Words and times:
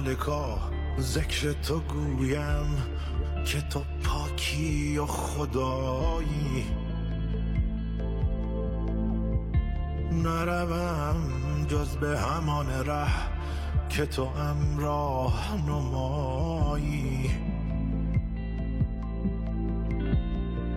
ملکا 0.00 0.58
ذکر 1.00 1.52
تو 1.52 1.80
گویم 1.80 2.82
که 3.44 3.60
تو 3.60 3.82
پاکی 4.04 4.98
و 4.98 5.06
خدایی. 5.06 6.66
نروم 10.12 11.16
جز 11.68 11.96
به 11.96 12.18
همان 12.18 12.66
ره 12.86 13.08
که 13.88 14.06
تو 14.06 14.22
امراه 14.22 15.56
نمایی. 15.66 17.30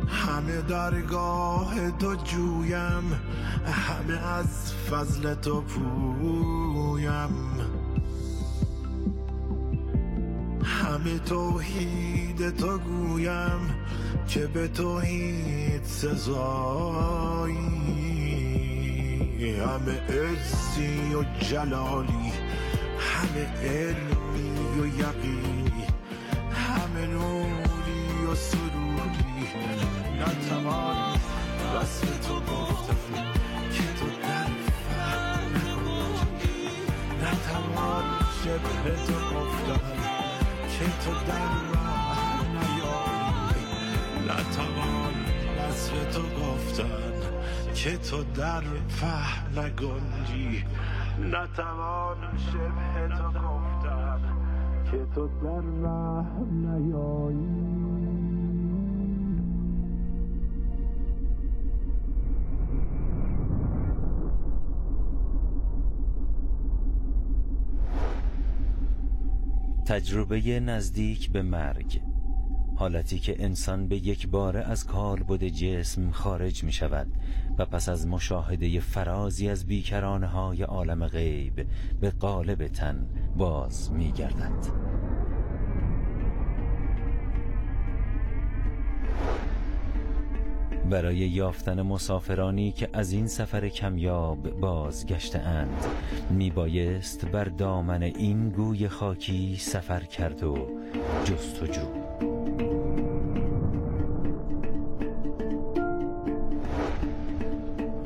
همه 0.07 0.61
درگاه 0.61 1.91
تو 1.91 2.15
جویم 2.15 3.21
همه 3.65 4.27
از 4.27 4.73
فضل 4.73 5.33
تو 5.33 5.61
پویم. 5.61 7.31
همه 10.91 11.19
توحید 11.19 12.57
تو 12.57 12.77
گویم 12.77 13.75
که 14.27 14.47
به 14.47 14.67
توحید 14.67 15.83
سزایی. 15.83 17.61
همه 19.59 20.01
عزی 20.01 21.15
و 21.15 21.23
جلالی 21.39 22.33
همه 22.99 23.45
علمی 23.63 24.79
و 24.79 24.85
یقینی 24.85 25.87
همه 26.53 27.07
نوری 27.07 28.25
و 28.31 28.35
سروری 28.35 29.47
نتوان 30.19 31.19
وصف 31.75 32.27
تو 32.27 32.33
گفتم 32.33 32.95
که 33.73 33.83
تو 33.99 34.05
در 34.21 34.49
فهم 34.89 35.51
نتوان 37.21 38.03
شبه 38.43 38.95
تو 39.05 39.13
گفتم. 39.13 40.00
که 40.81 40.87
تو 40.87 41.11
در 41.27 41.49
راه 41.73 42.41
نیایی. 42.47 43.65
نتوان 44.27 45.13
وصف 45.57 46.15
تو 46.15 46.21
گفتن 46.21 47.13
که 47.73 47.97
تو 47.97 48.23
در 48.23 48.63
فهم 48.87 49.59
نگنجی 49.59 50.63
نتوان 51.19 52.17
شبه 52.37 53.15
تو 53.17 53.23
گفتن 53.23 54.21
که 54.91 55.05
تو 55.15 55.27
در 55.43 55.61
راه 55.61 56.25
نیایی. 56.51 57.90
تجربه 69.91 70.59
نزدیک 70.59 71.31
به 71.31 71.41
مرگ 71.41 72.01
حالتی 72.75 73.19
که 73.19 73.43
انسان 73.43 73.87
به 73.87 73.95
یک 73.95 74.27
باره 74.27 74.59
از 74.59 74.85
کالبد 74.85 75.43
جسم 75.43 76.11
خارج 76.11 76.63
می 76.63 76.71
شود 76.71 77.07
و 77.57 77.65
پس 77.65 77.89
از 77.89 78.07
مشاهده 78.07 78.79
فرازی 78.79 79.49
از 79.49 79.65
بیکرانه 79.65 80.27
های 80.27 80.63
عالم 80.63 81.07
غیب 81.07 81.67
به 82.01 82.09
قالب 82.09 82.67
تن 82.67 83.07
باز 83.35 83.91
می 83.91 84.11
گردد 84.11 84.67
برای 90.89 91.15
یافتن 91.15 91.81
مسافرانی 91.81 92.71
که 92.71 92.89
از 92.93 93.11
این 93.11 93.27
سفر 93.27 93.69
کمیاب 93.69 94.49
بازگشته 94.59 95.39
اند 95.39 95.85
می 96.29 96.49
بایست 96.49 97.25
بر 97.25 97.43
دامن 97.43 98.03
این 98.03 98.49
گوی 98.49 98.87
خاکی 98.87 99.55
سفر 99.59 99.99
کرد 99.99 100.43
و 100.43 100.67
جستجو 101.25 101.81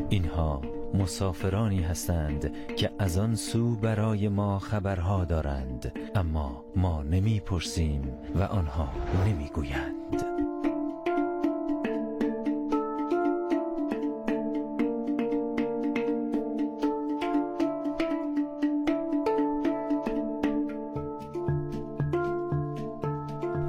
اینها 0.10 0.62
مسافرانی 0.94 1.82
هستند 1.82 2.52
که 2.76 2.92
از 3.00 3.18
آن 3.18 3.36
سو 3.36 3.76
برای 3.76 4.30
ما 4.30 4.60
خبرها 4.60 5.26
دارند 5.26 5.92
اما 6.16 6.66
ما 6.76 7.04
نمی 7.04 7.40
پرسیم 7.40 8.02
و 8.36 8.44
آنها 8.44 8.90
نمی 9.26 9.50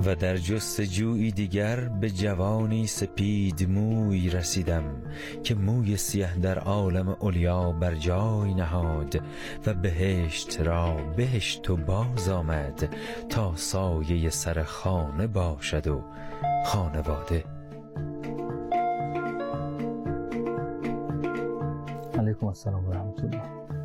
و 0.06 0.14
در 0.14 0.36
جستجویی 0.36 1.30
دیگر 1.30 1.80
به 1.80 2.10
جوانی 2.10 2.86
سپید 2.86 3.70
موی 3.70 4.30
رسیدم 4.30 4.84
که 5.42 5.54
موی 5.54 5.96
سیه 5.96 6.38
در 6.38 6.58
عالم 6.58 7.16
علیا 7.20 7.72
بر 7.72 7.94
جای 7.94 8.54
نهاد 8.54 9.22
و 9.66 9.74
بهشت 9.74 10.60
را 10.60 10.96
بهشت 11.16 11.70
و 11.70 11.76
باز 11.76 12.28
آمد 12.28 12.94
تا 13.28 13.56
سایه 13.56 14.30
سر 14.30 14.62
خانه 14.62 15.26
باشد 15.26 15.86
و 15.86 16.02
خانواده. 16.64 17.44
علیکم 22.18 22.46
السلام 22.46 22.88
و 22.88 22.92
رحمت 22.92 23.24
الله. 23.24 23.42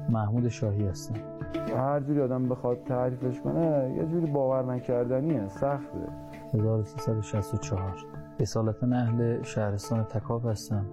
محمود 0.10 0.50
شاهی 0.50 0.84
هستم. 0.84 1.41
هر 1.78 2.00
جوری 2.00 2.22
آدم 2.22 2.50
بخواد 2.50 2.84
تعریفش 2.84 3.40
کنه 3.42 3.94
یه 3.98 4.06
جوری 4.06 4.32
باور 4.32 4.74
نکردنیه 4.74 5.48
سخته. 5.48 6.08
1364 6.54 8.06
اصالتا 8.40 8.88
اهل 8.88 9.44
شهرستان 9.44 10.04
تکاب 10.04 10.46
هستم 10.46 10.86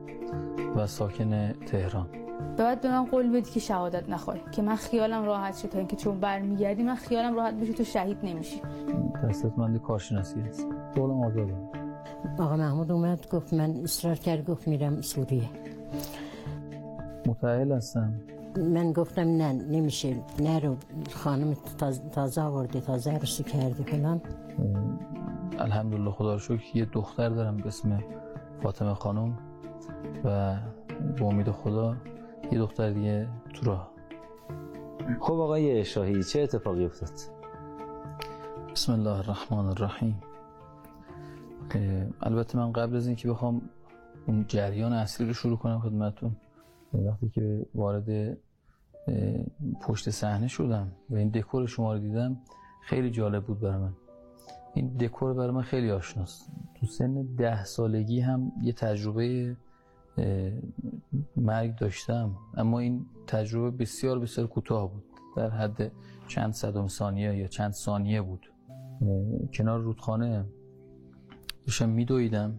و 0.77 0.87
ساکن 0.87 1.53
تهران. 1.53 2.07
باید 2.59 2.81
به 2.81 2.89
من 2.89 3.05
قول 3.05 3.31
بدی 3.33 3.51
که 3.51 3.61
شهادت 3.61 4.09
نخوای 4.09 4.41
که 4.53 4.63
من 4.63 4.77
خیالم 4.77 5.25
راحت 5.25 5.57
شد 5.57 5.69
تا 5.69 5.79
اینکه 5.79 5.97
چون 5.97 6.21
برمیگردی 6.21 6.83
من 6.83 6.95
خیالم 6.95 7.37
راحت 7.37 7.55
بشه 7.55 7.73
تو 7.73 7.85
شهید 7.85 8.19
نمیشی. 8.23 8.63
دستتمند 9.25 9.83
کارشناسی 9.83 10.41
هست. 10.41 10.67
دولم 10.95 11.21
آزاده. 11.25 11.55
آقا 12.39 12.57
محمود 12.57 12.93
اومد 12.93 13.29
گفت 13.31 13.55
من 13.55 13.71
اصرار 13.71 14.15
کرد 14.15 14.45
گفت 14.51 14.69
میرم 14.69 15.01
سوریه. 15.01 15.49
متعهل 17.27 17.73
هستم. 17.73 18.13
من 18.57 18.93
گفتم 18.93 19.29
نه 19.29 19.53
نمیشه 19.53 20.17
نرو 20.41 20.77
خانم 21.15 21.57
تازه 22.13 22.43
آورده 22.43 22.81
تازه 22.81 23.11
عروسی 23.11 23.45
کرده 23.45 23.83
فلان. 23.83 24.21
الحمدلله 25.59 26.11
خدا 26.11 26.33
رو 26.33 26.39
شکر 26.39 26.77
یه 26.77 26.85
دختر 26.85 27.29
دارم 27.29 27.57
به 27.57 27.67
اسم 27.67 28.05
فاطمه 28.63 28.95
خانم 28.95 29.39
و 30.25 30.57
به 31.17 31.25
امید 31.25 31.51
خدا 31.51 31.97
یه 32.53 32.59
دختر 32.59 32.91
دیگه 32.91 33.29
تو 33.55 33.67
راه. 33.67 33.91
خب 35.21 35.33
آقای 35.33 35.85
شاهی 35.85 36.23
چه 36.23 36.43
اتفاقی 36.43 36.85
افتاد؟ 36.85 37.11
بسم 38.73 38.93
الله 38.93 39.11
الرحمن 39.11 39.67
الرحیم. 39.67 40.23
البته 42.23 42.59
من 42.59 42.73
قبل 42.73 42.97
از 42.97 43.07
اینکه 43.07 43.29
بخوام 43.29 43.63
اون 44.27 44.45
جریان 44.49 44.93
اصلی 44.93 45.27
رو 45.27 45.33
شروع 45.33 45.59
کنم 45.59 45.81
خدمتتون 45.81 46.37
وقتی 46.95 47.29
که 47.29 47.67
وارد 47.75 48.39
پشت 49.81 50.11
صحنه 50.11 50.49
شدم 50.49 50.93
و 51.11 51.17
این 51.17 51.29
دکور 51.29 51.67
شما 51.67 51.93
رو 51.93 51.99
دیدم 51.99 52.37
خیلی 52.83 53.11
جالب 53.11 53.45
بود 53.45 53.61
برای 53.61 53.79
من. 53.79 53.93
این 54.75 54.89
دکور 54.89 55.35
برای 55.35 55.51
من 55.51 55.63
خیلی 55.63 55.91
آشناست. 55.91 56.51
تو 56.75 56.87
سن 56.87 57.23
ده 57.23 57.65
سالگی 57.65 58.21
هم 58.21 58.53
یه 58.63 58.73
تجربه 58.73 59.57
مرگ 61.37 61.77
داشتم. 61.77 62.37
اما 62.57 62.79
این 62.79 63.07
تجربه 63.27 63.71
بسیار 63.71 64.19
بسیار 64.19 64.47
کوتاه 64.47 64.93
بود. 64.93 65.05
در 65.37 65.51
حد 65.51 65.93
چند 66.29 66.53
صدم 66.53 66.89
ثانیه 66.89 67.37
یا 67.37 67.47
چند 67.47 67.73
ثانیه 67.73 68.23
بود. 68.23 68.51
کنار 69.53 69.81
رودخانه 69.81 70.45
داشتم 71.67 71.89
میدویدم. 71.89 72.59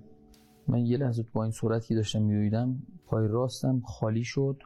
من 0.69 0.85
یه 0.85 0.97
لحظه 0.97 1.25
با 1.33 1.43
این 1.43 1.51
سرعتی 1.51 1.95
داشتم 1.95 2.21
میدویدم 2.21 2.81
پای 3.05 3.27
راستم 3.27 3.81
خالی 3.85 4.23
شد 4.23 4.63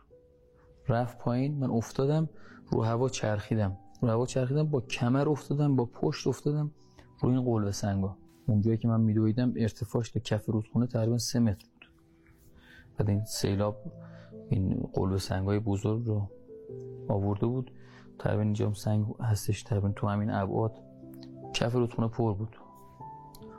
رفت 0.88 1.18
پایین 1.18 1.58
من 1.58 1.70
افتادم 1.70 2.30
رو 2.72 2.84
هوا 2.84 3.10
چرخیدم. 3.10 3.78
رو 4.02 4.10
هوا 4.10 4.26
چرخیدم 4.26 4.64
با 4.64 4.82
کمر 4.82 5.30
افتادم 5.30 5.76
با 5.76 5.86
پشت 5.86 6.28
افتادم 6.28 6.72
رو 7.22 7.30
این 7.30 7.42
قلب 7.42 7.72
سنگا. 7.72 8.18
اونجایی 8.48 8.78
که 8.78 8.88
من 8.88 9.02
میدویدم 9.02 9.54
ارتفاعش 9.56 10.10
تا 10.10 10.20
کف 10.20 10.50
رودخونه 10.50 10.88
تقریبا 10.88 11.18
سه 11.18 11.40
متر 11.40 11.66
بود. 11.74 11.90
بعد 12.98 13.10
این 13.10 13.26
سیلاب 13.26 13.78
این 14.50 14.90
قلب 14.94 15.18
سنگای 15.18 15.60
بزرگ 15.60 16.06
رو 16.06 16.30
آورده 17.08 17.46
بود. 17.46 17.72
تقریبا 18.20 18.42
اینجا 18.42 18.74
سنگ 18.74 19.06
هستش 19.20 19.64
تقریبا 19.64 19.90
تو 19.90 20.08
همین 20.08 20.30
ابعاد. 20.30 20.72
کف 21.54 21.74
رودخونه 21.74 22.08
پر 22.08 22.34
بود. 22.34 22.56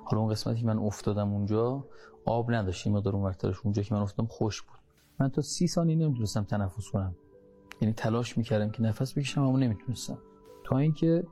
حالا 0.05 0.23
اون 0.23 0.31
قسمتی 0.31 0.61
که 0.61 0.67
من 0.67 0.79
افتادم 0.79 1.33
اونجا 1.33 1.87
آب 2.25 2.53
نداشت 2.53 2.87
این 2.87 2.97
مقدار 2.97 3.15
اونورترش 3.15 3.61
اونجا 3.65 3.83
که 3.83 3.95
من 3.95 4.01
افتادم 4.01 4.29
خوش 4.29 4.63
بود. 4.63 4.79
من 5.21 5.29
تا 5.29 5.43
سی 5.43 5.67
ثانیه 5.69 5.97
نمی‌تونستم 5.97 6.45
تنفس 6.45 6.91
کنم. 6.91 7.15
یعنی 7.81 7.95
تلاش 7.95 8.39
می‌کردم 8.39 8.71
که 8.71 8.83
نفس 8.83 9.19
بکشم 9.19 9.43
اما 9.43 9.59
نمی‌تونستم. 9.59 10.19
تا 10.65 10.79
اینکه 10.79 11.27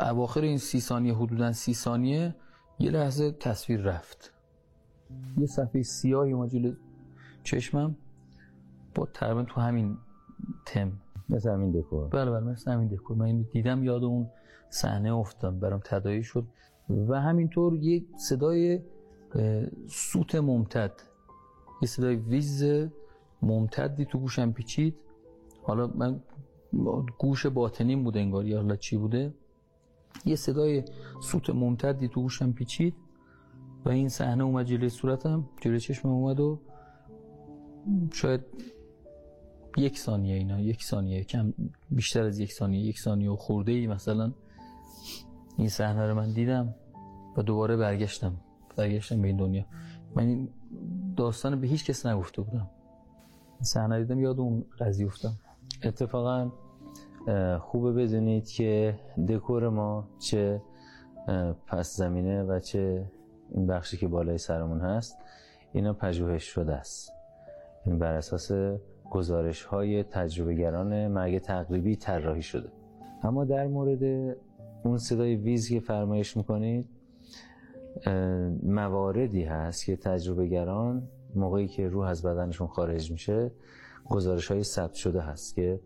اواخر 0.00 0.40
این 0.40 0.58
سی 0.58 0.80
ثانیه 0.80 1.14
حدودا 1.14 1.52
سی 1.52 1.74
ثانیه 1.74 2.36
یه 2.78 2.90
لحظه 2.90 3.32
تصویر 3.32 3.80
رفت. 3.80 4.32
یه 5.38 5.46
صفحه 5.46 5.82
سیاهی 5.82 6.48
جلو 6.48 6.74
چشمم. 7.42 7.96
با 8.94 9.06
تقریبا 9.14 9.42
تو 9.42 9.60
همین 9.60 9.98
تم. 10.66 10.92
مثل 11.28 11.50
همین 11.50 11.70
دکور. 11.70 12.08
بله 12.08 12.30
بله 12.30 12.40
مثل 12.40 12.70
همین 12.70 12.88
دکور. 12.88 13.16
من 13.16 13.42
دیدم 13.42 13.84
یاد 13.84 14.04
اون 14.04 14.30
صحنه 14.70 15.14
افتادم. 15.14 15.60
برام 15.60 15.80
تداعی 15.84 16.22
شد. 16.22 16.46
و 16.90 17.20
همینطور 17.20 17.74
یه 17.74 18.04
صدای 18.16 18.80
سوت 19.86 20.34
ممتد 20.34 20.92
یه 21.82 21.88
صدای 21.88 22.16
ویز 22.16 22.64
ممتدی 23.42 24.04
تو 24.04 24.18
گوشم 24.18 24.52
پیچید. 24.52 24.94
حالا 25.62 25.86
من 25.86 26.20
گوش 27.18 27.46
باطنیم 27.46 28.04
بوده 28.04 28.20
انگار 28.20 28.46
یا 28.46 28.56
حالا 28.56 28.76
چی 28.76 28.96
بوده. 28.96 29.34
یه 30.24 30.36
صدای 30.36 30.82
سوت 31.22 31.50
ممتدی 31.50 32.08
تو 32.08 32.22
گوشم 32.22 32.52
پیچید 32.52 32.94
و 33.84 33.88
این 33.88 34.08
صحنه 34.08 34.44
اومد 34.44 34.66
جلوی 34.66 34.88
صورتم 34.88 35.48
جلوی 35.60 35.80
چشمم 35.80 36.12
اومد 36.12 36.40
و 36.40 36.60
شاید 38.12 38.40
یک 39.76 39.98
ثانیه 39.98 40.34
اینا 40.34 40.60
یک 40.60 40.84
ثانیه 40.84 41.24
کم 41.24 41.54
بیشتر 41.90 42.22
از 42.22 42.38
یک 42.38 42.52
ثانیه 42.52 42.80
یک 42.80 42.98
ثانیه 42.98 43.30
و 43.30 43.36
خورده 43.36 43.72
ای 43.72 43.86
مثلا 43.86 44.32
این 45.58 45.68
صحنه 45.68 46.06
رو 46.06 46.14
من 46.14 46.32
دیدم 46.32 46.74
و 47.36 47.42
دوباره 47.42 47.76
برگشتم. 47.76 48.32
برگشتم 48.76 49.22
به 49.22 49.28
این 49.28 49.36
دنیا. 49.36 49.64
من 50.14 50.22
این 50.22 50.48
داستان 51.16 51.60
به 51.60 51.66
هیچ 51.66 51.86
کس 51.86 52.06
نگفته 52.06 52.42
بودم. 52.42 52.70
این 53.54 53.62
صحنه 53.62 53.98
دیدم 53.98 54.20
یاد 54.20 54.40
اون 54.40 54.64
قضیه 54.78 55.06
افتادم 55.06 55.34
اتفاقا 55.84 56.52
خوبه 57.58 57.92
بدونید 57.92 58.48
که 58.48 58.98
دکور 59.28 59.68
ما 59.68 60.08
چه 60.18 60.62
پس 61.66 61.96
زمینه 61.96 62.42
و 62.42 62.58
چه 62.58 63.10
این 63.50 63.66
بخشی 63.66 63.96
که 63.96 64.08
بالای 64.08 64.38
سرمون 64.38 64.80
هست 64.80 65.18
اینا 65.72 65.92
پژوهش 65.92 66.44
شده 66.44 66.74
است. 66.74 67.12
این 67.86 67.98
بر 67.98 68.14
اساس 68.14 68.50
گزارش 69.10 69.62
های 69.62 70.02
تجربهگران 70.02 71.08
مرگ 71.08 71.38
تقریبی 71.38 71.96
طراحی 71.96 72.42
شده. 72.42 72.68
اما 73.22 73.44
در 73.44 73.66
مورد 73.66 74.36
اون 74.84 74.98
صدای 74.98 75.36
ویز 75.36 75.68
که 75.68 75.80
فرمایش 75.80 76.36
می‌کنید 76.36 76.86
مواردی 78.62 79.42
هست 79.42 79.84
که 79.84 79.96
تجربهگران 79.96 81.08
موقعی 81.34 81.68
که 81.68 81.88
روح 81.88 82.06
از 82.06 82.22
بدنشون 82.22 82.66
خارج 82.66 83.10
میشه 83.10 83.50
گزارش 84.08 84.50
های 84.50 84.62
ثبت 84.62 84.94
شده 84.94 85.20
هست 85.20 85.54
که 85.54 85.80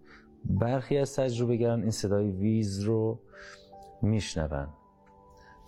برخی 0.45 0.99
از 0.99 1.17
تجربهگران 1.17 1.81
این 1.81 1.91
صدای 1.91 2.31
ویز 2.31 2.81
رو 2.81 3.19
میشنون. 4.03 4.67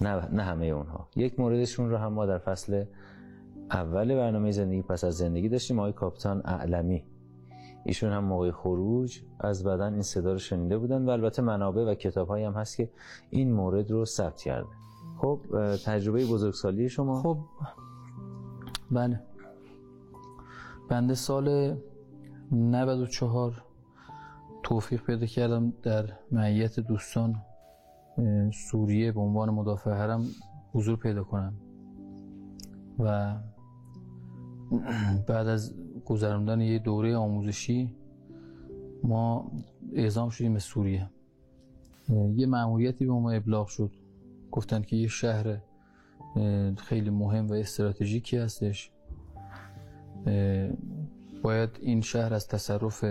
نه, 0.01 0.29
نه 0.33 0.43
همه 0.43 0.67
اونها. 0.67 1.09
یک 1.17 1.41
موردشون 1.41 1.91
رو 1.91 1.97
هم 1.97 2.13
ما 2.13 2.27
در 2.27 2.39
فصل 2.39 2.85
اول 3.71 4.15
برنامه 4.15 4.51
زندگی 4.51 4.83
پس 4.83 5.05
از 5.05 5.17
زندگی 5.17 5.49
داشتیم 5.49 5.79
آقای 5.79 5.93
کاپیتان 5.93 6.43
اعلمی. 6.45 7.05
ایشون 7.85 8.13
هم 8.13 8.25
موقع 8.25 8.51
خروج 8.51 9.23
از 9.41 9.65
بدن 9.65 9.93
این 9.93 10.03
صدا 10.03 10.33
رو 10.33 10.39
شنیده 10.39 10.79
بودن 10.79 11.05
و 11.05 11.11
البته 11.11 11.43
منابع 11.43 11.85
و 11.85 11.95
کتاب 11.95 12.31
هم 12.31 12.53
هست 12.53 12.77
که 12.77 12.91
این 13.31 13.53
مورد 13.53 13.91
رو 13.91 14.05
ثبت 14.05 14.37
کرده. 14.37 14.69
خب 15.19 15.41
تجربه 15.85 16.27
بزرگسالی 16.27 16.89
شما؟ 16.89 17.23
خب 17.23 17.39
بله. 18.91 19.21
بنده 20.91 21.15
سال 21.15 21.77
94 22.53 23.63
توفیق 24.63 25.03
پیدا 25.03 25.27
کردم 25.27 25.73
در 25.83 26.13
معیت 26.33 26.81
دوستان 26.81 27.35
سوریه 28.71 29.13
به 29.13 29.21
عنوان 29.21 29.51
مدافع 29.51 29.91
حرم 29.91 30.25
حضور 30.73 30.97
پیدا 30.97 31.25
کنم. 31.25 31.55
و 32.99 33.37
بعد 35.29 35.47
از 35.47 35.75
گذراندن 36.07 36.61
یه 36.61 36.79
دوره 36.79 37.17
آموزشی 37.17 37.91
ما 39.03 39.53
اعزام 39.95 40.29
شدیم 40.29 40.53
به 40.53 40.59
سوریه. 40.59 41.11
یه 42.37 42.47
مأموریتی 42.47 43.07
به 43.07 43.13
ما 43.13 43.31
ابلاغ 43.31 43.67
شد. 43.67 43.91
گفتن 44.51 44.83
که 44.83 44.97
یه 44.97 45.09
شهر 45.09 45.59
خیلی 46.77 47.11
مهم 47.11 47.49
و 47.49 47.53
استراتژیکی 47.53 48.37
هستش. 48.37 48.91
باید 51.43 51.71
این 51.81 52.01
شهر 52.01 52.35
از 52.35 52.49
تصرف 52.49 53.05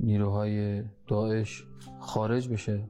نیروهای 0.00 0.82
داعش 1.06 1.66
خارج 2.00 2.48
بشه. 2.48 2.84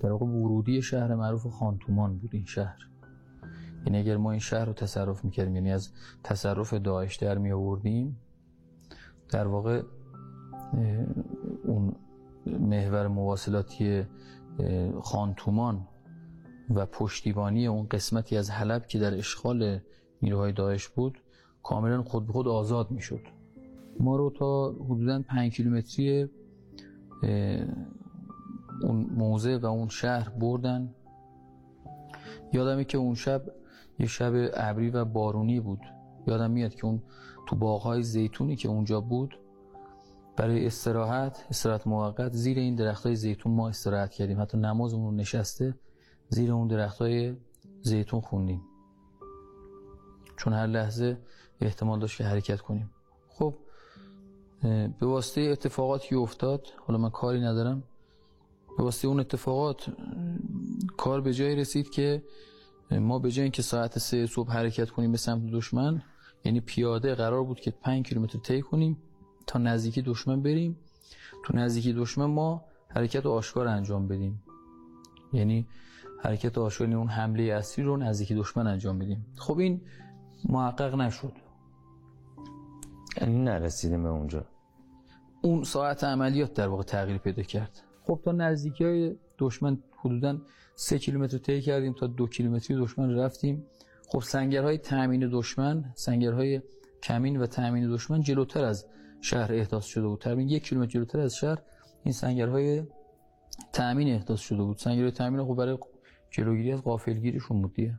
در 0.00 0.12
واقع 0.12 0.26
ورودی 0.26 0.82
شهر 0.82 1.14
معروف 1.14 1.46
خانتومان 1.46 2.18
بود 2.18 2.30
این 2.34 2.44
شهر. 2.44 2.88
یعنی 3.88 3.98
اگر 3.98 4.16
ما 4.16 4.30
این 4.30 4.40
شهر 4.40 4.64
رو 4.64 4.72
تصرف 4.72 5.24
می‌کردیم 5.24 5.54
یعنی 5.54 5.72
از 5.72 5.90
تصرف 6.24 6.74
داعش 6.74 7.16
در 7.16 7.38
می 7.38 7.52
آوردیم 7.52 8.20
در 9.30 9.46
واقع 9.46 9.82
اون 11.64 11.94
محور 12.46 13.08
مواصلاتی 13.08 14.04
خانتومان 15.02 15.88
و 16.70 16.86
پشتیبانی 16.86 17.66
اون 17.66 17.86
قسمتی 17.90 18.36
از 18.36 18.50
حلب 18.50 18.86
که 18.86 18.98
در 18.98 19.14
اشغال 19.14 19.78
نیروهای 20.22 20.52
داعش 20.52 20.88
بود 20.88 21.18
کاملا 21.62 22.02
خود 22.02 22.26
به 22.26 22.32
خود 22.32 22.48
آزاد 22.48 22.90
می‌شد. 22.90 23.20
ما 24.00 24.16
رو 24.16 24.30
تا 24.30 24.68
حدودا 24.70 25.22
پنج 25.22 25.52
کیلومتری 25.52 26.22
اه، 27.22 27.64
اون 28.82 29.10
موزه 29.16 29.56
و 29.56 29.66
اون 29.66 29.88
شهر 29.88 30.28
بردن. 30.28 30.94
یادمه 32.52 32.84
که 32.84 32.98
اون 32.98 33.14
شب 33.14 33.42
یه 33.98 34.06
شب 34.06 34.32
ابری 34.54 34.90
و 34.90 35.04
بارونی 35.04 35.60
بود. 35.60 35.80
یادم 36.26 36.50
میاد 36.50 36.74
که 36.74 36.86
اون 36.86 37.02
تو 37.48 37.56
باغهای 37.56 38.02
زیتونی 38.02 38.56
که 38.56 38.68
اونجا 38.68 39.00
بود 39.00 39.38
برای 40.36 40.66
استراحت 40.66 41.46
استراحت 41.50 41.86
موقت 41.86 42.32
زیر 42.32 42.58
این 42.58 42.74
درختای 42.74 43.16
زیتون 43.16 43.52
ما 43.52 43.68
استراحت 43.68 44.10
کردیم. 44.10 44.40
حتی 44.40 44.58
نمازمون 44.58 45.04
رو 45.04 45.16
نشسته 45.16 45.74
زیر 46.28 46.52
اون 46.52 46.68
درختای 46.68 47.36
زیتون 47.82 48.20
خوندیم. 48.20 48.62
چون 50.36 50.52
هر 50.52 50.66
لحظه 50.66 51.18
احتمال 51.60 52.00
داشت 52.00 52.18
که 52.18 52.24
حرکت 52.24 52.60
کنیم. 52.60 52.90
خب 53.28 53.54
به 55.00 55.06
واسطه 55.06 55.40
اتفاقاتی 55.40 56.14
افتاد 56.14 56.66
حالا 56.86 56.98
من 56.98 57.10
کاری 57.10 57.40
ندارم. 57.40 57.82
به 58.78 58.84
واسطه 58.84 59.08
اون 59.08 59.20
اتفاقات 59.20 59.92
کار 60.96 61.20
به 61.20 61.34
جایی 61.34 61.56
رسید 61.56 61.90
که 61.90 62.22
ما 62.90 63.18
به 63.18 63.30
جای 63.30 63.42
اینکه 63.42 63.62
ساعت 63.62 63.98
سه 63.98 64.26
صبح 64.26 64.52
حرکت 64.52 64.90
کنیم 64.90 65.12
به 65.12 65.18
سمت 65.18 65.50
دشمن 65.52 66.02
یعنی 66.44 66.60
پیاده 66.60 67.14
قرار 67.14 67.44
بود 67.44 67.60
که 67.60 67.70
5 67.70 68.06
کیلومتر 68.06 68.38
طی 68.38 68.62
کنیم 68.62 68.96
تا 69.46 69.58
نزدیکی 69.58 70.02
دشمن 70.02 70.42
بریم. 70.42 70.76
تو 71.44 71.56
نزدیکی 71.56 71.92
دشمن 71.92 72.26
ما 72.26 72.64
حرکت 72.88 73.26
آشکار 73.26 73.68
انجام 73.68 74.08
بدیم. 74.08 74.42
یعنی 75.32 75.66
حرکت 76.22 76.58
آشکار 76.58 76.88
یعنی 76.88 76.98
اون 76.98 77.08
حمله 77.08 77.42
اصلی 77.42 77.84
رو 77.84 77.96
نزدیکی 77.96 78.34
دشمن 78.34 78.66
انجام 78.66 78.98
بدیم. 78.98 79.26
خب 79.36 79.58
این 79.58 79.80
محقق 80.44 80.94
نشد. 80.94 81.32
یعنی 83.20 83.38
نرسیدیم 83.38 84.02
به 84.02 84.08
اونجا. 84.08 84.46
اون 85.42 85.64
ساعت 85.64 86.04
عملیات 86.04 86.54
در 86.54 86.68
واقع 86.68 86.82
تغییر 86.82 87.18
پیدا 87.18 87.42
کرد. 87.42 87.80
خب 88.02 88.20
تا 88.24 88.32
نزدیکی 88.32 88.84
های 88.84 89.16
دشمن 89.38 89.78
حدودا 89.96 90.38
سه 90.74 90.98
کیلومتر 90.98 91.38
طی 91.38 91.60
کردیم 91.60 91.92
تا 91.92 92.06
دو 92.06 92.26
کیلومتری 92.26 92.76
دشمن 92.76 93.14
رفتیم. 93.14 93.66
خب 94.08 94.20
سنگرهای 94.20 94.78
تأمین 94.78 95.28
دشمن 95.32 95.92
سنگرهای 95.94 96.60
کمین 97.02 97.36
و 97.36 97.46
تأمین 97.46 97.94
دشمن 97.94 98.20
جلوتر 98.20 98.64
از 98.64 98.86
شهر 99.20 99.52
احداث 99.52 99.84
شده 99.84 100.06
بود. 100.06 100.20
تقریبا 100.20 100.42
یک 100.42 100.62
کیلومتر 100.62 100.90
جلوتر 100.90 101.20
از 101.20 101.34
شهر 101.34 101.58
این 102.04 102.12
سنگرهای 102.12 102.82
تأمین 103.72 104.14
احداث 104.14 104.40
شده 104.40 104.62
بود. 104.62 104.78
سنگرهای 104.78 105.10
تأمین 105.10 105.44
خب 105.44 105.54
برای 105.54 105.78
جلوگیری 106.30 106.72
از 106.72 106.82
غافلگیریشون 106.82 107.62
بود 107.62 107.74
دیگه. 107.74 107.98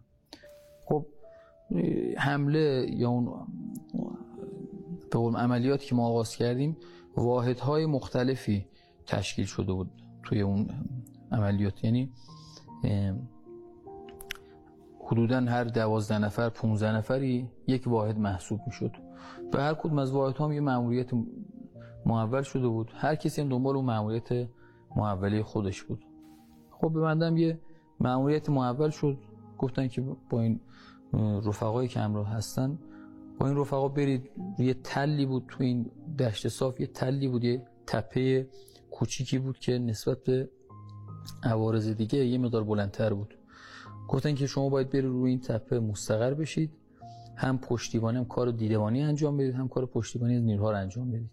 خب 0.86 1.06
حمله 2.18 2.88
یا 2.90 3.10
اون 3.10 3.48
به 5.12 5.20
قول 5.20 5.36
عملیاتی 5.36 5.88
که 5.88 5.96
ما 5.96 6.08
آغاز 6.08 6.36
کردیم 6.36 6.78
واحدهای 7.16 7.86
مختلفی 7.86 8.66
تشکیل 9.06 9.46
شده 9.46 9.74
بود 9.74 9.92
توی 10.24 10.42
اون 10.42 10.70
عملیات. 11.32 11.84
یعنی 11.84 12.12
حدودا 15.08 15.40
هر 15.40 15.64
دوازده 15.64 16.18
نفر 16.18 16.50
15 16.50 16.96
نفری 16.96 17.50
یک 17.68 17.88
واحد 17.88 18.18
محسوب 18.18 18.60
می‌شد. 18.66 18.92
و 19.54 19.62
هر 19.62 19.74
کدوم 19.74 20.00
از 20.00 20.12
واحد 20.12 20.38
هم 20.38 20.52
یه 20.52 20.62
مأموریت 20.62 21.10
محول 22.06 22.42
شده 22.42 22.68
بود. 22.68 22.92
هر 22.96 23.16
کسی 23.16 23.42
هم 23.42 23.50
دنبال 23.50 23.76
اون 23.76 23.86
مأموریت 23.86 24.48
محولی 24.96 25.44
خودش 25.44 25.84
بود. 25.84 26.06
خب 26.72 26.94
به 26.94 27.02
بندم 27.02 27.38
یه 27.38 27.60
مأموریت 28.00 28.50
محول 28.50 28.90
شد. 28.90 29.18
گفتن 29.58 29.88
که 29.88 30.02
با 30.30 30.42
این 30.42 30.60
رفقایی 31.46 31.88
که 31.88 32.00
همراه 32.00 32.28
هستن 32.28 32.80
با 33.40 33.48
این 33.48 33.58
رفقا 33.58 33.88
برید. 33.88 34.30
یه 34.60 34.74
تلی 34.74 35.26
بود 35.26 35.46
تو 35.48 35.64
این 35.64 35.92
دشت 36.20 36.48
صاف 36.48 36.80
یه 36.80 36.88
تلی 36.88 37.28
بود 37.28 37.44
یه 37.44 37.66
تپه 37.88 38.48
کوچیکی 38.92 39.40
بود 39.40 39.60
که 39.60 39.80
نسبت 39.80 40.24
به 40.24 40.50
عوارض 41.44 41.88
دیگه 41.88 42.26
یه 42.26 42.38
مقدار 42.38 42.64
بلندتر 42.64 43.14
بود. 43.14 43.34
گفتن 44.08 44.36
که 44.36 44.48
شما 44.48 44.70
باید 44.70 44.90
برید 44.90 45.06
روی 45.06 45.30
این 45.30 45.40
تپه 45.40 45.80
مستقر 45.80 46.34
بشید. 46.34 46.72
هم 47.36 47.58
پشتیبانی 47.58 48.18
هم 48.18 48.26
کار 48.26 48.52
دیدبانی 48.52 49.02
انجام 49.02 49.38
بدید 49.38 49.56
هم 49.56 49.68
کار 49.68 49.86
پشتیبانی 49.86 50.36
از 50.36 50.44
نیروها 50.44 50.72
رو 50.72 50.78
انجام 50.78 51.12
بدید. 51.12 51.30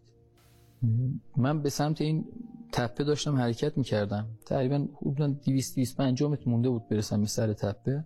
من 1.36 1.62
به 1.62 1.70
سمت 1.70 2.00
این 2.00 2.24
تپه 2.72 3.04
داشتم 3.04 3.36
حرکت 3.36 3.78
می‌کردم. 3.78 4.26
تقریبا 4.46 4.86
حدودا 5.00 5.26
200 5.26 5.74
250 5.74 6.30
متر 6.30 6.50
مونده 6.50 6.68
بود 6.68 6.88
برسم 6.88 7.20
به 7.20 7.26
سر 7.26 7.52
تپه. 7.52 8.04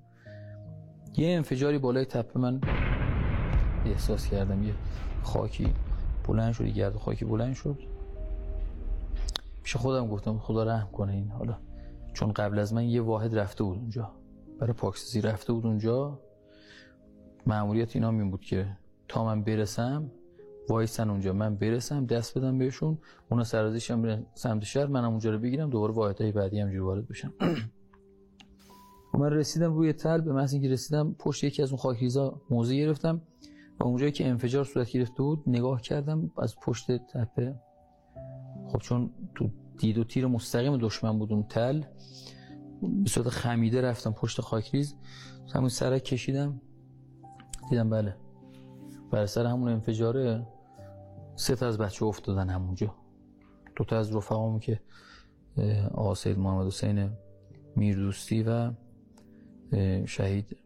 یه 1.17 1.29
انفجاری 1.29 1.79
بالای 1.79 2.05
تپه 2.05 2.41
من 2.41 2.61
احساس 3.87 4.27
کردم. 4.27 4.63
یه 4.63 4.75
خاکی 5.23 5.75
بلند 6.29 6.53
شد 6.53 6.65
گرد 6.65 6.97
خاکی 6.97 7.25
بلند 7.25 7.55
شد. 7.55 7.79
پیش 9.63 9.77
خودم 9.77 10.09
گفتم 10.09 10.39
خدا 10.39 10.65
رحم 10.65 10.89
کنه 10.93 11.13
این. 11.13 11.29
حالا 11.29 11.57
چون 12.13 12.33
قبل 12.33 12.59
از 12.59 12.75
من 12.75 12.85
یه 12.85 13.01
واحد 13.03 13.39
رفته 13.39 13.65
بود 13.65 13.79
اونجا. 13.79 14.13
برای 14.59 14.73
پاکسازی 14.73 15.21
رفته 15.21 15.53
بود 15.53 15.67
اونجا. 15.67 16.21
معمولیت 17.47 17.97
اینا 17.97 18.11
این 18.11 18.31
بود 18.31 18.41
که 18.41 18.77
تا 19.09 19.25
من 19.25 19.43
برسم 19.43 20.11
وایسن 20.69 21.11
اونجا. 21.11 21.33
من 21.33 21.57
برسم 21.57 22.07
دست 22.07 22.39
بدم 22.39 22.59
بهشون. 22.59 22.99
اونا 23.31 23.45
سرازیشم 23.45 24.27
سمت 24.35 24.65
شهر 24.65 24.87
منم 24.87 25.11
اونجا 25.11 25.31
رو 25.31 25.39
بگیرم 25.39 25.71
دوباره 25.71 25.93
واحدهای 25.93 26.33
بعدی 26.33 26.61
هم 26.61 26.85
وارد 26.85 27.09
بشم. 27.09 27.35
و 29.15 29.19
من 29.23 29.31
رسیدم 29.31 29.75
روی 29.75 29.93
تل 29.93 30.21
به 30.21 30.33
محض 30.33 30.53
اینکه 30.53 30.69
رسیدم 30.69 31.15
پشت 31.19 31.45
یکی 31.45 31.63
از 31.63 31.71
اون 31.71 31.79
خاکریزا 31.79 32.41
موضع 32.51 32.75
گرفتم 32.75 33.21
و 33.81 33.85
اونجایی 33.85 34.13
که 34.13 34.29
انفجار 34.29 34.65
صورت 34.65 34.91
گرفته 34.91 35.23
بود 35.23 35.43
نگاه 35.47 35.83
کردم 35.83 36.31
از 36.39 36.57
پشت 36.63 36.93
تپه. 36.93 37.55
خب 38.69 38.79
چون 38.79 39.11
تو 39.35 39.51
دید 39.81 39.99
و 39.99 40.05
تیر 40.05 40.27
مستقیم 40.27 40.77
دشمن 40.77 41.19
بود 41.19 41.33
اون 41.33 41.43
تل. 41.43 41.83
به 42.83 43.09
صورت 43.09 43.29
خمیده 43.29 43.81
رفتم 43.81 44.13
پشت 44.13 44.41
خاکریز. 44.41 44.95
همون 45.55 45.69
سرک 45.69 46.05
کشیدم. 46.05 46.61
دیدم 47.71 47.91
بله. 47.91 48.17
بر 49.11 49.27
سر 49.27 49.47
همون 49.47 49.69
انفجاره 49.69 50.47
سه 51.37 51.57
تا 51.57 51.67
از 51.69 51.79
بچه 51.79 52.05
افتادن 52.05 52.51
همونجا. 52.51 52.95
دو 53.77 53.85
تا 53.85 53.99
از 53.99 54.17
رفقامو 54.17 54.59
که 54.59 54.81
آقا 55.95 56.15
سید 56.15 56.39
محمد 56.39 56.67
حسین 56.67 57.11
میردوستی 57.77 58.43
و 58.43 58.73
شهید 60.07 60.57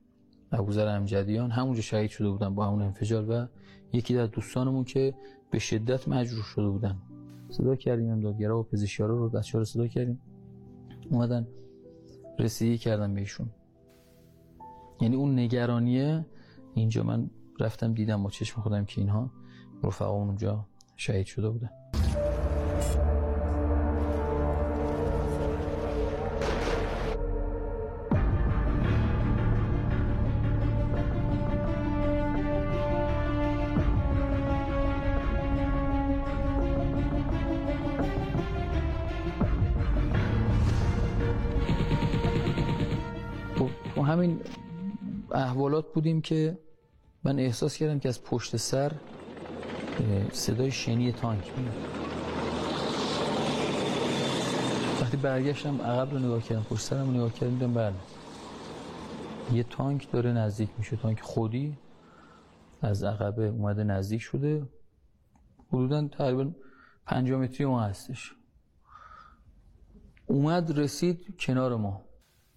ابوذر 0.53 0.87
امجدیان 0.89 1.51
همونجا 1.51 1.81
شهید 1.81 2.11
شده 2.11 2.31
بودن 2.31 2.55
با 2.55 2.67
همون 2.67 2.83
انفجار 2.83 3.31
و 3.31 3.47
یکی 3.93 4.15
در 4.15 4.27
دوستانمون 4.27 4.85
که 4.85 5.15
به 5.51 5.59
شدت 5.59 6.09
مجروح 6.09 6.45
شده 6.45 6.69
بودن. 6.69 7.03
صدا 7.57 7.77
کردیم 7.77 8.11
امدادگرا 8.11 8.61
و 8.61 8.63
پزشکیارا 8.63 9.17
رو 9.17 9.29
بچه 9.29 9.59
رو 9.59 9.65
صدا 9.65 9.87
کردیم. 9.87 10.21
اومدن 11.11 11.47
رسیدگی 12.39 12.79
کردن 12.79 13.15
بهشون. 13.15 13.51
یعنی 15.01 15.17
اون 15.17 15.39
نگرانیه 15.39 16.27
اینجا 16.75 17.03
من 17.03 17.31
رفتم 17.61 17.95
دیدم 17.95 18.23
با 18.23 18.31
چشم 18.31 18.61
خودم 18.61 18.85
که 18.85 19.01
اینها 19.01 19.31
رفقا 19.83 20.11
اونجا 20.11 20.67
شهید 20.97 21.27
شده 21.27 21.51
بودن. 21.51 21.71
احوالات 45.35 45.93
بودیم 45.93 46.21
که 46.21 46.59
من 47.25 47.39
احساس 47.39 47.77
کردم 47.77 47.99
که 47.99 48.09
از 48.09 48.25
پشت 48.25 48.57
سر 48.57 48.93
صدای 50.33 50.71
شنی 50.71 51.13
تانک 51.13 51.53
میاد. 51.59 51.75
وقتی 55.01 55.17
برگشتم 55.17 55.81
عقب 55.81 56.13
رو 56.13 56.19
نگاه 56.19 56.43
کردم 56.43 56.63
پشت 56.63 56.81
سرم 56.81 57.07
رو 57.07 57.13
نگاه 57.13 57.33
کردم 57.33 57.53
دیدم 57.53 57.75
بله 57.75 57.95
یه 59.53 59.63
تانک 59.63 60.11
داره 60.13 60.33
نزدیک 60.33 60.71
میشه. 60.79 60.97
تانک 60.97 61.21
خودی 61.21 61.79
از 62.83 63.05
عقب 63.05 63.41
اومده 63.41 63.85
نزدیک 63.85 64.21
شده. 64.21 64.69
حدودا 65.69 66.09
تقریبا 66.09 66.51
50 67.07 67.41
متری 67.41 67.67
ما 67.67 67.83
هستش. 67.83 68.35
اومد 70.27 70.79
رسید 70.79 71.37
کنار 71.41 71.77
ما. 71.77 72.05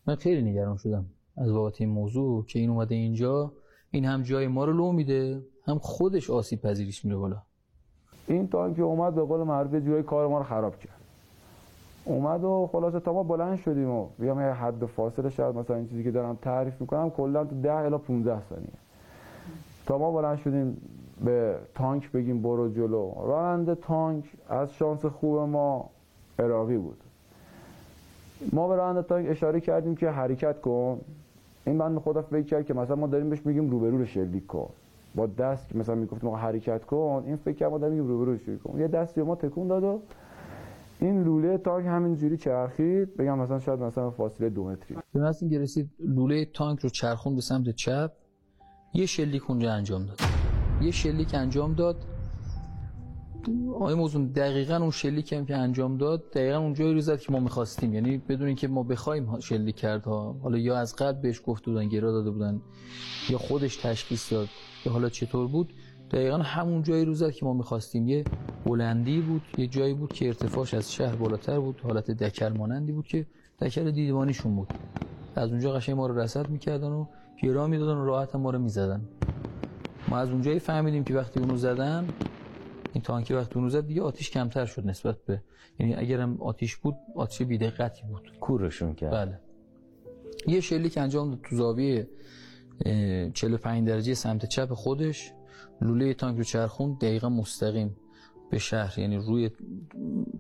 من 0.05 0.15
خیلی 0.15 0.51
نگران 0.51 0.77
شدم. 0.77 1.09
از 1.37 1.53
بابت 1.53 1.81
این 1.81 1.89
موضوع 1.89 2.45
که 2.45 2.59
این 2.59 2.69
اومده 2.69 2.95
اینجا 2.95 3.51
این 3.91 4.05
هم 4.05 4.21
جای 4.21 4.47
ما 4.47 4.65
رو 4.65 4.73
لو 4.73 4.91
میده 4.91 5.41
هم 5.65 5.79
خودش 5.79 6.29
آسیب 6.29 6.61
پذیریش 6.61 7.05
میره 7.05 7.17
بالا. 7.17 7.41
این 8.27 8.47
تانک 8.47 8.79
اومد 8.79 9.15
به 9.15 9.21
قول 9.21 9.43
معروف 9.43 9.75
جوی 9.75 10.03
کار 10.03 10.27
ما 10.27 10.37
رو 10.37 10.43
خراب 10.43 10.79
کرد. 10.79 11.01
اومد 12.05 12.43
و 12.43 12.69
خلاصه 12.71 12.99
تا 12.99 13.13
ما 13.13 13.23
بلند 13.23 13.57
شدیم 13.57 13.89
و 13.89 14.07
بیام 14.19 14.41
یه 14.41 14.47
حد 14.47 14.85
فاصله 14.85 15.29
شاید 15.29 15.55
مثلا 15.55 15.75
این 15.75 15.87
چیزی 15.87 16.03
که 16.03 16.11
دارم 16.11 16.35
تعریف 16.41 16.81
می‌کنم 16.81 17.09
کلا 17.09 17.45
تو 17.45 17.61
10 17.61 17.73
الی 17.73 17.97
15 17.97 18.49
ثانیه. 18.49 18.69
تا 19.85 19.97
ما 19.97 20.11
بلند 20.11 20.37
شدیم 20.37 20.81
به 21.25 21.57
تانک 21.75 22.11
بگیم 22.11 22.41
برو 22.41 22.69
جلو. 22.69 23.13
راننده 23.27 23.75
تانک 23.75 24.25
از 24.49 24.73
شانس 24.73 25.05
خوب 25.05 25.39
ما 25.39 25.89
عراقی 26.39 26.77
بود. 26.77 26.97
ما 28.53 28.67
به 28.67 28.75
راننده 28.75 29.07
تانک 29.07 29.25
اشاره 29.29 29.59
کردیم 29.59 29.95
که 29.95 30.09
حرکت 30.09 30.61
کن. 30.61 31.01
این 31.67 31.77
بند 31.77 31.99
خدا 31.99 32.21
فکر 32.21 32.41
کرد 32.41 32.65
که 32.65 32.73
مثلا 32.73 32.95
ما 32.95 33.07
داریم 33.07 33.29
بهش 33.29 33.45
میگیم 33.45 33.69
روبرو 33.69 33.97
رو 33.97 34.05
شلیک 34.05 34.47
کن. 34.47 34.69
با 35.15 35.27
دست 35.27 35.69
که 35.69 35.77
مثلا 35.77 35.95
می‌گفتیم 35.95 36.29
آقا 36.29 36.37
حرکت 36.37 36.85
کن 36.85 37.23
این 37.25 37.35
فکر 37.35 37.55
کرد 37.55 37.71
ما 37.71 37.77
داریم 37.77 37.95
میگیم 37.95 38.11
روبرو 38.11 38.31
رو 38.31 38.37
شلیک 38.37 38.63
کن. 38.63 38.79
یه 38.79 38.87
دستی 38.87 39.21
ما 39.21 39.35
تکون 39.35 39.67
داد 39.67 39.83
و 39.83 40.01
این 40.99 41.23
لوله 41.23 41.57
تانک 41.57 41.85
همینجوری 41.85 42.37
چرخید. 42.37 43.17
بگم 43.17 43.39
مثلا 43.39 43.59
شاید 43.59 43.79
مثلا 43.79 44.09
فاصله 44.11 44.49
دو 44.49 44.63
متری. 44.63 44.97
به 45.13 45.19
محض 45.19 45.43
اینکه 45.43 45.59
رسید 45.59 45.89
لوله 45.99 46.45
تانک 46.45 46.79
رو 46.79 46.89
چرخون 46.89 47.35
به 47.35 47.41
سمت 47.41 47.69
چپ. 47.69 48.11
یه 48.93 49.05
شلیک 49.05 49.49
اونجا 49.49 49.71
انجام 49.71 50.05
داد. 50.05 50.19
یه 50.81 50.91
شلیک 50.91 51.31
انجام 51.33 51.73
داد. 51.73 51.95
آقای 53.75 53.95
موضوع 53.95 54.27
دقیقا 54.27 54.75
اون 54.75 54.91
شلیک 54.91 55.33
هم 55.33 55.45
که 55.45 55.55
انجام 55.55 55.97
داد 55.97 56.31
دقیقا 56.31 56.57
اون 56.57 56.73
جایی 56.73 56.93
رو 56.93 57.01
زد 57.01 57.19
که 57.19 57.31
ما 57.31 57.39
می‌خواستیم. 57.39 57.93
یعنی 57.93 58.17
بدون 58.17 58.47
اینکه 58.47 58.67
ما 58.67 58.83
بخوایم 58.83 59.39
شلیک 59.39 59.75
کرد 59.75 60.03
ها. 60.03 60.35
حالا 60.43 60.57
یا 60.57 60.77
از 60.77 60.95
قبل 60.95 61.21
بهش 61.21 61.41
گفت 61.45 61.65
بودن 61.65 61.87
گرا 61.87 62.11
داده 62.11 62.31
بودن 62.31 62.61
یا 63.29 63.37
خودش 63.37 63.75
تشخیص 63.75 64.33
داد 64.33 64.47
یا 64.85 64.91
حالا 64.91 65.09
چطور 65.09 65.47
بود 65.47 65.73
دقیقا 66.11 66.37
همون 66.37 66.83
جایی 66.83 67.05
رو 67.05 67.13
زد 67.13 67.31
که 67.31 67.45
ما 67.45 67.53
می‌خواستیم. 67.53 68.07
یه 68.07 68.23
بلندی 68.65 69.21
بود 69.21 69.41
یه 69.57 69.67
جایی 69.67 69.93
بود 69.93 70.13
که 70.13 70.27
ارتفاعش 70.27 70.73
از 70.73 70.93
شهر 70.93 71.15
بالاتر 71.15 71.59
بود 71.59 71.81
حالت 71.83 72.11
دکل 72.11 72.49
مانندی 72.49 72.91
بود 72.91 73.07
که 73.07 73.25
دکل 73.61 73.91
دیدبانیشون 73.91 74.55
بود. 74.55 74.73
از 75.35 75.51
اونجا 75.51 75.73
قشنگ 75.73 75.95
ما 75.95 76.07
رو 76.07 76.19
رصد 76.19 76.49
می‌کردن 76.49 76.87
و 76.87 77.05
گرا 77.43 77.67
می‌دادن 77.67 77.93
و 77.93 78.05
راحت 78.05 78.35
ما 78.35 78.49
رو 78.49 78.59
می‌زدن. 78.59 79.01
ما 80.09 80.17
از 80.17 80.29
اونجایی 80.29 80.59
فهمیدیم 80.59 81.03
که 81.03 81.13
وقتی 81.13 81.39
اونو 81.39 81.57
زدن 81.57 82.07
این 82.97 83.03
تانکی 83.03 83.33
وقتی 83.33 83.55
اونو 83.55 83.69
زد 83.69 83.87
دیگه 83.87 84.01
آتیش 84.01 84.31
کمتر 84.31 84.65
شد 84.65 84.85
نسبت 84.85 85.25
به 85.25 85.41
یعنی 85.79 85.95
اگرم 85.95 86.41
آتیش 86.41 86.75
بود 86.75 86.95
آتیش 87.15 87.41
بیدقتی 87.41 88.01
بود. 88.07 88.31
کورشون 88.39 88.95
کرد. 88.95 89.11
بله. 89.11 89.39
یه 90.47 90.59
شلیک 90.61 90.97
انجام 90.97 91.29
داد 91.29 91.39
تو 91.49 91.55
زاویه 91.55 92.07
45 93.33 93.87
درجه 93.87 94.13
سمت 94.13 94.45
چپ 94.45 94.73
خودش. 94.73 95.31
لوله 95.81 96.13
تانک 96.13 96.37
رو 96.37 96.43
چرخون 96.43 96.97
دقیقا 97.01 97.29
مستقیم 97.29 97.97
به 98.51 98.57
شهر 98.57 98.99
یعنی 98.99 99.17
روی 99.17 99.51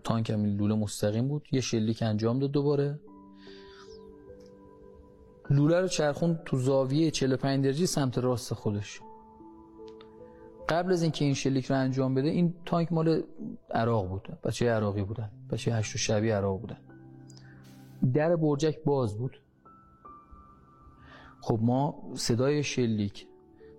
تانک 0.03 0.29
هم 0.29 0.45
لوله 0.45 0.75
مستقیم 0.75 1.27
بود. 1.27 1.47
یه 1.51 1.61
شلیک 1.61 2.03
انجام 2.03 2.39
داد 2.39 2.51
دوباره. 2.51 2.99
لوله 5.49 5.81
رو 5.81 5.87
چرخون 5.87 6.39
تو 6.45 6.57
زاویه 6.57 7.11
45 7.11 7.65
درجه 7.65 7.85
سمت 7.85 8.17
راست 8.17 8.53
خودش. 8.53 8.99
قبل 10.69 10.91
از 10.91 11.01
اینکه 11.01 11.25
این 11.25 11.33
شلیک 11.33 11.65
رو 11.65 11.75
انجام 11.75 12.15
بده 12.15 12.29
این 12.29 12.53
تانک 12.65 12.93
مال 12.93 13.23
عراق 13.71 14.07
بود. 14.07 14.27
بچه 14.43 14.71
عراقی 14.71 15.03
بودن. 15.03 15.31
بچه 15.51 15.73
هشت 15.73 15.95
و 15.95 15.97
شبی 15.97 16.29
عراق 16.29 16.61
بودن. 16.61 16.77
در 18.13 18.35
برجک 18.35 18.83
باز 18.83 19.17
بود. 19.17 19.41
خب 21.41 21.59
ما 21.61 22.11
صدای 22.15 22.63
شلیک 22.63 23.27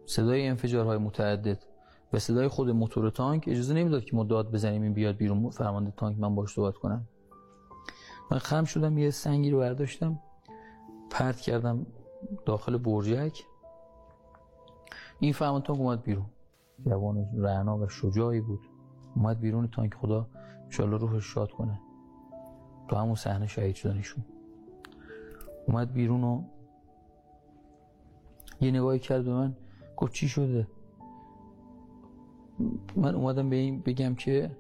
صدای 0.07 0.49
انفجارهای 0.49 0.99
متعدد 0.99 1.65
و 2.13 2.19
صدای 2.19 2.49
خود 2.49 2.71
موتور 2.71 3.11
تانک 3.11 3.45
اجازه 3.47 3.75
نمی‌داد 3.75 4.05
که 4.05 4.17
ما 4.17 4.25
داد 4.25 4.51
بزنیم 4.51 4.83
این 4.83 4.93
بیاد 4.93 5.17
بیرون. 5.17 5.51
فرمانده 5.51 5.93
تانک 5.97 6.19
من 6.19 6.35
باش 6.35 6.51
صحبت 6.51 6.75
کنم. 6.75 7.09
من 8.31 8.39
خم 8.39 8.65
شدم 8.65 8.99
یه 8.99 9.11
سنگی 9.11 9.51
رو 9.51 9.59
برداشتم. 9.59 10.19
پرت 11.11 11.41
کردم 11.41 11.87
داخل 12.47 12.77
برجک. 12.77 13.45
این 15.21 15.33
فرمانده 15.33 15.67
تانک 15.67 15.81
اومد 15.81 16.03
بیرون. 16.03 16.27
جوان 16.87 17.27
رعنا 17.37 17.79
و 17.79 17.89
شجاعی 17.89 18.41
بود. 18.41 18.61
اومد 19.17 19.41
بیرون 19.41 19.69
تانک 19.69 19.95
خدا 19.95 20.29
انشالله 20.65 20.97
روحش 20.97 21.25
شاد 21.25 21.51
کنه. 21.51 21.81
تو 22.89 22.97
همون 22.97 23.15
صحنه 23.15 23.47
شهید 23.47 23.75
شدن 23.75 23.97
ایشون 23.97 24.25
اومد 25.67 25.93
بیرون 25.93 26.25
و 26.25 26.43
یه 28.61 28.71
نگاهی 28.71 28.99
کرد 28.99 29.25
به 29.25 29.33
من 29.33 29.57
گفت 29.97 30.13
چی 30.13 30.29
شده؟ 30.29 30.69
من 32.97 33.15
اومدم 33.15 33.51
به 33.51 33.57
این 33.57 33.81
بگم 33.81 34.15
که 34.15 34.51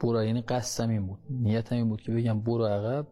برو 0.00 0.24
یعنی 0.24 0.40
قصدم 0.40 0.88
این 0.88 1.06
بود. 1.06 1.18
نیتم 1.30 1.76
این 1.76 1.88
بود 1.88 2.00
که 2.00 2.12
بگم 2.12 2.40
برو 2.40 2.64
عقب. 2.64 3.06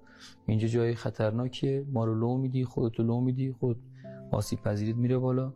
اینجا 0.46 0.68
جای 0.68 0.94
خطرناکیه. 0.94 1.86
ما 1.92 2.04
رو 2.04 2.14
لو 2.14 2.36
میدی 2.36 2.64
خودتو 2.64 3.02
لو 3.02 3.20
میدی. 3.20 3.52
خود 3.52 3.82
آسیب 4.30 4.60
پذیرید 4.60 4.96
میره 4.96 5.18
بالا. 5.18 5.52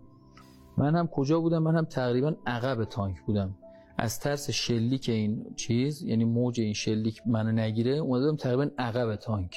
من 0.77 0.97
هم 0.97 1.07
کجا 1.07 1.41
بودم؟ 1.41 1.63
من 1.63 1.77
هم 1.77 1.85
تقریبا 1.85 2.35
عقب 2.47 2.85
تانک 2.85 3.21
بودم. 3.27 3.55
از 3.99 4.21
ترس 4.21 4.51
شلیک 4.51 5.09
این 5.09 5.47
چیز 5.57 6.03
یعنی 6.03 6.25
موج 6.25 6.61
این 6.61 6.73
شلیک 6.73 7.23
منو 7.27 7.53
نگیره 7.53 7.93
اومدم 7.93 8.37
تقریبا 8.37 8.69
عقب 8.79 9.17
تانک. 9.17 9.57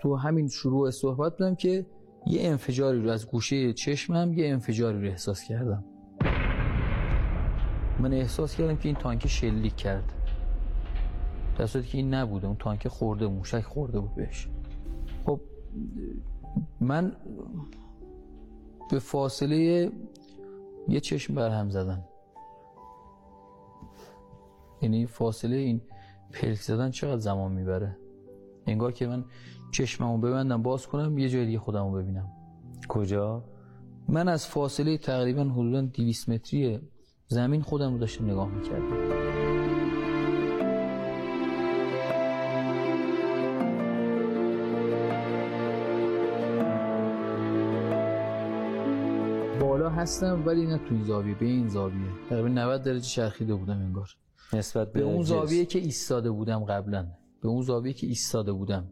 تو 0.00 0.16
همین 0.16 0.48
شروع 0.48 0.90
صحبت 0.90 1.36
بودم 1.36 1.54
که 1.54 1.86
یه 2.26 2.48
انفجاری 2.48 3.02
رو 3.02 3.10
از 3.10 3.26
گوشه 3.26 3.72
چشمم 3.72 4.32
یه 4.32 4.48
انفجاری 4.48 5.00
رو 5.00 5.08
احساس 5.08 5.44
کردم. 5.44 5.84
من 8.00 8.12
احساس 8.12 8.56
کردم 8.56 8.76
که 8.76 8.88
این 8.88 8.96
تانک 8.96 9.26
شلیک 9.26 9.76
کرد. 9.76 10.12
در 11.58 11.66
صورتی 11.66 11.88
که 11.88 11.98
این 11.98 12.14
نبوده 12.14 12.46
اون 12.46 12.56
تانک 12.56 12.88
خورده 12.88 13.26
موشک 13.26 13.60
خورده 13.60 14.00
بود 14.00 14.14
بهش. 14.14 14.48
خب 15.26 15.40
من 16.80 17.12
به 18.90 18.98
فاصله 18.98 19.90
یه 20.88 21.00
چشم 21.00 21.34
برهم 21.34 21.70
زدن. 21.70 22.04
یعنی 24.82 25.06
فاصله 25.06 25.56
این 25.56 25.80
پلک 26.32 26.60
زدن 26.60 26.90
چقدر 26.90 27.18
زمان 27.18 27.52
می‌بره؟ 27.52 27.96
انگار 28.66 28.92
که 28.92 29.06
من 29.06 29.24
چشممو 29.72 30.18
ببندم 30.18 30.62
باز 30.62 30.86
کنم 30.86 31.18
یه 31.18 31.28
جای 31.28 31.46
دیگه 31.46 31.58
خودمو 31.58 31.92
ببینم. 31.92 32.28
کجا؟ 32.88 33.44
من 34.08 34.28
از 34.28 34.46
فاصله 34.46 34.98
تقریبا 34.98 35.42
حدودا 35.42 35.80
200 35.80 36.28
متری 36.28 36.80
زمین 37.28 37.62
خودم 37.62 37.92
رو 37.92 37.98
داشتم 37.98 38.24
نگاه 38.24 38.48
می‌کردم. 38.48 39.23
هستم 50.04 50.42
ولی 50.46 50.66
نه 50.66 50.78
تو 50.78 50.94
این 50.94 51.04
زاویه 51.04 51.34
به 51.34 51.46
این 51.46 51.68
زاویه. 51.68 52.08
تقریبا 52.30 52.48
90 52.48 52.82
درجه 52.82 53.00
چرخیده 53.00 53.54
بودم 53.54 53.78
انگار. 53.78 54.08
نسبت 54.52 54.92
به 54.92 55.02
اون 55.02 55.16
جنس. 55.16 55.28
زاویه 55.28 55.64
که 55.64 55.78
ایستاده 55.78 56.30
بودم 56.30 56.64
قبلا. 56.64 57.06
به 57.42 57.48
اون 57.48 57.62
زاویه 57.62 57.92
که 57.92 58.06
ایستاده 58.06 58.52
بودم. 58.52 58.84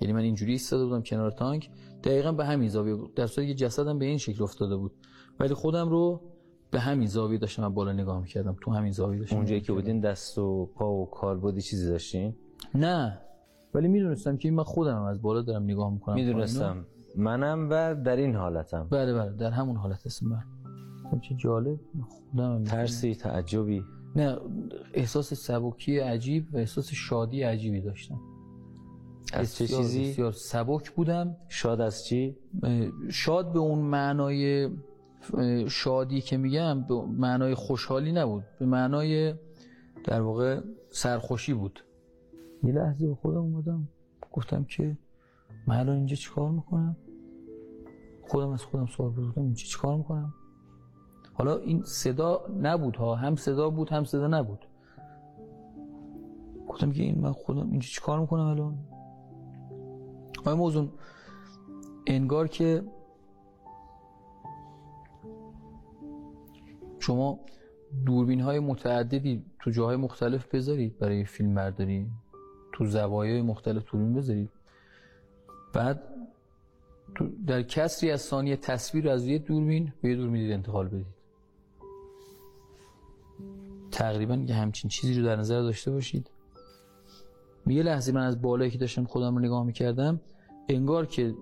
یعنی 0.00 0.12
من 0.12 0.20
اینجوری 0.20 0.52
ایستاده 0.52 0.84
بودم 0.84 1.02
کنار 1.02 1.30
تانک. 1.30 1.70
دقیقا 2.04 2.32
به 2.32 2.44
همین 2.44 2.68
زاویه 2.68 2.94
بود. 2.94 3.14
در 3.14 3.26
صورتی 3.26 3.48
که 3.48 3.54
جسدم 3.54 3.98
به 3.98 4.04
این 4.04 4.18
شکل 4.18 4.42
افتاده 4.42 4.76
بود. 4.76 4.92
ولی 5.40 5.54
خودم 5.54 5.88
رو 5.88 6.20
به 6.70 6.80
همین 6.80 7.06
زاویه 7.06 7.38
داشتم 7.38 7.64
از 7.64 7.74
بالا 7.74 7.92
نگاه 7.92 8.20
می‌کردم. 8.20 8.56
تو 8.60 8.70
همین 8.70 8.92
زاویه 8.92 9.20
داشتم 9.20 9.36
اونجایی 9.36 9.60
که. 9.60 9.72
بودین 9.72 10.00
دست 10.00 10.38
و 10.38 10.66
پا 10.74 10.92
و 10.92 11.10
کالبدی 11.10 11.62
چیزی 11.62 11.88
داشتین؟ 11.88 12.34
نه. 12.74 13.20
ولی 13.74 13.88
می‌دونستم 13.88 14.36
که 14.36 14.50
من 14.50 14.62
خودم 14.62 15.02
از 15.02 15.22
بالا 15.22 15.42
دارم 15.42 15.62
نگاه 15.62 15.92
می‌کنم 15.92 16.14
می‌دونستم. 16.14 16.86
منم 17.16 17.68
و 17.70 17.94
در 17.94 18.16
این 18.16 18.36
حالتم. 18.36 18.88
بله 18.90 19.14
بله. 19.14 19.32
در 19.32 19.50
همون 19.50 19.76
حالت 19.76 20.06
هستم. 20.06 20.44
خب 21.10 21.20
چه 21.20 21.34
جالب. 21.34 21.80
خودم 22.08 22.64
ترسی 22.64 23.14
تعجبی. 23.14 23.84
نه 24.16 24.38
احساس 24.94 25.34
سبکی 25.34 25.98
عجیب 25.98 26.54
و 26.54 26.56
احساس 26.56 26.90
شادی 26.92 27.42
عجیبی 27.42 27.80
داشتم. 27.80 28.20
از 29.32 29.56
چه 29.56 29.66
چیزی؟ 29.66 30.10
بسیار 30.10 30.32
سبک 30.32 30.90
بودم. 30.90 31.36
شاد 31.48 31.80
از 31.80 32.04
چی؟ 32.04 32.36
شاد 33.08 33.52
به 33.52 33.58
اون 33.58 33.78
معنای 33.78 34.70
شادی 35.68 36.20
که 36.20 36.36
میگم 36.36 36.84
به 36.88 36.94
معنای 36.94 37.54
خوشحالی 37.54 38.12
نبود. 38.12 38.44
به 38.60 38.66
معنای 38.66 39.34
در 40.04 40.20
واقع 40.20 40.60
سرخوشی 40.90 41.54
بود. 41.54 41.84
یه 42.62 42.72
لحظه 42.72 43.06
به 43.06 43.14
خودم 43.14 43.38
اومدم. 43.38 43.88
گفتم 44.32 44.64
که 44.64 44.98
من 45.66 45.76
الان 45.76 45.96
اینجا 45.96 46.16
چیکار 46.16 46.50
می‌کنم؟ 46.50 46.96
خودم 48.22 48.48
از 48.48 48.62
خودم 48.62 48.86
سوال 48.86 49.10
پرسیدم 49.10 49.42
اینجا 49.42 49.64
چیکار 49.64 49.96
می‌کنم؟ 49.96 50.34
حالا 51.38 51.56
این 51.56 51.82
صدا 51.82 52.40
نبود 52.62 52.96
ها. 52.96 53.14
هم 53.14 53.36
صدا 53.36 53.70
بود 53.70 53.90
هم 53.90 54.04
صدا 54.04 54.26
نبود. 54.26 54.66
گفتم 56.68 56.92
که 56.92 57.02
این 57.02 57.20
من 57.20 57.32
خودم 57.32 57.70
اینجا 57.70 57.86
چیکار 57.86 58.20
می‌کنم 58.20 58.46
الان؟ 58.46 58.78
آقای 60.38 60.54
موزون 60.54 60.92
انگار 62.06 62.48
که 62.48 62.82
شما 66.98 67.40
دوربین 68.06 68.40
های 68.40 68.58
متعددی 68.58 69.44
تو 69.58 69.70
جاهای 69.70 69.96
مختلف 69.96 70.54
بذارید 70.54 70.98
برای 70.98 71.24
فیلم 71.24 71.54
برداری 71.54 72.10
تو 72.72 72.84
زوایای 72.84 73.42
مختلف 73.42 73.90
دوربین 73.90 74.14
بذارید. 74.14 74.50
بعد 75.72 76.02
در 77.46 77.62
کسری 77.62 78.10
از 78.10 78.20
ثانیه 78.20 78.56
تصویر 78.56 79.10
از 79.10 79.26
یه 79.26 79.38
دوربین 79.38 79.92
به 80.02 80.08
یه 80.08 80.16
دوربین 80.16 80.52
انتقال 80.52 80.88
بدید. 80.88 81.17
تقریبا 83.98 84.34
یه 84.34 84.54
همچین 84.54 84.88
چیزی 84.90 85.20
رو 85.20 85.26
در 85.26 85.36
نظر 85.36 85.60
داشته 85.60 85.90
باشید. 85.90 86.30
یه 87.66 87.82
لحظه 87.82 88.12
من 88.12 88.26
از 88.26 88.42
بالایی 88.42 88.70
که 88.70 88.78
داشتم 88.78 89.04
خودم 89.04 89.34
رو 89.34 89.40
نگاه 89.40 89.64
می‌کردم 89.64 90.20
انگار 90.68 91.06
که 91.06 91.34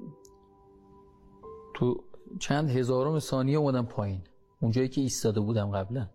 تو 1.74 2.04
چند 2.38 2.70
هزارم 2.70 3.18
ثانیه 3.18 3.58
اومدم 3.58 3.86
پایین. 3.86 4.20
اونجایی 4.60 4.88
که 4.88 5.00
ایستاده 5.00 5.40
بودم 5.40 5.70
قبلا. 5.70 6.06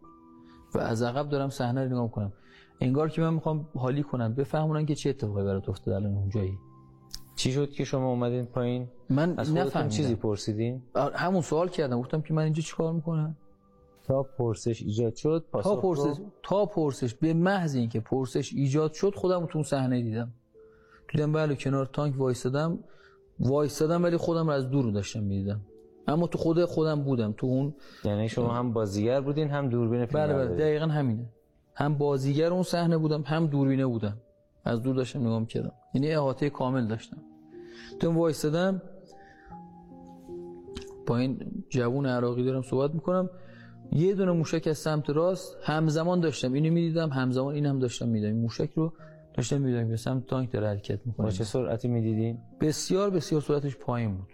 و 0.75 0.79
از 0.79 1.01
عقب 1.01 1.29
دارم 1.29 1.49
صحنه 1.49 1.83
رو 1.83 1.89
نگاه 1.89 2.03
می‌کنم. 2.03 2.33
انگار 2.79 3.09
که 3.09 3.21
من 3.21 3.33
می‌خوام 3.33 3.67
حالی 3.75 4.03
کنم. 4.03 4.33
بفهمونن 4.33 4.85
که 4.85 4.95
چه 4.95 5.09
اتفاقی 5.09 5.43
برات 5.43 5.69
افتاده 5.69 5.95
الان 5.95 6.15
اونجایی 6.15 6.57
چی 7.35 7.51
شد 7.51 7.69
که 7.69 7.83
شما 7.83 8.09
اومدین 8.09 8.45
پایین؟ 8.45 8.87
من 9.09 9.39
از 9.39 9.53
نفهمیدم. 9.53 9.89
چیزی 9.89 10.15
پرسیدین؟ 10.15 10.81
همون 10.95 11.41
سوال 11.41 11.69
کردم. 11.69 11.99
گفتم 11.99 12.21
که 12.21 12.33
من 12.33 12.43
اینجا 12.43 12.61
چیکار 12.61 12.93
می‌کنم؟ 12.93 13.37
تا 14.03 14.23
پرسش 14.23 14.81
ایجاد 14.81 15.15
شد 15.15 15.45
تا 15.51 15.75
پرسش 15.75 16.17
رو- 16.17 16.31
تا 16.43 16.65
پرسش 16.65 17.13
به 17.13 17.33
محض 17.33 17.75
اینکه 17.75 17.99
پرسش 17.99 18.53
ایجاد 18.53 18.93
شد 18.93 19.15
خودم 19.15 19.45
تو 19.45 19.51
اون 19.53 19.63
صحنه 19.63 20.01
دیدم. 20.01 20.31
دیدم 21.13 21.31
بله 21.31 21.55
کنار 21.55 21.85
تانک 21.85 22.17
وایسادم 22.17 22.79
وایسادم 23.39 24.03
ولی 24.03 24.17
خودم 24.17 24.47
رو 24.47 24.51
از 24.53 24.69
دور 24.69 24.91
داشتم 24.91 25.23
می‌دیدم. 25.23 25.61
اما 26.07 26.27
تو 26.27 26.37
خود 26.37 26.65
خودم 26.65 27.03
بودم. 27.03 27.33
تو 27.37 27.47
اون 27.47 27.73
یعنی 28.03 28.29
شما 28.29 28.53
هم 28.53 28.73
بازیگر 28.73 29.21
بودین 29.21 29.49
هم 29.49 29.69
دوربین 29.69 30.05
فیلم 30.05 30.23
بله 30.23 30.33
بله. 30.33 30.55
دقیقا 30.55 30.85
همینه. 30.85 31.25
هم 31.75 31.97
بازیگر 31.97 32.53
اون 32.53 32.63
صحنه 32.63 32.97
بودم 32.97 33.21
هم 33.21 33.47
دوربینه 33.47 33.85
بودم. 33.85 34.17
از 34.65 34.81
دور 34.81 34.95
داشتم 34.95 35.19
نگاه 35.19 35.39
می‌کردم. 35.39 35.71
یعنی 35.93 36.11
احاطه 36.11 36.49
کامل 36.49 36.87
داشتم. 36.87 37.17
تو 37.99 38.11
وایسادم 38.11 38.81
با 41.07 41.17
این 41.17 41.63
جوون 41.69 42.05
عراقی 42.05 42.43
دارم 42.43 42.61
صحبت 42.61 42.93
می‌کنم. 42.93 43.29
یه 43.91 44.15
دونه 44.15 44.31
موشک 44.31 44.67
از 44.67 44.77
سمت 44.77 45.09
راست 45.09 45.57
همزمان 45.63 46.19
داشتم. 46.19 46.53
اینو 46.53 46.73
می‌دیدم 46.73 47.09
همزمان 47.09 47.55
این 47.55 47.65
هم 47.65 47.79
داشتم 47.79 48.07
می‌دیدم. 48.07 48.37
موشک 48.37 48.69
رو 48.75 48.93
داشتم 49.33 49.61
می‌دیدم 49.61 49.87
به 49.87 49.97
سمت 49.97 50.25
تانک 50.25 50.51
داره 50.51 50.67
حرکت 50.67 50.99
می‌کنه. 51.05 51.25
با 51.25 51.31
چه 51.31 51.43
سرعتی 51.43 51.87
می‌دیدین؟ 51.87 52.37
بسیار 52.61 53.09
بسیار 53.09 53.41
صورتش 53.41 53.77
پایین 53.77 54.15
بود. 54.17 54.29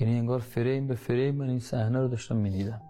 یعنی 0.00 0.18
انگار 0.18 0.38
فریم 0.38 0.86
به 0.86 0.94
فریم 0.94 1.34
من 1.34 1.48
این 1.48 1.58
صحنه 1.58 1.98
رو 2.00 2.08
داشتم 2.08 2.36
می‌دیدم. 2.36 2.80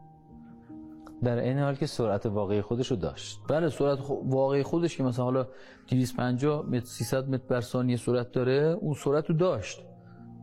در 1.24 1.38
این 1.38 1.58
حال 1.58 1.74
که 1.74 1.86
سرعت 1.86 2.26
واقعی 2.26 2.60
خودش 2.60 2.90
رو 2.90 2.96
داشت. 2.96 3.40
بله 3.48 3.68
سرعت 3.68 3.98
خو- 3.98 4.22
واقعی 4.24 4.62
خودش 4.62 4.96
که 4.96 5.02
مثلا 5.02 5.24
حالا 5.24 5.46
250 5.90 6.66
متر 6.66 6.84
300 6.84 7.28
متر 7.28 7.44
بر 7.48 7.60
ثانیه 7.60 7.96
سرعت 7.96 8.32
داره 8.32 8.76
اون 8.80 8.94
سرعت 8.94 9.30
رو 9.30 9.36
داشت. 9.36 9.82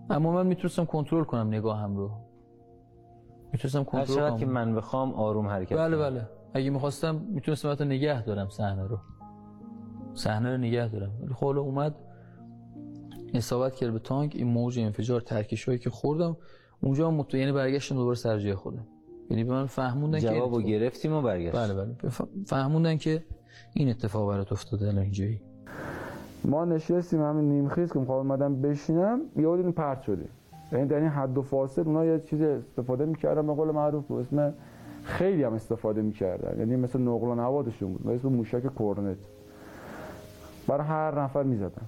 اما 0.10 0.32
من 0.32 0.48
می‌تونستم 0.48 0.86
کنترل 0.86 1.24
کنم 1.24 1.48
نگاهم 1.48 1.98
رو. 1.98 2.12
می‌تونستم 3.54 3.84
کنترل 3.84 4.30
کنم 4.30 4.40
که 4.40 4.46
من 4.46 4.76
بخوام 4.76 5.14
آروم 5.14 5.48
حرکت 5.48 5.78
بله 5.78 5.98
کنم. 5.98 6.10
بله. 6.10 6.28
اگه 6.54 6.70
می‌خواستم 6.70 7.16
می‌تونستم 7.16 7.72
حتی 7.72 7.86
نگه 7.86 8.24
دارم 8.24 8.50
صحنه 8.50 8.88
رو. 8.88 9.00
صحنه 10.14 10.52
رو 10.52 10.58
نگه 10.58 10.88
دارم. 10.88 11.12
ولی 11.24 11.34
خب 11.34 11.46
حالا 11.46 11.62
اومد 11.62 11.96
اصابت 13.34 13.76
کرد 13.76 13.94
به 13.94 14.00
تانک 14.00 14.32
این 14.36 14.48
موج 14.48 14.80
انفجار 14.80 15.22
ترکش 15.22 15.66
هایی 15.66 15.80
که 15.80 15.90
خوردم. 15.90 16.38
اونجا 16.82 17.08
هم 17.08 17.14
مت... 17.14 17.34
یعنی 17.34 17.52
برگشتم 17.52 17.96
دوباره 17.96 18.16
سر 18.16 18.40
جای 18.40 18.56
خودم. 18.56 18.86
یعنی 19.30 19.44
به 19.44 19.52
من 19.54 19.66
فهموندن 19.66 20.20
که 20.20 20.30
این 20.30 20.38
جواب 20.38 20.52
رو 20.52 20.58
اتفاق- 20.58 20.72
گرفتیم 20.72 21.14
و 21.14 21.22
برگشت. 21.22 21.56
بله 21.56 21.74
بله. 21.74 21.94
بف- 22.04 22.28
فهموندن 22.46 22.98
که 22.98 23.24
این 23.74 23.90
اتفاق 23.90 24.30
برات 24.30 24.52
افتاده 24.52 24.88
الان 24.88 25.02
اینجایی. 25.04 25.42
ما 26.46 26.66
نشستیم 26.66 27.22
همین 27.22 27.50
نیمخیز 27.50 27.94
که 27.94 28.00
می‌خوام 28.00 28.18
اومدم 28.18 28.62
بشینم. 28.62 29.22
یهو 29.36 29.58
دیدیم 29.58 29.72
پرت 29.72 30.02
شدیم. 30.02 30.30
یعنی 30.74 30.86
در 30.86 30.98
این 30.98 31.08
حد 31.08 31.38
و 31.38 31.42
فاصل 31.42 31.82
اونا 31.86 32.06
یه 32.06 32.20
چیز 32.20 32.42
استفاده 32.42 33.06
می‌کردن. 33.06 33.48
به 33.48 33.54
قول 33.54 33.72
معروف 33.72 34.08
به 34.08 34.16
اسم 34.16 34.54
خیلی 35.04 35.44
هم 35.44 35.54
استفاده 35.54 36.02
می‌کردن. 36.02 36.60
یعنی 36.60 36.76
مثل 36.76 37.00
نقل 37.00 37.28
نوادشون 37.28 37.94
بود. 37.94 38.08
مثل 38.08 38.30
موشک 38.30 38.68
کورنت. 38.68 39.18
برای 40.68 40.88
هر 40.88 41.22
نفر 41.22 41.44
می‌زدن. 41.44 41.82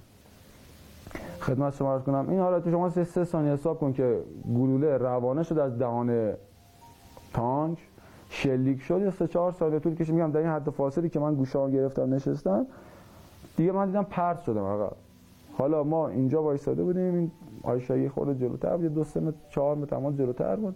خدمت 1.39 1.75
شما 1.75 1.93
عرض 1.93 2.01
کنم 2.01 2.29
این 2.29 2.39
حالت 2.39 2.69
شما 2.69 2.89
سه, 2.89 3.03
سه 3.03 3.23
ثانیه 3.23 3.53
حساب 3.53 3.79
کن 3.79 3.93
که 3.93 4.21
گلوله 4.55 4.97
روانه 4.97 5.43
شد 5.43 5.57
از 5.57 5.79
دهان 5.79 6.33
تانک 7.33 7.77
شلیک 8.29 8.81
شد. 8.81 9.01
یا 9.01 9.11
سه 9.11 9.27
چهار 9.27 9.51
ثانیه 9.51 9.79
طول 9.79 9.95
کشید. 9.95 10.15
میگم 10.15 10.31
در 10.31 10.39
این 10.39 10.49
حد 10.49 10.69
فاصلی 10.69 11.09
که 11.09 11.19
من 11.19 11.35
گوشام 11.35 11.71
گرفتم 11.71 12.13
نشستم 12.13 12.65
دیگه 13.57 13.71
من 13.71 13.85
دیدم 13.85 14.03
پرت 14.03 14.41
شدم 14.41 14.61
آقا. 14.63 14.91
حالا 15.57 15.83
ما 15.83 16.07
اینجا 16.07 16.43
وایساده 16.43 16.83
بودیم. 16.83 17.15
این 17.15 17.31
آیشایی 17.65 18.09
خود 18.09 18.39
جلوتر 18.39 18.77
بود. 18.77 18.93
دو 18.93 19.03
سه 19.03 19.19
متر 19.19 19.37
چهار 19.49 19.75
متر 19.75 19.95
تمام 19.95 20.15
جلوتر 20.15 20.55
بود. 20.55 20.75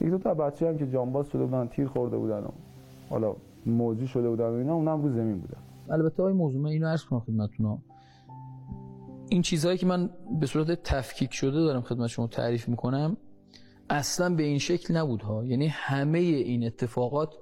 یک 0.00 0.10
دو 0.10 0.18
تا 0.18 0.34
بچه 0.34 0.68
هم 0.68 0.78
که 0.78 0.86
جانباز 0.86 1.28
شده 1.28 1.44
بودن 1.44 1.66
تیر 1.66 1.88
خورده 1.88 2.16
بودن 2.16 2.44
و 2.44 2.48
حالا 3.10 3.36
موجی 3.66 4.06
شده 4.06 4.28
بودن 4.28 4.48
و 4.48 4.52
اینا 4.52 4.74
اونم 4.74 5.02
رو 5.02 5.12
زمین 5.12 5.38
بودن. 5.38 5.58
البته 5.90 6.22
آقای 6.22 6.34
موضوع 6.34 6.62
من 6.62 6.70
اینو 6.70 6.86
عرض 6.86 7.04
کنم 7.04 7.20
خدمتتون. 7.20 7.78
این 9.28 9.42
چیزهایی 9.42 9.78
که 9.78 9.86
من 9.86 10.10
به 10.40 10.46
صورت 10.46 10.82
تفکیک 10.82 11.34
شده 11.34 11.60
دارم 11.60 11.80
خدمت 11.80 12.06
شما 12.06 12.26
تعریف 12.26 12.68
می‌کنم 12.68 13.16
اصلا 13.90 14.34
به 14.34 14.42
این 14.42 14.58
شکل 14.58 14.96
نبود 14.96 15.22
ها 15.22 15.44
یعنی 15.44 15.66
همه 15.66 16.18
این 16.18 16.66
اتفاقات 16.66 17.34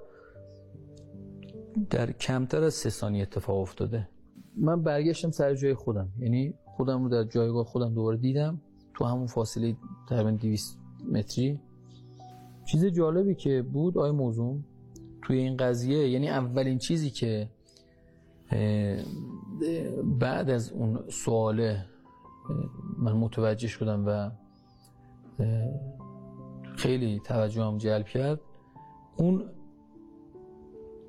در 1.90 2.12
کمتر 2.12 2.64
از 2.64 2.74
سه 2.74 2.90
ثانیه 2.90 3.22
اتفاق 3.22 3.58
افتاده. 3.58 4.08
من 4.56 4.82
برگشتم 4.82 5.30
سر 5.30 5.54
جای 5.54 5.74
خودم. 5.74 6.08
یعنی 6.18 6.54
خودم 6.64 7.02
رو 7.02 7.08
در 7.08 7.24
جایگاه 7.24 7.64
خودم 7.64 7.94
دوباره 7.94 8.16
دیدم. 8.16 8.60
تو 8.94 9.04
همون 9.04 9.26
فاصله 9.26 9.76
تقریبا 10.08 10.30
200 10.30 10.78
متری. 11.12 11.60
چیز 12.64 12.84
جالبی 12.84 13.34
که 13.34 13.62
بود 13.62 13.98
آی 13.98 14.10
موضوع 14.10 14.60
توی 15.22 15.38
این 15.38 15.56
قضیه 15.56 16.08
یعنی 16.08 16.28
اولین 16.28 16.78
چیزی 16.78 17.10
که 17.10 17.48
بعد 20.20 20.50
از 20.50 20.72
اون 20.72 21.08
سواله 21.08 21.86
من 22.98 23.12
متوجه 23.12 23.68
شدم 23.68 24.04
و 24.06 24.30
خیلی 26.76 27.20
توجهم 27.20 27.78
جلب 27.78 28.06
کرد 28.06 28.40
اون 29.16 29.44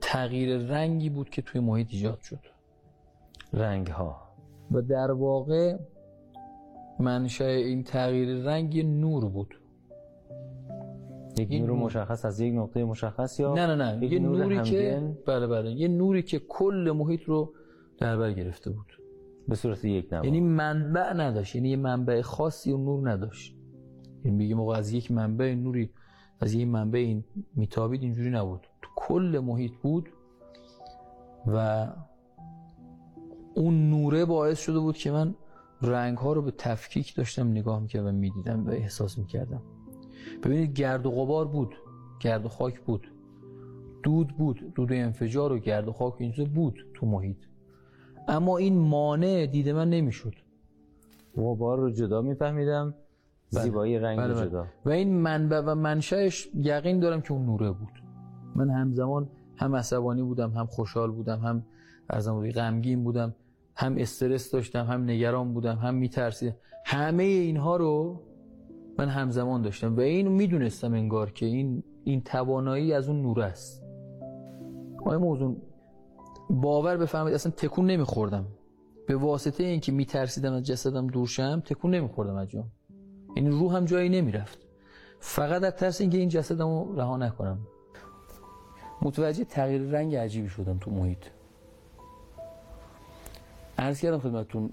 تغییر 0.02 0.58
رنگی 0.58 1.10
بود 1.10 1.30
که 1.30 1.42
توی 1.42 1.62
محیط 1.62 1.88
ایجاد 1.92 2.20
شد. 2.20 2.40
رنگ 3.54 3.88
ها 3.88 4.22
و 4.72 4.82
در 4.82 5.12
واقع 5.12 5.78
منشأ 7.00 7.46
این 7.46 7.84
تغییر 7.84 8.44
رنگ 8.44 8.76
یه 8.76 8.84
نور 8.84 9.30
بود. 9.30 9.60
یک 11.40 11.52
نور 11.52 11.68
نور. 11.68 11.78
مشخص 11.78 12.26
از 12.26 12.40
یک 12.40 12.54
نقطه 12.54 12.84
مشخص 12.84 13.40
یا 13.40 13.54
نه 13.54 13.76
نه 13.76 13.76
نه. 13.76 14.06
یه 14.12 14.20
نور 14.20 14.44
نوری 14.44 14.62
که 14.62 15.16
بله 15.26 15.48
بله. 15.48 15.72
یه 15.72 15.88
نوری 15.88 16.24
که 16.24 16.40
کل 16.40 16.94
محیط 16.96 17.24
رو 17.24 17.54
در 17.98 18.18
بر 18.18 18.32
گرفته 18.32 18.70
بود. 18.72 18.86
به 19.48 19.56
صورت 19.56 19.86
یک 19.86 20.14
نوا 20.14 20.26
یعنی 20.26 20.42
منبع 20.42 21.14
نداشت. 21.14 21.56
یعنی 21.56 21.70
یه 21.70 21.76
منبع 21.76 22.22
خاصی 22.22 22.72
و 22.72 22.78
نور 22.78 23.12
نداشت. 23.12 23.56
یعنی 24.26 24.38
بگیم 24.38 24.58
موقع 24.58 24.78
از 24.78 24.94
یک 24.94 25.12
منبع 25.12 25.54
نوری 25.54 25.90
از 26.40 26.54
یک 26.54 26.68
منبع 26.68 27.00
این 27.00 27.24
میتابید 27.56 28.02
اینجوری 28.02 28.30
نبود. 28.30 28.62
تو 28.82 28.90
کل 28.96 29.42
محیط 29.46 29.72
بود 29.82 30.10
و 31.48 31.88
اون 33.56 33.90
نوره 33.90 34.26
باعث 34.26 34.60
شده 34.60 34.80
بود 34.80 34.98
که 34.98 35.12
من 35.12 35.36
رنگ 35.84 36.18
ها 36.18 36.34
رو 36.34 36.42
به 36.42 36.52
تفکیک 36.52 37.16
داشتم 37.16 37.48
نگاه 37.48 37.80
می‌کردم 37.80 38.08
و 38.08 38.12
می‌دیدم 38.12 38.68
و 38.68 38.70
احساس 38.70 39.18
می‌کردم. 39.18 39.62
ببینید 40.44 40.74
گرد 40.74 41.06
و 41.06 41.12
غبار 41.12 41.48
بود 41.48 41.76
گرد 42.20 42.46
و 42.46 42.50
خاک 42.50 42.80
بود. 42.82 43.08
دود 44.04 44.38
بود 44.38 44.74
دود 44.76 44.94
انفجار 44.94 45.52
و 45.52 45.60
گرد 45.60 45.88
و 45.88 45.92
خاک 45.92 46.14
و 46.14 46.24
این 46.24 46.32
چیزا 46.32 46.50
بود 46.50 46.86
تو 46.94 47.06
محیط. 47.06 47.38
اما 48.28 48.58
این 48.58 48.78
مانع 48.78 49.46
دید 49.46 49.70
من 49.70 49.90
نمی‌شد. 49.90 50.34
غبار 51.36 51.80
رو 51.80 51.90
جدا 51.90 52.22
میفهمیدم 52.22 52.96
بله. 53.54 53.64
زیبایی 53.64 54.00
رنگ 54.00 54.20
بله 54.20 54.34
بله. 54.34 54.48
جدا 54.48 54.66
و 54.86 54.90
این 54.90 55.14
منبع 55.14 55.62
و 55.66 55.76
منشأش 55.76 56.50
یقین 56.56 57.00
دارم 57.00 57.22
که 57.22 57.32
اون 57.32 57.46
نوره 57.46 57.72
بود. 57.72 58.04
من 58.56 58.70
همزمان 58.70 59.30
هم 59.58 59.76
عصبانی 59.76 60.22
بودم 60.22 60.52
هم 60.52 60.66
خوشحال 60.66 61.12
بودم 61.12 61.40
هم 61.40 61.64
ارزم 62.10 62.52
غمگین 62.52 63.04
بودم. 63.04 63.36
هم 63.76 63.96
استرس 63.98 64.52
داشتم 64.52 64.86
هم 64.86 65.04
نگران 65.04 65.54
بودم 65.54 65.76
هم 65.76 65.96
میترسیدم. 65.96 66.56
همه 66.86 67.24
اینها 67.24 67.76
رو 67.78 68.22
من 68.98 69.10
همزمان 69.10 69.62
داشتم 69.62 69.96
و 69.96 70.00
این 70.00 70.28
می‌دونستم 70.28 70.94
انگار 70.94 71.32
که 71.32 71.46
این 71.46 71.84
این 72.04 72.22
توانایی 72.22 72.94
از 72.94 73.10
اون 73.10 73.22
نور 73.22 73.42
است. 73.42 73.84
آیا 75.06 75.20
موضوع 75.20 75.58
باور 76.50 76.98
بفهمید 76.98 77.34
اصلا 77.34 77.52
تکون 77.52 77.86
نمیخوردم. 77.86 78.46
به 79.08 79.16
واسطه 79.16 79.64
اینکه 79.64 79.92
میترسیدم 79.92 80.54
از 80.54 80.64
جسدم 80.64 81.08
دور 81.08 81.28
شم 81.28 81.62
تکون 81.66 81.96
نمیخوردم 81.96 82.36
از 82.36 82.48
جام. 82.48 82.72
یعنی 83.36 83.50
روحم 83.50 83.86
جایی 83.86 84.10
نمی‌رفت. 84.10 84.60
فقط 85.20 85.64
از 85.64 85.74
ترس 85.74 86.02
اینکه 86.02 86.18
این 86.18 86.30
جسدم 86.30 86.68
رو 86.68 86.96
رها 86.96 87.18
نکنم. 87.18 87.60
متوجه 89.02 89.44
تغییر 89.44 89.82
رنگ 89.82 90.16
عجیبی 90.16 90.50
شدم 90.50 90.78
تو 90.78 90.92
محیط. 90.92 91.26
عرض 93.78 94.00
کردم 94.00 94.20
خدمتتون 94.20 94.70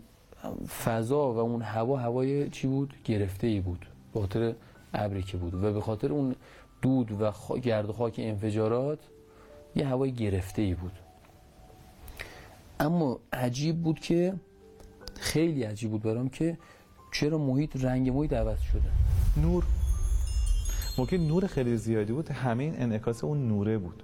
فضا 0.84 1.32
و 1.32 1.38
اون 1.38 1.62
هوا 1.62 1.96
هوای 1.96 2.50
چی 2.50 2.66
بود؟ 2.66 2.94
گرفته 3.04 3.46
ای 3.46 3.60
بود. 3.60 3.86
به 4.14 4.20
خاطر 4.20 4.54
ابری 4.94 5.22
که 5.22 5.36
بود. 5.36 5.54
و 5.54 5.72
به 5.72 5.80
خاطر 5.80 6.12
اون 6.12 6.34
دود 6.82 7.20
و 7.20 7.30
خا... 7.30 7.58
گرد 7.58 7.88
و 7.90 7.92
خاک 7.92 8.14
انفجارات 8.18 8.98
یه 9.76 9.86
هوای 9.86 10.12
گرفته 10.12 10.62
ای 10.62 10.74
بود. 10.74 10.92
اما 12.80 13.18
عجیب 13.32 13.82
بود 13.82 14.00
که 14.00 14.34
خیلی 15.20 15.62
عجیب 15.62 15.90
بود 15.90 16.02
برام 16.02 16.28
که 16.28 16.58
چرا 17.12 17.38
محیط 17.38 17.84
رنگ 17.84 18.10
محیط 18.10 18.32
عوض 18.32 18.60
شده. 18.60 18.90
نور. 19.42 19.64
ممکن 20.98 21.16
نور 21.16 21.46
خیلی 21.46 21.76
زیادی 21.76 22.12
بود 22.12 22.28
همه 22.28 22.64
این 22.64 22.82
انعکاس 22.82 23.24
اون 23.24 23.48
نوره 23.48 23.78
بود. 23.78 24.02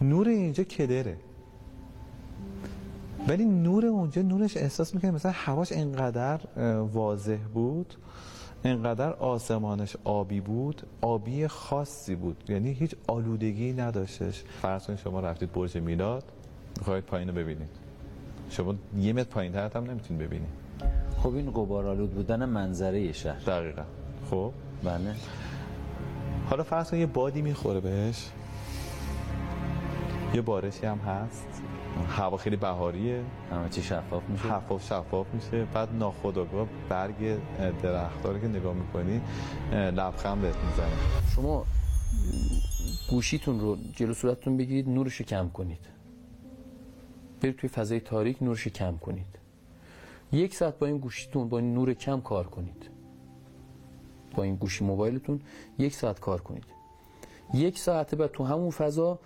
نور 0.00 0.28
اینجا 0.28 0.64
کدره. 0.64 1.16
ولی 3.28 3.44
نور 3.44 3.86
اونجا 3.86 4.22
نورش 4.22 4.56
احساس 4.56 4.94
می‌کنه 4.94 5.10
مثلا 5.10 5.32
هواش 5.34 5.72
انقدر 5.72 6.40
واضح 6.92 7.38
بود 7.54 7.94
انقدر 8.64 9.12
آسمانش 9.12 9.96
آبی 10.04 10.40
بود 10.40 10.82
آبی 11.00 11.48
خاصی 11.48 12.14
بود. 12.14 12.44
یعنی 12.48 12.72
هیچ 12.72 12.94
آلودگی 13.06 13.72
نداشتش. 13.72 14.44
فرض 14.62 14.86
کنید 14.86 14.98
شما 14.98 15.20
رفتید 15.20 15.52
برج 15.52 15.76
میلاد 15.76 16.24
می‌خواید 16.78 17.04
پایین 17.04 17.28
رو 17.28 17.34
ببینید. 17.34 17.68
شما 18.50 18.74
یه 18.98 19.12
متر 19.12 19.28
پایین 19.28 19.52
تر 19.52 19.70
هم 19.74 19.90
نمی‌تونید 19.90 20.26
ببینید. 20.26 20.48
خب 21.22 21.34
این 21.34 21.50
غبارآلود 21.50 22.14
بودن 22.14 22.44
منظره 22.44 23.12
شهر. 23.12 23.40
دقیقا. 23.40 23.82
خب؟ 24.30 24.52
بله. 24.84 25.14
حالا 26.50 26.62
فرض 26.62 26.90
کن 26.90 26.96
یه 26.96 27.06
بادی 27.06 27.42
می‌خوره 27.42 27.80
بهش. 27.80 28.28
یه 30.34 30.40
بارشی 30.40 30.86
هم 30.86 30.98
هست. 30.98 31.62
هوا 32.06 32.36
خیلی 32.36 32.56
بهاریه. 32.56 33.24
همه 33.50 33.68
چی 33.68 33.82
شفاف 33.82 34.22
میشه. 34.28 34.44
شفاف 34.44 34.86
شفاف 34.86 35.26
میشه. 35.34 35.64
بعد 35.64 35.88
ناخودآگاه 35.94 36.68
برگ 36.88 37.38
درختها 37.82 38.32
رو 38.32 38.38
که 38.38 38.48
نگاه 38.48 38.74
می‌کنی 38.74 39.20
لبخند 39.72 40.42
بهت 40.42 40.56
می‌زنه. 40.56 40.92
شما 41.34 41.64
گوشیتون 43.10 43.60
رو 43.60 43.76
جلو 43.96 44.14
صورتتون 44.14 44.56
بگیرید 44.56 44.88
نورش 44.88 45.16
رو 45.16 45.24
کم 45.24 45.48
کنید. 45.48 45.86
برید 47.40 47.56
توی 47.56 47.68
فضای 47.68 48.00
تاریک 48.00 48.42
نورش 48.42 48.62
رو 48.62 48.70
کم 48.70 48.96
کنید. 48.96 49.38
یک 50.32 50.54
ساعت 50.54 50.78
با 50.78 50.86
این 50.86 50.98
گوشیتون 50.98 51.48
با 51.48 51.58
این 51.58 51.74
نور 51.74 51.94
کم 51.94 52.20
کار 52.20 52.46
کنید. 52.46 52.90
با 54.36 54.42
این 54.42 54.56
گوشی 54.56 54.84
موبایلتون 54.84 55.40
یک 55.78 55.94
ساعت 55.94 56.20
کار 56.20 56.40
کنید. 56.40 56.64
یک 57.54 57.78
ساعت 57.78 58.14
بعد 58.14 58.30
تو 58.32 58.44
همون 58.44 58.70
فضا 58.70 59.18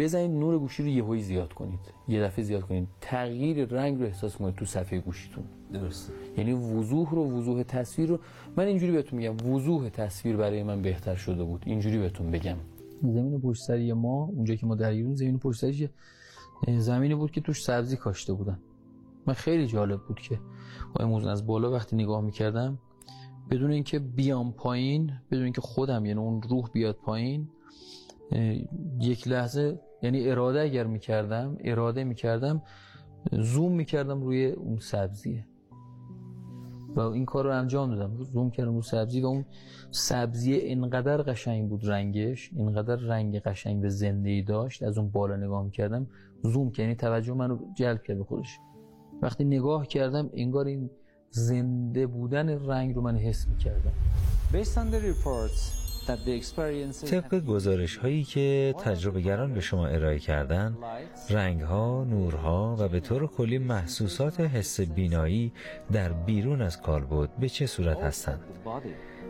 بزنید 0.00 0.30
نور 0.30 0.58
گوشی 0.58 0.82
رو 0.82 0.88
یهویی 0.88 1.22
زیاد 1.22 1.52
کنید. 1.52 1.80
یه 2.08 2.22
دفعه 2.22 2.44
زیاد 2.44 2.62
کنید. 2.62 2.88
تغییر 3.00 3.64
رنگ 3.64 3.98
رو 3.98 4.04
احساس 4.04 4.36
کنید 4.36 4.54
تو 4.54 4.64
صفحه 4.64 5.00
گوشیتون. 5.00 5.44
درسته 5.72 6.12
یعنی 6.38 6.52
وضوح 6.52 7.10
رو 7.10 7.30
وضوح 7.30 7.62
تصویر 7.62 8.08
رو. 8.08 8.18
من 8.56 8.66
اینجوری 8.66 8.92
بهتون 8.92 9.18
میگم 9.18 9.52
وضوح 9.52 9.88
تصویر 9.88 10.36
برای 10.36 10.62
من 10.62 10.82
بهتر 10.82 11.14
شده 11.14 11.44
بود. 11.44 11.62
اینجوری 11.66 11.98
بهتون 11.98 12.30
بگم. 12.30 12.56
زمین 13.02 13.40
پشت 13.40 13.62
سری 13.62 13.92
ما 13.92 14.24
اونجا 14.24 14.54
که 14.54 14.66
ما 14.66 14.74
در 14.74 14.90
ایران 14.90 15.14
زمین 15.14 15.38
پشت 15.38 15.60
سریش 15.60 15.80
یه 15.80 16.78
زمینی 16.78 17.14
بود 17.14 17.30
که 17.30 17.40
توش 17.40 17.62
سبزی 17.62 17.96
کاشته 17.96 18.32
بودن. 18.32 18.58
من 19.26 19.34
خیلی 19.34 19.66
جالب 19.66 20.00
بود 20.08 20.20
که 20.20 20.38
با 20.94 21.04
این 21.04 21.08
موضوع 21.08 21.32
از 21.32 21.46
بالا 21.46 21.72
وقتی 21.72 21.96
نگاه 21.96 22.20
می‌کردم 22.20 22.78
بدون 23.50 23.70
اینکه 23.70 23.98
بیام 23.98 24.52
پایین 24.52 25.12
بدون 25.30 25.44
اینکه 25.44 25.60
خودم 25.60 26.06
یعنی 26.06 26.20
اون 26.20 26.42
روح 26.42 26.68
بیاد 26.72 26.96
پایین 26.96 27.48
یک 29.00 29.28
لحظه 29.28 29.80
یعنی 30.02 30.28
اراده 30.28 30.60
اگر 30.60 30.86
می‌کردم 30.86 31.56
اراده 31.64 32.04
می‌کردم 32.04 32.62
زوم 33.32 33.72
می‌کردم 33.72 34.22
روی 34.22 34.46
اون 34.46 34.78
سبزیه 34.78 35.46
و 36.96 37.00
این 37.00 37.24
کار 37.24 37.44
رو 37.44 37.58
انجام 37.58 37.94
دادم. 37.94 38.24
زوم 38.24 38.50
کردم 38.50 38.74
رو 38.74 38.82
سبزی 38.82 39.20
و 39.20 39.26
اون 39.26 39.44
سبزی 39.90 40.54
اینقدر 40.54 41.16
قشنگ 41.16 41.68
بود 41.68 41.88
رنگش 41.88 42.50
اینقدر 42.56 42.96
رنگ 42.96 43.38
قشنگ 43.38 43.84
و 43.84 43.88
زنده 43.88 44.30
ای 44.30 44.42
داشت 44.42 44.82
از 44.82 44.98
اون 44.98 45.10
بالا 45.10 45.36
نگاه 45.36 45.64
می‌کردم 45.64 46.06
زوم 46.42 46.70
کرد 46.70 46.80
یعنی 46.80 46.94
توجه 46.94 47.34
منو 47.34 47.58
جلب 47.74 48.02
کرد 48.02 48.18
به 48.18 48.24
خودش. 48.24 48.58
وقتی 49.22 49.44
نگاه 49.44 49.86
کردم 49.86 50.30
انگار 50.34 50.66
این 50.66 50.90
زنده 51.30 52.06
بودن 52.06 52.48
رنگ 52.66 52.94
رو 52.94 53.02
من 53.02 53.16
حس 53.16 53.48
می‌کردم. 53.48 53.92
Based 54.52 54.76
on 54.76 54.94
the 54.94 55.00
reports 55.00 55.79
طبق 57.06 57.44
گزارش 57.44 57.96
هایی 57.96 58.24
که 58.24 58.74
تجربهگران 58.78 59.54
به 59.54 59.60
شما 59.60 59.86
ارائه 59.86 60.18
کردن 60.18 60.76
رنگ 61.30 61.60
ها، 61.60 62.04
نورها 62.04 62.76
و 62.78 62.88
به 62.88 63.00
طور 63.00 63.26
کلی 63.26 63.58
محسوسات 63.58 64.40
حس 64.40 64.80
بینایی 64.80 65.52
در 65.92 66.12
بیرون 66.12 66.62
از 66.62 66.80
کالبد 66.82 67.36
به 67.36 67.48
چه 67.48 67.66
صورت 67.66 68.00
هستند؟ 68.00 68.40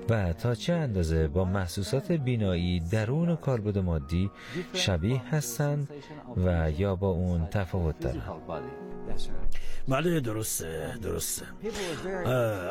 و 0.09 0.33
تا 0.33 0.55
چه 0.55 0.73
اندازه 0.73 1.29
با 1.29 1.45
محسوسات 1.45 2.13
بینایی 2.13 2.81
درون 2.81 3.37
کالبد 3.37 3.79
مادی 3.79 4.31
شبیه 4.73 5.23
هستند 5.35 5.89
و 6.37 6.71
یا 6.71 6.97
با 6.97 7.09
اون 7.09 7.47
تفاوت 7.47 8.01
دارند؟ 8.01 8.23
بله 9.89 10.21
درسته 10.21 10.99
درسته. 11.03 11.47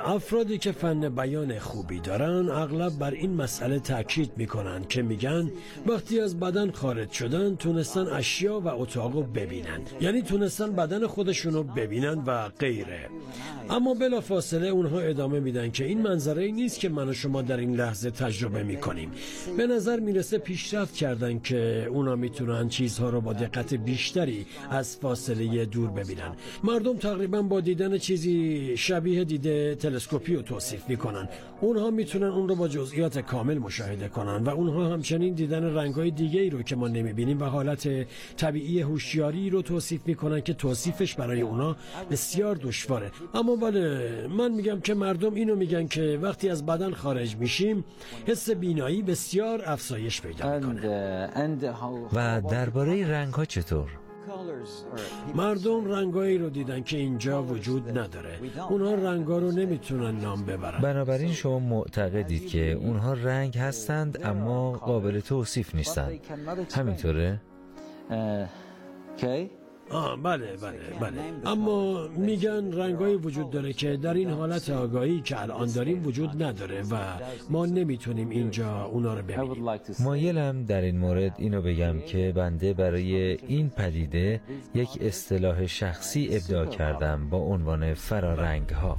افرادی 0.05 0.57
که 0.57 0.71
فن 0.71 1.09
بیان 1.09 1.59
خوبی 1.59 1.99
دارن 1.99 2.49
اغلب 2.49 2.99
بر 2.99 3.11
این 3.11 3.33
مسئله 3.33 3.79
تاکید 3.79 4.31
می‌کنن 4.37 4.83
که 4.83 5.01
میگن 5.01 5.51
وقتی 5.87 6.19
از 6.19 6.39
بدن 6.39 6.71
خارج 6.71 7.11
شدن 7.11 7.55
تونستن 7.55 8.07
اشیا 8.07 8.59
و 8.59 8.67
اتاقو 8.67 9.23
ببینن. 9.23 9.81
یعنی 10.01 10.21
تونستن 10.21 10.71
بدن 10.71 11.07
خودشونو 11.07 11.63
ببینن 11.63 12.23
و 12.25 12.49
غیره. 12.49 13.09
اما 13.69 13.93
بلا 13.93 14.21
فاصله 14.21 14.67
اونها 14.67 14.99
ادامه 14.99 15.39
میدن 15.39 15.71
که 15.71 15.85
این 15.85 16.01
منظره 16.01 16.51
نیست 16.51 16.79
که 16.79 16.89
من 16.89 17.09
و 17.09 17.13
شما 17.13 17.41
در 17.41 17.57
این 17.57 17.75
لحظه 17.75 18.11
تجربه 18.11 18.63
می‌کنیم. 18.63 19.11
به 19.57 19.67
نظر 19.67 19.99
می‌رسه 19.99 20.37
پیشرفت 20.37 20.93
کردن 20.93 21.39
که 21.39 21.87
اونا 21.89 22.15
می‌تونن 22.15 22.69
چیزها 22.69 23.09
رو 23.09 23.21
با 23.21 23.33
دقت 23.33 23.73
بیشتری 23.73 24.45
از 24.69 24.97
فاصله 24.97 25.65
دور 25.65 25.89
ببینن. 25.89 26.28
مردم 26.63 26.97
تقریبا 26.97 27.41
با 27.41 27.61
دیدن 27.61 27.97
چیزی 27.97 28.77
شبیه 28.77 29.23
دیده 29.23 29.75
تلسکوپی 29.75 30.35
رو 30.35 30.41
توصیف 30.41 30.89
می‌کنن. 30.89 31.29
اونها 31.61 31.91
می‌تونن 31.91 32.27
اون 32.27 32.49
رو 32.49 32.55
با 32.55 32.67
جزئیات 32.67 33.19
کامل 33.19 33.57
مشاهده 33.57 34.07
کنن 34.07 34.43
و 34.43 34.49
اونها 34.49 34.93
همچنین 34.93 35.33
دیدن 35.33 35.63
رنگهای 35.63 36.11
دیگه 36.11 36.41
ای 36.41 36.49
رو 36.49 36.61
که 36.61 36.75
ما 36.75 36.87
نمی‌بینیم 36.87 37.41
و 37.41 37.45
حالت 37.45 37.89
طبیعی 38.37 38.81
هوشیاری 38.81 39.49
رو 39.49 39.61
توصیف 39.61 40.01
می‌کنن 40.05 40.41
که 40.41 40.53
توصیفش 40.53 41.15
برای 41.15 41.41
اونا 41.41 41.75
بسیار 42.11 42.55
دشواره. 42.55 43.11
اما 43.33 43.55
بله 43.55 44.27
من 44.27 44.51
میگم 44.51 44.79
که 44.79 44.93
مردم 44.93 45.33
اینو 45.33 45.55
میگن 45.55 45.87
که 45.87 46.19
وقتی 46.21 46.49
از 46.49 46.65
بدن 46.65 46.91
خارج 46.91 47.35
میشیم 47.35 47.83
حس 48.27 48.49
بینایی 48.49 49.01
بسیار 49.01 49.61
افزایش 49.65 50.21
پیدا 50.21 50.59
می‌کنه. 50.59 51.29
و 52.13 52.41
درباره 52.41 53.07
رنگ 53.07 53.33
ها 53.33 53.45
چطور؟ 53.45 53.89
مردم 55.35 55.91
رنگایی 55.91 56.37
رو 56.37 56.49
دیدن 56.49 56.83
که 56.83 56.97
اینجا 56.97 57.43
وجود 57.43 57.97
نداره. 57.97 58.39
اونها 58.69 58.93
رنگا 58.93 59.37
رو 59.37 59.51
نمی‌تونن 59.51 60.19
نام 60.21 60.45
ببرن. 60.45 60.81
بنابراین 60.81 61.31
شما 61.31 61.59
معتقدید 61.59 62.47
که 62.47 62.71
اونها 62.71 63.13
رنگ 63.13 63.57
هستند 63.57 64.19
اما 64.23 64.71
قابل 64.71 65.19
توصیف 65.19 65.75
نیستند. 65.75 66.19
همینطوره؟ 66.75 67.41
آه 69.91 70.17
بله 70.23 70.57
بله 70.61 70.79
بله. 71.01 71.21
اما 71.45 72.07
میگن 72.07 72.71
رنگایی 72.73 73.15
وجود 73.15 73.49
داره 73.49 73.73
که 73.73 73.97
در 73.97 74.13
این 74.13 74.29
حالت 74.29 74.69
آگاهی 74.69 75.21
که 75.21 75.41
الان 75.41 75.71
داریم 75.71 76.05
وجود 76.07 76.43
نداره 76.43 76.81
و 76.81 76.95
ما 77.49 77.65
نمی‌تونیم 77.65 78.29
اینجا 78.29 78.83
اونا 78.83 79.13
رو 79.13 79.21
ببینیم. 79.21 79.65
مایلم 79.99 80.65
در 80.65 80.81
این 80.81 80.97
مورد 80.97 81.35
اینو 81.37 81.61
بگم 81.61 81.99
که 81.99 82.33
بنده 82.35 82.73
برای 82.73 83.37
این 83.47 83.69
پدیده 83.69 84.41
یک 84.75 84.89
اصطلاح 85.01 85.65
شخصی 85.65 86.29
ابداع 86.31 86.65
کردم 86.65 87.29
با 87.29 87.37
عنوان 87.37 87.93
فرارنگ 87.93 88.69
ها 88.69 88.97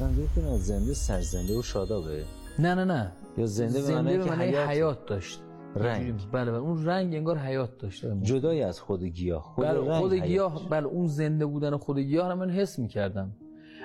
منظورتون 0.00 0.44
از 0.44 0.66
زنده 0.66 0.94
سرزنده 0.94 1.58
و 1.58 1.62
شادابه. 1.62 2.24
نه 2.58 2.74
نه 2.74 2.84
نه. 2.84 3.12
یا 3.38 3.46
زنده 3.46 3.72
به 3.72 3.80
زنده 3.80 4.02
معنی 4.02 4.18
به 4.18 4.24
که 4.24 4.30
معنی 4.30 4.44
حیات, 4.44 4.68
حیات 4.68 5.06
داشت. 5.06 5.40
رنگ. 5.76 6.14
بله 6.32 6.50
بله. 6.50 6.60
اون 6.60 6.84
رنگ 6.84 7.14
انگار 7.14 7.38
حیات 7.38 7.78
داشته. 7.78 8.16
جدای 8.22 8.62
از 8.62 8.80
خود 8.80 9.04
گیاه. 9.04 9.42
خود 9.42 9.64
بله 9.64 9.80
رنگ 9.80 10.00
خود. 10.00 10.14
گیاه 10.14 10.68
بله 10.68 10.86
اون 10.86 11.06
زنده 11.06 11.46
بودن 11.46 11.76
خود 11.76 11.98
گیاه 11.98 12.28
رو 12.28 12.36
من 12.36 12.50
حس 12.50 12.78
می‌کردم. 12.78 13.32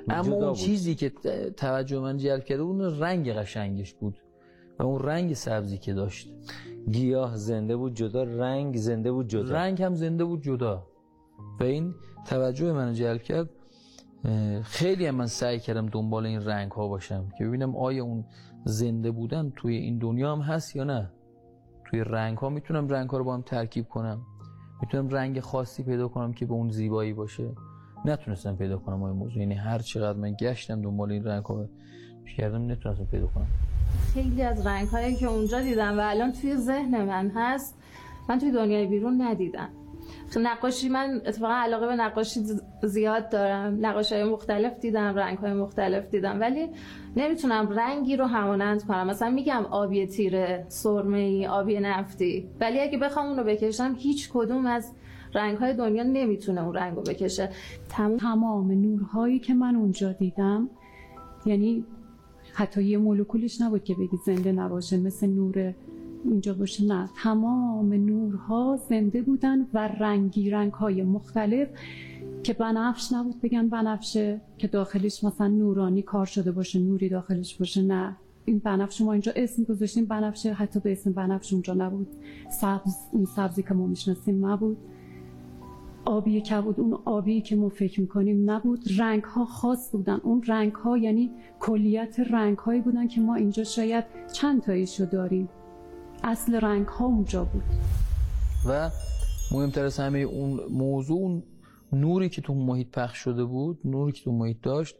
اما 0.09 0.35
اون 0.35 0.47
بود. 0.47 0.55
چیزی 0.55 0.95
که 0.95 1.09
توجه 1.57 1.99
من 1.99 2.17
جلب 2.17 2.43
کرده 2.43 2.61
اون 2.61 2.99
رنگ 2.99 3.31
قشنگش 3.31 3.93
بود 3.93 4.19
و 4.79 4.83
اون 4.83 5.01
رنگ 5.01 5.33
سبزی 5.33 5.77
که 5.77 5.93
داشت. 5.93 6.29
گیاه 6.91 7.35
زنده 7.35 7.75
بود 7.75 7.93
جدا. 7.93 8.23
رنگ 8.23 8.77
زنده 8.77 9.11
بود 9.11 9.27
جدا. 9.27 9.53
رنگ 9.53 9.81
هم 9.81 9.95
زنده 9.95 10.23
بود 10.23 10.41
جدا. 10.41 10.87
و 11.59 11.63
این 11.63 11.93
توجه 12.25 12.73
من 12.73 12.93
جلب 12.93 13.21
کرد. 13.21 13.49
خیلی 14.63 15.05
هم 15.05 15.15
من 15.15 15.27
سعی 15.27 15.59
کردم 15.59 15.85
دنبال 15.85 16.25
این 16.25 16.45
رنگ 16.45 16.71
ها 16.71 16.87
باشم 16.87 17.29
که 17.37 17.45
ببینم 17.45 17.75
آیا 17.75 18.03
اون 18.03 18.25
زنده 18.65 19.11
بودن 19.11 19.53
توی 19.55 19.75
این 19.75 19.97
دنیا 19.97 20.31
هم 20.31 20.41
هست 20.41 20.75
یا 20.75 20.83
نه. 20.83 21.11
توی 21.93 22.03
رنگ 22.03 22.37
ها 22.37 22.49
می‌تونم 22.49 22.89
رنگ 22.89 23.09
ها 23.09 23.17
رو 23.17 23.23
با 23.23 23.33
هم 23.33 23.41
ترکیب 23.41 23.87
کنم. 23.89 24.21
می‌تونم 24.81 25.09
رنگ 25.09 25.39
خاصی 25.39 25.83
پیدا 25.83 26.07
کنم 26.07 26.33
که 26.33 26.45
به 26.45 26.53
اون 26.53 26.69
زیبایی 26.69 27.13
باشه. 27.13 27.49
نتونستم 28.05 28.55
پیدا 28.55 28.77
کنم 28.77 29.03
این 29.03 29.15
موضوع. 29.15 29.41
یعنی 29.41 29.53
هر 29.53 29.79
چقدر 29.79 30.19
من 30.19 30.35
گشتم 30.39 30.81
دنبال 30.81 31.11
این 31.11 31.23
رنگ 31.23 31.45
ها 31.45 31.65
کردم 32.37 32.71
نتونستم 32.71 33.05
پیدا 33.05 33.27
کنم. 33.27 33.47
خیلی 34.13 34.41
از 34.41 34.67
رنگ 34.67 34.87
هایی 34.87 35.15
که 35.15 35.27
اونجا 35.27 35.61
دیدم 35.61 35.99
و 35.99 36.01
الان 36.01 36.31
توی 36.31 36.55
ذهن 36.55 37.05
من 37.05 37.31
هست 37.35 37.77
من 38.29 38.39
توی 38.39 38.51
دنیای 38.51 38.87
بیرون 38.87 39.21
ندیدم. 39.21 39.69
خب 40.29 40.39
نقاشی 40.39 40.89
من 40.89 41.21
اتفاقا 41.25 41.53
علاقه 41.53 41.87
به 41.87 41.95
نقاشی 41.95 42.39
زیاد 42.83 43.29
دارم. 43.29 43.85
نقاشی 43.85 44.15
های 44.15 44.23
مختلف 44.23 44.79
دیدم 44.79 45.15
رنگ 45.15 45.37
های 45.37 45.53
مختلف 45.53 46.09
دیدم. 46.09 46.41
ولی 46.41 46.69
نمی‌تونم 47.17 47.69
رنگی 47.69 48.17
رو 48.17 48.25
همانند 48.25 48.83
کنم. 48.83 49.07
مثلا 49.07 49.29
میگم 49.29 49.65
آبی 49.71 50.05
تیره 50.07 50.65
سرمه 50.67 51.17
ای 51.17 51.47
آبی 51.47 51.79
نفتی. 51.79 52.47
ولی 52.61 52.79
اگه 52.79 52.97
بخوام 52.97 53.25
اون 53.25 53.37
رو 53.37 53.43
بکشم 53.43 53.95
هیچ 53.99 54.29
کدوم 54.33 54.65
از 54.65 54.91
رنگ 55.33 55.57
های 55.57 55.73
دنیا 55.73 56.03
نمی‌تونه 56.03 56.63
اون 56.63 56.73
رنگ 56.73 56.95
رو 56.95 57.01
بکشه. 57.01 57.49
تمام 57.89 58.17
تمام 58.17 58.71
نورهایی 58.71 59.39
که 59.39 59.53
من 59.53 59.75
اونجا 59.75 60.11
دیدم 60.11 60.69
یعنی 61.45 61.85
حتی 62.53 62.83
یه 62.83 62.97
مولکولش 62.97 63.61
نبود 63.61 63.83
که 63.83 63.93
بگی 63.93 64.17
زنده 64.25 64.51
نباشه 64.51 64.97
مثل 64.97 65.27
نور 65.27 65.73
اینجا 66.25 66.53
باشه 66.53 66.85
نه. 66.85 67.09
تمام 67.23 67.93
نورها 67.93 68.79
زنده 68.89 69.21
بودن 69.21 69.67
و 69.73 69.87
رنگی 69.87 70.49
رنگ 70.49 70.73
های 70.73 71.03
مختلف 71.03 71.67
که 72.43 72.53
بنفش 72.53 73.11
نبود 73.11 73.41
بگن 73.41 73.67
بنفشه 73.67 74.41
که 74.57 74.67
داخلش 74.67 75.23
مثلا 75.23 75.47
نورانی 75.47 76.01
کار 76.01 76.25
شده 76.25 76.51
باشه 76.51 76.79
نوری 76.79 77.09
داخلش 77.09 77.55
باشه 77.55 77.81
نه. 77.81 78.17
این 78.45 78.59
بنفش 78.59 79.01
ما 79.01 79.11
اینجا 79.11 79.31
اسم 79.35 79.63
گذاشتیم 79.63 80.05
بنفشه. 80.05 80.53
حتی 80.53 80.79
به 80.79 80.91
اسم 80.91 81.11
بنفش 81.11 81.53
اونجا 81.53 81.73
نبود. 81.73 82.07
سبز 82.61 82.95
این 83.13 83.25
سبزی 83.25 83.63
که 83.63 83.73
ما 83.73 83.87
می‌شناسیم 83.87 84.45
نبود. 84.45 84.77
آبی 86.05 86.41
کبود 86.41 86.79
اون 86.79 86.99
آبی 87.05 87.41
که 87.41 87.55
ما 87.55 87.69
فکر 87.69 88.01
می‌کنیم 88.01 88.51
نبود. 88.51 88.79
رنگ 88.97 89.23
ها 89.23 89.45
خاص 89.45 89.91
بودن. 89.91 90.19
اون 90.23 90.43
رنگ 90.47 90.73
ها 90.73 90.97
یعنی 90.97 91.31
کلیت 91.59 92.19
رنگ 92.19 92.57
هایی 92.57 92.81
بودن 92.81 93.07
که 93.07 93.21
ما 93.21 93.35
اینجا 93.35 93.63
شاید 93.63 94.03
چند 94.33 94.61
تاییشو 94.61 95.05
داریم. 95.05 95.49
اصل 96.23 96.55
رنگ 96.55 96.87
ها 96.87 97.05
اونجا 97.05 97.43
بود. 97.43 97.63
و 98.69 98.89
مهمتر 99.51 99.85
از 99.85 99.99
همه 99.99 100.19
اون 100.19 100.59
موضوع 100.71 101.17
اون 101.17 101.43
نوری 101.95 102.29
که 102.29 102.41
تو 102.41 102.53
محیط 102.53 102.91
پخش 102.91 103.17
شده 103.17 103.43
بود 103.43 103.79
نوری 103.85 104.11
که 104.11 104.23
تو 104.23 104.31
محیط 104.31 104.57
داشت. 104.61 104.95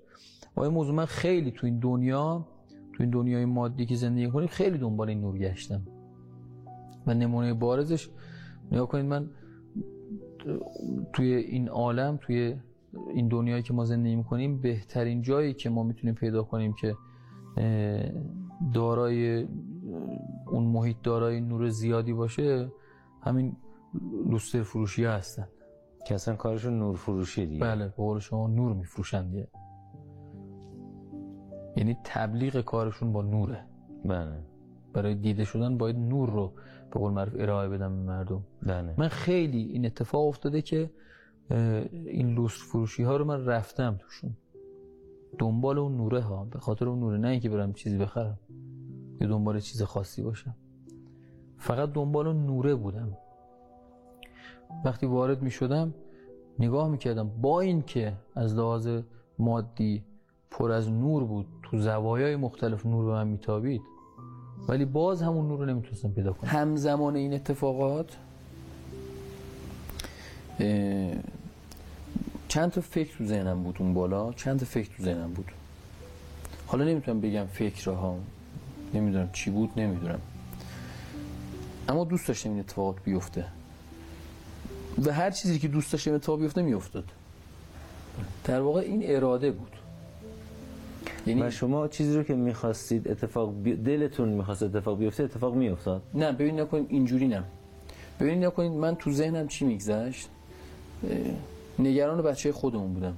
و 0.56 0.62
این 0.62 0.74
موضوع 0.74 0.96
من 0.96 1.06
خیلی 1.06 1.52
تو 1.52 1.66
این 1.66 1.80
دنیا 1.80 2.48
تو 2.94 3.04
این 3.04 3.10
دنیای 3.10 3.46
مادی 3.46 3.86
که 3.86 3.96
زندگی 3.96 4.30
کنیم 4.30 4.48
خیلی 4.48 4.78
دنبال 4.78 5.10
این 5.10 5.22
نور 5.22 5.38
گشتم. 5.38 5.82
و 7.08 7.14
نمونه 7.14 7.54
بارزش 7.54 8.10
نگاه 8.72 8.88
کنید 8.88 9.06
من 9.06 9.30
توی 11.14 11.34
این 11.34 11.70
عالم 11.70 12.20
توی 12.22 12.56
این 13.14 13.28
دنیایی 13.28 13.64
که 13.64 13.74
ما 13.74 13.86
زندگی 13.86 14.16
می‌کنیم 14.16 14.62
بهترین 14.62 15.22
جایی 15.22 15.54
که 15.54 15.70
ما 15.70 15.84
می‌تونیم 15.84 16.16
پیدا 16.16 16.44
کنیم 16.44 16.74
که 16.74 16.96
دارای 18.74 19.48
اون 20.52 20.64
محیط 20.64 20.98
دارای 21.04 21.42
نور 21.42 21.70
زیادی 21.70 22.14
باشه 22.14 22.72
همین 23.22 23.56
لوستر 24.30 24.64
فروشی 24.64 25.06
هستن. 25.06 25.48
که 26.06 26.16
اصلا 26.16 26.36
کارشون 26.36 26.80
نور 26.80 26.96
فروشی 26.96 27.46
دیگه. 27.46 27.66
بله 27.66 27.86
به 27.86 27.94
قول 27.98 28.20
شما 28.20 28.48
نور 28.48 28.74
میفروشن 28.74 29.30
دیگه. 29.30 29.48
یعنی 31.78 31.98
تبلیغ 32.04 32.62
کارشون 32.62 33.14
با 33.14 33.22
نوره. 33.22 33.66
بله. 34.06 34.40
برای 34.94 35.16
دیده 35.16 35.44
شدن 35.44 35.78
باید 35.78 35.98
نور 35.98 36.30
رو 36.30 36.54
به 36.94 37.00
قول 37.00 37.14
معروف 37.14 37.34
ارائه 37.38 37.70
بدم 37.70 37.96
به 37.96 38.12
مردم. 38.12 38.44
بله. 38.64 38.94
من 38.98 39.08
خیلی 39.08 39.64
این 39.64 39.86
اتفاق 39.86 40.28
افتاده 40.28 40.62
که 40.62 40.92
این 41.92 42.34
لوست 42.34 42.62
فروشی 42.62 43.04
ها 43.04 43.18
رو 43.18 43.26
من 43.26 43.46
رفتم 43.46 43.96
توشون. 44.00 44.38
دنبال 45.40 45.80
اون 45.80 45.98
نوره 45.98 46.22
ها 46.22 46.46
به 46.46 46.60
خاطر 46.60 46.90
اون 46.90 47.00
نوره 47.00 47.18
نه 47.18 47.28
اینکه 47.28 47.50
برم 47.50 47.74
چیزی 47.74 47.98
بخرم 47.98 48.40
یا 49.22 49.28
دنبال 49.28 49.60
چیز 49.60 49.84
خاصی 49.84 50.24
باشم. 50.24 50.56
فقط 51.58 51.92
دنبال 51.92 52.28
اون 52.28 52.46
نوره 52.46 52.76
بودم. 52.76 53.18
وقتی 54.86 55.06
وارد 55.06 55.42
می 55.42 55.52
شدم 55.52 55.94
نگاه 56.60 56.88
می 56.88 56.98
کردم 56.98 57.30
با 57.42 57.62
این 57.62 57.82
که 57.82 58.14
از 58.36 58.56
لحاظ 58.56 58.90
مادی 59.40 60.04
پر 60.52 60.72
از 60.72 60.90
نور 60.90 61.24
بود 61.24 61.46
تو 61.64 61.78
زوایای 61.78 62.36
مختلف 62.36 62.86
نور 62.86 63.06
به 63.06 63.12
من 63.12 63.28
میتابید 63.28 63.82
ولی 64.68 64.86
باز 64.86 65.22
همون 65.22 65.48
نور 65.48 65.60
رو 65.60 65.66
نمی‌تونستم 65.66 66.12
پیدا 66.12 66.34
کنم. 66.34 66.50
همزمان 66.50 67.16
این 67.16 67.34
اتفاقات 67.34 68.18
چند 72.48 72.72
تا 72.72 72.82
فکر 72.82 73.18
تو 73.18 73.26
ذهنم 73.26 73.64
بود 73.64 73.76
اون 73.80 73.94
بالا 73.94 74.34
چند 74.34 74.60
تا 74.60 74.66
فکر 74.66 74.98
تو 74.98 75.04
ذهنم 75.04 75.34
بود. 75.34 75.52
حالا 76.68 76.84
نمی‌تونم 76.84 77.22
بگم 77.22 77.46
فکرها 77.46 78.18
نمی‌دونم 78.94 79.30
چی 79.34 79.52
بود 79.52 79.70
نمی‌دونم. 79.78 80.20
اما 81.90 82.04
دوست 82.04 82.28
داشتم 82.28 82.50
این 82.50 82.60
اتفاقات 82.60 83.04
بیفته. 83.04 83.46
و 85.06 85.14
هر 85.14 85.32
چیزی 85.32 85.60
که 85.60 85.68
دوست 85.68 85.92
داشتم 85.92 86.14
اتفاق 86.14 86.40
بیفته 86.40 86.62
میافتاد. 86.62 87.04
در 88.44 88.62
واقع 88.62 88.82
این 88.82 89.02
اراده 89.06 89.52
بود. 89.52 89.72
یعنی 91.28 91.42
و 91.42 91.50
شما 91.50 91.88
چیزی 91.88 92.18
رو 92.18 92.24
که 92.24 92.36
می‌خواستید 92.36 93.08
اتفاق 93.08 93.54
بی... 93.54 93.76
دلتون 93.76 94.30
می‌خواست 94.30 94.64
اتفاق 94.64 94.98
بیفته 94.98 95.24
اتفاق 95.24 95.56
میافتاد؟ 95.56 96.02
نه 96.14 96.32
ببین 96.32 96.60
نکنیم 96.60 96.86
اینجوری 96.90 97.28
نه. 97.28 97.44
ببین 98.20 98.46
نکنید 98.46 98.72
من 98.72 98.96
تو 98.96 99.12
ذهنم 99.12 99.48
چی 99.48 99.66
میگذشت؟ 99.66 100.30
نگران 101.80 102.22
بچه 102.22 102.52
خودمون 102.52 102.94
بودم. 102.94 103.18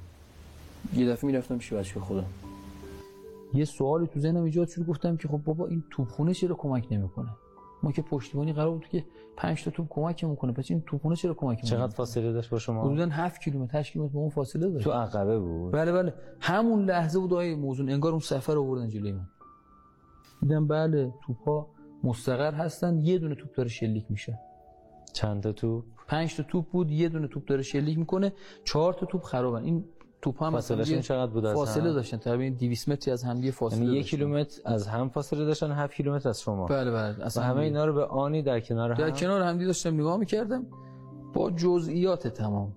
یه 0.94 1.10
دفعه 1.10 1.28
می‌رفتم 1.28 1.58
پیش 1.58 1.74
بچه 1.74 2.00
خودم. 2.00 2.26
یه 3.54 3.66
سوالی 3.66 4.08
تو 4.08 4.20
ذهنم 4.20 4.44
ایجاد 4.44 4.68
شد 4.68 4.86
گفتم 4.86 5.18
که 5.18 5.28
خب 5.28 5.38
بابا 5.38 5.68
این 5.68 5.84
توپخونه 5.92 6.34
چرا 6.34 6.56
کمک 6.56 6.88
نمی‌کنه؟ 6.92 7.30
ما 7.84 7.92
که 7.92 8.02
پشتیبانی 8.02 8.54
قرار 8.54 8.72
بود 8.72 8.88
که 8.88 9.06
5 9.38 9.64
تا 9.64 9.72
توپ 9.72 9.88
کمک 9.90 10.24
می‌کنه. 10.24 10.52
پس 10.52 10.72
این 10.72 10.82
توپخونه 10.82 11.16
چرا 11.16 11.34
کمک 11.34 11.50
می‌کنه؟ 11.50 11.70
چقدر 11.70 11.96
فاصله 11.96 12.32
داشت 12.32 12.50
با 12.50 12.60
شما؟ 12.60 12.86
حدودا 12.86 13.06
7 13.06 13.42
کیلومتر 13.42 13.80
8 13.80 13.94
کیلومتر 13.94 14.14
با 14.14 14.20
اون 14.20 14.30
فاصله 14.30 14.70
داشت. 14.70 14.84
تو 14.84 14.92
عقبه 14.92 15.40
بود؟ 15.40 15.74
بله 15.74 15.92
بله. 15.92 16.14
همون 16.40 16.86
لحظه 16.86 17.20
بود 17.20 17.34
آیه 17.34 17.56
موضوع 17.56 17.92
انگار 17.92 18.12
اون 18.12 18.20
سفر 18.20 18.58
آوردن 18.58 18.90
جلوی 18.90 19.12
من 19.12 19.28
دیدم 20.42 20.68
بله 20.68 21.14
توپ 21.26 21.38
ها 21.48 21.68
مستقر 22.04 22.54
هستن. 22.54 23.00
یه 23.00 23.20
دونه 23.20 23.36
توپ 23.36 23.56
داره 23.56 23.70
شلیک 23.70 24.06
میشه. 24.10 24.40
چند 25.14 25.44
تا 25.44 25.52
توپ؟ 25.52 25.86
پنج 26.08 26.38
تا 26.38 26.44
توپ 26.44 26.66
بود 26.66 26.92
یه 26.92 27.10
دونه 27.10 27.28
توپ 27.28 27.46
داره 27.46 27.62
شلیک 27.62 27.98
می‌کنه. 27.98 28.34
چهار 28.64 28.94
تا 28.94 29.06
توپ 29.06 29.22
خرابن. 29.22 29.64
این 29.64 29.86
توپ 30.26 30.44
هم 30.44 30.80
یه 30.86 31.02
چقدر 31.02 31.32
بود 31.32 31.46
از 31.46 31.56
فاصله 31.56 31.90
هم؟ 31.90 31.96
داشتن. 31.96 32.18
تقریبا 32.18 32.58
200 32.60 32.90
متری 32.90 33.12
از 33.12 33.24
هم 33.24 33.36
دیگه 33.40 33.52
فاصله 33.52 33.80
یعنی 33.80 33.92
یک 33.92 34.02
داشتن. 34.02 34.18
کیلومتر 34.18 34.62
از 34.66 34.88
هم 34.88 35.10
فاصله 35.10 35.46
داشتن 35.46 35.72
7 35.72 35.94
کیلومتر 35.94 36.30
از 36.30 36.42
شما. 36.42 36.66
بله 36.66 36.92
بله. 36.92 37.26
اصلا 37.26 37.44
همه 37.44 37.60
اینا 37.60 37.86
رو 37.86 37.94
به 37.94 38.06
آنی 38.06 38.42
در 38.42 38.60
کنار 38.60 38.92
هم 38.92 38.98
در 38.98 39.12
کنار 39.12 39.42
هم 39.42 39.58
داشتم 39.58 39.94
نگاه 39.94 40.18
می‌کردم. 40.18 40.66
با 41.34 41.52
جزئیات 41.52 42.28
تمام. 42.28 42.76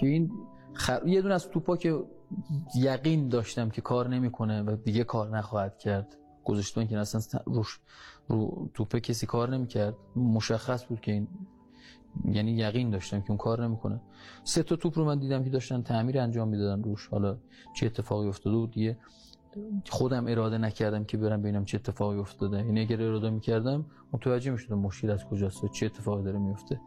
که 0.00 0.06
این 0.06 0.30
خر... 0.72 1.06
یه 1.06 1.22
دونه 1.22 1.34
از 1.34 1.48
توپا 1.48 1.76
که 1.76 2.02
یقین 2.74 3.28
داشتم 3.28 3.70
که 3.70 3.80
کار 3.80 4.08
نمی‌کنه 4.08 4.62
و 4.62 4.76
دیگه 4.84 5.04
کار 5.04 5.36
نخواهد 5.36 5.78
کرد. 5.78 6.16
گذاشتم 6.44 6.86
که 6.86 6.98
اصلا 6.98 7.40
روش 7.46 7.80
رو 8.28 8.70
توپه 8.74 9.00
کسی 9.00 9.26
کار 9.26 9.50
نمی‌کرد. 9.50 9.94
مشخص 10.16 10.84
بود 10.86 11.00
که 11.00 11.12
این 11.12 11.28
یعنی 12.24 12.52
یقین 12.52 12.90
داشتم 12.90 13.20
که 13.20 13.30
اون 13.30 13.38
کار 13.38 13.64
نمی‌کنه. 13.64 14.00
سه 14.44 14.62
تا 14.62 14.76
توپ 14.76 14.98
رو 14.98 15.04
من 15.04 15.18
دیدم 15.18 15.44
که 15.44 15.50
داشتن 15.50 15.82
تعمیر 15.82 16.20
انجام 16.20 16.48
می‌دادن 16.48 16.82
روش. 16.82 17.06
حالا 17.06 17.38
چه 17.74 17.86
اتفاقی 17.86 18.28
افتاده 18.28 18.56
بود؟ 18.56 18.70
دیگه 18.70 18.98
خودم 19.88 20.26
اراده 20.26 20.58
نکردم 20.58 21.04
که 21.04 21.16
برم 21.16 21.42
ببینم 21.42 21.64
چه 21.64 21.76
اتفاقی 21.76 22.18
افتاده. 22.18 22.56
یعنی 22.56 22.80
اگر 22.80 23.02
اراده 23.02 23.30
می‌کردم 23.30 23.86
متوجه 24.12 24.50
می‌شدم 24.50 24.78
مشکل 24.78 25.10
از 25.10 25.24
کجاست 25.24 25.64
و 25.64 25.68
چه 25.68 25.86
اتفاقی 25.86 26.24
داره 26.24 26.38
میفته 26.38 26.80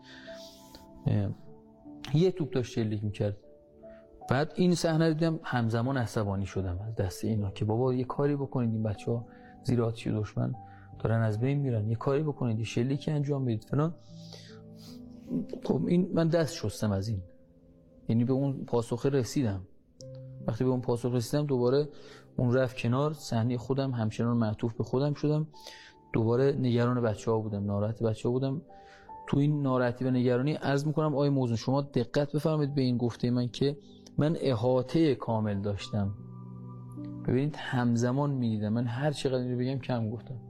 یه 2.14 2.32
توپ 2.32 2.54
داشت 2.54 2.74
شلیک 2.74 3.04
می‌کرد. 3.04 3.38
بعد 4.30 4.52
این 4.56 4.76
صحنه 4.76 5.14
دیدم 5.14 5.40
همزمان 5.44 5.98
عصبانی 5.98 6.46
شدم 6.46 6.80
از 6.88 6.96
دست 6.96 7.26
اینا 7.26 7.52
که 7.52 7.66
بابا 7.66 7.94
یه 7.94 8.04
کاری 8.04 8.36
بکنید. 8.36 8.74
این 8.74 8.84
بچه 8.84 9.12
ها 9.12 9.26
زیر 9.64 9.82
آتش 9.82 10.08
دشمن 10.08 10.54
دارن 11.00 11.22
از 11.22 11.40
بین 11.40 11.60
میرن. 11.60 11.90
یه 11.90 11.96
کاری 11.96 12.24
بکنید. 12.24 12.60
یه 12.60 12.66
شلیکی 12.66 13.12
انجام 13.12 13.46
بدید. 13.46 13.64
فلان. 13.64 13.96
خب 15.64 15.86
این 15.88 16.12
من 16.14 16.28
دست 16.28 16.56
شستم 16.56 16.92
از 16.92 17.08
این. 17.08 17.22
یعنی 18.10 18.24
به 18.24 18.34
اون 18.34 18.66
پاسخ 18.66 19.06
رسیدم. 19.06 19.62
وقتی 20.48 20.64
به 20.64 20.70
اون 20.70 20.82
پاسخ 20.82 21.14
رسیدم 21.14 21.46
دوباره 21.46 21.90
اون 22.38 22.54
رفت 22.54 22.78
کنار 22.78 23.14
صحنه 23.14 23.58
خودم 23.58 23.92
همچنان 23.92 24.38
معطوف 24.38 24.74
به 24.74 24.84
خودم 24.84 25.14
شدم. 25.14 25.48
دوباره 26.14 26.56
نگران 26.60 27.02
بچه 27.02 27.32
ها 27.32 27.40
بودم 27.40 27.66
ناراحت 27.66 28.04
بچه 28.04 28.30
ها 28.30 28.34
بودم. 28.34 28.62
تو 29.28 29.38
این 29.38 29.62
ناراحتی 29.62 30.06
و 30.06 30.12
نگرانی 30.12 30.54
عرض 30.54 30.88
می‌کنم 30.88 31.14
آقای 31.14 31.30
موضوع 31.30 31.58
شما 31.58 31.82
دقت 31.82 32.32
بفرمایید 32.32 32.76
به 32.76 32.82
این 32.82 32.98
گفته 32.98 33.32
من 33.32 33.48
که 33.48 33.78
من 34.18 34.38
احاطه 34.40 35.16
کامل 35.16 35.62
داشتم. 35.62 36.14
ببینید 37.28 37.56
همزمان 37.56 38.30
می‌دیدم. 38.32 38.74
من 38.74 38.86
هر 38.86 39.12
چقدر 39.12 39.42
اینو 39.42 39.58
بگم 39.58 39.80
کم 39.80 40.10
گفتم. 40.10 40.49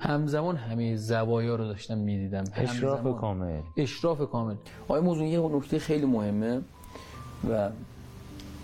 همزمان 0.00 0.56
همه 0.56 0.96
زوایا 0.96 1.56
رو 1.56 1.64
داشتم 1.64 1.98
می‌دیدم. 1.98 2.44
اشراف. 2.54 3.20
کامل. 3.20 3.60
اشراف 3.76 4.30
کامل. 4.30 4.54
آقای 4.84 5.00
موضوع 5.00 5.26
یه 5.26 5.40
نکته 5.40 5.78
خیلی 5.78 6.06
مهمه 6.06 6.60
و 7.50 7.70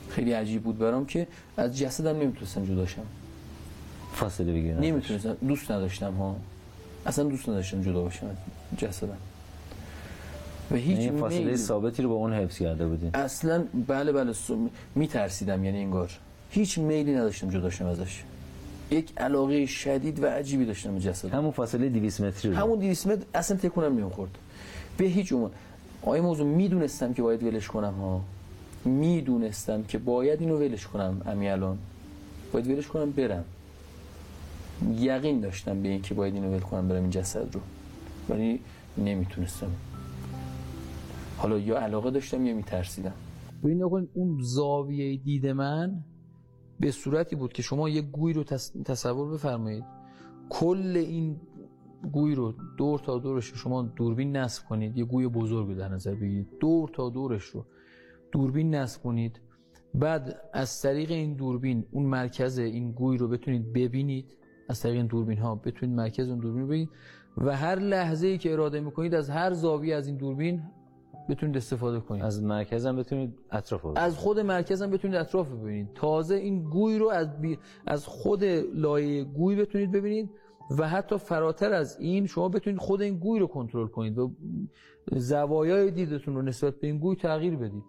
خیلی 0.08 0.32
عجیب 0.32 0.62
بود 0.62 0.78
برام 0.78 1.06
که 1.06 1.26
از 1.56 1.78
جسدم 1.78 2.16
نمی‌تونستم 2.16 2.64
جداشم 2.64 3.02
فاصله 4.12 4.52
بگیرن. 4.52 4.78
نمی‌تونستم. 4.80 5.36
دوست 5.48 5.70
نداشتم 5.70 6.14
ها. 6.14 6.36
اصلا 7.06 7.24
دوست 7.24 7.48
نداشتم 7.48 7.80
جدا 7.82 8.02
باشم 8.02 8.36
جسدم. 8.78 9.16
و 10.70 10.76
هیچ 10.76 10.98
یعنی 10.98 11.20
فاصله 11.20 11.44
میل- 11.44 11.56
ثابتی 11.56 12.02
رو 12.02 12.08
با 12.08 12.14
اون 12.14 12.32
حفظ 12.32 12.58
کرده 12.58 12.86
بودین 12.86 13.10
اصلا 13.14 13.64
بله 13.86 14.12
بله 14.12 14.32
میترسیدم 14.94 15.64
یعنی 15.64 15.78
انگار. 15.78 16.10
هیچ 16.50 16.78
میلی 16.78 17.14
نداشتم 17.14 17.50
جداشم 17.50 17.86
ازش. 17.86 18.22
یک 18.90 19.12
علاقه 19.16 19.66
شدید 19.66 20.22
و 20.22 20.26
عجیبی 20.26 20.64
داشتم 20.64 20.94
به 20.94 21.00
جسدم 21.00 21.38
همون 21.38 21.50
فاصله 21.50 21.88
200 21.88 22.20
متری 22.20 22.50
رو. 22.50 22.56
همون 22.56 22.78
200 22.78 23.06
متر 23.06 23.24
اصلا 23.34 23.56
تکونم 23.56 23.98
نمی‌خورد. 23.98 24.38
به 24.96 25.04
هیچ 25.04 25.32
عنوان. 25.32 25.50
آیا 26.02 26.22
موضوع 26.22 26.46
می‌دونستم 26.46 27.12
که 27.12 27.22
باید 27.22 27.42
ولش 27.42 27.68
کنم 27.68 27.94
ها. 27.94 28.20
می‌دونستم 28.84 29.82
که 29.82 29.98
باید 29.98 30.40
اینو 30.40 30.58
ولش 30.58 30.86
کنم 30.86 31.22
امی 31.26 31.48
الان. 31.48 31.78
باید 32.52 32.66
ولش 32.66 32.86
کنم 32.86 33.10
برم. 33.10 33.44
یقین 34.98 35.40
داشتم 35.40 35.82
به 35.82 35.88
این 35.88 36.02
که 36.02 36.14
باید 36.14 36.34
اینو 36.34 36.54
ول 36.54 36.60
کنم 36.60 36.88
برم 36.88 37.02
این 37.02 37.10
جسد 37.10 37.54
رو. 37.54 37.60
ولی 38.28 38.60
نمی‌تونستم. 38.98 39.70
حالا 41.36 41.58
یا 41.58 41.78
علاقه 41.78 42.10
داشتم 42.10 42.46
یا 42.46 42.54
میترسیدم. 42.54 43.12
ببین 43.64 43.82
اون 43.82 44.38
زاویه 44.40 45.16
دید 45.16 45.46
من 45.46 46.04
به 46.80 46.90
صورتی 46.90 47.36
بود 47.36 47.52
که 47.52 47.62
شما 47.62 47.88
یه 47.88 48.02
گوی 48.02 48.32
رو 48.32 48.44
تص- 48.44 48.82
تصور 48.84 49.30
بفرمایید. 49.32 49.84
کل 50.48 50.96
این 50.96 51.40
گوی 52.12 52.34
رو 52.34 52.54
دور 52.78 52.98
تا 52.98 53.18
دورش 53.18 53.52
شما 53.54 53.82
دوربین 53.82 54.36
نصب 54.36 54.68
کنید. 54.68 54.98
یه 54.98 55.04
گوی 55.04 55.28
بزرگ 55.28 55.76
در 55.76 55.88
نظر 55.88 56.14
بگیرید. 56.14 56.48
دور 56.60 56.88
تا 56.88 57.08
دورش 57.08 57.44
رو 57.44 57.64
دوربین 58.32 58.74
نصب 58.74 59.02
کنید. 59.02 59.40
بعد 59.94 60.40
از 60.52 60.82
طریق 60.82 61.10
این 61.10 61.34
دوربین 61.34 61.84
اون 61.90 62.06
مرکز 62.06 62.58
این 62.58 62.92
گوی 62.92 63.18
رو 63.18 63.28
بتونید 63.28 63.72
ببینید. 63.72 64.36
از 64.68 64.80
طریق 64.80 64.96
این 64.96 65.06
دوربین 65.06 65.38
ها 65.38 65.54
بتونید 65.54 65.96
مرکز 65.96 66.28
اون 66.28 66.38
دوربین 66.38 66.60
رو 66.62 66.66
ببینید. 66.66 66.88
و 67.36 67.56
هر 67.56 67.78
لحظه 67.78 68.26
ای 68.26 68.38
که 68.38 68.52
اراده 68.52 68.80
می‌کنید 68.80 69.14
از 69.14 69.30
هر 69.30 69.52
زاویه 69.52 69.94
از 69.94 70.06
این 70.06 70.16
دوربین 70.16 70.62
بتونید 71.28 71.56
استفاده 71.56 72.00
کنید. 72.00 72.22
از 72.22 72.42
مرکزم 72.42 72.96
بتونید 72.96 73.38
اطراف 73.50 73.82
رو 73.82 73.92
از 73.96 74.16
خود 74.16 74.40
مرکزم 74.40 74.90
بتونید 74.90 75.16
اطراف 75.16 75.48
ببینید. 75.48 75.88
تازه 75.94 76.34
این 76.34 76.64
گوی 76.64 76.98
رو 76.98 77.08
از, 77.08 77.40
بی... 77.40 77.58
از 77.86 78.06
خود 78.06 78.44
لایه 78.74 79.24
گوی 79.24 79.56
بتونید 79.56 79.92
ببینید 79.92 80.30
و 80.78 80.88
حتی 80.88 81.18
فراتر 81.18 81.72
از 81.72 82.00
این 82.00 82.26
شما 82.26 82.48
بتونید 82.48 82.80
خود 82.80 83.02
این 83.02 83.18
گوی 83.18 83.40
رو 83.40 83.46
کنترل 83.46 83.86
کنید 83.86 84.18
و 84.18 84.30
زوایای 85.12 85.90
دیدتون 85.90 86.34
رو 86.34 86.42
نسبت 86.42 86.74
به 86.80 86.86
این 86.86 86.98
گوی 86.98 87.16
تغییر 87.16 87.56
بدید. 87.56 87.84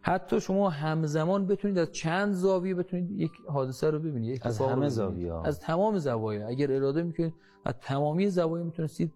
حتی 0.00 0.40
شما 0.40 0.70
همزمان 0.70 1.46
بتونید 1.46 1.78
از 1.78 1.92
چند 1.92 2.32
زاویه 2.32 2.74
بتونید 2.74 3.10
یک 3.10 3.30
حادثه 3.48 3.90
رو 3.90 3.98
ببینید 3.98 4.30
یک 4.30 4.46
از 4.46 4.60
همه. 4.60 4.88
زاویه‌ها. 4.88 5.42
از 5.42 5.60
تمام 5.60 5.98
زوایا 5.98 6.48
اگر 6.48 6.72
اراده 6.72 7.02
می‌کنید 7.02 7.34
از 7.64 7.74
تمامی 7.80 8.30
زوایا 8.30 8.64
می‌تونستید 8.64 9.12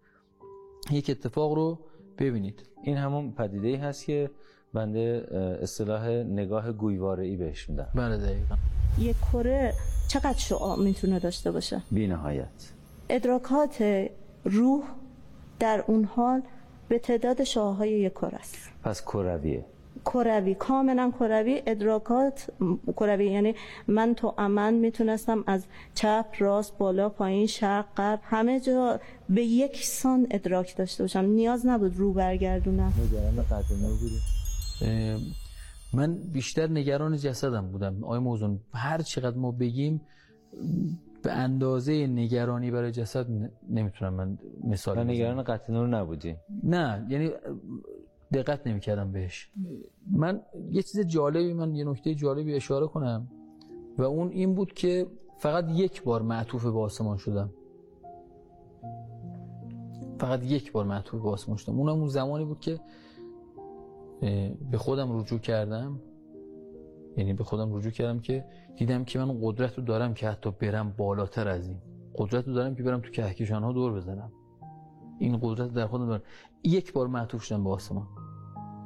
یک 0.90 1.10
اتفاق 1.10 1.52
رو 1.52 1.78
ببینید. 2.20 2.62
این 2.82 2.96
همون 2.96 3.32
پدیده 3.32 3.68
ای 3.68 3.76
هست 3.76 4.04
که 4.04 4.30
بنده 4.74 5.26
اصطلاح 5.62 6.08
نگاه 6.08 6.72
گویواره 6.72 7.24
ای 7.24 7.36
بهش 7.36 7.68
میدم 7.68 7.88
بله 7.94 8.16
دقیقا. 8.16 8.56
یک 8.98 9.16
کره 9.32 9.74
چقدر 10.08 10.38
شعاع 10.38 10.78
می‌تونه 10.78 11.18
داشته 11.18 11.50
باشه؟ 11.50 11.82
بی 11.90 12.06
نهایت 12.06 12.72
ادراکات 13.08 14.06
روح 14.44 14.82
در 15.58 15.84
اون 15.86 16.04
حال 16.04 16.42
به 16.88 16.98
تعداد 16.98 17.44
شعاهای 17.44 17.90
یک 17.90 18.12
کره 18.12 18.34
است. 18.34 18.56
پس 18.82 19.02
کرویه. 19.02 19.64
کروی 20.04 20.54
کاملا 20.54 21.12
کروی 21.18 21.62
ادراکات 21.66 22.50
کروی 22.96 23.26
یعنی 23.26 23.54
من 23.88 24.14
تو 24.14 24.34
امن 24.38 24.74
می‌تونستم 24.74 25.44
از 25.46 25.64
چپ 25.94 26.26
راست 26.38 26.78
بالا 26.78 27.08
پایین 27.08 27.46
شرق 27.46 27.86
غرب 27.96 28.20
همه 28.22 28.60
جا 28.60 29.00
به 29.28 29.42
یک 29.42 29.84
سان 29.84 30.26
ادراک 30.30 30.76
داشته 30.76 31.04
باشم. 31.04 31.24
نیاز 31.24 31.66
نبود 31.66 31.96
رو 31.96 32.12
برگردونم. 32.12 32.92
من 35.92 36.14
بیشتر 36.32 36.66
نگران 36.66 37.16
جسدم 37.16 37.66
بودم. 37.72 38.04
آقای 38.04 38.18
موزون 38.18 38.60
هر 38.74 39.02
چقدر 39.02 39.36
ما 39.36 39.50
بگیم 39.50 40.00
به 41.22 41.32
اندازه 41.32 42.06
نگرانی 42.06 42.70
برای 42.70 42.92
جسد 42.92 43.26
نمی‌تونم 43.70 44.14
من 44.14 44.38
مثال 44.64 45.04
نگران 45.04 45.42
قتل 45.42 45.72
نور 45.72 45.88
نبودی. 45.88 46.36
نه 46.62 47.06
یعنی 47.08 47.30
دقت 48.32 48.66
نمی‌کردم 48.66 49.12
بهش. 49.12 49.50
من 50.10 50.42
یه 50.70 50.82
چیز 50.82 51.00
جالبی 51.00 51.52
من 51.52 51.74
یه 51.74 51.84
نکته 51.84 52.14
جالبی 52.14 52.54
اشاره 52.54 52.86
کنم. 52.86 53.28
و 53.98 54.02
اون 54.02 54.28
این 54.28 54.54
بود 54.54 54.72
که 54.72 55.06
فقط 55.38 55.64
یک 55.70 56.02
بار 56.02 56.22
معطوف 56.22 56.64
به 56.64 56.78
آسمان 56.78 57.16
شدم. 57.16 57.50
فقط 60.18 60.44
یک 60.44 60.72
بار 60.72 60.84
معطوف 60.84 61.22
به 61.22 61.28
آسمان 61.28 61.56
شدم. 61.56 61.78
اونم 61.78 61.98
اون 61.98 62.08
زمانی 62.08 62.44
بود 62.44 62.60
که 62.60 62.80
به 64.70 64.78
خودم 64.78 65.18
رجوع 65.20 65.38
کردم. 65.38 66.00
یعنی 67.16 67.32
به 67.32 67.44
خودم 67.44 67.74
رجوع 67.74 67.92
کردم 67.92 68.20
که 68.20 68.44
دیدم 68.76 69.04
که 69.04 69.18
من 69.18 69.38
قدرت 69.42 69.78
رو 69.78 69.84
دارم 69.84 70.14
که 70.14 70.28
حتی 70.28 70.50
برم 70.50 70.94
بالاتر 70.98 71.48
از 71.48 71.68
این. 71.68 71.78
قدرت 72.14 72.48
رو 72.48 72.54
دارم 72.54 72.74
که 72.74 72.82
برم 72.82 73.00
تو 73.00 73.10
کهکشان 73.10 73.62
ها 73.62 73.72
دور 73.72 73.92
بزنم. 73.92 74.32
این 75.20 75.38
قدرت 75.42 75.72
در 75.72 75.86
خودم 75.86 76.06
دارم. 76.06 76.22
یک 76.64 76.92
بار 76.92 77.06
معطوف 77.06 77.42
شدم 77.42 77.64
به 77.64 77.70
آسمان. 77.70 78.06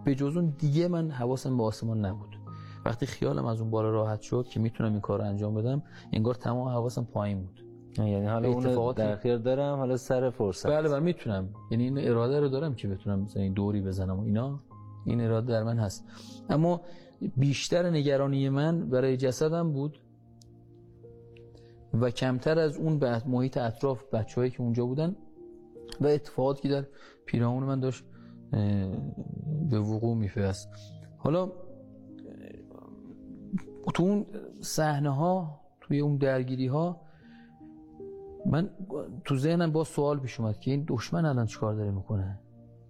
به 0.05 0.15
جز 0.15 0.37
اون 0.37 0.55
دیگه 0.59 0.89
من 0.89 1.11
حواسم 1.11 1.57
به 1.57 1.63
آسمان 1.63 2.05
نبود. 2.05 2.37
وقتی 2.85 3.07
خیالم 3.07 3.47
از 3.47 3.61
اون 3.61 3.71
بالا 3.71 3.91
راحت 3.91 4.21
شد 4.21 4.47
که 4.51 4.61
می‌تونم 4.61 4.93
این 4.93 5.01
کار 5.01 5.19
رو 5.19 5.25
انجام 5.25 5.55
بدم 5.55 5.83
انگار 6.13 6.35
تمام 6.35 6.69
حواسم 6.69 7.05
پایین 7.05 7.41
بود. 7.41 7.65
یعنی 7.99 8.27
حالا 8.27 8.49
اون 8.49 8.93
در 8.93 9.17
خیال 9.17 9.39
دارم 9.39 9.77
حالا 9.79 9.97
سر 9.97 10.31
فرصت. 10.31 10.67
بله 10.67 10.89
بله 10.89 11.01
می‌تونم. 11.01 11.49
یعنی 11.71 11.85
این 11.85 12.09
اراده 12.09 12.41
رو 12.41 12.49
دارم 12.49 12.75
که 12.75 12.89
بتونم 12.89 13.21
مثلا 13.21 13.43
این 13.43 13.53
دوری 13.53 13.81
بزنم 13.81 14.21
و 14.21 14.23
اینا. 14.23 14.61
این 15.05 15.21
اراده 15.21 15.53
در 15.53 15.63
من 15.63 15.79
هست. 15.79 16.05
اما 16.51 16.81
بیشتر 17.37 17.91
نگرانی 17.91 18.49
من 18.49 18.89
برای 18.89 19.17
جسدم 19.17 19.73
بود 19.73 19.99
و 22.01 22.11
کمتر 22.11 22.59
از 22.59 22.77
اون 22.77 22.99
به 22.99 23.29
محیط 23.29 23.57
اطراف 23.57 24.15
بچه‌هایی 24.15 24.51
که 24.51 24.61
اونجا 24.61 24.87
بودن 24.87 25.17
و 26.01 26.07
اتفاقاتی 26.07 26.63
که 26.63 26.69
در 26.69 26.87
پیرامون 27.27 27.65
من 27.65 27.81
داشت 27.81 28.05
به 29.71 29.81
وقوع 29.81 30.17
میفست 30.17 30.69
حالا 31.17 31.53
تو 33.95 34.03
اون 34.03 34.27
صحنه 34.61 35.11
ها 35.11 35.61
توی 35.81 36.01
اون 36.01 36.17
درگیری 36.17 36.67
ها 36.67 37.01
من 38.47 38.71
تو 39.25 39.37
ذهنم 39.37 39.73
با 39.73 39.85
سوال 39.85 40.19
پیش 40.19 40.41
اومد 40.41 40.59
که 40.59 40.71
این 40.71 40.85
دشمن 40.89 41.25
الان 41.25 41.47
چیکار 41.47 41.75
داره 41.75 41.91
می‌کنه؟ 41.91 42.39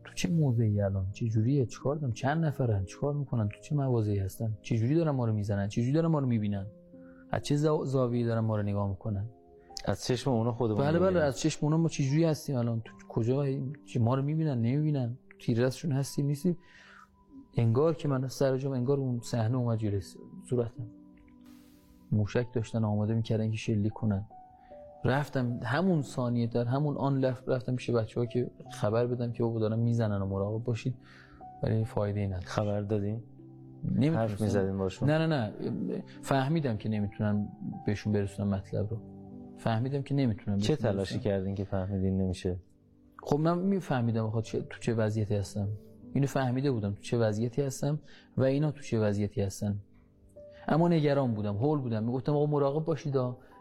تو 0.05 0.15
چه 0.15 0.29
موضعی 0.29 0.81
الان؟ 0.81 1.07
چه 1.13 1.29
جوریه؟ 1.29 1.67
چیکار 1.67 1.97
دارن؟ 1.97 2.13
چند 2.13 2.45
نفرن؟ 2.45 2.85
چیکار 2.85 3.15
می‌کنن؟ 3.15 3.49
تو 3.49 3.61
چه 3.61 3.75
مواضعی 3.75 4.19
هستن؟ 4.19 4.59
چه 4.63 4.77
جوری 4.77 4.95
دارن 4.95 5.11
ما 5.11 5.25
رو 5.25 5.33
می‌زنن؟ 5.33 5.69
چه 5.69 5.83
جوری 5.83 5.93
دارن 5.93 6.07
ما 6.09 6.19
رو 6.19 6.27
می‌بینن؟ 6.27 6.67
از 7.31 7.43
چه 7.43 7.57
زاویه‌ای 7.85 8.27
دارن 8.27 8.41
ما 8.41 8.57
رو 8.57 8.63
نگاه 8.63 8.89
می‌کنن؟ 8.89 9.29
از 9.85 10.05
چشم 10.05 10.31
اونا 10.31 10.53
خودمون 10.53 10.81
بله 10.81 10.99
بله 10.99 11.21
از 11.21 11.39
چشم 11.39 11.67
اونا 11.67 11.77
ما 11.77 11.89
چه 11.89 12.05
جوری 12.05 12.25
هستیم 12.25 12.57
الان؟ 12.57 12.81
تو 12.81 13.07
کجا 13.09 13.47
ما 14.01 14.15
رو 14.15 14.23
می‌بینن؟ 14.23 14.59
نمی‌بینن؟ 14.59 15.19
تیررسشون 15.41 15.93
هستیم 15.93 16.27
نیستیم؟ 16.27 16.59
انگار 17.57 17.95
که 17.95 18.09
من 18.09 18.29
سر 18.29 18.57
جام 18.57 18.73
انگار 18.73 18.99
اون 18.99 19.21
صحنه 19.21 19.57
اومد 19.57 19.79
جلوی 19.79 20.03
صورتم. 20.49 20.87
موشک 22.13 22.47
داشتن 22.53 22.85
آماده 22.85 23.15
می‌کردن 23.15 23.51
که 23.51 23.57
شلیک 23.57 23.93
کنن. 23.93 24.27
رفتم 25.05 25.61
همون 25.63 26.03
ثانیه 26.03 26.47
در 26.47 26.65
همون 26.65 26.97
آن 26.97 27.19
لفت 27.19 27.49
رفتم 27.49 27.77
پیش 27.77 27.91
بچه 27.91 28.21
ها 28.21 28.27
که 28.27 28.51
خبر 28.71 29.07
بدم 29.07 29.33
که 29.33 29.43
بابا 29.43 29.61
دارن 29.61 29.79
می‌زنن 29.79 30.23
و 30.23 30.27
مراقب 30.27 30.65
باشید 30.65 30.95
ولی 31.63 31.85
فایده 31.85 32.21
ای 32.21 32.27
نداره 32.27 32.47
خبر 32.47 32.81
دادین؟ 32.81 33.23
حرف 34.01 34.41
می‌زدین 34.41 34.79
باشون؟ 34.79 35.11
نه 35.11 35.27
نه 35.27 35.27
نه. 35.27 35.53
فهمیدم 36.23 36.77
که 36.77 36.89
نمی‌تونم 36.89 37.49
بهشون 37.87 38.13
برسونم 38.13 38.49
مطلب 38.49 38.91
رو. 38.91 39.14
فهمیدم 39.57 40.03
که 40.03 40.15
نمی‌تونم 40.15 40.59
چه 40.59 40.77
تلاشی 40.77 41.19
کردین 41.19 41.55
که 41.55 41.65
فهمیدین 41.65 42.21
نمیشه؟ 42.21 42.57
خب 43.23 43.39
من 43.39 43.59
میفهمیدم 43.59 44.31
خود 44.31 44.45
تو 44.45 44.81
چه 44.81 44.95
وضعیتی 44.95 45.35
هستم. 45.35 45.69
اینو 46.13 46.27
فهمیده 46.27 46.71
بودم 46.71 46.93
تو 46.95 47.01
چه 47.01 47.19
وضعیتی 47.19 47.63
هستم 47.63 47.99
و 48.37 48.43
اینا 48.43 48.71
تو 48.71 48.83
چه 48.83 48.99
وضعیتی 48.99 49.43
هستن. 49.43 49.79
اما 50.69 50.89
نگران 50.89 51.35
بودم 51.35 51.57
هول 51.57 51.79
بودم. 51.79 52.05
می‌گفتم 52.05 52.33
آقا 52.33 52.47
مراقب 52.47 52.85
باشید 52.85 53.17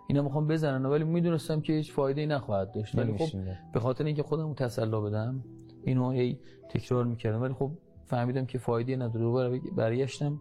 اینا 0.08 0.22
می‌خوام 0.24 0.48
بزنن 0.48 0.86
ولی 0.86 1.04
می‌دونستم 1.04 1.62
که 1.62 1.74
هیچ 1.74 1.92
فایده 1.92 2.22
ای 2.22 2.28
نخواهد 2.28 2.72
داشت. 2.72 2.96
ولی 2.96 3.18
خب 3.18 3.38
به 3.74 3.80
خاطر 3.80 4.04
اینکه 4.04 4.24
خودم 4.24 4.54
تسلا 4.54 5.02
بدم 5.02 5.44
اینو 5.84 6.12
هی 6.12 6.40
تکرار 6.70 7.06
می‌کردم. 7.06 7.42
ولی 7.42 7.54
خب 7.54 7.72
فهمیدم 8.06 8.46
که 8.46 8.58
فایده 8.58 8.96
نداره. 8.96 9.20
دوباره 9.20 9.62
برگشتم. 9.76 10.40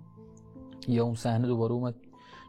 یا 0.89 1.05
اون 1.05 1.15
صحنه 1.15 1.47
دوباره 1.47 1.73
اومد. 1.73 1.95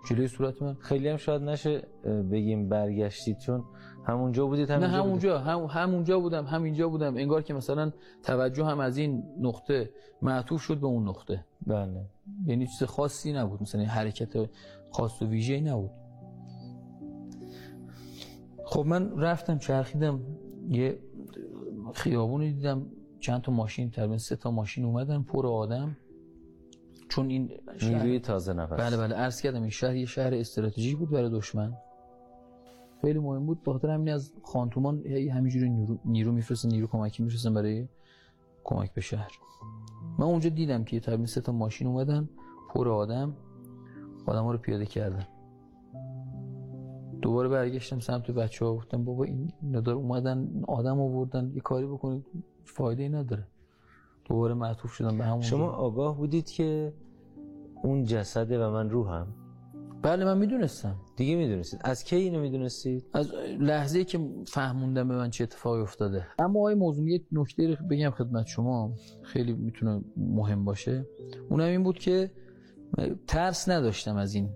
جلوی 0.04 0.28
صورت 0.28 0.62
من. 0.62 0.74
خیلی 0.74 1.08
هم 1.08 1.18
شاید 1.18 1.42
نشه 1.42 1.88
بگیم 2.32 2.70
برگشتید 2.70 3.38
چون 3.38 3.64
همونجا 4.06 4.46
بودید 4.46 4.70
همونجا 4.70 4.88
نه 4.88 4.94
همونجا 4.94 5.40
هم 5.40 5.60
همونجا 5.60 6.20
بودم 6.20 6.46
همینجا 6.46 6.90
بودم. 6.90 7.18
انگار 7.18 7.42
که 7.42 7.54
مثلا 7.54 7.92
توجه 8.24 8.66
هم 8.66 8.80
از 8.80 8.98
این 8.98 9.24
نقطه 9.40 9.90
معطوف 10.22 10.62
شد 10.62 10.78
به 10.78 10.88
اون 10.88 11.08
نقطه. 11.08 11.46
بله. 11.68 12.06
یعنی 12.46 12.68
چیز 12.68 12.84
خاصی 12.84 13.34
نبود 13.34 13.62
مثلا 13.62 13.84
حرکت 13.84 14.50
خاص 14.92 15.22
و 15.22 15.26
ویژه‌ای 15.26 15.62
نبود. 15.62 15.92
خب 18.66 18.86
من 18.86 19.20
رفتم 19.20 19.58
چرخیدم 19.58 20.20
یه 20.70 21.00
خیابونی 21.94 22.54
دیدم 22.54 22.86
چند 23.20 23.42
تا 23.42 23.52
ماشین 23.52 23.92
تقریبا 23.92 24.18
سه 24.18 24.36
تا 24.36 24.52
ماشین 24.52 24.86
اومدن 24.86 25.22
پر 25.22 25.48
آدم. 25.48 25.98
چون 27.16 27.30
این 27.30 27.52
نیروی 27.82 28.20
تازه 28.20 28.54
نفس. 28.54 28.80
بله 28.80 28.98
بله 28.98 29.16
عرض 29.16 29.42
کردم 29.42 29.62
این 29.62 29.70
شهر 29.70 29.96
یه 29.96 30.06
شهر 30.06 30.34
استراتژیک 30.34 30.98
بود 30.98 31.10
برای 31.10 31.30
دشمن. 31.30 31.74
خیلی 33.02 33.20
مهم 33.20 33.46
بود 33.46 33.64
بخاطر 33.66 33.90
همین 33.90 34.14
از 34.14 34.34
خانتومان 34.44 35.06
همینجوری 35.08 35.70
نیرو, 35.70 36.00
نیرو 36.06 36.32
میفرستن 36.32 36.70
نیرو 36.70 36.88
کمکی 36.88 37.24
میفرستن 37.24 37.54
برای 37.54 37.88
کمک 38.64 38.94
به 38.94 39.02
شهر. 39.02 39.32
من 40.20 40.26
اونجا 40.26 40.50
دیدم 40.50 40.84
که 40.84 41.00
تقریبا 41.00 41.26
سه 41.26 41.42
تا 41.42 41.52
ماشین 41.52 41.88
اومدن 41.88 42.30
پر 42.70 42.90
آدم 42.90 43.36
آدم 44.26 44.44
ها 44.44 44.52
رو 44.52 44.58
پیاده 44.58 44.86
کردن. 44.86 45.28
دوباره 47.22 47.50
برگشتم 47.50 48.00
سمت 48.00 48.32
بچه 48.32 48.66
ها 48.66 48.76
گفتم 48.76 49.06
بابا 49.06 49.24
این 49.24 49.52
ندار 49.72 49.96
اومدن 49.96 50.64
آدم 50.68 51.02
آوردن 51.02 51.52
یه 51.56 51.62
کاری 51.62 51.86
بکنید 51.86 52.26
فایده 52.64 53.04
ای 53.04 53.10
نداره. 53.10 53.48
دوباره 54.26 54.54
معطوف 54.54 54.94
شدم 54.94 55.18
به 55.18 55.24
همون 55.24 55.42
شما 55.42 55.70
آگاه 55.70 56.18
بودید 56.18 56.50
که 56.50 56.94
اون 57.84 58.04
جسده 58.04 58.66
و 58.66 58.72
من 58.72 58.90
روحم. 58.90 59.28
بله 60.02 60.26
من 60.26 60.38
می‌دونستم. 60.38 60.96
دیگه 61.16 61.36
می‌دونستید. 61.36 61.82
از 61.84 62.04
کی 62.04 62.16
اینو 62.16 62.42
می‌دونستید؟ 62.42 63.06
از 63.14 63.32
لحظه 63.60 64.04
که 64.04 64.20
فهموندم 64.48 65.08
به 65.08 65.16
من 65.16 65.30
چه 65.30 65.44
اتفاقی 65.44 65.82
افتاده. 65.82 66.28
اما 66.40 66.60
آقای 66.60 66.76
موضوع 66.76 67.10
یه 67.10 67.22
نکته 67.32 67.78
بگم 67.90 68.10
خدمت 68.10 68.46
شما. 68.46 68.94
خیلی 69.22 69.54
می‌تونه 69.54 70.02
مهم 70.18 70.66
باشه. 70.66 71.06
اونم 71.50 71.66
این 71.66 71.84
بود 71.84 72.00
که 72.00 72.32
ترس 73.28 73.70
نداشتم 73.70 74.16
از 74.16 74.36
این. 74.36 74.50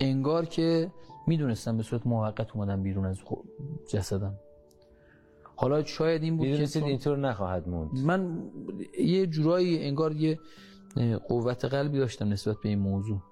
انگار 0.00 0.46
که 0.46 0.92
می‌دونستم 1.26 1.76
به 1.76 1.82
صورت 1.82 2.06
موقت 2.06 2.56
اومدم 2.56 2.82
بیرون 2.82 3.06
از 3.06 3.18
جسدم. 3.88 4.34
حالا 5.62 5.84
شاید 5.84 6.22
این 6.22 6.36
بود 6.36 6.46
که 6.46 6.84
اینطور 6.84 7.18
نخواهد 7.18 7.68
موند. 7.68 7.90
من 7.98 8.50
یه 8.98 9.26
جورایی 9.26 9.86
انگار 9.86 10.16
یه 10.16 10.38
قوت 11.28 11.64
قلبی 11.64 11.98
داشتم 11.98 12.28
نسبت 12.28 12.56
به 12.62 12.68
این 12.68 12.78
موضوع. 12.78 13.22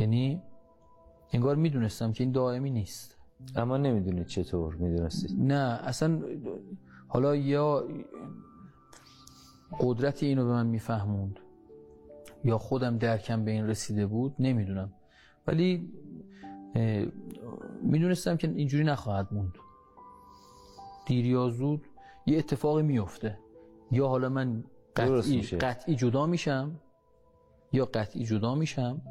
یعنی 0.00 0.42
انگار 1.32 1.56
می‌دونستم 1.56 2.12
که 2.12 2.24
این 2.24 2.32
دائمی 2.32 2.70
نیست. 2.70 3.16
اما 3.56 3.76
نمی‌دونید 3.76 4.26
چطور 4.26 4.74
می‌دونستید 4.74 5.40
نه 5.40 5.80
اصلا 5.82 6.22
حالا 7.08 7.36
یا 7.36 7.88
قدرت 9.80 10.22
اینو 10.22 10.44
به 10.44 10.50
من 10.50 10.66
میفهموند 10.66 11.40
یا 12.44 12.58
خودم 12.58 12.98
درکم 12.98 13.44
به 13.44 13.50
این 13.50 13.66
رسیده 13.66 14.06
بود 14.06 14.34
نمی‌دونم. 14.38 14.92
ولی 15.46 15.92
می‌دونستم 17.82 18.36
که 18.36 18.48
اینجوری 18.48 18.84
نخواهد 18.84 19.28
موند. 19.30 19.54
دیر 21.06 21.26
یا 21.26 21.48
زود 21.48 21.86
یه 22.26 22.38
اتفاقی 22.38 22.82
میفته 22.82 23.38
یا 23.90 24.08
حالا 24.08 24.28
من 24.28 24.64
قطعی, 24.96 25.42
قطعی 25.42 25.94
جدا 25.94 26.26
میشم 26.26 26.80
یا 27.72 27.84
قطعی 27.84 28.24
جدا 28.24 28.54
میشم 28.54 29.02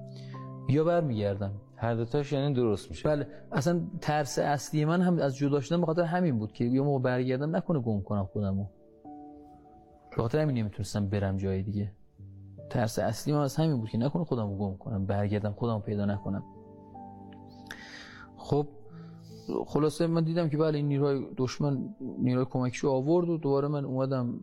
یا 0.70 0.84
برمیگردم. 0.84 1.52
هر 1.76 1.96
دوتاش 1.96 2.32
یعنی 2.32 2.54
درست 2.54 2.90
میشه. 2.90 3.10
بله 3.10 3.28
اصلا 3.52 3.82
ترس 4.02 4.40
اصلی 4.40 4.86
من 4.86 5.02
هم 5.02 5.20
از 5.20 5.38
جدا 5.38 5.60
شدن 5.60 5.82
بخاطر 5.82 6.02
همین 6.02 6.40
بود 6.40 6.54
که 6.54 6.66
یه 6.66 6.82
موقع 6.82 7.04
برگردم 7.04 7.56
نکنه 7.56 7.80
گم 7.80 8.02
کنم 8.02 8.26
خودمو. 8.26 8.66
بخاطر 10.18 10.40
همین 10.40 10.58
نمی‌تونستم 10.58 11.08
برم 11.10 11.38
جای 11.38 11.64
دیگه. 11.64 11.92
ترس 12.70 13.00
اصلی 13.00 13.34
من 13.34 13.40
از 13.40 13.56
همین 13.56 13.78
بود 13.78 13.90
که 13.90 13.98
نکنه 13.98 14.24
خودمو 14.24 14.58
گم 14.58 14.78
کنم 14.78 15.06
برگردم 15.06 15.52
خودمو 15.52 15.80
پیدا 15.80 16.06
نکنم. 16.06 16.44
خب 18.48 18.68
خلاصه 19.66 20.08
من 20.08 20.24
دیدم 20.24 20.50
که 20.50 20.58
بله 20.58 20.78
این 20.78 20.88
نیروی 20.88 21.26
دشمن 21.38 21.78
نیروی 22.20 22.46
کمکشو 22.46 22.90
آورد 22.90 23.30
و 23.30 23.38
دوباره 23.38 23.68
من 23.68 23.86
اومدم 23.86 24.34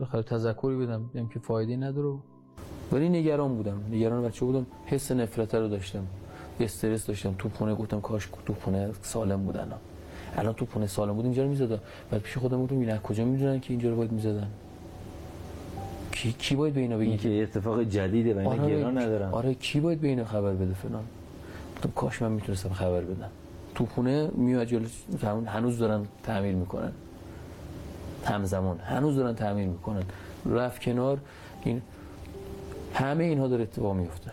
بخاطر 0.00 0.36
تذکری 0.36 0.76
بدم 0.76 1.10
دیدم 1.12 1.28
که 1.28 1.38
فایده 1.38 1.76
نداره. 1.76 2.18
ولی 2.92 3.08
نگران 3.08 3.56
بودم. 3.56 3.80
نگران 3.90 4.22
بچه 4.22 4.44
بودم 4.44 4.66
حس 4.86 5.12
نفرت 5.12 5.54
رو 5.54 5.68
داشتم. 5.68 6.06
استرس 6.60 7.06
داشتم. 7.06 7.34
تو 7.38 7.48
خونه 7.48 7.74
گفتم 7.74 8.00
کاش 8.00 8.28
تو 8.46 8.54
خونه 8.54 8.90
سالم 9.02 9.42
بودن. 9.44 9.72
الان 10.36 10.54
تو 10.54 10.66
خونه 10.66 10.86
سالم 10.86 11.12
بود 11.12 11.24
اینجا 11.24 11.42
رو 11.42 11.48
می‌زدن. 11.48 11.78
بعد 12.10 12.20
پیش 12.20 12.38
خودم 12.38 12.62
گفتم 12.62 12.78
اینا 12.78 12.98
کجا 12.98 13.24
می‌دونن 13.24 13.60
که 13.60 13.70
اینجا 13.70 13.90
رو 13.90 13.96
باید 13.96 14.12
می‌زدن؟ 14.12 14.48
کی 16.12 16.32
کی 16.32 16.56
باید 16.56 16.74
به 16.74 16.80
اینا 16.80 16.98
بگه؟ 16.98 17.16
که 17.16 17.42
اتفاق 17.42 17.82
جدیده 17.82 18.34
و 18.34 18.38
اینا 18.38 18.62
آره 18.62 18.80
گرا 18.80 18.90
ندارن. 18.90 19.30
آره 19.30 19.54
کی 19.54 19.80
باید 19.80 20.00
به 20.00 20.08
اینا 20.08 20.24
خبر 20.24 20.52
بده 20.52 20.74
فلان؟ 20.74 21.04
گفتم 21.76 21.90
کاش 21.96 22.22
من 22.22 22.32
می‌تونستم 22.32 22.68
خبر 22.68 23.00
بدم. 23.00 23.30
تو 23.82 23.88
خونه 23.94 24.30
میاد 24.34 24.66
جلو 24.66 24.86
هنوز 25.46 25.78
دارن 25.78 26.06
تعمیر 26.22 26.54
می‌کنن. 26.54 26.92
همزمان 28.24 28.78
هنوز 28.78 29.16
دارن 29.16 29.34
تعمیر 29.34 29.68
می‌کنن. 29.68 30.02
رفت 30.46 30.82
کنار 30.82 31.18
این 31.64 31.82
همه 32.94 33.24
اینها 33.24 33.48
داره 33.48 33.62
اتفاق 33.62 33.96
میفته. 33.96 34.30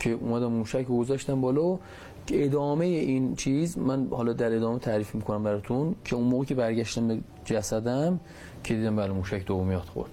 که 0.00 0.10
اومدم 0.10 0.46
موشک 0.46 0.84
رو 0.88 0.98
گذاشتم 0.98 1.40
بالا 1.40 1.78
که 2.26 2.44
ادامه 2.44 2.84
این 2.84 3.36
چیز 3.36 3.78
من 3.78 4.08
حالا 4.10 4.32
در 4.32 4.56
ادامه 4.56 4.78
تعریف 4.78 5.14
می‌کنم 5.14 5.42
براتون 5.42 5.94
که 6.04 6.16
اون 6.16 6.24
موقع 6.24 6.44
که 6.44 6.54
برگشتم 6.54 7.08
به 7.08 7.18
جسدم 7.44 8.20
که 8.64 8.74
دیدم 8.74 8.96
بله 8.96 9.12
موشک 9.12 9.46
دومیات 9.46 9.88
خورد. 9.88 10.10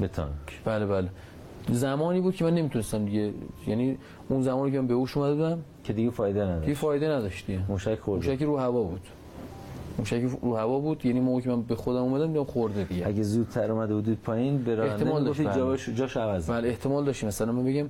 به 0.00 0.08
تانک. 0.08 0.62
بله 0.64 0.86
بله. 0.86 1.08
زمانی 1.70 2.20
بود 2.20 2.34
که 2.36 2.44
من 2.44 2.54
نمی‌تونستم 2.54 3.04
دیگه 3.04 3.32
یعنی 3.66 3.98
اون 4.28 4.42
زمانی 4.42 4.72
که 4.72 4.80
من 4.80 4.86
به 4.86 4.94
هوش 4.94 5.16
اومده 5.16 5.34
بودم 5.34 5.58
که 5.84 5.92
دیگه 5.92 6.10
فایده 6.10 6.44
نداشت. 6.44 6.64
دیگه 6.64 6.78
فایده 6.78 7.08
نداشت 7.08 7.46
دیگه. 7.46 7.60
موشک 7.68 8.00
خورد 8.00 8.28
موشک 8.28 8.42
رو 8.42 8.58
هوا 8.58 8.82
بود. 8.82 9.00
موشک 9.98 10.22
رو 10.42 10.56
هوا 10.56 10.78
بود 10.78 11.06
یعنی 11.06 11.20
موقعی 11.20 11.42
که 11.42 11.50
من 11.50 11.62
به 11.62 11.74
خودم 11.74 12.02
اومدم 12.02 12.26
دیدم 12.26 12.44
خورده 12.44 12.84
دیگه. 12.84 13.06
اگه 13.06 13.22
زودتر 13.22 13.72
اومده 13.72 13.94
بودید 13.94 14.18
پایین 14.18 14.62
به 14.62 14.82
احتمال 14.82 15.24
داشت 15.24 15.42
جاش 15.42 15.88
جاش 15.88 16.16
عوض 16.16 16.50
بله 16.50 16.68
احتمال 16.68 17.04
داشت 17.04 17.24
مثلا 17.24 17.52
من 17.52 17.64
بگم 17.64 17.86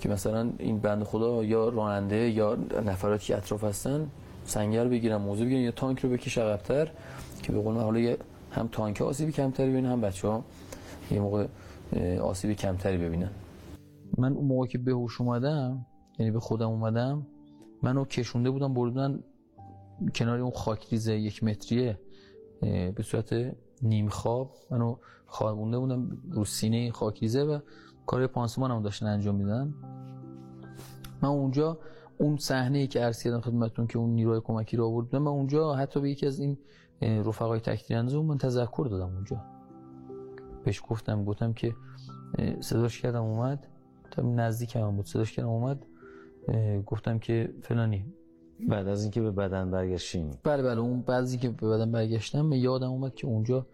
که 0.00 0.08
مثلا 0.08 0.50
این 0.58 0.78
بند 0.78 1.02
خدا 1.02 1.44
یا 1.44 1.68
راننده 1.68 2.16
یا 2.16 2.56
نفراتی 2.86 3.26
که 3.26 3.36
اطراف 3.36 3.64
هستن 3.64 4.06
سنگر 4.44 4.88
بگیرن 4.88 5.16
موضوع 5.16 5.46
بگیرن 5.46 5.60
یا 5.60 5.70
تانک 5.70 6.00
رو 6.00 6.08
بکش 6.08 6.38
عقب‌تر 6.38 6.88
که 7.42 7.52
به 7.52 7.60
قول 7.60 7.76
حالا 7.76 8.16
هم 8.50 8.68
تانک 8.72 9.02
آسیبی 9.02 9.32
کمتری 9.32 9.70
ببینن 9.70 9.90
هم 9.90 10.00
بچه‌ها 10.00 10.44
یه 11.10 11.20
موقع 11.20 11.46
آسیبی 12.22 12.54
کمتری 12.54 12.96
ببینن. 12.96 13.30
من 14.18 14.32
اون 14.32 14.46
موقع 14.46 14.66
که 14.66 14.78
به 14.78 14.92
هوش 14.92 15.20
اومدم 15.20 15.86
یعنی 16.18 16.32
به 16.32 16.40
خودم 16.40 16.68
اومدم 16.68 17.26
منو 17.82 18.04
کشونده 18.04 18.50
بودم 18.50 18.74
بردن 18.74 19.24
کنار 20.14 20.38
اون 20.38 20.50
خاکریزه 20.50 21.18
یک 21.18 21.44
متریه 21.44 22.00
به 22.60 23.02
صورت 23.02 23.56
نیم 23.82 24.08
خواب 24.08 24.52
منو 24.70 24.96
خوابونده 25.26 25.78
بودم 25.78 26.18
رو 26.30 26.44
سینه 26.44 26.90
خاکریزه 26.90 27.42
و 27.42 27.58
کار 28.06 28.26
پانسمان 28.26 28.70
هم 28.70 28.82
داشتن 28.82 29.06
انجام 29.06 29.34
میدن. 29.34 29.74
من 31.22 31.28
اونجا 31.28 31.78
اون 32.18 32.36
صحنه 32.36 32.86
که 32.86 33.00
عرض 33.00 33.22
کردم 33.22 33.40
خدمتتون 33.40 33.86
که 33.86 33.98
اون 33.98 34.10
نیروی 34.10 34.40
کمکی 34.44 34.76
رو 34.76 34.86
آورد 34.86 35.16
من 35.16 35.26
اونجا 35.26 35.74
حتی 35.74 36.00
به 36.00 36.10
یکی 36.10 36.26
از 36.26 36.40
این 36.40 36.58
رفقای 37.02 37.60
تکتیر 37.60 37.96
اندازه 37.96 38.22
من 38.22 38.38
تذکر 38.38 38.86
دادم 38.90 39.14
اونجا. 39.14 39.44
بهش 40.64 40.82
گفتم 40.88 41.24
گفتم 41.24 41.52
که 41.52 41.74
صداش 42.60 43.02
کردم 43.02 43.22
اومد. 43.22 43.66
تا 44.10 44.22
نزدیک 44.22 44.76
هم 44.76 44.96
بود 44.96 45.06
صداش 45.06 45.32
کردم 45.32 45.48
اومد. 45.48 45.86
گفتم 46.86 47.18
که 47.18 47.54
فلانی. 47.62 48.04
بعد 48.68 48.88
از 48.88 49.02
اینکه 49.02 49.20
به 49.20 49.30
بدن 49.30 49.70
برگشتیم. 49.70 50.30
بله 50.44 50.62
بله 50.62 50.80
اون 50.80 51.02
بعضی 51.02 51.38
که 51.38 51.50
به 51.50 51.68
بدن 51.68 51.92
برگشتم 51.92 52.52
یادم 52.52 52.90
اومد 52.90 53.14
که 53.14 53.26
اونجا 53.26 53.66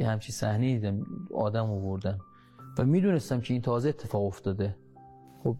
همچی 0.00 0.32
صحنه 0.32 0.74
دیدم 0.74 1.06
آدم 1.34 1.70
آوردن 1.70 2.18
و 2.78 2.84
می‌دونستم 2.84 3.40
که 3.40 3.54
این 3.54 3.62
تازه 3.62 3.88
اتفاق 3.88 4.24
افتاده. 4.24 4.76
خب 5.44 5.56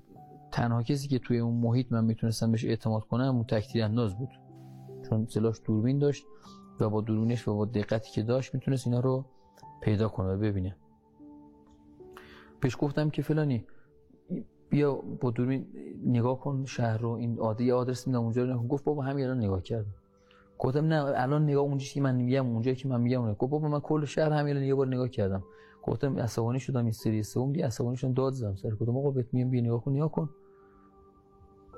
تنها 0.52 0.82
کسی 0.82 1.08
که 1.08 1.18
توی 1.18 1.38
اون 1.38 1.54
محیط 1.54 1.92
من 1.92 2.04
می‌تونستم 2.04 2.52
بهش 2.52 2.64
اعتماد 2.64 3.04
کنم 3.04 3.34
اون 3.34 3.44
تکتیر 3.44 3.84
انداز 3.84 4.18
بود. 4.18 4.30
چون 5.08 5.26
سلاش 5.26 5.56
دوربین 5.64 5.98
داشت 5.98 6.24
و 6.80 6.90
با 6.90 7.00
دوربینش 7.00 7.48
و 7.48 7.54
با 7.54 7.64
دقتی 7.64 8.10
که 8.10 8.22
داشت 8.22 8.54
می‌تونست 8.54 8.86
اینا 8.86 9.00
رو 9.00 9.24
پیدا 9.82 10.08
کنه 10.08 10.28
و 10.28 10.38
ببینه. 10.38 10.76
بهش 12.60 12.76
گفتم 12.80 13.10
که 13.10 13.22
فلانی 13.22 13.64
بیا 14.70 14.94
با 14.94 15.30
دوربین 15.30 15.66
نگاه 16.06 16.40
کن 16.40 16.64
شهر 16.64 16.98
رو 16.98 17.10
این 17.10 17.38
عادی 17.38 17.72
آدرس 17.72 18.06
میدم 18.06 18.20
اونجا 18.20 18.44
رو 18.44 18.62
گفت 18.62 18.84
بابا 18.84 19.02
همین 19.02 19.24
الان 19.24 19.38
نگاه 19.38 19.62
کردم. 19.62 19.94
گفتم 20.58 20.84
نه 20.86 21.04
الان 21.04 21.42
نگاه 21.42 21.62
اونجا 21.62 21.86
که 21.86 22.00
من 22.00 22.14
میگم 22.14 22.46
اونجا 22.46 22.72
که 22.72 22.88
من 22.88 23.00
میگم 23.00 23.32
گفت 23.32 23.50
بابا 23.50 23.68
من 23.68 23.80
کل 23.80 24.04
شهر 24.04 24.32
همین 24.32 24.56
الان 24.56 24.68
یه 24.68 24.74
بار 24.74 24.86
نگاه 24.86 25.08
کردم. 25.08 25.42
گفتم 25.82 26.18
عصبانی 26.18 26.60
شدم 26.60 26.82
این 26.82 26.92
سری 26.92 27.22
سوم 27.22 27.52
دی 27.52 27.62
عصبانی 27.62 27.96
شدم 27.96 28.12
داد 28.12 28.32
زدم 28.32 28.54
سر. 28.54 28.70
گفتم 28.70 28.96
آقا 28.96 29.10
بهت 29.10 29.26
میگم 29.32 29.50
بیا 29.50 29.60
نگاه 29.62 29.84
کن 29.84 29.92
نگاه 29.92 30.12
کن. 30.12 30.30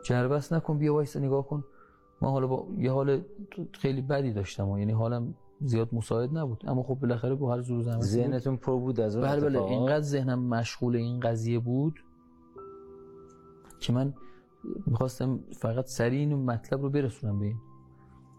جربس 0.04 0.52
نکن 0.52 0.78
بیا 0.78 0.94
وایس 0.94 1.16
نگاه 1.16 1.46
کن. 1.48 1.64
ما 2.22 2.30
حالا 2.30 2.46
با 2.46 2.66
یه 2.78 2.92
حال 2.92 3.20
خیلی 3.72 4.02
بدی 4.02 4.32
داشتم 4.32 4.78
یعنی 4.78 4.92
حالم 4.92 5.34
زیاد 5.60 5.88
مساعد 5.94 6.38
نبود. 6.38 6.64
اما 6.66 6.82
خب 6.82 6.94
بالاخره 6.94 7.34
با 7.34 7.52
هر 7.52 7.60
زور 7.60 7.82
زحمت 7.82 8.02
ذهنتون 8.02 8.56
پر 8.56 8.78
بود 8.78 9.00
از 9.00 9.16
اون 9.16 9.24
بله 9.24 9.40
بله. 9.40 9.62
اینقدر 9.62 10.00
ذهنم 10.00 10.48
مشغول 10.48 10.96
این 10.96 11.20
قضیه 11.20 11.58
بود 11.58 11.94
که 13.80 13.92
من 13.92 14.14
می‌خواستم 14.86 15.40
فقط 15.52 15.86
سریع 15.86 16.18
این 16.18 16.34
مطلب 16.34 16.82
رو 16.82 16.90
برسونم 16.90 17.38
به 17.38 17.46
این. 17.46 17.56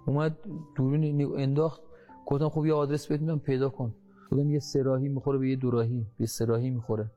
اومد 0.07 0.37
دوربین 0.75 1.21
انداخت 1.37 1.81
گفتم 2.25 2.49
خب 2.49 2.65
یه 2.65 2.73
آدرس 2.73 3.07
بهت 3.07 3.21
میدم 3.21 3.39
پیدا 3.39 3.69
کن. 3.69 3.93
گفتم 4.31 4.49
یه 4.49 4.59
سراحی 4.59 5.07
می‌خوره 5.07 5.37
به 5.37 5.49
یه 5.49 5.55
دوراهی 5.55 6.05
به 6.19 6.25
سراحی 6.25 6.69
می‌خوره. 6.69 7.11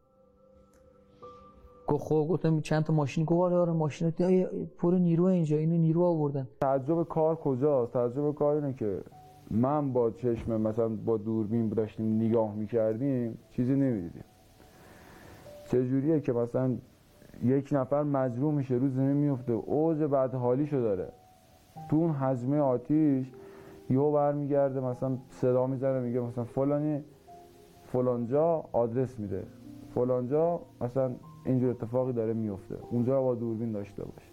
گفت 1.86 2.04
خب 2.04 2.26
گفتم 2.30 2.60
چند 2.60 2.84
تا 2.84 2.92
ماشین؟ 2.92 3.24
گفت 3.24 3.40
آره 3.40 3.56
آره 3.56 3.72
ماشین 3.72 4.10
پر 4.78 4.94
نیرو 4.94 5.24
اینجا 5.24 5.56
اینو 5.56 5.76
نیرو 5.76 6.02
آوردن. 6.02 6.48
تعجب 6.60 7.02
کار 7.02 7.36
کجاست 7.36 7.92
تعجب 7.92 8.34
کار 8.34 8.56
اینه 8.56 8.72
که 8.72 9.02
من 9.50 9.92
با 9.92 10.10
چشم 10.10 10.60
مثلا 10.60 10.88
با 10.88 11.16
دوربین 11.16 11.68
داشتیم 11.68 12.16
نگاه 12.16 12.54
می‌کردیم 12.54 13.38
چیزی 13.50 13.74
نمی‌دیدیم. 13.74 14.24
چجوریه 15.64 16.20
که 16.20 16.32
مثلا 16.32 16.76
یک 17.42 17.68
نفر 17.72 18.02
مجروح 18.02 18.54
میشه 18.54 18.74
رو 18.74 18.88
زمین 18.88 19.16
میفته. 19.16 19.52
اوج 19.52 20.02
بعد 20.02 20.34
حالیشو 20.34 20.80
داره. 20.80 21.08
تو 21.90 21.96
اون 21.96 22.10
حجمه 22.10 22.58
آتیش 22.58 23.32
یهو 23.90 24.12
برمیگرده 24.12 24.80
مثلا 24.80 25.16
صدا 25.28 25.66
می‌زنه 25.66 26.00
میگه 26.00 26.20
مثلا 26.20 26.44
فلانی 26.44 27.04
فلانجا 27.82 28.64
آدرس 28.72 29.18
میده. 29.20 29.42
فلانجا 29.94 30.60
مثلا 30.80 31.10
اینجور 31.44 31.70
اتفاقی 31.70 32.12
داره 32.12 32.32
میفته 32.32 32.74
اونجا 32.90 33.22
با 33.22 33.34
دوربین 33.34 33.72
داشته 33.72 34.04
باشه. 34.04 34.30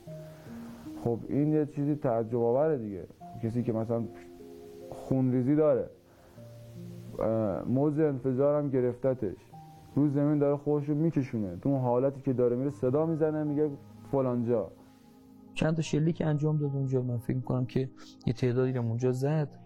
خب 1.03 1.19
این 1.29 1.53
یه 1.53 1.65
چیزی 1.65 1.95
تعجب 1.95 2.39
آوره 2.39 2.77
دیگه. 2.77 3.03
کسی 3.43 3.63
که 3.63 3.73
مثلا 3.73 4.03
خونریزی 4.89 5.55
داره. 5.55 5.89
موز 7.67 7.99
انفجار 7.99 8.61
هم 8.61 8.69
گرفتتش. 8.69 9.50
رو 9.95 10.09
زمین 10.09 10.39
داره 10.39 10.57
خودش 10.57 10.89
رو 10.89 10.95
میکشونه 10.95 11.57
تو 11.57 11.69
اون 11.69 11.81
حالتی 11.81 12.21
که 12.21 12.33
داره 12.33 12.55
میره 12.55 12.69
صدا 12.69 13.05
می‌زنه 13.05 13.43
میگه 13.43 13.69
فلانجا. 14.11 14.71
چند 15.53 15.75
تا 15.75 15.81
شلیک 15.81 16.21
انجام 16.25 16.57
داد 16.57 16.75
اونجا. 16.75 17.01
من 17.01 17.17
فکر 17.17 17.35
می‌کنم 17.35 17.65
که 17.65 17.89
یه 18.25 18.33
تعدادی 18.33 18.71
رو 18.71 18.85
اونجا 18.85 19.11
زد. 19.11 19.59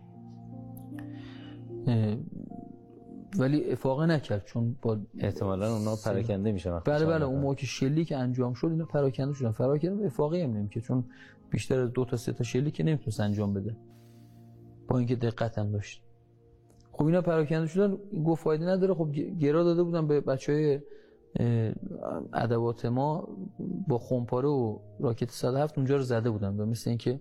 ولی 3.39 3.71
افاقه 3.71 4.05
نکرد 4.05 4.45
چون 4.45 4.75
با 4.81 4.97
احتمالا 5.19 5.75
اونا 5.75 5.95
پراکنده 6.05 6.51
میشن 6.51 6.79
بله 6.79 7.05
بله. 7.05 7.25
اون 7.25 7.41
موقع 7.41 7.55
که 7.55 7.65
شلیک 7.65 8.13
انجام 8.15 8.53
شد 8.53 8.67
اینا 8.67 8.85
پراکنده 8.85 9.33
شدن. 9.33 9.51
فراکنده 9.51 10.05
افاقه 10.05 10.43
هم 10.43 10.53
نمیشه 10.53 10.81
چون 10.81 11.03
بیشتر 11.49 11.85
دو 11.85 12.05
تا 12.05 12.17
سه 12.17 12.33
تا 12.33 12.43
شلیک 12.43 12.81
نمی‌تونست 12.85 13.19
انجام 13.19 13.53
بده. 13.53 13.77
با 14.87 14.97
اینکه 14.97 15.15
دقت 15.15 15.57
هم 15.57 15.71
داشت. 15.71 16.04
خب 16.97 17.05
اینا 17.05 17.21
پراکنده 17.21 17.67
شدن 17.67 17.97
گفت 18.25 18.43
فایده 18.43 18.65
نداره 18.65 18.93
خب 18.93 19.11
گرا 19.11 19.63
داده 19.63 19.83
بودن 19.83 20.07
به 20.07 20.21
بچه 20.21 20.53
های 20.53 20.79
ادوات 22.33 22.85
ما 22.85 23.27
با 23.87 23.97
خمپاره 23.97 24.47
و 24.47 24.79
راکت 24.99 25.31
107 25.31 25.77
اونجا 25.77 25.95
رو 25.95 26.01
زده 26.01 26.29
بودن 26.29 26.55
و 26.57 26.65
مثل 26.65 26.89
اینکه 26.89 27.19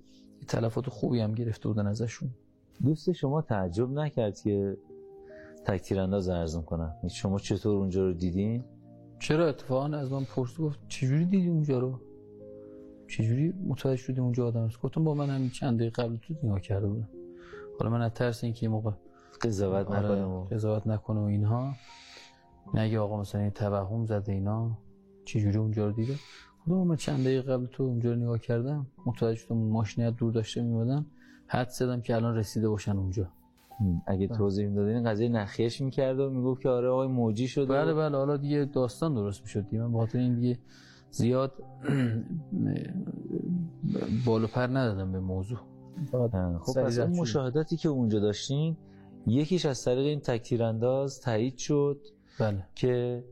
تلفات 0.48 0.88
خوبی 0.88 1.20
هم 1.20 1.32
گرفته 1.32 1.68
بودن 1.68 1.86
ازشون 1.86 2.30
دوست 2.84 3.12
شما 3.12 3.42
تعجب 3.42 3.90
نکرد 3.90 4.40
که 4.40 4.76
تکتیر 5.64 6.00
انداز 6.00 6.28
ارزم 6.28 6.62
کنم 6.62 6.94
شما 7.10 7.38
چطور 7.38 7.76
اونجا 7.76 8.06
رو 8.06 8.12
دیدین؟ 8.12 8.64
چرا 9.18 9.48
اتفاقا 9.48 9.96
از 9.96 10.12
من 10.12 10.24
پرسید 10.24 10.60
گفت 10.60 10.78
چجوری 10.88 11.24
دیدی 11.24 11.48
اونجا 11.48 11.78
رو؟ 11.78 12.00
چجوری 13.08 13.54
متوجه 13.66 13.96
شدی 13.96 14.20
اونجا 14.20 14.46
آدم 14.46 14.66
هست؟ 14.66 14.80
گفتم 14.80 15.04
با 15.04 15.14
من 15.14 15.30
همین 15.30 15.50
چند 15.50 15.78
دقیقه 15.78 16.02
قبل 16.02 16.16
تو 16.16 16.34
نگاه 16.42 16.60
کرده 16.60 16.86
بودم 16.86 17.08
حالا 17.78 17.90
من 17.90 18.02
از 18.02 18.12
ترس 18.12 18.44
اینکه 18.44 18.68
موقع 18.68 18.90
قضاوت 19.42 19.86
آره، 19.86 19.98
نکنه 19.98 20.44
قضاوت 20.44 20.86
نکنه 20.86 21.20
و 21.20 21.24
اینها. 21.24 21.72
نگه 22.74 22.98
آقا 22.98 23.20
مثلا 23.20 23.40
این 23.40 23.50
توهم 23.50 24.06
زده 24.06 24.32
اینا 24.32 24.78
چجوری 25.24 25.58
اونجا 25.58 25.86
رو 25.86 25.92
دیده؟ 25.92 26.14
خدا 26.64 26.84
من 26.84 26.96
چند 26.96 27.20
دقیقه 27.20 27.52
قبل 27.52 27.66
تو 27.66 27.82
اونجا 27.82 28.10
رو 28.10 28.16
نگاه 28.16 28.38
کردم 28.38 28.86
متوجه 29.06 29.38
شدم 29.38 29.56
ماشین 29.56 30.10
دور 30.10 30.32
داشته 30.32 30.62
میمدن 30.62 31.06
حد 31.46 31.68
زدم 31.68 32.00
که 32.00 32.14
الان 32.14 32.36
رسیده 32.36 32.68
باشن 32.68 32.96
اونجا. 32.96 33.28
اگه 34.06 34.26
توضیح 34.26 34.68
می‌دادین 34.68 35.04
قضیه 35.04 35.28
نخیش 35.28 35.80
می‌کرد 35.80 36.20
و 36.20 36.30
می‌گفت 36.30 36.62
که 36.62 36.68
آره 36.68 36.88
آقای 36.88 37.06
موجی 37.08 37.48
شد 37.48 37.68
بله 37.68 37.94
بله 37.94 38.16
حالا 38.16 38.36
دیگه 38.36 38.64
داستان 38.64 39.14
درست 39.14 39.42
می‌شد. 39.42 39.68
دیگه 39.68 39.82
من 39.82 39.92
بخاطر 39.92 40.18
این 40.18 40.34
دیگه 40.34 40.58
زیاد 41.10 41.52
بالو 44.26 44.46
پر 44.46 44.66
ندادم 44.66 45.12
به 45.12 45.20
موضوع. 45.20 45.58
خب 46.60 46.84
پس 46.84 46.98
اون 46.98 47.18
مشاهداتی 47.18 47.76
که 47.76 47.88
اونجا 47.88 48.20
داشتین 48.20 48.76
یکیش 49.26 49.66
از 49.66 49.84
طریق 49.84 50.06
این 50.06 50.20
تکتیر 50.20 50.62
انداز 50.62 51.20
تایید 51.20 51.56
شد 51.58 52.00
بله. 52.40 52.66
که 52.74 53.24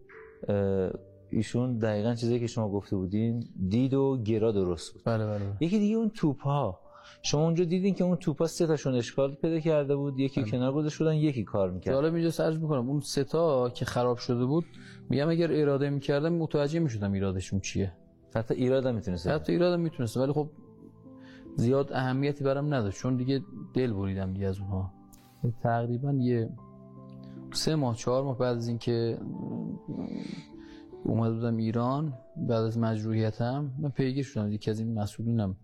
ایشون 1.31 1.79
دقیقا 1.79 2.15
چیزی 2.15 2.41
که 2.41 2.47
شما 2.47 2.69
گفته 2.69 2.97
بودین 2.97 3.45
دید 3.69 3.95
و 3.95 4.23
گرا 4.25 4.53
درست 4.53 4.93
بود. 4.93 5.03
بله 5.05 5.27
بله, 5.27 5.41
یکی 5.61 5.79
دیگه 5.79 5.97
اون 5.97 6.11
توپ 6.11 6.41
ها 6.41 6.81
شما 7.23 7.45
اونجا 7.45 7.65
دیدین 7.65 7.95
که 7.95 8.05
اون 8.05 8.17
توپ 8.17 8.41
ها 8.41 8.47
سه 8.47 8.67
تاشون 8.67 8.95
اشکال 8.95 9.35
پیدا 9.35 9.61
کرده 9.61 9.97
بود 9.97 10.19
یکی 10.19 10.43
بله. 10.43 10.51
کنار 10.51 10.73
گذاشته 10.73 10.97
شدن 10.97 11.15
یکی 11.15 11.45
کار 11.45 11.71
می‌کرد. 11.71 11.95
حالا 11.95 12.09
اینجا 12.09 12.31
سرج 12.31 12.59
می‌کنم 12.59 12.89
اون 12.89 13.01
سه 13.01 13.25
تا 13.25 13.71
که 13.71 13.85
خراب 13.85 14.17
شده 14.17 14.45
بود 14.45 14.65
میگم 15.11 15.29
اگر 15.29 15.53
اراده 15.53 15.91
می‌کردم 15.91 16.33
متوجه 16.33 16.79
می‌شدم 16.79 17.13
ایرادشون 17.13 17.61
چیه. 17.61 17.93
حتی 18.35 18.55
ایراد 18.55 18.87
هم 18.87 18.95
می‌تونست 18.95 19.27
حتی 19.27 19.53
ایراد 19.53 19.73
هم 19.73 19.81
می‌تونست 19.81 20.17
ولی 20.17 20.33
خب 20.33 20.51
زیاد 21.57 21.93
اهمیتی 21.93 22.45
برام 22.45 22.75
نداشت 22.75 22.99
چون 22.99 23.17
دیگه 23.17 23.43
دل 23.75 23.93
بریدم 23.93 24.33
دیگه 24.33 24.47
از 24.47 24.59
اونها. 24.59 24.93
تقریبا 25.51 26.13
یه 26.13 26.51
سه 27.53 27.75
ماه 27.75 27.97
چهار 27.97 28.25
ماه 28.25 28.39
بعد 28.39 28.57
از 28.57 28.69
اینکه 28.69 29.19
اومده 31.05 31.35
بودم 31.35 31.57
ایران 31.57 32.13
بعد 32.37 32.63
از 32.63 32.79
مجروحیتم 32.79 33.71
من 33.79 33.89
پیگیر 33.89 34.25
شدم. 34.25 34.53
یکی 34.53 34.71
از 34.71 34.81
این 34.81 34.95
مسئولینم 34.95 35.57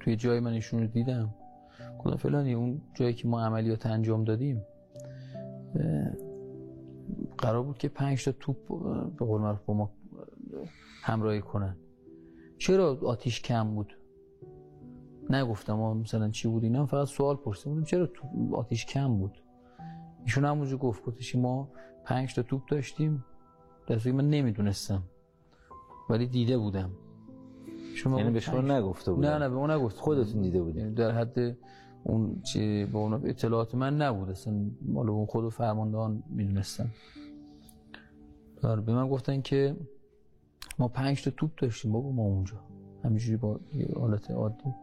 توی 0.00 0.16
جای 0.16 0.40
من 0.40 0.52
ایشون 0.52 0.80
رو 0.80 0.86
دیدم. 0.86 1.34
گفتم 1.98 2.16
فلانی 2.16 2.54
اون 2.54 2.80
جایی 2.94 3.14
که 3.14 3.28
ما 3.28 3.44
عملیات 3.44 3.86
انجام 3.86 4.24
دادیم 4.24 4.62
قرار 7.38 7.62
بود 7.62 7.78
که 7.78 7.88
پنج 7.88 8.24
تا 8.24 8.32
توپ 8.32 8.56
به 9.18 9.24
قول 9.24 9.56
ما 9.68 9.90
همراهی 11.02 11.40
کنن. 11.40 11.76
چرا 12.58 12.98
آتیش 13.04 13.42
کم 13.42 13.74
بود؟ 13.74 13.96
نگفتم 15.30 15.78
مثلا 15.78 16.30
چی 16.30 16.48
بود 16.48 16.64
اینا 16.64 16.86
فقط 16.86 17.08
سوال 17.08 17.36
پرسیدم. 17.36 17.84
چرا 17.84 18.08
آتیش 18.52 18.86
کم 18.86 19.18
بود؟ 19.18 19.42
ایشون 20.24 20.44
همونجا 20.44 20.76
گفت 20.76 21.04
گفتش 21.04 21.36
ما 21.36 21.68
پنج 22.04 22.34
تا 22.34 22.42
توپ 22.42 22.62
داشتیم. 22.70 23.24
دستی 23.88 24.12
من 24.12 24.30
نمی‌دونستم. 24.30 25.02
ولی 26.10 26.26
دیده 26.26 26.58
بودم. 26.58 26.90
شما 27.94 28.18
یعنی 28.18 28.30
به 28.32 28.40
شما 28.40 28.60
نگفته 28.60 29.12
بود 29.12 29.26
نه 29.26 29.38
نه 29.38 29.48
به 29.48 29.54
اون 29.54 29.70
نگفت. 29.70 29.96
خودتون 29.96 30.42
دیده 30.42 30.62
بودید. 30.62 30.76
یعنی 30.76 30.94
در 30.94 31.10
حد 31.10 31.56
اون 32.04 32.42
چی 32.42 32.84
به 32.84 32.98
اون 32.98 33.12
اطلاعات 33.14 33.74
من 33.74 33.96
نبود. 33.96 34.30
اصلا 34.30 34.70
مال 34.82 35.10
اون 35.10 35.26
خود 35.26 35.44
و 35.44 35.50
فرماندهان 35.50 36.22
می‌دونستم. 36.28 36.90
آره 38.62 38.80
به 38.80 38.94
من 38.94 39.08
گفتن 39.08 39.40
که 39.40 39.76
ما 40.78 40.88
پنج 40.88 41.24
تا 41.24 41.30
توپ 41.30 41.50
داشتیم 41.56 41.92
بابا 41.92 42.12
ما 42.12 42.22
اونجا. 42.22 42.56
همینجوری 43.04 43.36
با 43.36 43.60
حالت 43.96 44.30
عادی. 44.30 44.74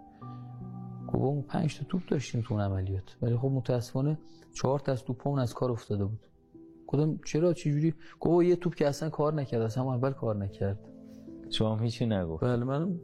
گفت 1.08 1.36
ما 1.36 1.42
پنج 1.42 1.78
تا 1.78 1.86
توپ 1.90 2.02
داشتیم 2.08 2.42
تو 2.42 2.54
اون 2.54 2.64
عملیات. 2.64 3.16
ولی 3.22 3.38
خب 3.38 3.48
متاسفانه 3.48 4.18
چهار 4.54 4.80
تا 4.80 4.92
از 4.92 5.04
توپمون 5.04 5.40
از 5.40 5.54
کار 5.54 5.72
افتاده 5.72 6.06
بود. 6.06 6.20
گفتم 6.88 7.20
چرا؟ 7.26 7.54
چه 7.54 7.72
جوری 7.72 7.94
گفت 8.20 8.46
یه 8.46 8.56
توپ 8.56 8.76
که 8.76 8.88
اصلا 8.88 9.10
کار 9.10 9.34
نکرد 9.34 9.62
اصلا 9.62 9.94
اول 9.94 10.12
کار 10.12 10.36
نکرد. 10.36 10.80
شما 11.50 11.76
هم 11.76 11.84
هیچی 11.84 12.06
نگفت. 12.06 12.44
بله 12.44 12.66
من 12.66 13.00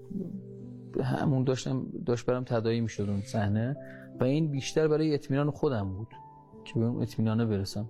همون 1.04 1.44
داشتم 1.44 1.86
داشت 2.06 2.26
برام 2.26 2.44
تداعی 2.44 2.82
می‌شد 2.82 3.10
اون 3.10 3.22
صحنه. 3.22 3.78
و 4.20 4.24
این 4.24 4.52
بیشتر 4.52 4.88
برای 4.88 5.14
اطمینان 5.14 5.52
خودم 5.52 5.94
بود 5.94 6.08
که 6.64 6.80
به 6.80 6.86
اون 6.86 7.02
اطمینانه 7.02 7.46
برسم. 7.46 7.90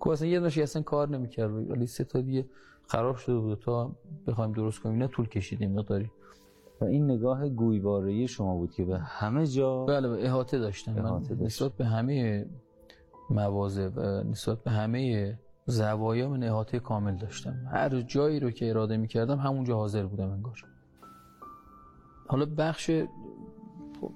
گفت 0.00 0.12
اصلا 0.12 0.28
یه 0.28 0.40
داشتی 0.40 0.62
اصلا 0.62 0.82
کار 0.82 1.08
نمی‌کرد 1.08 1.70
ولی 1.70 1.86
سه 1.86 2.04
تا 2.04 2.20
دیگه 2.20 2.46
خراب 2.86 3.16
شده 3.16 3.38
بود 3.38 3.58
تا 3.58 3.96
بخوایم 4.26 4.52
درست 4.52 4.80
کنیم 4.80 4.98
نه 4.98 5.06
طول 5.06 5.26
کشیدیم 5.26 5.72
مقداری. 5.72 6.10
و 6.80 6.84
این 6.84 7.10
نگاه 7.10 7.48
گویوارهی 7.48 8.28
شما 8.28 8.56
بود 8.56 8.72
که 8.72 8.84
به 8.84 8.98
همه 8.98 9.46
جا 9.46 9.84
بله 9.84 10.08
احاطه 10.08 10.58
من 10.86 11.22
نسبت 11.40 11.72
به 11.72 11.84
همه 11.84 12.46
مواضع 13.30 13.88
و 13.88 14.22
نسبت 14.22 14.62
به 14.62 14.70
همه 14.70 15.34
زوایا 15.66 16.28
من 16.28 16.42
احاطه 16.42 16.78
کامل 16.78 17.16
داشتم. 17.16 17.68
هر 17.72 18.00
جایی 18.00 18.40
رو 18.40 18.50
که 18.50 18.70
اراده 18.70 18.96
می 18.96 19.08
کردم 19.08 19.38
همونجا 19.38 19.76
حاضر 19.76 20.06
بودم 20.06 20.30
انگار. 20.30 20.64
حالا 22.28 22.46
بخش 22.58 22.90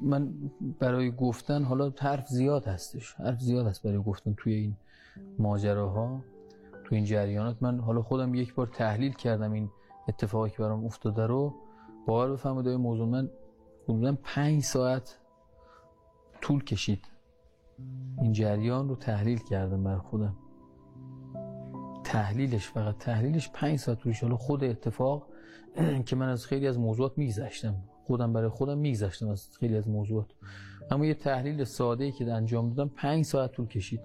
من 0.02 0.32
برای 0.78 1.10
گفتن 1.10 1.64
حالا 1.64 1.92
حرف 1.98 2.28
زیاد 2.28 2.64
هستش. 2.66 3.14
حرف 3.14 3.40
زیاد 3.40 3.66
هست 3.66 3.82
برای 3.82 4.02
گفتن 4.02 4.34
توی 4.36 4.54
این 4.54 4.76
ماجراها 5.38 6.24
توی 6.84 6.96
این 6.96 7.04
جریانات. 7.04 7.56
من 7.60 7.80
حالا 7.80 8.02
خودم 8.02 8.34
یک 8.34 8.54
بار 8.54 8.66
تحلیل 8.66 9.12
کردم 9.12 9.52
این 9.52 9.70
اتفاقی 10.08 10.50
که 10.50 10.58
برام 10.58 10.84
افتاده 10.84 11.26
رو. 11.26 11.54
باور 12.08 12.32
بفرمایید 12.32 12.68
موضوع 12.68 13.06
من 13.06 13.30
حدودا 13.88 14.16
پنج 14.22 14.62
ساعت 14.62 15.18
طول 16.40 16.64
کشید. 16.64 17.04
این 18.22 18.32
جریان 18.32 18.88
رو 18.88 18.96
تحلیل 18.96 19.38
کردم 19.38 19.84
بر 19.84 19.98
خودم. 19.98 20.36
تحلیلش 22.04 22.68
فقط 22.68 22.98
تحلیلش 22.98 23.50
پنج 23.54 23.78
ساعت 23.78 24.02
روش 24.02 24.22
حالا 24.22 24.36
خود 24.36 24.64
اتفاق 24.64 25.26
که 26.06 26.16
من 26.16 26.28
از 26.28 26.46
خیلی 26.46 26.66
از 26.66 26.78
موضوعات 26.78 27.18
میگذشتم. 27.18 27.74
خودم 28.04 28.32
برای 28.32 28.48
خودم 28.48 28.78
میگذشتم 28.78 29.28
از 29.28 29.48
خیلی 29.60 29.76
از 29.76 29.88
موضوعات. 29.88 30.30
اما 30.90 31.06
یه 31.06 31.14
تحلیل 31.14 31.64
ساده 31.64 32.04
ای 32.04 32.12
که 32.12 32.32
انجام 32.32 32.70
دادم 32.70 32.90
پنج 32.96 33.24
ساعت 33.24 33.52
طول 33.52 33.66
کشید. 33.66 34.00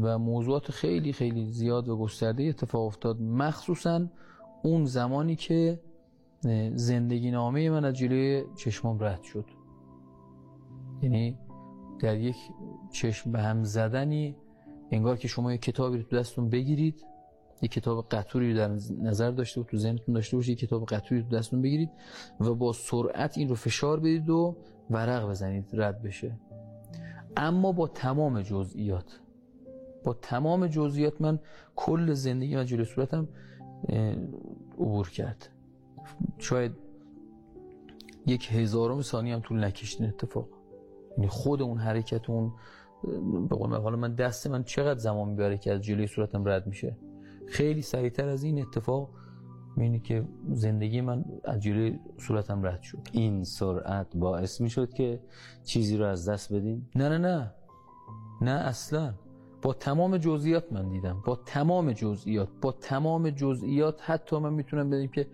و 0.00 0.18
موضوعات 0.18 0.70
خیلی 0.70 1.12
خیلی 1.12 1.52
زیاد 1.52 1.88
و 1.88 1.96
گسترده 1.96 2.42
اتفاق 2.42 2.86
افتاد. 2.86 3.20
مخصوصا 3.20 4.06
اون 4.62 4.84
زمانی 4.84 5.36
که 5.36 5.80
زندگی 6.74 7.30
نامه 7.30 7.70
من 7.70 7.84
از 7.84 7.94
جلوی 7.94 8.44
چشمام 8.56 8.98
رد 9.00 9.22
شد. 9.22 9.44
یعنی 11.02 11.38
در 12.00 12.16
یک 12.16 12.36
چشم 12.90 13.32
به 13.32 13.40
هم 13.40 13.64
زدنی 13.64 14.36
انگار 14.90 15.16
که 15.16 15.28
شما 15.28 15.52
یک 15.52 15.62
کتابی 15.62 15.96
رو 15.96 16.02
تو 16.02 16.16
دستتون 16.16 16.48
بگیرید 16.48 17.04
یک 17.62 17.70
کتاب 17.70 18.08
قطوری 18.08 18.52
رو 18.52 18.56
در 18.56 18.68
نظر 19.02 19.30
داشته 19.30 19.60
و 19.60 19.64
تو 19.64 19.76
ذهنتون 19.76 20.14
داشته 20.14 20.36
باشید 20.36 20.52
یک 20.52 20.58
کتاب 20.58 20.84
قطوری 20.84 21.22
تو 21.22 21.28
دستتون 21.28 21.62
بگیرید 21.62 21.90
و 22.40 22.54
با 22.54 22.72
سرعت 22.72 23.38
این 23.38 23.48
رو 23.48 23.54
فشار 23.54 24.00
بدید 24.00 24.30
و 24.30 24.56
ورق 24.90 25.28
بزنید 25.28 25.64
رد 25.72 26.02
بشه. 26.02 26.38
اما 27.36 27.72
با 27.72 27.88
تمام 27.88 28.42
جزئیات 28.42 29.20
با 30.04 30.14
تمام 30.14 30.66
جزئیات 30.66 31.20
من 31.20 31.38
کل 31.76 32.12
زندگی 32.12 32.56
و 32.56 32.64
جلوی 32.64 32.84
صورتم 32.84 33.28
عبور 34.78 35.10
کرد. 35.10 35.48
شاید 36.38 36.72
یک 38.26 38.52
هزارم 38.52 39.02
ثانیه 39.02 39.34
هم 39.34 39.40
طول 39.40 39.64
نکشید 39.64 40.02
اتفاق. 40.02 40.48
یعنی 41.16 41.28
خود 41.28 41.62
اون 41.62 41.78
حرکت 41.78 42.30
اون 42.30 42.52
به 43.48 43.56
قول 43.56 43.74
حالا 43.74 43.96
من 43.96 44.14
دست 44.14 44.46
من 44.46 44.64
چقدر 44.64 44.98
زمان 44.98 45.28
می‌بره 45.28 45.58
که 45.58 45.72
از 45.72 45.80
جلوی 45.80 46.06
صورتم 46.06 46.48
رد 46.48 46.66
میشه؟ 46.66 46.96
خیلی 47.46 47.82
سریعتر 47.82 48.28
از 48.28 48.42
این 48.42 48.62
اتفاق 48.62 49.10
می‌بینی 49.76 50.00
که 50.00 50.24
زندگی 50.52 51.00
من 51.00 51.24
از 51.44 51.60
جلوی 51.60 51.98
صورتم 52.18 52.66
رد 52.66 52.82
شد. 52.82 52.98
این 53.12 53.44
سرعت 53.44 54.16
باعث 54.16 54.60
می‌شد 54.60 54.92
که 54.92 55.20
چیزی 55.64 55.96
رو 55.96 56.04
از 56.04 56.28
دست 56.28 56.52
بدین؟ 56.52 56.86
نه 56.94 57.08
نه 57.08 57.18
نه. 57.18 57.52
نه 58.40 58.50
اصلا. 58.50 59.14
با 59.62 59.72
تمام 59.72 60.16
جزئیات 60.16 60.72
من 60.72 60.88
دیدم. 60.88 61.22
با 61.26 61.36
تمام 61.36 61.92
جزئیات. 61.92 62.48
با 62.62 62.72
تمام 62.72 63.30
جزئیات 63.30 64.00
حتی 64.02 64.38
من 64.38 64.52
می‌تونم 64.52 64.90
بدیم 64.90 65.10
که 65.10 65.26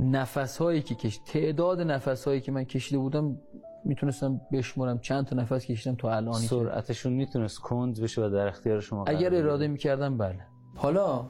نفس 0.00 0.58
هایی 0.58 0.82
که 0.82 0.94
کش 0.94 1.20
تعداد 1.26 1.80
نفس 1.80 2.24
هایی 2.24 2.40
که 2.40 2.52
من 2.52 2.64
کشیده 2.64 2.98
بودم 2.98 3.36
می‌تونستم 3.84 4.40
بشمرم. 4.52 4.98
چند 4.98 5.26
تا 5.26 5.36
نفس 5.36 5.64
کشیدم 5.66 5.96
تا 5.96 6.16
الان 6.16 6.34
سرعتشون 6.34 7.12
می‌تونست 7.12 7.58
کند 7.58 8.00
بشه 8.00 8.26
و 8.26 8.28
در 8.28 8.48
اختیار 8.48 8.80
شما 8.80 9.04
اگر 9.04 9.34
اراده 9.34 9.68
می‌کردم 9.68 10.18
بله. 10.18 10.40
حالا 10.76 11.24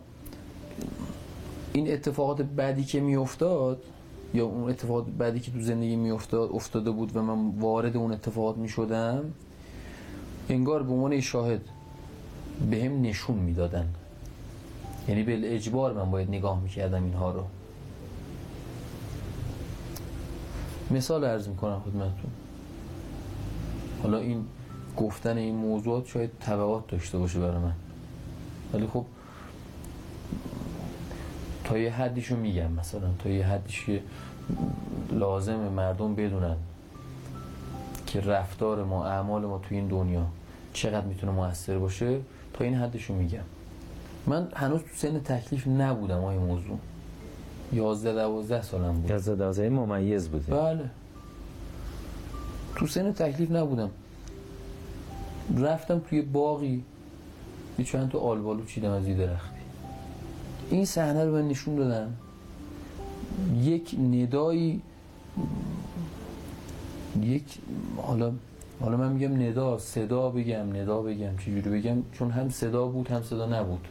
این 1.73 1.93
اتفاقات 1.93 2.43
بعدی 2.43 2.85
که 2.85 3.01
میافتاد 3.01 3.83
یا 4.35 4.47
اون 4.47 4.71
اتفاقات 4.71 5.07
بعدی 5.07 5.41
که 5.41 5.51
تو 5.51 5.61
زندگی 5.61 5.97
میافتاد 5.97 6.51
افتاده 6.53 6.91
بود 6.91 7.17
و 7.17 7.23
من 7.23 7.61
وارد 7.61 7.97
اون 7.97 8.13
اتفاقات 8.13 8.57
می‌شدم 8.57 9.25
انگار 10.49 10.83
به 10.83 10.93
عنوان 10.93 11.21
شاهد 11.21 11.61
به 12.71 12.85
هم 12.85 13.03
نشون 13.03 13.37
می‌دادن. 13.37 13.89
یعنی 15.09 15.23
به 15.23 15.55
اجبار 15.55 15.93
من 15.93 16.11
باید 16.11 16.29
نگاه 16.29 16.61
می‌کردم 16.61 17.05
اینها 17.05 17.33
رو. 17.33 17.45
مثال 20.91 21.25
عرض 21.25 21.49
می‌کنم 21.49 21.81
خدمتتون. 21.81 22.31
حالا 24.03 24.19
این 24.19 24.45
گفتن 24.97 25.37
این 25.37 25.55
موضوعات 25.55 26.07
شاید 26.07 26.31
تبعات 26.41 26.89
داشته 26.89 27.19
باشه 27.19 27.41
برای 27.41 27.59
من. 27.59 27.75
ولی 28.73 28.87
خب 28.87 29.05
تا 31.65 31.79
یه 31.79 31.93
حدیشو 31.93 32.37
میگم 32.37 32.73
مثلا 32.73 33.09
تا 33.19 33.29
یه 33.29 33.47
حدیش 33.47 33.85
که 33.85 34.03
لازم 35.13 35.57
مردم 35.57 36.15
بدونن 36.15 36.57
که 38.07 38.21
رفتار 38.21 38.85
ما 38.85 39.07
اعمال 39.07 39.47
ما 39.47 39.59
توی 39.59 39.77
این 39.77 39.89
دنیا 39.89 40.27
چقدر 40.73 41.07
می‌تونه 41.07 41.33
موثر 41.33 41.79
باشه 41.79 42.21
تا 42.53 42.65
این 42.65 42.75
حدشو 42.75 43.15
میگم. 43.15 43.41
من 44.27 44.49
هنوز 44.57 44.81
تو 44.81 44.87
سن 44.95 45.21
تکلیف 45.21 45.67
نبودم 45.67 46.25
آیه 46.25 46.39
موضوع. 46.39 46.79
11 47.73 48.13
12 48.13 48.63
سالم 48.63 48.93
بود. 48.93 49.11
11 49.11 49.35
12 49.37 49.69
ممیز 49.69 50.29
بودی 50.29 50.53
بله. 50.53 50.91
تو 52.77 52.87
سن 52.87 53.13
تکلیف 53.13 53.51
نبودم. 53.51 53.91
رفتم 55.59 55.99
توی 55.99 56.23
باقی 56.23 56.85
یه 57.79 57.85
چند 57.85 58.11
تا 58.11 58.19
آلبالو 58.19 58.65
چیدم 58.65 58.91
از 58.91 59.07
این 59.07 59.17
درختی 59.17 59.61
این 60.71 60.85
صحنه 60.85 61.25
رو 61.25 61.33
من 61.33 61.49
نشون 61.49 61.77
دادم. 61.77 62.13
یک 63.63 63.97
ندایی 63.99 64.83
یک 67.23 67.59
حالا 67.97 68.33
حالا 68.81 68.97
من 68.97 69.13
میگم 69.13 69.43
ندا 69.43 69.79
صدا 69.79 70.31
بگم 70.31 70.77
ندا 70.77 71.03
بگم 71.03 71.37
چجوری 71.37 71.71
بگم؟ 71.81 71.97
چون 72.13 72.31
هم 72.31 72.51
صدا 72.51 72.87
بود 72.87 73.09
هم 73.09 73.23
صدا 73.23 73.47
نبود. 73.47 73.89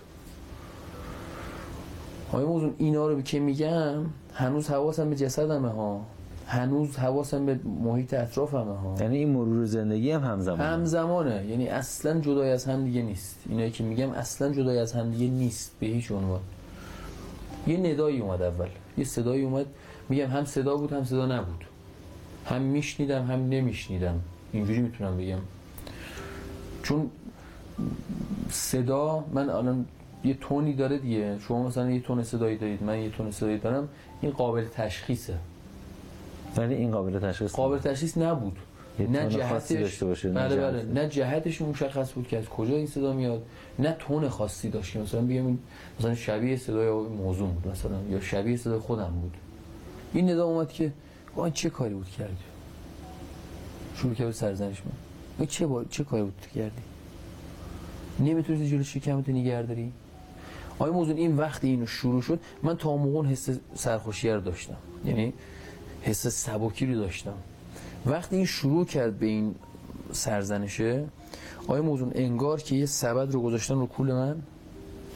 های 2.31 2.45
موضوع 2.45 2.73
اینا 2.77 3.07
رو 3.07 3.21
که 3.21 3.39
میگم 3.39 4.05
هنوز 4.33 4.67
حواسم 4.67 5.09
به 5.09 5.15
جسدمه 5.15 5.69
ها. 5.69 6.01
هنوز 6.47 6.97
حواسم 6.97 7.45
به 7.45 7.59
محیط 7.83 8.13
اطرافمه 8.13 8.77
ها. 8.77 8.95
یعنی 8.99 9.17
این 9.17 9.29
مرور 9.29 9.65
زندگی 9.65 10.11
هم 10.11 10.23
همزمان 10.23 10.59
همزمانه. 10.59 11.45
یعنی 11.45 11.67
اصلا 11.67 12.19
جدای 12.19 12.51
از 12.51 12.65
هم 12.65 12.85
دیگه 12.85 13.01
نیست. 13.01 13.35
اینایی 13.49 13.71
که 13.71 13.83
میگم 13.83 14.09
اصلا 14.09 14.53
جدای 14.53 14.79
از 14.79 14.93
هم 14.93 15.11
دیگه 15.11 15.27
نیست 15.27 15.71
به 15.79 15.87
هیچ 15.87 16.11
عنوان. 16.11 16.39
یه 17.67 17.77
ندایی 17.77 18.19
اومد 18.19 18.41
اول. 18.41 18.67
یه 18.97 19.05
صدایی 19.05 19.43
اومد. 19.43 19.65
میگم 20.09 20.27
هم 20.27 20.45
صدا 20.45 20.77
بود 20.77 20.93
هم 20.93 21.03
صدا 21.03 21.25
نبود. 21.25 21.65
هم 22.45 22.61
میشنیدم 22.61 23.25
هم 23.25 23.49
نمیشنیدم. 23.49 24.19
اینجوری 24.51 24.79
می‌تونم 24.79 25.17
بگم. 25.17 25.39
چون 26.83 27.09
صدا 28.49 29.23
من 29.33 29.49
الان 29.49 29.85
یه 30.23 30.33
تونی 30.33 30.73
داره 30.73 30.97
دیگه. 30.97 31.39
شما 31.39 31.67
مثلا 31.67 31.91
یه 31.91 31.99
تون 31.99 32.23
صدایی 32.23 32.57
دارید 32.57 32.83
من 32.83 32.99
یه 32.99 33.09
تون 33.09 33.31
صدایی 33.31 33.57
دارم. 33.57 33.89
این 34.21 34.31
قابل 34.31 34.65
تشخیصه. 34.67 35.35
ولی 36.57 36.75
این 36.75 36.91
قابل 36.91 37.19
تشخیص 37.19 37.51
قابل 37.51 37.77
تشخیص 37.77 38.17
نبود. 38.17 38.57
نه 38.99 39.29
جهتش 39.29 39.71
داشته 39.71 40.05
باشه 40.05 40.29
بله 40.29 40.55
بله. 40.55 40.83
نه 40.83 41.09
جهتش 41.09 41.61
مشخص 41.61 42.13
بود 42.13 42.27
که 42.27 42.37
از 42.37 42.45
کجا 42.45 42.75
این 42.75 42.87
صدا 42.87 43.13
میاد. 43.13 43.45
نه 43.79 43.95
تون 43.99 44.29
خاصی 44.29 44.69
داشت 44.69 44.93
که 44.93 44.99
مثلا 44.99 45.21
بگم 45.21 45.57
مثلا 45.99 46.15
شبیه 46.15 46.57
صدای 46.57 46.91
موضوع 46.91 47.49
بود 47.49 47.71
مثلا 47.71 48.01
یا 48.09 48.19
شبیه 48.19 48.57
صدای 48.57 48.79
خودم 48.79 49.13
بود. 49.21 49.33
این 50.13 50.29
ندا 50.29 50.45
اومد 50.45 50.71
که 50.71 50.91
این 51.37 51.51
چه 51.51 51.69
کاری 51.69 51.93
بود 51.93 52.09
کردی؟ 52.09 52.33
شروع 53.95 54.13
کرد 54.13 54.31
سرزنش 54.31 54.81
من 55.39 55.45
چه 55.45 55.67
با... 55.67 55.83
چه 55.83 56.03
کاری 56.03 56.23
بود 56.23 56.47
کردی؟ 56.55 56.81
نمی‌تونستی 58.19 58.69
جلو 58.69 58.83
شکمت 58.83 59.29
نگه 59.29 59.61
داری؟ 59.61 59.91
آیا 60.79 60.93
موضوع 60.93 61.15
این 61.15 61.37
وقتی 61.37 61.67
اینو 61.67 61.85
شروع 61.85 62.21
شد؟ 62.21 62.39
من 62.63 62.77
تا 62.77 62.97
موقع 62.97 63.27
حس 63.27 63.49
سرخوشی 63.75 64.29
رو 64.29 64.41
داشتم. 64.41 64.77
یعنی 65.05 65.33
حس 66.01 66.27
سبکی 66.27 66.85
رو 66.85 66.95
داشتم. 66.95 67.33
وقتی 68.05 68.35
این 68.35 68.45
شروع 68.45 68.85
کرد 68.85 69.19
به 69.19 69.25
این 69.25 69.55
سرزنشه 70.11 71.05
آیا 71.67 71.81
موضوع 71.81 72.11
انگار 72.15 72.61
که 72.61 72.75
یه 72.75 72.85
سبد 72.85 73.33
رو 73.33 73.41
گذاشتن 73.41 73.75
رو 73.75 73.87
کول 73.87 74.13
من؟ 74.13 74.35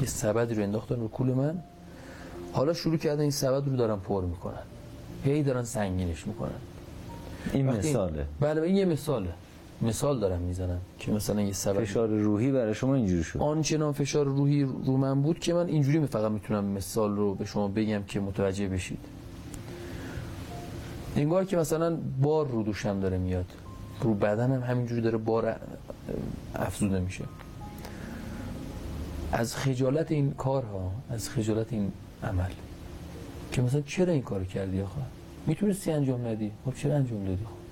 یه 0.02 0.08
سبد 0.08 0.54
رو 0.54 0.64
انداختن 0.64 0.96
رو 0.96 1.08
کول 1.08 1.28
من؟ 1.28 1.60
حالا 2.54 2.74
شروع 2.74 2.98
کردن 2.98 3.22
این 3.22 3.32
سبد 3.32 3.68
رو 3.68 3.76
دارن 3.76 4.00
پر 4.00 4.24
می‌کنن. 4.24 4.64
هی 5.26 5.44
دارن 5.44 5.64
سنگینش 5.64 6.28
می‌کنن. 6.28 6.50
این 7.54 7.66
مثاله. 7.66 8.26
بله 8.40 8.62
این 8.62 8.76
یه 8.76 8.86
مثاله. 8.86 9.30
مثال 9.82 10.20
دارم 10.20 10.42
می‌زنم 10.42 10.80
که 11.00 11.12
مثلا 11.12 11.42
یه 11.42 11.54
سبب 11.54 11.84
فشار 11.84 12.08
روحی 12.08 12.52
برای 12.52 12.74
شما 12.74 12.96
اینجوری 12.96 13.24
شد. 13.24 13.40
آنچنان 13.40 13.94
فشار 13.94 14.26
روحی 14.26 14.64
رو 14.64 14.98
من 14.98 15.22
بود 15.22 15.40
که 15.40 15.54
من 15.54 15.68
اینجوری 15.68 16.08
فقط 16.08 16.32
می‌تونم 16.32 16.64
مثال 16.66 17.16
رو 17.16 17.36
به 17.36 17.46
شما 17.46 17.68
بگم 17.68 18.04
که 18.04 18.20
متوجه 18.20 18.68
بشید. 18.68 19.00
انگار 21.16 21.46
که 21.46 21.58
مثلا 21.58 21.98
بار 22.22 22.48
رو 22.48 22.64
دوشم 22.64 23.00
داره 23.00 23.18
میاد. 23.18 23.46
رو 24.02 24.14
بدنم 24.14 24.64
همینجوری 24.64 25.02
داره 25.02 25.18
بار 25.18 25.56
افزوده 26.56 27.00
میشه. 27.00 27.24
از 29.32 29.56
خجالت 29.56 30.12
این 30.12 30.32
کارها 30.32 30.92
از 31.10 31.30
خجالت 31.30 31.74
این 31.74 31.92
عمل 32.24 32.50
که 33.52 33.62
مثلا 33.62 33.82
چرا 33.82 34.14
این 34.14 34.22
کارو 34.22 34.46
کردی 34.46 34.82
آخه؟ 34.82 35.02
می‌تونستی 35.48 35.92
انجام 35.92 36.28
ندی؟ 36.28 36.52
خب 36.66 36.74
چرا 36.76 36.96
انجام 36.96 37.26
دادی؟ 37.26 37.44
خب 37.46 37.63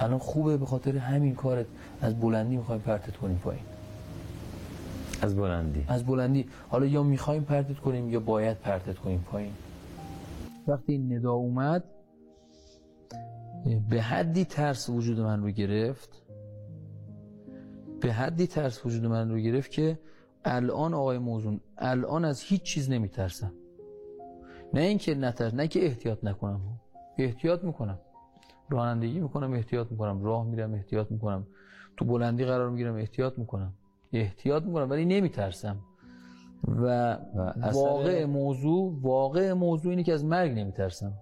الان 0.00 0.18
خوبه 0.18 0.56
به 0.56 0.66
خاطر 0.66 0.96
همین 0.96 1.34
کارت. 1.34 1.66
از 2.00 2.20
بلندی 2.20 2.56
می‌خوایم 2.56 2.80
پرتت 2.80 3.16
کنیم 3.16 3.38
پایین. 3.44 3.62
از 5.22 5.36
بلندی. 5.36 5.84
از 5.88 6.04
بلندی. 6.06 6.46
حالا 6.68 6.86
یا 6.86 7.02
می‌خوایم 7.02 7.42
پرتت 7.42 7.78
کنیم 7.78 8.10
یا 8.10 8.20
باید 8.20 8.56
پرتت 8.56 8.98
کنیم 8.98 9.24
پایین. 9.30 9.52
وقتی 10.68 10.92
این 10.92 11.12
ندا 11.12 11.32
اومد 11.32 11.84
به 13.90 14.02
حدی 14.02 14.44
ترس 14.44 14.88
وجود 14.88 15.20
من 15.20 15.42
رو 15.42 15.50
گرفت. 15.50 16.22
به 18.00 18.12
حدی 18.12 18.46
ترس 18.46 18.86
وجود 18.86 19.04
من 19.04 19.30
رو 19.30 19.38
گرفت 19.38 19.70
که 19.70 19.98
الان 20.44 20.94
آقای 20.94 21.18
موزون 21.18 21.60
الان 21.78 22.24
از 22.24 22.42
هیچ 22.42 22.62
چیز 22.62 22.90
نمیترسم. 22.90 23.52
نه 24.74 24.80
اینکه 24.80 25.14
نترس 25.14 25.54
نه 25.54 25.68
که 25.68 25.86
احتیاط 25.86 26.24
نکنم. 26.24 26.60
احتیاط 27.18 27.64
می‌کنم. 27.64 27.98
رانندگی 28.70 29.20
می‌کنم 29.20 29.52
احتیاط 29.52 29.86
می‌کنم. 29.90 30.22
راه 30.22 30.46
میرم 30.46 30.74
احتیاط 30.74 31.10
می‌کنم. 31.10 31.46
تو 31.96 32.04
بلندی 32.04 32.44
قرار 32.44 32.70
می‌گیرم 32.70 32.94
احتیاط 32.94 33.38
می‌کنم. 33.38 33.72
احتیاط 34.12 34.62
می‌کنم 34.62 34.90
ولی 34.90 35.04
نمیترسم. 35.04 35.76
و, 36.68 37.12
و 37.12 37.70
واقع 37.72 38.24
موضوع 38.24 38.98
واقع 39.00 39.52
موضوع 39.52 39.90
اینه 39.90 40.02
که 40.02 40.12
از 40.12 40.24
مرگ 40.24 40.58
نمیترسم. 40.58 41.12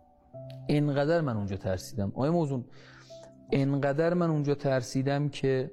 انقدر 0.69 1.21
من 1.21 1.37
اونجا 1.37 1.57
ترسیدم. 1.57 2.13
آیا 2.15 2.33
موضوع 2.33 2.65
انقدر 3.53 4.15
من 4.15 4.31
اونجا 4.31 4.55
ترسیدم 4.55 5.29
که 5.29 5.71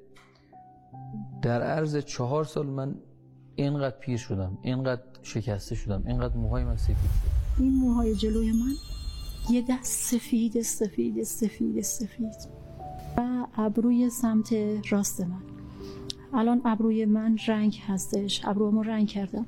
در 1.42 1.62
عرض 1.62 1.96
چهار 1.96 2.44
سال 2.44 2.66
من 2.66 2.94
اینقدر 3.54 3.96
پیر 3.98 4.16
شدم 4.16 4.58
اینقدر 4.62 5.02
شکسته 5.22 5.74
شدم 5.74 6.02
اینقدر 6.06 6.36
موهای 6.36 6.64
من 6.64 6.76
سفید 6.76 6.96
شد. 6.96 7.62
این 7.62 7.72
موهای 7.72 8.14
جلوی 8.14 8.52
من؟ 8.52 8.93
یه 9.50 9.62
دست 9.68 10.14
سفید 10.14 10.62
سفید 10.62 11.22
سفید 11.22 11.80
سفید. 11.80 12.34
و 13.16 13.46
ابروی 13.56 14.10
سمت 14.10 14.54
راست 14.90 15.20
من. 15.20 15.42
الان 16.32 16.60
ابروی 16.64 17.04
من 17.04 17.38
رنگ 17.46 17.82
هستش. 17.86 18.40
ابرومو 18.44 18.82
رنگ 18.82 19.08
کردم. 19.08 19.46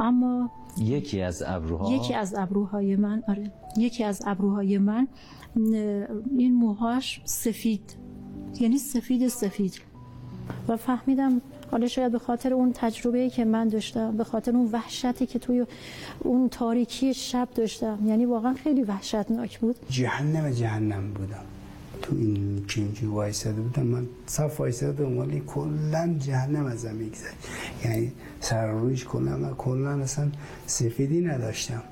اما 0.00 0.50
یکی 0.78 1.22
از 1.22 1.42
ابروها؟ 1.46 1.92
یکی 1.92 2.14
از 2.14 2.34
ابروهای 2.34 2.96
من 2.96 3.22
آره. 3.28 3.52
یکی 3.76 4.04
از 4.04 4.22
ابروهای 4.26 4.78
من 4.78 5.08
این 6.38 6.54
موهاش 6.54 7.20
سفید. 7.24 7.96
یعنی 8.60 8.78
سفید 8.78 9.28
سفید. 9.28 9.80
و 10.68 10.76
فهمیدم 10.76 11.40
حالا 11.70 11.88
شاید 11.88 12.12
به 12.12 12.18
خاطر 12.18 12.52
اون 12.52 12.72
تجربه 12.72 13.30
که 13.30 13.44
من 13.44 13.68
داشتم 13.68 14.16
به 14.16 14.24
خاطر 14.24 14.56
اون 14.56 14.68
وحشتی 14.72 15.26
که 15.26 15.38
توی 15.38 15.66
اون 16.18 16.48
تاریکی 16.48 17.14
شب 17.14 17.48
داشتم. 17.54 17.98
یعنی 18.06 18.26
واقعا 18.26 18.54
خیلی 18.54 18.82
وحشتناک 18.82 19.58
بود. 19.58 19.76
جهنم 19.90 20.50
جهنم 20.50 21.12
بودم. 21.12 21.44
تو 22.02 22.16
این 22.16 22.64
چینجی 22.68 23.06
وایساده 23.06 23.60
بودم 23.60 23.86
من 23.86 24.06
صف 24.26 24.60
وایساده 24.60 25.04
ولی 25.04 25.42
کلا 25.46 26.16
جهنم 26.18 26.66
ازم 26.66 26.94
میگذشت. 26.94 27.34
یعنی 27.84 28.12
سر 28.40 28.66
رویش 28.70 29.04
کلا 29.04 29.36
من 29.36 29.54
کلا 29.54 29.90
اصلا 29.90 30.28
سفیدی 30.66 31.20
نداشتم. 31.20 31.82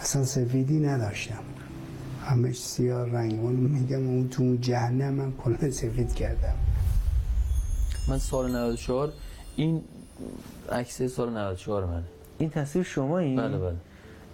اصلا 0.00 0.24
سفیدی 0.24 0.80
نداشتم. 0.80 1.42
همش 2.24 2.60
سیاه 2.60 3.08
رنگ. 3.08 3.40
میگم 3.40 4.06
اون 4.06 4.28
تو 4.28 4.56
جهنم 4.56 5.14
من 5.14 5.32
کلا 5.32 5.70
سفید 5.70 6.14
کردم. 6.14 6.67
من 8.08 8.18
سال 8.18 8.50
94 8.50 9.12
این 9.56 9.82
عکس 10.72 11.02
سال 11.02 11.30
94 11.30 11.84
منه. 11.84 12.02
این 12.38 12.50
تصویر 12.50 12.84
شما 12.84 13.18
این 13.18 13.36
بله 13.36 13.58
بله. 13.58 13.76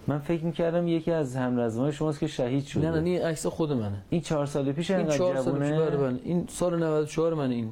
من 0.07 0.19
فکر 0.19 0.43
می‌کردم 0.43 0.87
یکی 0.87 1.11
از 1.11 1.35
همرزمای 1.35 1.91
شماست 1.91 2.19
که 2.19 2.27
شهید 2.27 2.65
شده. 2.65 2.91
نه 2.91 2.99
نه 2.99 3.09
این 3.09 3.21
عکس 3.21 3.45
خود 3.45 3.71
منه. 3.71 3.97
این 4.09 4.21
چهار 4.21 4.45
سال 4.45 4.71
پیش 4.71 4.91
این 4.91 5.07
چهار 5.07 5.35
سال 5.35 5.59
پیش 5.59 5.69
جوونه؟ 5.69 5.79
بله 5.79 5.97
بله. 5.97 6.19
این 6.23 6.47
سال 6.49 6.83
94 6.83 7.33
من 7.33 7.51
این 7.51 7.69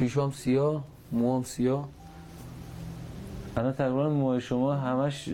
ریشام 0.00 0.30
سیاه 0.32 0.84
موام 1.12 1.42
سیاه. 1.42 1.88
الان 3.56 3.72
تقریبا 3.72 4.08
موهای 4.08 4.40
شما 4.40 4.74
همش 4.74 5.28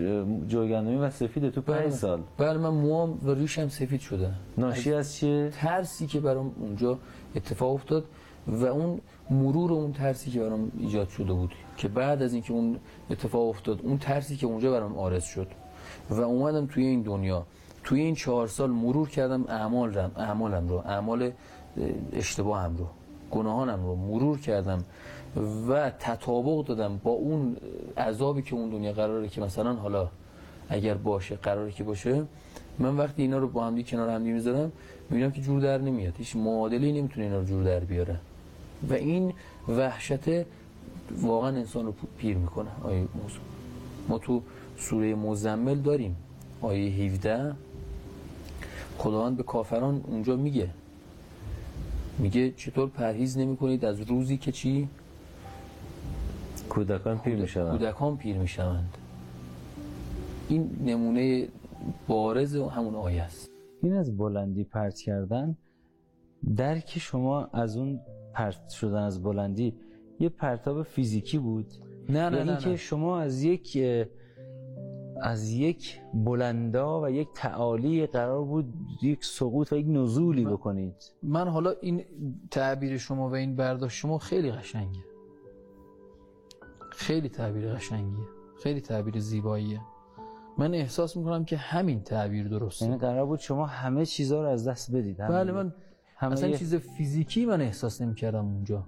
جوگندمی 0.49 0.97
و 0.97 1.11
سفیده 1.11 1.51
تو 1.51 1.61
پنج 1.61 1.93
سال. 1.93 2.20
بله 2.39 2.59
من 2.59 2.68
موام 2.68 3.18
و 3.22 3.31
ریشم 3.31 3.68
سفید 3.68 4.01
شده. 4.01 4.31
ناشی 4.59 4.93
از 4.93 5.14
چیه؟ 5.14 5.51
ترسی 5.55 6.07
که 6.07 6.20
برام 6.20 6.53
اونجا 6.61 6.99
اتفاق 7.37 7.75
افتاد 7.75 8.05
و 8.49 8.64
اون 8.64 9.01
مرور 9.30 9.72
اون 9.72 9.92
ترسی 9.92 10.30
که 10.30 10.40
برام 10.40 10.72
ایجاد 10.78 11.09
شده 11.09 11.32
بود 11.32 11.53
که 11.76 11.88
بعد 11.88 12.22
از 12.22 12.32
اینکه 12.32 12.53
اون 12.53 12.78
اتفاق 13.11 13.49
افتاد 13.49 13.80
اون 13.82 13.99
ترسی 13.99 14.36
که 14.36 14.47
اونجا 14.47 14.72
برام 14.72 14.99
آرز 14.99 15.24
شد 15.24 15.47
و 16.11 16.20
اومدم 16.20 16.66
توی 16.66 16.86
این 16.86 17.03
دنیا 17.03 17.47
توی 17.84 18.01
این 18.01 18.14
چهار 18.14 18.49
سال 18.49 18.70
مرور 18.70 19.09
کردم 19.09 19.45
اعمال 19.49 19.95
رم 19.95 20.11
اعمالم 20.16 20.68
رو 20.68 20.76
اعمال 20.76 21.30
اشتباهم 22.12 22.76
رو 22.76 22.86
گناهانم 23.30 23.86
رو 23.86 23.97
مرور 23.97 24.38
کردم 24.38 24.84
و 25.68 25.90
تطابق 25.90 26.64
دادم 26.64 27.01
با 27.05 27.11
اون 27.11 27.57
عذابی 27.97 28.42
که 28.42 28.55
اون 28.55 28.70
دنیا 28.70 28.92
قراره 28.92 29.28
که 29.28 29.40
مثلا 29.40 29.72
حالا 29.72 30.09
اگر 30.68 30.95
باشه 30.95 31.36
قراره 31.36 31.72
که 31.72 31.84
باشه 31.84 32.24
من 32.78 32.97
وقتی 32.97 33.22
اینا 33.22 33.38
رو 33.38 33.49
با 33.49 33.66
هم 33.66 33.82
کنار 33.82 34.09
هم 34.09 34.20
می‌ذارم 34.20 34.72
می‌بینم 35.11 35.30
که 35.30 35.40
جور 35.40 35.61
در 35.61 35.78
نمیاد. 35.78 36.14
هیچ 36.18 36.36
معادلی 36.36 36.92
نمی‌تونه 36.92 37.26
اینا 37.26 37.38
رو 37.38 37.45
جور 37.45 37.64
در 37.64 37.80
بیاره. 37.80 38.20
و 38.91 38.93
این 38.93 39.33
وحشت 39.68 40.29
واقعا 41.20 41.57
انسان 41.57 41.87
رو 41.87 41.95
پیر 42.18 42.37
می‌کنه 42.37 42.70
آیه 42.83 43.01
موضوع 43.01 43.43
ما 44.09 44.18
تو 44.18 44.43
سوره 44.79 45.14
مزمل 45.14 45.75
داریم 45.75 46.16
آیه 46.62 47.05
17 47.05 47.55
خداوند 48.99 49.37
به 49.37 49.43
کافران 49.43 50.05
اونجا 50.07 50.37
میگه 50.37 50.70
میگه 52.18 52.51
چطور 52.51 52.89
پرهیز 52.89 53.39
نمی 53.39 53.57
کنید 53.57 53.85
از 53.85 54.01
روزی 54.01 54.37
که 54.37 54.53
چی؟ 54.53 54.89
کودکان 56.68 57.18
پیر 57.18 57.37
می‌شوند. 57.37 57.79
کودکان 57.79 58.16
پیر 58.16 58.39
می‌شوند. 58.39 58.99
این 60.49 60.77
نمونه 60.85 61.49
بارز 62.09 62.57
همون 62.57 62.95
آیه 62.95 63.22
است. 63.22 63.51
این 63.83 63.93
از 63.93 64.16
بلندی 64.16 64.64
پرت 64.64 64.99
کردن 64.99 65.57
درک 66.57 66.99
شما 66.99 67.45
از 67.53 67.77
اون 67.77 68.01
پرت 68.35 68.68
شدن 68.68 69.03
از 69.03 69.22
بلندی 69.22 69.74
یه 70.20 70.28
پرتاب 70.28 70.82
فیزیکی 70.82 71.39
بود. 71.39 71.66
نه 72.09 72.28
نه 72.30 72.37
یعنی 72.37 72.51
نه, 72.51 72.59
که. 72.59 72.76
شما 72.76 73.20
از 73.20 73.43
یک 73.43 73.78
از 75.22 75.51
یک 75.51 76.01
بلندا 76.14 77.03
و 77.03 77.11
یک 77.11 77.28
تعالی 77.35 78.07
قرار 78.07 78.45
بود 78.45 78.74
یک 79.03 79.24
سقوط 79.24 79.72
و 79.72 79.76
یک 79.76 79.87
نزولی 79.89 80.45
بکنید. 80.45 80.95
من 81.22 81.49
حالا 81.49 81.74
این 81.80 82.05
تعبیر 82.51 82.99
شما 82.99 83.28
و 83.28 83.35
این 83.35 83.57
برداشت 83.57 83.97
شما 83.97 84.18
خیلی 84.18 84.53
قشنگه. 84.53 85.05
خیلی 86.91 87.28
تعبیر 87.28 87.72
قشنگیه. 87.72 88.24
خیلی 88.62 88.80
تعبیر 88.80 89.18
زیباییه. 89.18 89.80
من 90.59 90.74
احساس 90.74 91.16
می‌کنم 91.16 91.45
که 91.45 91.57
همین 91.57 92.03
تعبیر 92.03 92.49
درسته. 92.49 92.87
یعنی 92.87 92.99
قرار 92.99 93.26
بود 93.26 93.39
شما 93.39 93.66
همه 93.66 94.07
چیزها 94.07 94.43
رو 94.43 94.49
از 94.49 94.68
دست 94.68 94.97
بدید. 94.97 95.16
بله 95.16 95.53
من 95.53 95.74
همه 96.25 96.33
اصلا 96.33 96.49
یه... 96.49 96.59
چیز 96.59 96.75
فیزیکی 96.75 97.47
من 97.47 97.61
احساس 97.61 98.03
نمی‌کردم 98.03 98.45
اونجا. 98.45 98.87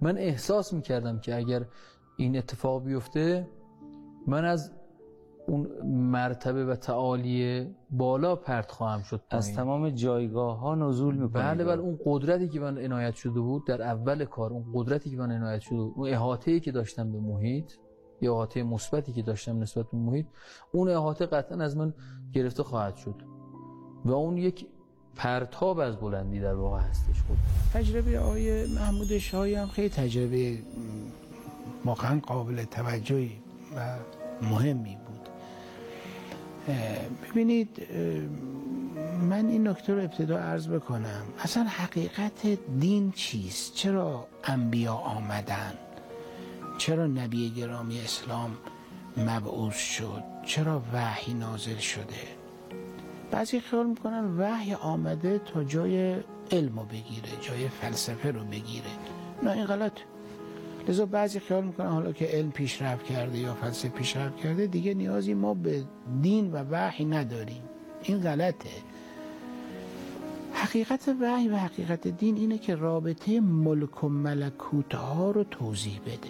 من 0.00 0.18
احساس 0.18 0.72
می‌کردم 0.72 1.18
که 1.18 1.36
اگر 1.36 1.66
این 2.16 2.38
اتفاق 2.38 2.84
بیفته 2.84 3.48
من 4.26 4.44
از 4.44 4.72
اون 5.48 5.68
مرتبه 5.84 6.64
و 6.64 6.74
تعالی 6.74 7.66
بالا 7.90 8.36
پرت 8.36 8.70
خواهم 8.70 9.02
شد 9.02 9.22
از 9.30 9.54
تمام 9.54 9.90
جایگاه 9.90 10.58
ها 10.58 10.74
نزول 10.74 11.14
می‌کنه 11.14 11.42
بله 11.42 11.64
بله 11.64 11.80
اون 11.80 11.98
قدرتی 12.04 12.48
که 12.48 12.60
من 12.60 12.78
عنایت 12.78 13.14
شده 13.14 13.40
بود 13.40 13.66
در 13.66 13.82
اول 13.82 14.24
کار 14.24 14.52
اون 14.52 14.64
قدرتی 14.74 15.10
که 15.10 15.16
من 15.16 15.30
عنایت 15.32 15.60
شده 15.60 15.76
بود 15.76 15.92
اون 15.96 16.08
احاطه 16.08 16.60
که 16.60 16.72
داشتم 16.72 17.12
به 17.12 17.18
محیط 17.18 17.72
یا 18.20 18.32
احاطه 18.32 18.62
مثبتی 18.62 19.12
که 19.12 19.22
داشتم 19.22 19.58
نسبت 19.58 19.90
به 19.90 19.98
محیط 19.98 20.26
اون 20.72 20.88
احاطه 20.88 21.26
قطعا 21.26 21.58
از 21.58 21.76
من 21.76 21.94
گرفته 22.32 22.62
خواهد 22.62 22.96
شد. 22.96 23.22
و 24.04 24.12
اون 24.12 24.36
یک 24.36 24.66
پرتاب 25.16 25.78
از 25.78 25.96
بلندی 25.96 26.40
در 26.40 26.54
واقع 26.54 26.80
هستش 26.80 27.16
خود. 27.26 27.38
تجربه 27.74 28.18
آقای 28.18 28.66
محمود 28.66 29.18
شاهی 29.18 29.54
هم 29.54 29.68
خیلی 29.68 29.88
تجربه 29.88 30.58
واقعا 31.84 32.20
قابل 32.20 32.64
توجهی 32.64 33.32
و 33.76 33.96
مهمی 34.42 34.96
بود. 35.06 35.28
ببینید 37.30 37.82
من 39.20 39.48
این 39.48 39.68
نکته 39.68 39.94
رو 39.94 40.02
ابتدا 40.02 40.38
عرض 40.38 40.68
بکنم. 40.68 41.22
اصلا 41.38 41.62
حقیقت 41.62 42.46
دین 42.80 43.12
چیست؟ 43.12 43.74
چرا 43.74 44.26
انبیا 44.44 44.94
آمدن؟ 44.94 45.72
چرا 46.78 47.06
نبی 47.06 47.50
گرامی 47.50 48.00
اسلام 48.00 48.56
مبعوث 49.16 49.78
شد؟ 49.78 50.22
چرا 50.46 50.82
وحی 50.92 51.34
نازل 51.34 51.76
شده؟ 51.76 52.35
بعضی 53.30 53.60
خیال 53.60 53.86
می‌کنن 53.86 54.38
وحی 54.38 54.74
آمده 54.74 55.38
تا 55.38 55.64
جای 55.64 56.16
علم 56.52 56.78
رو 56.78 56.84
بگیره 56.84 57.28
جای 57.40 57.68
فلسفه 57.68 58.30
رو 58.30 58.44
بگیره. 58.44 58.90
نه 59.42 59.50
این 59.50 59.64
غلط 59.64 59.92
لذا 60.88 61.06
بعضی 61.06 61.40
خیال 61.40 61.64
می‌کنن 61.64 61.88
حالا 61.88 62.12
که 62.12 62.24
علم 62.24 62.50
پیشرفت 62.50 63.04
کرده 63.04 63.38
یا 63.38 63.54
فلسفه 63.54 63.88
پیشرفت 63.88 64.36
کرده 64.36 64.66
دیگه 64.66 64.94
نیازی 64.94 65.34
ما 65.34 65.54
به 65.54 65.84
دین 66.22 66.52
و 66.52 66.64
وحی 66.70 67.04
نداریم. 67.04 67.62
این 68.02 68.20
غلطه. 68.20 68.68
حقیقت 70.52 71.08
وحی 71.20 71.48
و 71.48 71.56
حقیقت 71.56 72.08
دین 72.08 72.36
اینه 72.36 72.58
که 72.58 72.74
رابطه 72.74 73.40
ملک 73.40 74.04
و 74.04 74.08
ملکوت 74.08 74.94
ها 74.94 75.30
رو 75.30 75.44
توضیح 75.44 76.00
بده. 76.06 76.28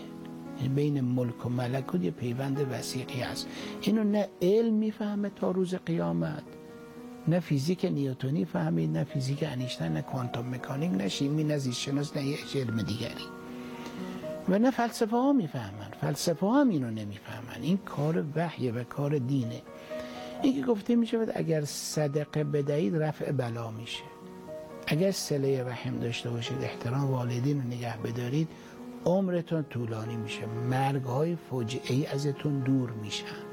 یعنی 0.57 0.69
بین 0.69 1.01
ملک 1.01 1.47
و 1.47 1.49
ملکوت 1.49 2.05
یه 2.05 2.11
پیوند 2.11 2.67
وسیقی 2.73 3.21
هست. 3.21 3.49
اینو 3.81 4.05
نه 4.05 4.29
علم 4.43 4.75
می‌فهمه 4.75 5.31
تا 5.31 5.51
روز 5.51 5.75
قیامت 5.75 6.43
نه 7.29 7.41
فیزیک 7.41 7.85
نیوتونی 7.85 8.45
فهمید 8.45 8.91
نه 8.97 9.05
فیزیک 9.05 9.43
انیشتین 9.43 9.93
نه 9.93 10.03
کوانتوم 10.03 10.49
مکانیک 10.55 10.91
نه 10.91 11.09
شیمی 11.09 11.45
نه 11.45 11.59
زیستشناس 11.59 12.17
نه 12.17 12.23
هیچ 12.23 12.57
علم 12.57 12.83
دیگری. 12.83 13.27
و 14.49 14.59
نه 14.59 14.71
فلسفه 14.71 15.17
ها 15.17 15.33
می‌فهمن. 15.33 15.91
فلسفه 16.01 16.47
ها 16.47 16.61
هم 16.61 16.69
اینو 16.69 16.91
نمی‌فهمن. 16.91 17.63
این 17.63 17.77
کار 17.77 18.25
وحی 18.37 18.71
و 18.71 18.85
کار 18.85 19.19
دینه. 19.19 19.63
این 20.43 20.55
که 20.55 20.67
گفته 20.67 20.97
میشه 20.97 21.19
اگر 21.35 21.65
صدقه 21.65 22.45
بدهید 22.45 22.97
رفع 22.97 23.33
بلا 23.33 23.71
میشه. 23.71 24.03
اگر 24.87 25.11
سله 25.11 25.65
رحم 25.65 25.99
داشته 25.99 26.31
باشید 26.31 26.59
احترام 26.63 27.11
والدین 27.11 27.63
رو 27.63 27.69
نگه 27.69 27.97
بدارید 27.97 28.49
عمرتون 29.05 29.63
طولانی 29.63 30.17
میشه. 30.17 30.47
مرگ 30.47 31.03
های 31.03 31.37
فوجعه 31.51 31.93
ای 31.93 32.07
ازتون 32.07 32.61
دور 32.61 32.91
میشن. 32.91 33.46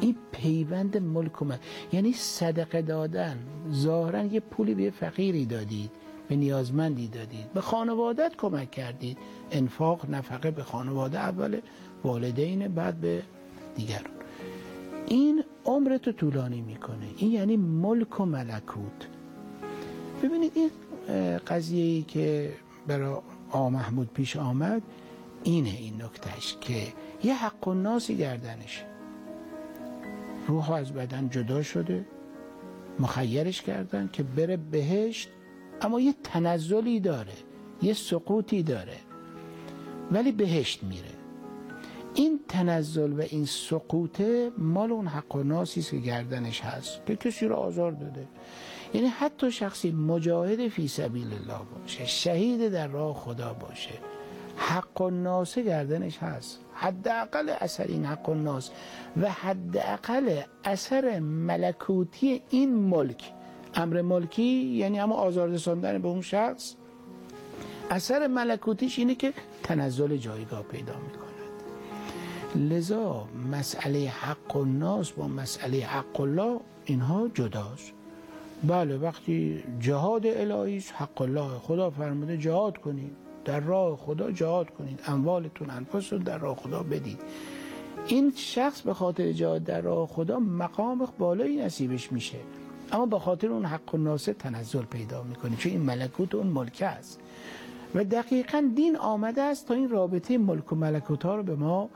این 0.00 0.16
پیوند 0.32 0.96
ملک 0.96 1.42
و 1.42 1.44
من 1.44 1.58
یعنی 1.92 2.12
صدقه 2.12 2.82
دادن. 2.82 3.38
ظاهرا 3.72 4.24
یه 4.24 4.40
پولی 4.40 4.74
به 4.74 4.90
فقیری 4.90 5.46
دادید 5.46 5.90
به 6.28 6.36
نیازمندی 6.36 7.08
دادید. 7.08 7.52
به 7.52 7.60
خانوادت 7.60 8.32
کمک 8.38 8.70
کردید. 8.70 9.18
انفاق 9.50 10.10
نفقه 10.10 10.50
به 10.50 10.62
خانواده 10.62 11.18
اول 11.18 11.60
والدین 12.04 12.68
بعد 12.68 13.00
به 13.00 13.22
دیگران. 13.76 14.14
این 15.06 15.44
عمرتو 15.64 16.12
طولانی 16.12 16.60
می‌کنه. 16.60 17.06
این 17.16 17.32
یعنی 17.32 17.56
ملک 17.56 18.20
و 18.20 18.24
ملکوت. 18.24 19.08
ببینید 20.22 20.52
این 20.54 20.70
قضیه 21.38 21.84
ای 21.84 22.02
که 22.02 22.52
برای 22.86 23.16
آ 23.50 23.68
محمود 23.68 24.10
پیش 24.14 24.36
آمد 24.36 24.82
اینه 25.44 25.70
این 25.70 26.02
نکتهش 26.02 26.56
که 26.60 26.82
یه 27.24 27.34
حق 27.34 27.68
و 27.68 27.74
ناسی 27.74 28.16
گردنش. 28.16 28.84
روح 30.46 30.70
از 30.70 30.92
بدن 30.92 31.28
جدا 31.28 31.62
شده 31.62 32.06
مخیرش 32.98 33.62
کردن 33.62 34.10
که 34.12 34.22
بره 34.22 34.56
بهشت 34.56 35.28
اما 35.80 36.00
یه 36.00 36.14
تنزلی 36.24 37.00
داره 37.00 37.32
یه 37.82 37.92
سقوطی 37.92 38.62
داره 38.62 38.96
ولی 40.12 40.32
بهشت 40.32 40.82
میره. 40.82 41.10
این 42.14 42.40
تنزل 42.48 43.12
و 43.12 43.20
این 43.20 43.44
سقوطه 43.44 44.50
مال 44.58 44.92
اون 44.92 45.06
حق 45.06 45.36
و 45.36 45.42
ناسی 45.42 45.82
که 45.82 45.96
گردنش 45.96 46.60
هست 46.60 47.06
که 47.06 47.16
کسی 47.16 47.46
رو 47.46 47.54
آزار 47.54 47.92
داده. 47.92 48.28
یعنی 48.94 49.06
حتی 49.06 49.50
شخصی 49.50 49.92
مجاهد 49.92 50.68
فی 50.68 50.88
سبیل 50.88 51.26
الله 51.26 51.64
باشه 51.74 52.06
شهید 52.06 52.68
در 52.68 52.88
راه 52.88 53.14
خدا 53.14 53.52
باشه. 53.52 54.15
حق 54.56 55.00
و 55.02 55.10
گردنش 55.62 56.18
هست. 56.18 56.60
حداقل 56.74 57.50
اثر 57.60 57.84
این 57.84 58.04
حق 58.04 58.28
و 58.28 58.34
و 59.22 59.30
حداقل 59.30 60.40
اثر 60.64 61.20
ملکوتی 61.20 62.42
این 62.50 62.74
ملک. 62.74 63.32
امر 63.74 64.02
ملکی 64.02 64.42
یعنی 64.42 65.00
اما 65.00 65.14
آزار 65.14 65.48
رساندن 65.48 66.02
به 66.02 66.08
اون 66.08 66.20
شخص. 66.20 66.74
اثر 67.90 68.26
ملکوتیش 68.26 68.98
اینه 68.98 69.14
که 69.14 69.32
تنزل 69.62 70.16
جایگاه 70.16 70.62
پیدا 70.62 70.92
می‌کند. 70.92 71.26
لذا 72.72 73.28
مسئله 73.52 74.08
حق 74.08 74.56
و 74.56 75.12
با 75.12 75.28
مسئله 75.28 75.84
حق 75.84 76.20
الله 76.20 76.60
اینها 76.84 77.28
جداست. 77.34 77.92
بله 78.64 78.96
وقتی 78.96 79.64
جهاد 79.80 80.26
الهی 80.26 80.84
حق 80.94 81.22
الله 81.22 81.58
خدا 81.58 81.90
فرموده 81.90 82.36
جهاد 82.38 82.78
کنید. 82.78 83.25
در 83.46 83.60
راه 83.60 83.96
خدا 83.96 84.30
جهاد 84.30 84.70
کنید. 84.70 85.00
اموالتون 85.06 85.70
انفستون 85.70 86.18
در 86.18 86.38
راه 86.38 86.56
خدا 86.56 86.82
بدید. 86.82 87.20
این 88.06 88.32
شخص 88.36 88.80
به 88.80 88.94
خاطر 88.94 89.32
جهاد 89.32 89.64
در 89.64 89.80
راه 89.80 90.06
خدا 90.06 90.38
مقام 90.38 91.08
بالایی 91.18 91.56
نصیبش 91.56 92.12
میشه. 92.12 92.38
اما 92.92 93.06
به 93.06 93.18
خاطر 93.18 93.48
اون 93.48 93.64
حق 93.64 93.94
و 93.94 93.98
ناسه 93.98 94.32
تنزل 94.32 94.82
پیدا 94.82 95.22
می‌کنه 95.22 95.56
چون 95.56 95.72
این 95.72 95.80
ملکوت 95.80 96.34
اون 96.34 96.46
ملکه 96.46 96.86
است. 96.86 97.20
و 97.94 98.04
دقیقا 98.04 98.70
دین 98.76 98.96
آمده 98.96 99.42
است 99.42 99.68
تا 99.68 99.74
این 99.74 99.88
رابطه 99.88 100.38
ملک 100.38 100.72
و 100.72 100.76
ملکوت 100.76 101.22
ها 101.22 101.36
رو 101.36 101.42
به 101.42 101.54
ما 101.56 101.88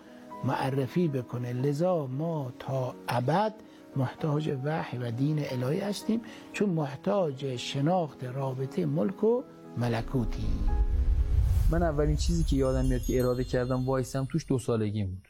معرفی 0.44 1.08
بکنه. 1.08 1.52
لذا 1.52 2.06
ما 2.06 2.52
تا 2.58 2.94
ابد 3.08 3.54
محتاج 3.96 4.56
وحی 4.64 4.98
و 4.98 5.10
دین 5.10 5.38
الهی 5.50 5.80
هستیم 5.80 6.20
چون 6.52 6.68
محتاج 6.68 7.56
شناخت 7.56 8.24
رابطه 8.24 8.86
ملک 8.86 9.24
و 9.24 9.42
ملکوتی 9.76 10.46
من 11.70 11.82
اولین 11.82 12.16
چیزی 12.16 12.44
که 12.44 12.56
یادم 12.56 12.84
میاد 12.84 13.02
که 13.02 13.18
اراده 13.18 13.44
کردم 13.44 13.86
وایسم 13.86 14.24
توش 14.24 14.46
دو 14.48 14.58
سالگیم 14.58 15.06
بود. 15.06 15.28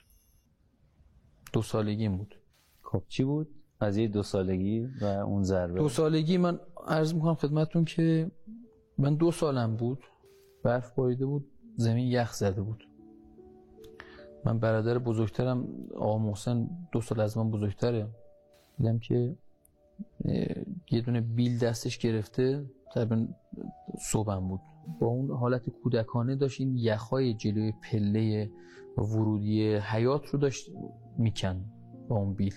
دو 1.52 1.62
سالگیم 1.62 2.16
بود. 2.16 2.34
خب 2.82 3.02
چی 3.08 3.24
بود؟ 3.24 3.48
قضیه 3.80 4.08
دو 4.08 4.22
سالگی 4.22 4.88
و 5.00 5.04
اون 5.04 5.42
ضربه. 5.42 5.78
دو 5.78 5.88
سالگی 5.88 6.38
من 6.38 6.60
عرض 6.86 7.14
می‌کنم 7.14 7.34
خدمتتون 7.34 7.84
که 7.84 8.30
من 8.98 9.14
دو 9.14 9.32
سالم 9.32 9.76
بود. 9.76 10.04
برف 10.62 10.94
باریده 10.94 11.26
بود 11.26 11.50
زمین 11.76 12.06
یخ 12.06 12.32
زده 12.32 12.62
بود. 12.62 12.84
من 14.44 14.58
برادر 14.58 14.98
بزرگترم. 14.98 15.68
آقا 15.94 16.18
محسن 16.18 16.70
دو 16.92 17.00
سال 17.00 17.20
از 17.20 17.38
من 17.38 17.50
بزرگتره. 17.50 18.08
دیدم 18.78 18.98
که 18.98 19.36
یه 20.90 21.00
دونه 21.06 21.20
بیل 21.20 21.58
دستش 21.58 21.98
گرفته 21.98 22.64
تقریبا 22.94 23.26
صبحم 24.10 24.48
بود. 24.48 24.60
با 25.00 25.06
اون 25.06 25.30
حالت 25.30 25.70
کودکانه 25.70 26.36
داشت 26.36 26.60
این 26.60 26.76
یخهای 26.76 27.34
جلوی 27.34 27.72
پله 27.82 28.50
ورودی 28.98 29.74
حیات 29.74 30.26
رو 30.26 30.38
داشت 30.38 30.70
میکن 31.18 31.64
با 32.08 32.16
اون 32.16 32.34
بیل. 32.34 32.54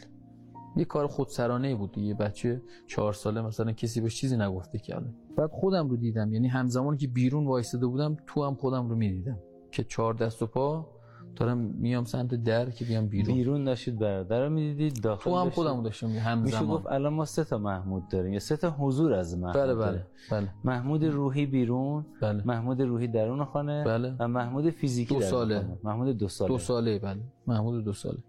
یه 0.76 0.86
کار 0.86 1.08
خودسرانه 1.08 1.76
بود 1.76 1.98
یه 1.98 2.14
بچه 2.14 2.62
چهار 2.88 3.14
ساله 3.14 3.42
مثلا 3.42 3.72
کسی 3.72 4.02
بهش 4.02 4.22
چیزی 4.22 4.38
نگفته 4.38 4.80
که 4.80 4.96
بعد 5.38 5.50
خودم 5.52 5.90
رو 5.90 5.98
دیدم. 5.98 6.34
یعنی 6.34 6.48
همزمان 6.48 6.98
که 6.98 7.08
بیرون 7.08 7.46
وایستاده 7.46 7.88
بودم 7.88 8.18
تو 8.28 8.44
هم 8.44 8.56
خودم 8.56 8.90
رو 8.90 8.96
می‌دیدم 8.96 9.40
که 9.72 9.84
چهار 9.84 10.14
دست 10.14 10.42
و 10.42 10.48
پا 10.48 10.88
دارم 11.36 11.58
میام 11.58 12.04
سمت 12.06 12.36
در 12.36 12.70
که 12.70 12.86
بیام 12.86 13.08
بیرون. 13.08 13.36
بیرون 13.36 13.64
داشتید 13.64 14.00
برادر 14.00 14.46
رو 14.46 14.50
می‌دیدید 14.50 15.02
داخل 15.02 15.32
تو 15.32 15.38
هم 15.38 15.50
خودم 15.50 15.84
داشتم 15.84 16.08
همزمان. 16.08 16.42
میشه 16.42 16.66
گفت 16.66 16.88
الان 16.88 17.14
ما 17.14 17.26
سه 17.26 17.44
تا 17.44 17.58
محمود 17.58 18.08
داریم. 18.08 18.34
یا 18.34 18.40
سه 18.40 18.58
تا 18.58 18.72
حضور 18.72 19.14
از 19.14 19.38
محمود 19.38 19.56
بله 19.56 19.76
بله 19.76 20.06
بله. 20.32 20.50
محمود 20.64 21.06
روحی 21.06 21.46
بیرون 21.46 22.06
بله. 22.22 22.44
محمود 22.48 22.82
روحی 22.82 23.08
درون 23.08 23.46
خانه 23.46 23.84
بله. 23.84 24.16
و 24.20 24.28
محمود 24.28 24.70
فیزیکی 24.70 25.16
دو 25.16 25.22
ساله. 25.22 25.60
خانه. 25.60 25.78
محمود 25.84 26.18
دو 26.18 26.28
ساله. 26.28 26.50
دو 26.50 26.58
ساله 26.58 27.00
بله. 27.00 27.22
محمود 27.48 27.84
دو 27.84 27.94
ساله. 27.94 28.20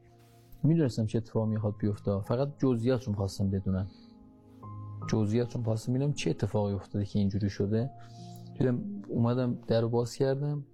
می‌دونستم 0.62 1.06
چه 1.06 1.18
اتفاقی 1.18 1.50
می‌خواد 1.50 1.74
بیفته. 1.78 2.20
فقط 2.20 2.48
جزئیات 2.58 3.04
رو 3.04 3.14
خواستم 3.14 3.50
بدونم. 3.50 3.86
جزئیات 5.08 5.56
رو 5.56 5.62
خواستم 5.62 5.92
ببینم 5.92 6.12
چه 6.12 6.30
اتفاقی 6.30 6.72
افتاده 6.72 7.04
که 7.04 7.18
اینجوری 7.18 7.50
شده. 7.50 7.90
دیدم 8.58 8.80
اومدم 9.08 9.58
در 9.66 9.86
باز 9.86 10.14
کردم. 10.14 10.64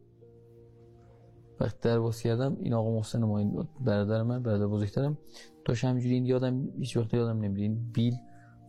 وقتی 1.61 1.79
در 1.83 1.99
باز 1.99 2.21
کردم 2.23 2.57
این 2.61 2.75
آقا 2.75 2.91
محسن 2.91 3.25
ما 3.25 3.39
این 3.39 3.69
برادر 3.81 4.23
من 4.23 4.43
برادر 4.43 4.67
بزرگترم. 4.67 5.19
داشت 5.65 5.85
همینجوری 5.85 6.15
این 6.15 6.27
یادم 6.27 6.69
هیچ 6.79 6.97
وقت 6.97 7.15
یادم 7.15 7.39
نمیاد 7.41 7.59
این 7.59 7.91
بیل 7.93 8.15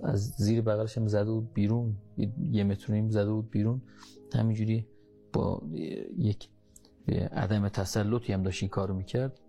از 0.03 0.19
زیر 0.37 0.61
بغلش 0.61 0.97
هم 0.97 1.07
زده 1.07 1.31
بود 1.31 1.53
بیرون. 1.53 1.95
یه- 2.51 2.63
متر 2.63 2.93
نیم 2.93 3.09
زده 3.09 3.31
بود 3.31 3.49
بیرون. 3.49 3.81
همینجوری 4.33 4.87
با 5.33 5.61
یک 6.17 6.49
عدم 7.31 7.69
تسلطی 7.69 8.33
هم 8.33 8.43
داشت 8.43 8.63
این 8.63 8.69
کارو 8.69 8.93
می‌کرد. 8.93 9.39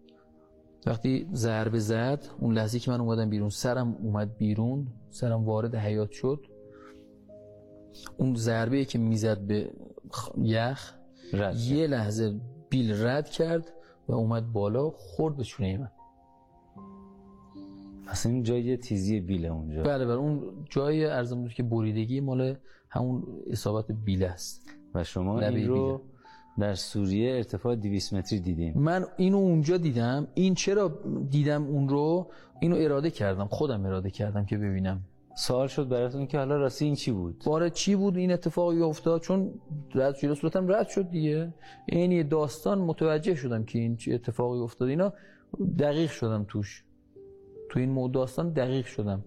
وقتی 0.86 1.28
ضربه 1.34 1.78
زد 1.78 2.24
اون 2.40 2.55
لحظه 2.55 2.78
که 2.78 2.90
من 2.90 3.01
اومدم 3.01 3.30
بیرون 3.30 3.49
سرم 3.49 3.97
اومد 4.03 4.36
بیرون 4.36 4.86
سرم 5.11 5.45
وارد 5.45 5.74
حیات 5.74 6.11
شد. 6.11 6.47
اون 8.16 8.34
ضربه 8.34 8.84
که 8.84 8.99
می‌زد 8.99 9.38
به 9.38 9.70
یخ 10.38 10.95
رد 11.32 11.57
یه 11.57 11.86
لحظه 11.86 12.40
بیل 12.72 13.06
رد 13.06 13.28
کرد 13.28 13.72
و 14.08 14.12
اومد 14.12 14.52
بالا 14.52 14.90
خورد 14.90 15.36
به 15.36 15.44
چونه 15.44 15.78
من. 15.78 15.90
اصلا 18.08 18.32
این 18.32 18.42
جای 18.42 18.76
تیزی 18.76 19.20
بیله 19.20 19.48
اونجا. 19.48 19.82
بله 19.82 20.06
بله. 20.06 20.14
اون 20.14 20.42
جای 20.70 21.04
ارزم 21.04 21.42
بود 21.42 21.52
که 21.52 21.62
بریدگی 21.62 22.20
مال 22.20 22.56
همون 22.90 23.22
اصابت 23.50 23.92
بیل 23.92 24.24
است. 24.24 24.70
و 24.94 25.04
شما 25.04 25.40
این 25.40 25.68
رو 25.68 26.00
در 26.58 26.74
سوریه 26.74 27.36
ارتفاع 27.36 27.74
200 27.74 28.14
متری 28.14 28.40
دیدین. 28.40 28.78
من 28.78 29.06
اینو 29.16 29.36
اونجا 29.36 29.76
دیدم. 29.76 30.28
این 30.34 30.54
چرا 30.54 31.00
دیدم 31.30 31.66
اون 31.66 31.88
رو؟ 31.88 32.30
اینو 32.60 32.76
اراده 32.78 33.10
کردم. 33.10 33.46
خودم 33.46 33.86
اراده 33.86 34.10
کردم 34.10 34.44
که 34.44 34.58
ببینم. 34.58 35.00
سوال 35.34 35.68
شد 35.68 35.88
براتون 35.88 36.26
که 36.26 36.38
حالا 36.38 36.56
راستی 36.56 36.84
این 36.84 36.94
چی 36.94 37.12
بود؟ 37.12 37.42
باره 37.46 37.70
چی 37.70 37.96
بود 37.96 38.16
این 38.16 38.32
اتفاقی 38.32 38.80
افتاد؟ 38.80 39.20
چون 39.20 39.54
رد 39.94 40.18
جلو 40.18 40.34
صورتم 40.34 40.72
رد 40.72 40.88
شد 40.88 41.10
دیگه. 41.10 41.54
این 41.86 42.12
یه 42.12 42.22
داستان 42.22 42.78
متوجه 42.78 43.34
شدم 43.34 43.64
که 43.64 43.78
این 43.78 43.96
چه 43.96 44.14
اتفاقی 44.14 44.58
افتاد. 44.58 44.88
اینا 44.88 45.12
دقیق 45.78 46.10
شدم 46.10 46.44
توش. 46.48 46.84
تو 47.70 47.78
این 47.78 47.90
موضوع 47.90 48.12
داستان 48.12 48.52
دقیق 48.52 48.86
شدم 48.86 49.24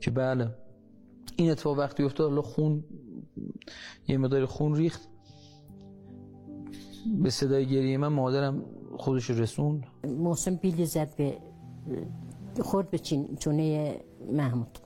که 0.00 0.10
بله 0.10 0.48
این 1.36 1.50
اتفاق 1.50 1.78
وقتی 1.78 2.02
افتاد 2.02 2.28
حالا 2.28 2.42
خون 2.42 2.84
یه 4.08 4.18
مقدار 4.18 4.46
خون 4.46 4.74
ریخت. 4.74 5.08
به 7.22 7.30
صدای 7.30 7.66
گریه 7.66 7.98
من 7.98 8.08
مادرم 8.08 8.62
خودش 8.96 9.30
رسوند. 9.30 9.86
محسن 10.04 10.56
بیلی 10.56 10.86
زد 10.86 11.16
به 11.16 11.38
خورد 12.62 12.90
به 12.90 12.98
چونه 13.38 13.96
محمود. 14.32 14.78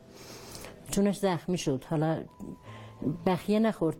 چونش 0.91 1.19
زخمی 1.19 1.59
شد. 1.59 1.85
حالا 1.85 2.23
بخیه 3.27 3.59
نخورد. 3.59 3.97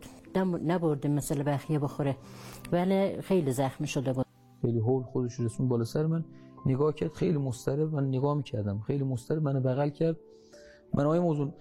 نبرده 0.65 1.09
مثل 1.09 1.43
بخیه 1.43 1.79
بخوره. 1.79 2.15
ولی 2.71 3.21
خیلی 3.21 3.51
زخمی 3.51 3.87
شده 3.87 4.13
بود. 4.13 4.25
خیلی 4.61 4.79
هول 4.79 5.03
خودش 5.03 5.39
رسون 5.39 5.67
بالا 5.67 5.83
سر 5.83 6.05
من. 6.05 6.25
نگاه 6.65 6.93
کرد 6.93 7.13
خیلی 7.13 7.37
مضطرب 7.37 7.93
من 7.93 8.07
نگاه 8.07 8.37
می‌کردم. 8.37 8.79
خیلی 8.79 9.03
مضطرب 9.03 9.43
من 9.43 9.59
بغل 9.59 9.89
کرد. 9.89 10.17
من 10.93 11.05
آقای 11.05 11.19
موضوع 11.19 11.53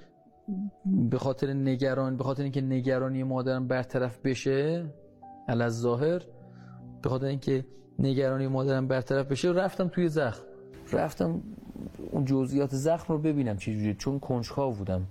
به 0.86 1.18
خاطر 1.18 1.52
نگران 1.52 2.16
به 2.16 2.24
خاطر 2.24 2.42
اینکه 2.42 2.60
نگرانی 2.60 3.22
مادرم 3.22 3.68
برطرف 3.68 4.18
بشه 4.18 4.86
از 5.48 5.80
ظاهر 5.80 6.22
به 7.02 7.08
خاطر 7.08 7.26
اینکه 7.26 7.66
نگرانی 7.98 8.46
مادرم 8.46 8.88
برطرف 8.88 9.26
بشه 9.26 9.48
رفتم 9.48 9.88
توی 9.88 10.08
زخم. 10.08 10.42
رفتم 10.92 11.42
اون 12.10 12.24
جزئیات 12.24 12.74
زخم 12.74 13.12
رو 13.12 13.18
ببینم 13.18 13.56
چه 13.56 13.94
چون 13.94 14.18
کنجکاو 14.18 14.74
بودم. 14.74 15.06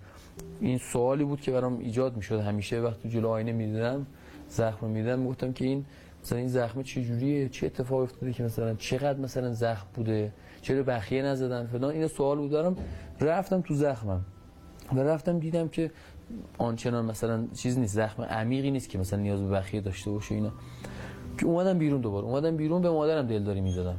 این 0.61 0.77
سوالی 0.77 1.23
بود 1.23 1.41
که 1.41 1.51
برام 1.51 1.79
ایجاد 1.79 2.15
می‌شد. 2.15 2.39
همیشه 2.39 2.81
وقتی 2.81 3.09
جلو 3.09 3.27
آینه 3.27 3.51
می‌دیدم 3.51 4.05
زخم 4.49 4.77
رو 4.81 4.87
می‌دیدم. 4.87 5.19
می‌گفتم 5.19 5.53
که 5.53 5.65
این 5.65 5.85
مثلا 6.23 6.37
این 6.37 6.47
زخم 6.47 6.81
چه 6.81 7.01
جوریه 7.01 7.49
چه 7.49 7.65
اتفاقی 7.65 8.03
افتاده 8.03 8.33
که 8.33 8.43
مثلا 8.43 8.73
چقدر 8.73 9.19
مثلا 9.19 9.53
زخم 9.53 9.87
بوده؟ 9.93 10.33
چرا 10.61 10.83
بخیه 10.83 11.21
نزدن 11.21 11.67
فلان. 11.67 11.91
این 11.91 12.07
سوال 12.07 12.37
بود. 12.37 12.51
دارم 12.51 12.75
رفتم 13.21 13.61
تو 13.61 13.73
زخمم 13.73 14.25
و 14.95 14.99
رفتم 14.99 15.39
دیدم 15.39 15.67
که 15.67 15.91
آنچنان 16.57 17.05
مثلا 17.05 17.47
چیز 17.55 17.79
نیست. 17.79 17.95
زخم 17.95 18.23
عمیقی 18.23 18.71
نیست 18.71 18.89
که 18.89 18.97
مثلا 18.97 19.19
نیاز 19.19 19.41
به 19.41 19.49
بخیه 19.49 19.81
داشته 19.81 20.11
باشه 20.11 20.35
اینا. 20.35 20.51
که 21.37 21.45
اومدم 21.45 21.77
بیرون 21.77 22.01
دوباره. 22.01 22.25
اومدم 22.25 22.57
بیرون 22.57 22.81
به 22.81 22.89
مادرم 22.89 23.27
دلداری 23.27 23.61
می‌دادم. 23.61 23.97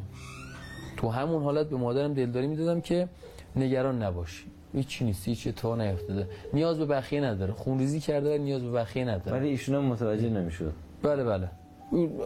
تو 0.97 1.09
همون 1.09 1.43
حالت 1.43 1.68
به 1.68 1.76
مادرم 1.76 2.14
دلداری 2.14 2.47
می‌دادم 2.47 2.80
که 2.80 3.09
نگران 3.57 4.03
نباشی 4.03 4.45
هیچی 4.73 5.05
نیست 5.05 5.29
هیچ 5.29 5.47
اتفاق 5.47 5.81
نیفتاده. 5.81 6.27
نیاز 6.55 6.79
به 6.79 6.87
بخیه 6.87 7.21
نداره. 7.21 7.53
خونریزی 7.53 8.01
کرده 8.01 8.39
نیاز 8.39 8.62
به 8.62 8.71
بخیه 8.71 9.05
نداره. 9.05 9.39
ولی 9.39 9.49
ایشون 9.49 9.75
هم 9.75 9.85
متوجه 9.85 10.31
نمی‌شد. 10.31 10.73
بله 11.03 11.25
بله. 11.25 11.51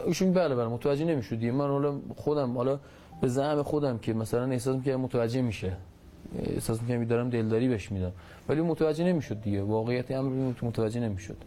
ایشون 0.05 0.33
بله 0.33 0.55
بله. 0.55 0.67
متوجه 0.67 1.05
نمی‌شد 1.05 1.43
من 1.43 1.67
حالا 1.67 1.99
خودم 2.15 2.57
حالا 2.57 2.79
به 3.21 3.27
زعم 3.27 3.63
خودم 3.63 3.97
که 3.97 4.13
مثلا 4.13 4.45
احساس 4.45 4.75
می‌کردم 4.75 5.01
متوجه 5.01 5.41
میشه. 5.41 5.77
احساس 6.39 6.81
می‌کردم 6.81 7.05
دارم 7.05 7.29
دلداری 7.29 7.67
بهش 7.67 7.91
میدم. 7.91 8.11
ولی 8.49 8.61
متوجه 8.61 9.03
نمی‌شد 9.05 9.41
دیگه. 9.41 9.61
واقعیت 9.61 10.11
امر 10.11 10.53
که 10.53 10.65
متوجه 10.65 10.99
نمی‌شد. 10.99 11.37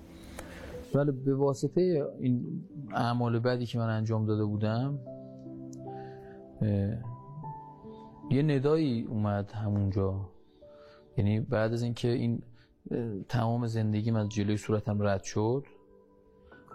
ولی 0.95 1.13
به 1.13 1.35
واسطه 1.35 2.05
این 2.21 2.65
اعمال 2.95 3.39
بدی 3.39 3.67
که 3.67 3.79
من 3.79 3.89
انجام 3.89 4.27
داده 4.27 4.45
بودم 4.45 4.99
یه 8.31 8.43
ندایی 8.43 9.07
اومد 9.09 9.53
همونجا. 9.53 10.31
یعنی 11.19 11.41
بعد 11.41 11.73
از 11.73 11.83
اینکه 11.83 12.09
این 12.09 12.43
تمام 13.29 13.67
زندگیم 13.67 14.17
از 14.17 14.29
جلوی 14.29 14.57
صورتم 14.57 15.03
رد 15.03 15.23
شد 15.23 15.65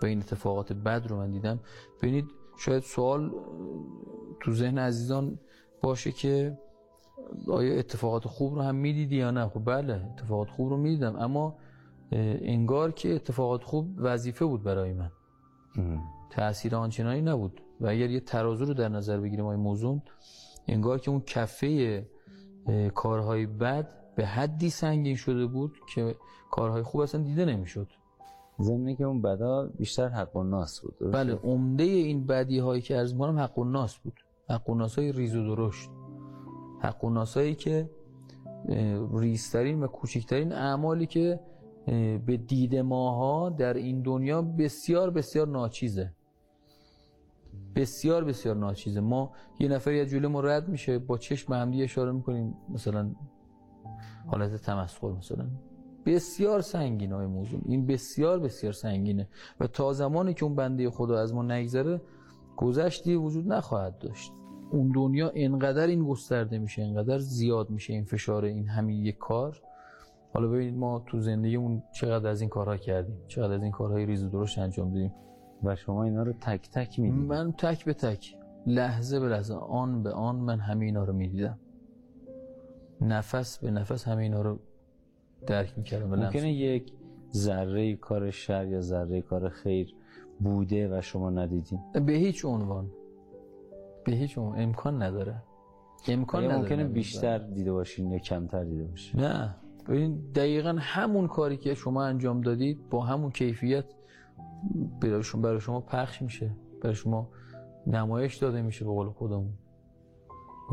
و 0.01 0.05
این 0.05 0.19
اتفاقات 0.19 0.73
بد 0.73 1.07
رو 1.07 1.17
من 1.17 1.31
دیدم 1.31 1.59
ببینید 2.01 2.25
شاید 2.57 2.83
سوال 2.83 3.31
تو 4.39 4.51
ذهن 4.51 4.77
عزیزان 4.77 5.39
باشه 5.81 6.11
که 6.11 6.57
آیا 7.47 7.73
اتفاقات 7.73 8.27
خوب 8.27 8.55
رو 8.55 8.61
هم 8.61 8.75
می‌دیدی 8.75 9.15
یا 9.15 9.31
نه؟ 9.31 9.47
خب 9.47 9.65
بله 9.65 10.09
اتفاقات 10.13 10.49
خوب 10.49 10.69
رو 10.69 10.77
می‌دیدم 10.77 11.15
اما 11.15 11.57
انگار 12.41 12.91
که 12.91 13.15
اتفاقات 13.15 13.63
خوب 13.63 13.89
وظیفه 13.97 14.45
بود 14.45 14.63
برای 14.63 14.93
من. 14.93 15.11
تأثیر 16.29 16.75
آنچنانی 16.75 17.21
نبود. 17.21 17.61
و 17.81 17.87
اگر 17.87 18.09
یه 18.09 18.19
ترازو 18.19 18.65
رو 18.65 18.73
در 18.73 18.89
نظر 18.89 19.19
بگیریم 19.19 19.45
آقای 19.45 19.57
موزون 19.57 20.01
انگار 20.67 20.99
که 20.99 21.11
اون 21.11 21.21
کفه 21.21 22.07
کارهای 22.95 23.45
بد 23.45 24.02
به 24.15 24.25
حدی 24.25 24.69
سنگین 24.69 25.15
شده 25.15 25.45
بود 25.45 25.77
که 25.95 26.15
کارهای 26.51 26.83
خوب 26.83 27.01
اصلا 27.01 27.21
دیده 27.21 27.45
نمی‌شد. 27.45 27.87
ضمن 28.61 28.95
که 28.95 29.03
اون 29.03 29.21
بدا 29.21 29.69
بیشتر 29.77 30.07
حق 30.07 30.35
و 30.35 30.43
ناس 30.43 30.81
بود 30.81 30.97
درسته؟ 30.99 31.17
بله 31.17 31.33
عمده 31.33 31.83
این 31.83 32.25
بدی 32.25 32.59
هایی 32.59 32.81
که 32.81 32.95
عرض 32.95 33.13
می‌کنم 33.13 33.39
حق 33.39 33.57
و 33.59 33.63
ناس 33.63 33.97
بود. 33.97 34.13
حق 34.49 34.69
و 34.69 34.75
ناس 34.75 34.99
های 34.99 35.11
ریز 35.11 35.35
و 35.35 35.55
درشت. 35.55 35.89
حق 36.79 37.03
و 37.03 37.09
ناس 37.09 37.37
هایی 37.37 37.55
که 37.55 37.89
ریسترین 39.13 39.83
و 39.83 39.87
کوچکترین 39.87 40.53
اعمالی 40.53 41.05
که 41.05 41.39
به 42.25 42.37
دید 42.47 42.75
ماها 42.75 43.49
در 43.49 43.73
این 43.73 44.01
دنیا 44.01 44.41
بسیار 44.41 45.09
بسیار 45.09 45.47
ناچیزه. 45.47 46.13
بسیار 47.75 48.23
بسیار 48.23 48.55
ناچیزه. 48.55 48.99
ما 48.99 49.31
یه 49.59 49.67
نفری 49.67 49.99
از 49.99 50.07
جلو 50.07 50.29
ما 50.29 50.39
رد 50.39 50.69
میشه 50.69 50.99
با 50.99 51.17
چشم 51.17 51.53
همدی 51.53 51.83
اشاره 51.83 52.11
می‌کنیم. 52.11 52.55
مثلا 52.69 53.15
حالت 54.27 54.55
تمسخر 54.55 55.11
مثلا. 55.11 55.45
بسیار 56.05 56.61
سنگین 56.61 57.11
های 57.11 57.25
موضوع. 57.25 57.61
این 57.65 57.85
بسیار 57.85 58.39
بسیار 58.39 58.73
سنگینه. 58.73 59.27
و 59.59 59.67
تا 59.67 59.93
زمانی 59.93 60.33
که 60.33 60.45
اون 60.45 60.55
بنده 60.55 60.89
خدا 60.89 61.19
از 61.19 61.33
ما 61.33 61.43
نگذره 61.43 62.01
گذشتی 62.57 63.15
وجود 63.15 63.47
نخواهد 63.47 63.97
داشت. 63.97 64.31
اون 64.71 64.91
دنیا 64.95 65.31
انقدر 65.35 65.87
این 65.87 66.03
گسترده 66.03 66.59
میشه 66.59 66.81
انقدر 66.81 67.19
زیاد 67.19 67.69
میشه 67.69 67.93
این 67.93 68.03
فشار 68.03 68.45
این 68.45 68.67
همین 68.67 69.05
یک 69.05 69.17
کار. 69.17 69.61
حالا 70.33 70.47
ببینید 70.47 70.75
ما 70.75 71.03
تو 71.07 71.19
زندگیمون 71.19 71.83
چقدر 71.93 72.29
از 72.29 72.41
این 72.41 72.49
کارها 72.49 72.77
کردیم 72.77 73.17
چقدر 73.27 73.53
از 73.53 73.63
این 73.63 73.71
کارهای 73.71 74.05
ریز 74.05 74.23
و 74.23 74.29
درشت 74.29 74.59
انجام 74.59 74.93
دادیم. 74.93 75.13
و 75.63 75.75
شما 75.75 76.03
اینا 76.03 76.23
رو 76.23 76.33
تک 76.33 76.69
تک 76.69 76.99
می‌دید 76.99 77.19
من 77.19 77.51
تک 77.51 77.85
به 77.85 77.93
تک 77.93 78.35
لحظه 78.67 79.19
به 79.19 79.27
لحظه 79.27 79.53
آن 79.53 80.03
به 80.03 80.11
آن 80.11 80.35
من 80.35 80.59
همه 80.59 80.85
اینا 80.85 81.03
رو 81.03 81.13
می‌دیدم. 81.13 81.59
نفس 83.01 83.57
به 83.57 83.71
نفس 83.71 84.07
همه 84.07 84.23
اینا 84.23 84.41
رو 84.41 84.59
درک 85.47 85.73
می‌کردم 85.77 86.15
ممکنه 86.19 86.53
یک 86.53 86.93
ذره 87.33 87.95
کار 87.95 88.31
شر 88.31 88.67
یا 88.67 88.81
ذره 88.81 89.21
کار 89.21 89.49
خیر 89.49 89.95
بوده 90.39 90.97
و 90.97 91.01
شما 91.01 91.29
ندیدین؟ 91.29 91.79
به 92.05 92.13
هیچ 92.13 92.45
عنوان. 92.45 92.89
به 94.05 94.11
هیچ 94.11 94.37
عنوان. 94.37 94.59
امکان 94.59 95.03
نداره. 95.03 95.43
امکان 96.07 96.43
نداره 96.43 96.59
ممکنه 96.59 96.83
بیشتر 96.83 97.37
دیده 97.37 97.71
باشین 97.71 98.11
یا 98.11 98.19
کمتر 98.19 98.63
دیده 98.63 98.83
باشین؟ 98.83 99.19
نه. 99.19 99.55
ببین 99.87 100.31
دقیقا 100.35 100.75
همون 100.79 101.27
کاری 101.27 101.57
که 101.57 101.73
شما 101.73 102.03
انجام 102.03 102.41
دادید 102.41 102.89
با 102.89 103.01
همون 103.01 103.31
کیفیت 103.31 103.85
برای 105.01 105.23
شما, 105.23 105.41
برای 105.41 105.59
شما 105.59 105.79
پخش 105.79 106.21
میشه. 106.21 106.51
برای 106.81 106.95
شما 106.95 107.29
نمایش 107.87 108.35
داده 108.35 108.61
میشه 108.61 108.85
به 108.85 108.91
قول 108.91 109.09
خودمون. 109.09 109.53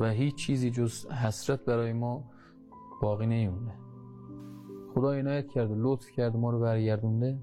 و 0.00 0.10
هیچ 0.10 0.34
چیزی 0.34 0.70
جز 0.70 1.06
حسرت 1.06 1.64
برای 1.64 1.92
ما 1.92 2.24
باقی 3.02 3.26
نمیمونه 3.26 3.74
خدا 4.94 5.12
عنایت 5.12 5.48
کرده 5.48 5.74
لطف 5.76 6.10
کرده 6.10 6.38
ما 6.38 6.50
رو 6.50 6.60
برگردونده. 6.60 7.38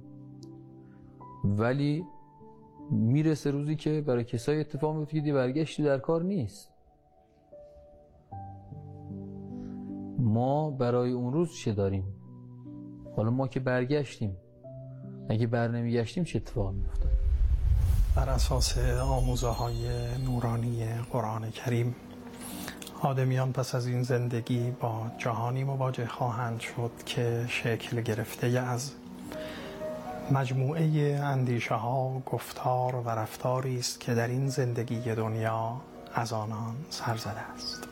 ولی 1.44 2.06
می‌رسه 2.92 3.52
روزی 3.52 3.76
که 3.76 4.02
برای 4.02 4.24
کسای 4.24 4.60
اتفاق 4.60 4.96
میفته 4.96 5.22
که 5.22 5.34
برگشتی 5.34 5.84
در 5.84 5.98
کار 5.98 6.24
نیست. 6.24 6.72
ما 10.20 10.72
برای 10.72 11.12
اون 11.12 11.34
روز 11.34 11.54
چه 11.54 11.74
داریم؟ 11.74 12.04
حالا 13.16 13.30
ما 13.30 13.48
که 13.48 13.60
برگشتیم 13.60 14.38
اگه 15.30 15.48
بر 15.48 15.68
نمیگشتیم 15.68 16.24
چه 16.24 16.38
اتفاق 16.38 16.74
میفته 16.74 17.10
بر 18.16 18.30
اساس 18.30 18.78
آموزه 19.02 19.48
های 19.48 19.88
نورانی 20.26 20.86
قرآن 21.12 21.52
کریم 21.52 21.96
آدمیان 23.02 23.54
پس 23.54 23.76
از 23.76 23.88
این 23.88 24.04
زندگی 24.04 24.72
با 24.80 25.12
جهانی 25.18 25.64
مواجه 25.64 26.08
خواهند 26.08 26.60
شد 26.60 26.92
که 27.06 27.46
شکل 27.50 28.02
گرفته 28.02 28.48
از 28.48 28.92
مجموعه 30.32 31.20
اندیشه 31.24 31.76
ها 31.76 32.22
گفتار 32.26 32.96
و 32.96 33.10
رفتاری 33.10 33.80
است 33.80 34.00
که 34.00 34.14
در 34.14 34.28
این 34.28 34.50
زندگی 34.50 35.16
دنیا 35.16 35.82
از 36.14 36.34
آنان 36.34 36.76
سر 36.90 37.18
زده 37.18 37.40
است. 37.56 37.88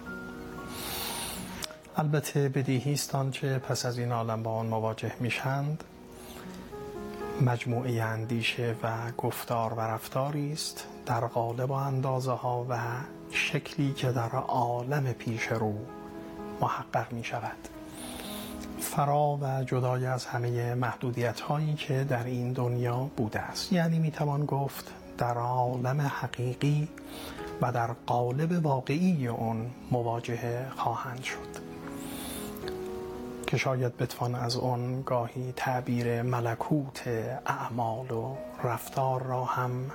البته 1.98 2.50
بدیهی 2.50 2.94
است 2.94 3.16
آنچه 3.16 3.60
پس 3.60 3.86
از 3.86 3.98
این 3.98 4.12
عالم 4.12 4.44
با 4.44 4.52
آن 4.52 4.66
مواجه 4.66 5.14
میشند. 5.20 5.84
مجموعه 7.42 8.04
اندیشه 8.04 8.76
و 8.84 9.12
گفتار 9.18 9.74
و 9.74 9.80
رفتاری 9.80 10.52
است 10.52 10.88
در 11.06 11.20
قالب 11.20 11.70
و 11.70 11.74
اندازه 11.74 12.32
ها 12.32 12.66
و 12.70 12.78
شکلی 13.32 13.94
که 13.94 14.12
در 14.12 14.30
عالم 14.30 15.14
پیش 15.14 15.48
رو 15.48 15.74
محقق 16.62 17.14
می 17.14 17.24
شود. 17.24 17.68
فرا 18.80 19.40
و 19.42 19.64
جدای 19.64 20.06
از 20.06 20.26
همه 20.26 20.76
محدودیت 20.76 21.40
هایی 21.40 21.74
که 21.74 22.04
در 22.04 22.24
این 22.24 22.54
دنیا 22.54 23.10
بوده 23.18 23.40
است. 23.40 23.74
یعنی 23.74 24.00
می 24.00 24.12
توان 24.12 24.46
گفت 24.46 24.94
در 25.18 25.38
عالم 25.38 26.02
حقیقی 26.02 26.88
و 27.62 27.72
در 27.72 27.92
قالب 28.06 28.66
واقعی 28.66 29.28
اون 29.28 29.72
مواجهه 29.92 30.70
خواهند 30.78 31.24
شد. 31.24 31.66
که 33.48 33.58
شاید 33.58 33.98
بتوان 33.98 34.36
از 34.36 34.56
اون 34.56 35.02
گاهی 35.02 35.54
تعبیر 35.56 36.22
ملکوت 36.22 37.08
اعمال 37.46 38.12
و 38.12 38.36
رفتار 38.64 39.24
را 39.24 39.46
هم 39.46 39.92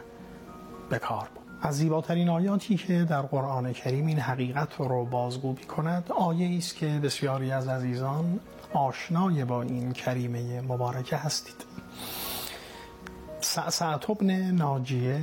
به 0.91 0.99
کار 0.99 1.28
بود 1.35 1.39
از 1.63 1.77
زیباترین 1.77 2.29
آیاتی 2.29 2.77
که 2.77 3.05
در 3.05 3.23
قرآن 3.23 3.73
کریم 3.73 4.07
این 4.07 4.19
حقیقت 4.19 4.69
رو 4.79 5.05
بازگو 5.05 5.53
می 5.53 5.67
کند 5.67 6.13
آیه 6.13 6.59
است 6.59 6.77
که 6.77 6.87
بسیاری 6.87 7.53
از 7.53 7.69
عزیزان 7.69 8.41
آشنای 8.73 9.45
با 9.45 9.63
این 9.63 9.93
کریمه 9.93 10.61
مبارکه 10.61 11.17
هستید. 11.17 11.65
سعسعت 13.41 14.11
ابن 14.11 14.31
ناجیه 14.51 15.21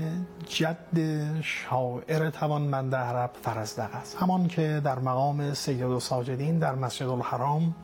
جد 0.49 1.41
شاعر 1.41 2.29
توانمند 2.29 2.95
عرب 2.95 3.31
فرزدق 3.41 3.95
است. 3.95 4.17
همان 4.17 4.47
که 4.47 4.81
در 4.83 4.99
مقام 4.99 5.53
سید 5.53 5.81
و 5.81 5.99
ساجدین 5.99 6.59
در 6.59 6.75
مسجد 6.75 7.07
الحرام 7.07 7.75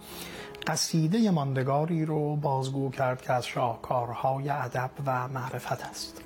قصیده 0.67 1.31
ماندگاری 1.31 2.05
رو 2.05 2.35
بازگو 2.35 2.89
کرد 2.89 3.21
که 3.21 3.33
از 3.33 3.45
شاهکارهای 3.45 4.49
ادب 4.49 4.91
و 5.05 5.27
معرفت 5.27 5.85
است. 5.85 6.22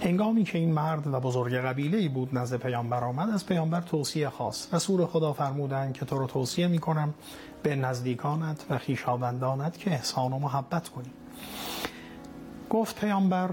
هنگامی 0.00 0.44
که 0.44 0.58
این 0.58 0.72
مرد 0.72 1.06
و 1.06 1.20
بزرگ 1.20 1.54
قبیله 1.54 1.98
ای 1.98 2.08
بود 2.08 2.38
نزد 2.38 2.56
پیامبر 2.56 3.04
آمد 3.04 3.30
از 3.30 3.46
پیامبر 3.46 3.80
توصیه 3.80 4.28
خواست. 4.28 4.74
رسول 4.74 5.06
خدا 5.06 5.32
فرمودند 5.32 5.94
که 5.94 6.04
تو 6.04 6.18
رو 6.18 6.26
توصیه 6.26 6.66
می 6.66 6.78
کنم 6.78 7.14
به 7.62 7.76
نزدیکانت 7.76 8.64
و 8.70 8.78
خیشاوندانت 8.78 9.78
که 9.78 9.90
احسان 9.90 10.32
و 10.32 10.38
محبت 10.38 10.88
کنی. 10.88 11.10
گفت 12.70 13.00
پیامبر 13.00 13.50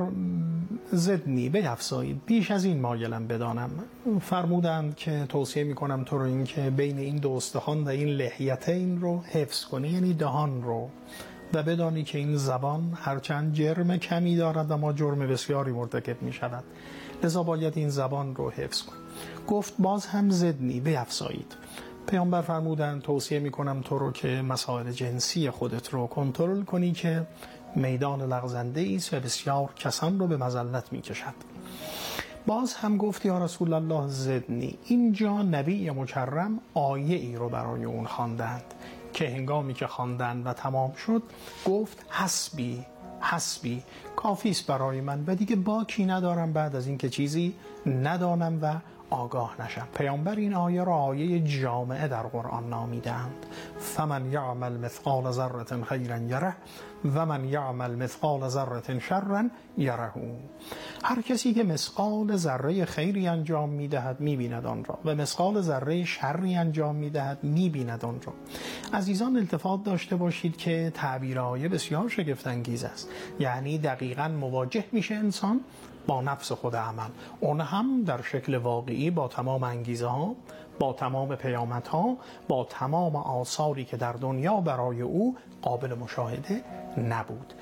زدنی 0.91 1.50
بیفزایید. 1.50 2.21
بیش 2.25 2.51
از 2.51 2.66
این 2.66 2.82
مایلم 2.82 3.28
بدانم. 3.28 3.70
فرمودند 4.21 4.96
که 4.96 5.25
توصیه 5.29 5.63
می 5.63 5.75
کنم 5.75 6.04
تو 6.04 6.17
رو 6.17 6.25
این 6.25 6.43
که 6.43 6.70
بین 6.70 6.97
این 6.97 7.16
دو 7.16 7.32
استخوان 7.32 7.83
و 7.83 7.89
این 7.89 8.08
لحیتین 8.08 9.01
رو 9.01 9.21
حفظ 9.21 9.66
کنی 9.66 9.89
یعنی 9.89 10.13
دهان 10.13 10.63
رو. 10.63 10.89
و 11.53 11.63
بدانی 11.63 12.03
که 12.03 12.17
این 12.17 12.37
زبان 12.37 12.97
هرچند 13.01 13.53
جرم 13.53 13.97
کمی 13.97 14.36
دارد 14.36 14.71
اما 14.71 14.93
جرم 14.93 15.19
بسیاری 15.19 15.71
مرتکب 15.71 16.21
می 16.21 16.33
شود 16.33 16.63
لذا 17.23 17.43
باید 17.43 17.78
این 17.78 17.89
زبان 17.89 18.36
رو 18.36 18.49
حفظ 18.49 18.82
کن. 18.82 18.95
گفت 19.47 19.73
باز 19.79 20.05
هم 20.05 20.29
زدنی 20.29 20.79
بیفزایید. 20.79 21.55
پیامبر 22.07 22.41
فرمودند 22.41 23.01
توصیه 23.01 23.39
می 23.39 23.51
کنم 23.51 23.82
تو 23.82 23.97
رو 23.97 24.11
که 24.11 24.28
مسائل 24.28 24.91
جنسی 24.91 25.49
خودت 25.49 25.89
رو 25.89 26.07
کنترل 26.07 26.63
کنی 26.63 26.91
که 26.91 27.28
میدان 27.75 28.21
لغزنده 28.21 28.93
است 28.95 29.13
و 29.13 29.19
بسیار 29.19 29.69
کسان 29.75 30.19
رو 30.19 30.28
به 30.28 30.37
مزلت 30.37 30.93
می 30.93 31.01
کشد 31.01 31.33
باز 32.47 32.73
هم 32.73 32.97
گفت 32.97 33.25
یا 33.25 33.43
رسول 33.43 33.73
الله 33.73 34.07
زدنی 34.07 34.78
اینجا 34.86 35.41
نبی 35.41 35.89
مکرم 35.89 36.59
آیه 36.73 37.15
ای 37.15 37.36
رو 37.36 37.49
برای 37.49 37.83
اون 37.83 38.05
خواندند. 38.05 38.63
که 39.13 39.29
هنگامی 39.29 39.74
که 39.74 39.88
خواندند 39.88 40.46
و 40.46 40.54
تمام 40.54 40.93
شد 40.93 41.24
گفت 41.66 42.05
حسبی 42.09 42.86
حسبی 43.21 43.83
کافی 44.16 44.50
است 44.50 44.67
برای 44.67 45.01
من 45.01 45.24
و 45.28 45.36
دیگه 45.36 45.55
باکی 45.55 46.05
ندارم 46.05 46.54
بعد 46.54 46.75
از 46.75 46.88
اینکه 46.88 47.09
چیزی 47.09 47.55
ندانم 47.86 48.59
و 48.62 48.75
آگاه 49.12 49.62
نشم. 49.62 49.88
پیامبر 49.96 50.36
این 50.36 50.54
آیه 50.54 50.83
را 50.83 50.96
آیه 50.96 51.39
جامعه 51.39 52.08
در 52.08 52.24
قرآن 52.24 52.70
نامیدند. 52.70 53.46
فمن 53.79 54.32
یعمل 54.32 54.78
مثقال 54.78 55.32
ذره 55.32 55.83
خیرا 55.83 56.17
یره 56.17 56.55
و 57.16 57.25
من 57.25 57.46
یعمل 57.46 57.96
مثقال 57.96 58.47
ذره 58.47 59.00
شرا 59.00 59.43
یره. 59.78 60.12
هر 61.04 61.21
کسی 61.21 61.54
که 61.54 61.63
مثقال 61.63 62.36
ذره 62.36 62.86
خیری 62.86 63.28
انجام 63.28 63.70
می‌دهد 63.70 64.20
می‌بیند 64.20 64.66
آن 64.66 64.86
را 64.86 65.00
و 65.05 65.16
مثقال 65.16 65.62
ذره 65.62 66.04
شری 66.05 66.55
انجام 66.55 66.96
می‌دهد 66.96 67.43
می‌بیند 67.43 68.05
آن 68.05 68.21
را. 68.25 68.33
عزیزان 68.93 69.38
التفات 69.38 69.83
داشته 69.83 70.16
باشید 70.16 70.58
که 70.58 70.92
تعبیر 70.96 71.39
آیه 71.39 71.70
بسیار 71.70 72.09
شگفت 72.09 72.47
انگیز 72.47 72.83
است. 72.83 73.09
یعنی 73.39 73.78
دقیقا 73.78 74.28
مواجه 74.28 74.86
میشه 74.92 75.16
انسان 75.16 75.59
با 76.07 76.21
نفس 76.21 76.51
خود 76.51 76.75
عمل 76.75 77.09
اون 77.39 77.61
هم 77.61 78.03
در 78.03 78.21
شکل 78.21 78.55
واقعی 78.55 79.11
با 79.11 79.28
تمام 79.28 79.63
انگیزه 79.63 80.07
ها 80.07 80.36
با 80.79 80.93
تمام 80.93 81.36
پیامت 81.36 81.87
ها 81.87 82.17
با 82.47 82.67
تمام 82.69 83.15
آثاری 83.15 83.86
که 83.86 83.97
در 83.97 84.13
دنیا 84.13 84.61
برای 84.61 85.01
او 85.01 85.37
قابل 85.61 85.93
مشاهده 85.93 86.63
نبود. 86.97 87.53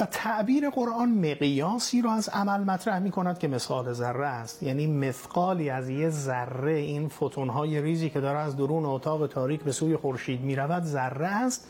و 0.00 0.06
تعبیر 0.06 0.70
قرآن 0.70 1.08
مقیاسی 1.08 2.02
رو 2.02 2.10
از 2.10 2.28
عمل 2.28 2.60
مطرح 2.60 2.98
می 2.98 3.10
کند 3.10 3.38
که 3.38 3.48
مثال 3.48 3.92
ذره 3.92 4.26
است. 4.26 4.62
یعنی 4.62 4.86
مثقالی 4.86 5.70
از 5.70 5.88
یه 5.88 6.10
ذره 6.10 6.72
این 6.72 7.08
فوتونهای 7.08 7.80
ریزی 7.80 8.10
که 8.10 8.20
داره 8.20 8.38
از 8.38 8.56
درون 8.56 8.84
اتاق 8.84 9.26
تاریک 9.26 9.62
به 9.62 9.72
سوی 9.72 9.96
خورشید 9.96 10.40
می 10.40 10.56
رود 10.56 10.82
ذره 10.82 11.26
است 11.26 11.68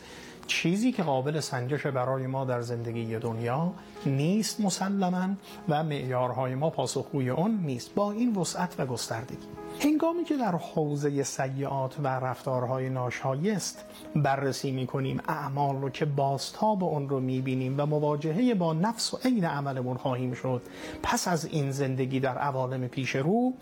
چیزی 0.49 0.91
که 0.91 1.03
قابل 1.03 1.39
سنجش 1.39 1.85
برای 1.85 2.27
ما 2.27 2.45
در 2.45 2.61
زندگی 2.61 3.17
دنیا 3.17 3.73
نیست 4.05 4.61
مسلما 4.61 5.29
و 5.69 5.83
معیارهای 5.83 6.55
ما 6.55 6.69
پاسخگوی 6.69 7.29
اون 7.29 7.59
نیست. 7.65 7.95
با 7.95 8.11
این 8.11 8.35
وسعت 8.35 8.75
و 8.77 8.85
گستردگی. 8.85 9.47
هنگامی 9.79 10.23
که 10.23 10.37
در 10.37 10.55
حوزه 10.55 11.23
سیعات 11.23 11.95
و 12.03 12.07
رفتارهای 12.07 12.89
ناشایست 12.89 13.85
بررسی 14.15 14.71
می 14.71 14.87
کنیم 14.87 15.21
اعمال 15.27 15.81
رو 15.81 15.89
که 15.89 16.05
باستاب 16.05 16.83
اون 16.83 17.09
رو 17.09 17.19
می 17.19 17.41
بینیم 17.41 17.75
و 17.77 17.85
مواجهه 17.85 18.53
با 18.53 18.73
نفس 18.73 19.13
و 19.13 19.17
عین 19.25 19.45
عملمون 19.45 19.97
خواهیم 19.97 20.33
شد 20.33 20.61
پس 21.03 21.27
از 21.27 21.45
این 21.45 21.71
زندگی 21.71 22.19
در 22.19 22.37
عوالم 22.37 22.87
پیش 22.87 23.15
رو 23.15 23.53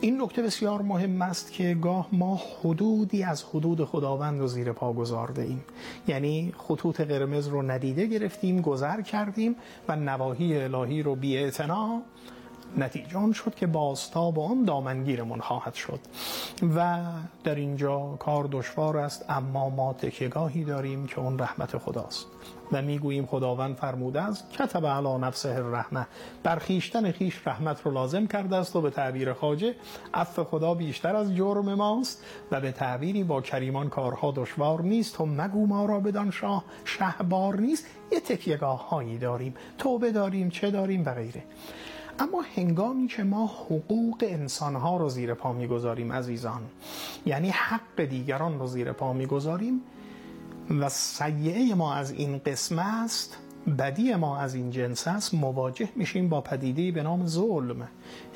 این 0.00 0.22
نکته 0.22 0.42
بسیار 0.42 0.82
مهم 0.82 1.22
است 1.22 1.52
که 1.52 1.74
گاه 1.74 2.08
ما 2.12 2.40
حدودی 2.60 3.22
از 3.22 3.44
حدود 3.44 3.84
خداوند 3.84 4.40
رو 4.40 4.46
زیر 4.46 4.72
پا 4.72 4.92
گذارده 4.92 5.42
ایم. 5.42 5.64
یعنی 6.08 6.52
خطوط 6.58 7.00
قرمز 7.00 7.48
رو 7.48 7.62
ندیده 7.62 8.06
گرفتیم 8.06 8.60
گذر 8.60 9.00
کردیم 9.00 9.56
و 9.88 9.96
نواهی 9.96 10.56
الهی 10.58 11.02
رو 11.02 11.14
بی 11.14 11.50
نتیجه 12.76 13.18
آن 13.18 13.32
شد 13.32 13.54
که 13.54 13.66
باستاب 13.66 14.38
آن 14.38 14.64
دامنگیرمون 14.64 15.40
خواهد 15.40 15.74
شد. 15.74 16.00
و 16.76 16.98
در 17.44 17.54
اینجا 17.54 18.16
کار 18.18 18.48
دشوار 18.52 18.96
است 18.96 19.24
اما 19.28 19.70
ما 19.70 19.92
تکیگاهی 19.92 20.64
داریم 20.64 21.06
که 21.06 21.18
اون 21.18 21.38
رحمت 21.38 21.78
خداست. 21.78 22.26
و 22.72 22.82
می‌گوییم 22.82 23.26
خداوند 23.26 23.76
فرموده 23.76 24.20
است 24.20 24.50
کتب 24.50 24.86
علی 24.86 25.18
نفسه 25.18 25.48
الرحمه 25.48 26.06
بر 26.42 26.58
خیشتن 26.58 27.12
خیش 27.12 27.46
رحمت 27.46 27.82
رو 27.82 27.92
لازم 27.92 28.26
کرده 28.26 28.56
است 28.56 28.76
و 28.76 28.80
به 28.80 28.90
تعبیر 28.90 29.32
خاجه 29.32 29.74
عفو 30.14 30.44
خدا 30.44 30.74
بیشتر 30.74 31.16
از 31.16 31.34
جرم 31.34 31.74
ماست 31.74 32.24
و 32.50 32.60
به 32.60 32.72
تعبیری 32.72 33.24
با 33.24 33.40
کریمان 33.40 33.88
کارها 33.88 34.32
دشوار 34.36 34.82
نیست 34.82 35.20
و 35.20 35.26
مگو 35.26 35.66
ما 35.66 35.86
را 35.86 36.00
بدان 36.00 36.30
شاه 36.30 36.64
شهبار 36.84 37.60
نیست. 37.60 37.86
یه 38.12 38.20
تکیگاه 38.20 38.88
هایی 38.88 39.18
داریم. 39.18 39.54
توبه 39.78 40.12
داریم 40.12 40.50
چه 40.50 40.70
داریم 40.70 41.02
و 41.06 41.14
غیره. 41.14 41.42
اما 42.18 42.44
هنگامی 42.56 43.06
که 43.06 43.24
ما 43.24 43.46
حقوق 43.46 44.24
انسانها 44.28 44.96
رو 44.96 45.08
زیر 45.08 45.34
پا 45.34 45.52
می‌گذاریم 45.52 46.12
عزیزان 46.12 46.62
یعنی 47.26 47.50
حق 47.50 48.04
دیگران 48.04 48.58
رو 48.58 48.66
زیر 48.66 48.92
پا 48.92 49.12
می‌گذاریم 49.12 49.80
و 50.70 50.88
سیعه 50.88 51.74
ما 51.74 51.94
از 51.94 52.10
این 52.10 52.40
قسم 52.46 52.78
است 52.78 53.38
بدی 53.78 54.14
ما 54.14 54.38
از 54.38 54.54
این 54.54 54.70
جنس 54.70 55.08
است 55.08 55.34
مواجه 55.34 55.88
میشیم 55.96 56.28
با 56.28 56.40
پدیده 56.40 56.92
به 56.92 57.02
نام 57.02 57.26
ظلم. 57.26 57.88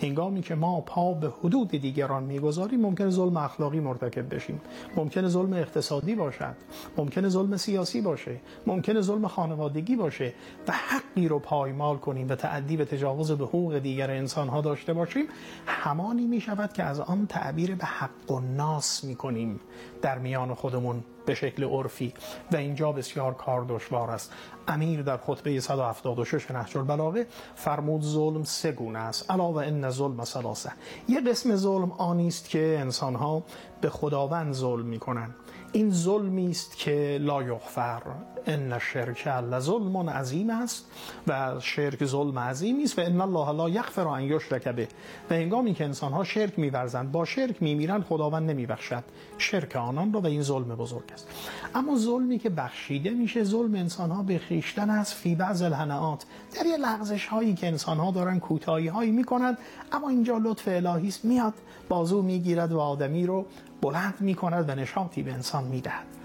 هنگامی 0.02 0.42
که 0.42 0.54
ما 0.54 0.80
پا 0.80 1.14
به 1.14 1.32
حدود 1.40 1.68
دیگران 1.68 2.22
می‌گذاریم 2.22 2.80
ممکن 2.80 3.10
ظلم 3.10 3.36
اخلاقی 3.36 3.80
مرتکب 3.80 4.34
بشیم. 4.34 4.60
ممکن 4.96 5.28
ظلم 5.28 5.52
اقتصادی 5.52 6.14
باشد. 6.14 6.54
ممکن 6.96 7.28
ظلم 7.28 7.56
سیاسی 7.56 8.00
باشه. 8.00 8.40
ممکن 8.66 9.00
ظلم 9.00 9.26
خانوادگی 9.26 9.96
باشه. 9.96 10.34
و 10.68 10.72
حقی 10.72 11.28
رو 11.28 11.38
پایمال 11.38 11.96
کنیم 11.96 12.28
و 12.28 12.34
تعدی 12.34 12.76
و 12.76 12.84
تجاوز 12.84 13.32
به 13.32 13.44
حقوق 13.44 13.78
دیگر 13.78 14.10
انسان 14.10 14.48
ها 14.48 14.60
داشته 14.60 14.92
باشیم. 14.92 15.24
همانی 15.66 16.26
می 16.26 16.40
شود 16.40 16.72
که 16.72 16.82
از 16.82 17.00
آن 17.00 17.26
تعبیر 17.26 17.74
به 17.74 17.84
حق 17.84 18.30
و 18.30 18.40
ناس 18.40 19.04
می 19.04 19.14
کنیم 19.14 19.60
در 20.02 20.18
میان 20.18 20.54
خودمون 20.54 21.04
به 21.30 21.34
شکل 21.34 21.64
عرفی 21.64 22.14
و 22.52 22.56
اینجا 22.56 22.92
بسیار 22.92 23.34
کار 23.34 23.66
دشوار 23.68 24.10
است. 24.10 24.32
امیر 24.68 25.02
در 25.02 25.16
خطبه 25.16 25.60
176 25.60 26.50
نهج 26.50 26.78
البلاغه 26.78 27.26
فرمود 27.54 28.02
ظلم 28.02 28.44
سه 28.44 28.72
گونه 28.72 28.98
است. 28.98 29.30
علاوه 29.30 29.66
ان 29.66 29.90
ظلم 29.90 30.24
سلاسه 30.24 30.72
یه 31.08 31.20
قسم 31.20 31.56
ظلم 31.56 31.92
آنی 31.92 32.28
است 32.28 32.48
که 32.48 32.76
انسان 32.80 33.14
ها 33.14 33.42
به 33.80 33.90
خداوند 33.90 34.54
ظلم 34.54 34.86
می‌کنن 34.86 35.34
این 35.72 35.90
ظلمی 35.90 36.50
است 36.50 36.76
که 36.76 37.18
لا 37.20 37.42
یغفر. 37.42 38.02
ان 38.46 38.78
شرک 38.78 39.28
لظلم 39.28 40.10
عظیم 40.10 40.50
است 40.50 40.86
و 41.26 41.60
شرک 41.60 42.04
ظلم 42.04 42.38
عظیمی 42.38 42.82
است 42.84 42.98
و 42.98 43.02
ان 43.02 43.20
الله 43.20 43.50
لا 43.50 43.68
یغفر 43.68 44.08
ان 44.08 44.22
یشرک 44.22 44.68
به. 44.68 44.88
و 45.30 45.34
هنگامی 45.34 45.74
که 45.74 45.84
انسان 45.84 46.12
ها 46.12 46.24
شرک 46.24 46.58
میورزند 46.58 47.12
با 47.12 47.24
شرک 47.24 47.62
میمیرند 47.62 48.04
خداوند 48.04 48.50
نمیبخشد. 48.50 49.04
شرک 49.38 49.76
آنان 49.76 50.12
را 50.12 50.20
و 50.20 50.26
این 50.26 50.42
ظلم 50.42 50.76
بزرگ 50.76 51.12
است. 51.12 51.28
اما 51.74 51.96
ظلمی 51.96 52.38
که 52.38 52.50
بخشیده 52.50 53.10
میشه 53.10 53.44
ظلم 53.44 53.74
انسان 53.74 54.10
ها 54.10 54.22
به 54.22 54.38
خیشتن 54.38 54.90
است. 54.90 55.14
فی 55.14 55.34
بعض 55.34 55.62
الهنات 55.62 56.24
در 56.54 56.66
یه 56.66 56.76
لغزش 56.76 57.26
هایی 57.26 57.54
که 57.54 57.66
انسان 57.66 57.96
ها 57.96 58.10
دارن 58.10 58.38
کوتاهی 58.38 58.88
هایی 58.88 59.10
می‌کنند 59.10 59.58
اما 59.92 60.08
اینجا 60.08 60.38
لطف 60.38 60.68
الهی 60.68 61.08
است. 61.08 61.24
میاد 61.24 61.54
بازو 61.88 62.22
می‌گیرد 62.22 62.72
و 62.72 62.80
آدمی 62.80 63.26
رو 63.26 63.46
بلند 63.82 64.14
می‌کند 64.20 64.68
و 64.68 64.74
نشاطی 64.74 65.22
به 65.22 65.32
انسان 65.32 65.64
می‌دهد. 65.64 66.19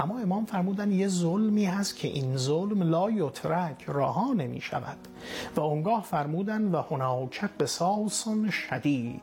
اما 0.00 0.18
امام 0.18 0.44
فرمودن 0.44 0.92
یه 0.92 1.08
ظلمی 1.08 1.64
هست 1.64 1.96
که 1.96 2.08
این 2.08 2.36
ظلم 2.36 2.82
لا 2.82 3.10
یترک 3.10 3.84
رها 3.88 4.32
نمی 4.32 4.60
شود 4.60 4.96
و 5.56 5.60
اونگاه 5.60 6.02
فرمودن 6.02 6.62
و 6.74 6.82
هناک 6.82 7.44
بساس 7.58 8.28
شدید. 8.50 9.22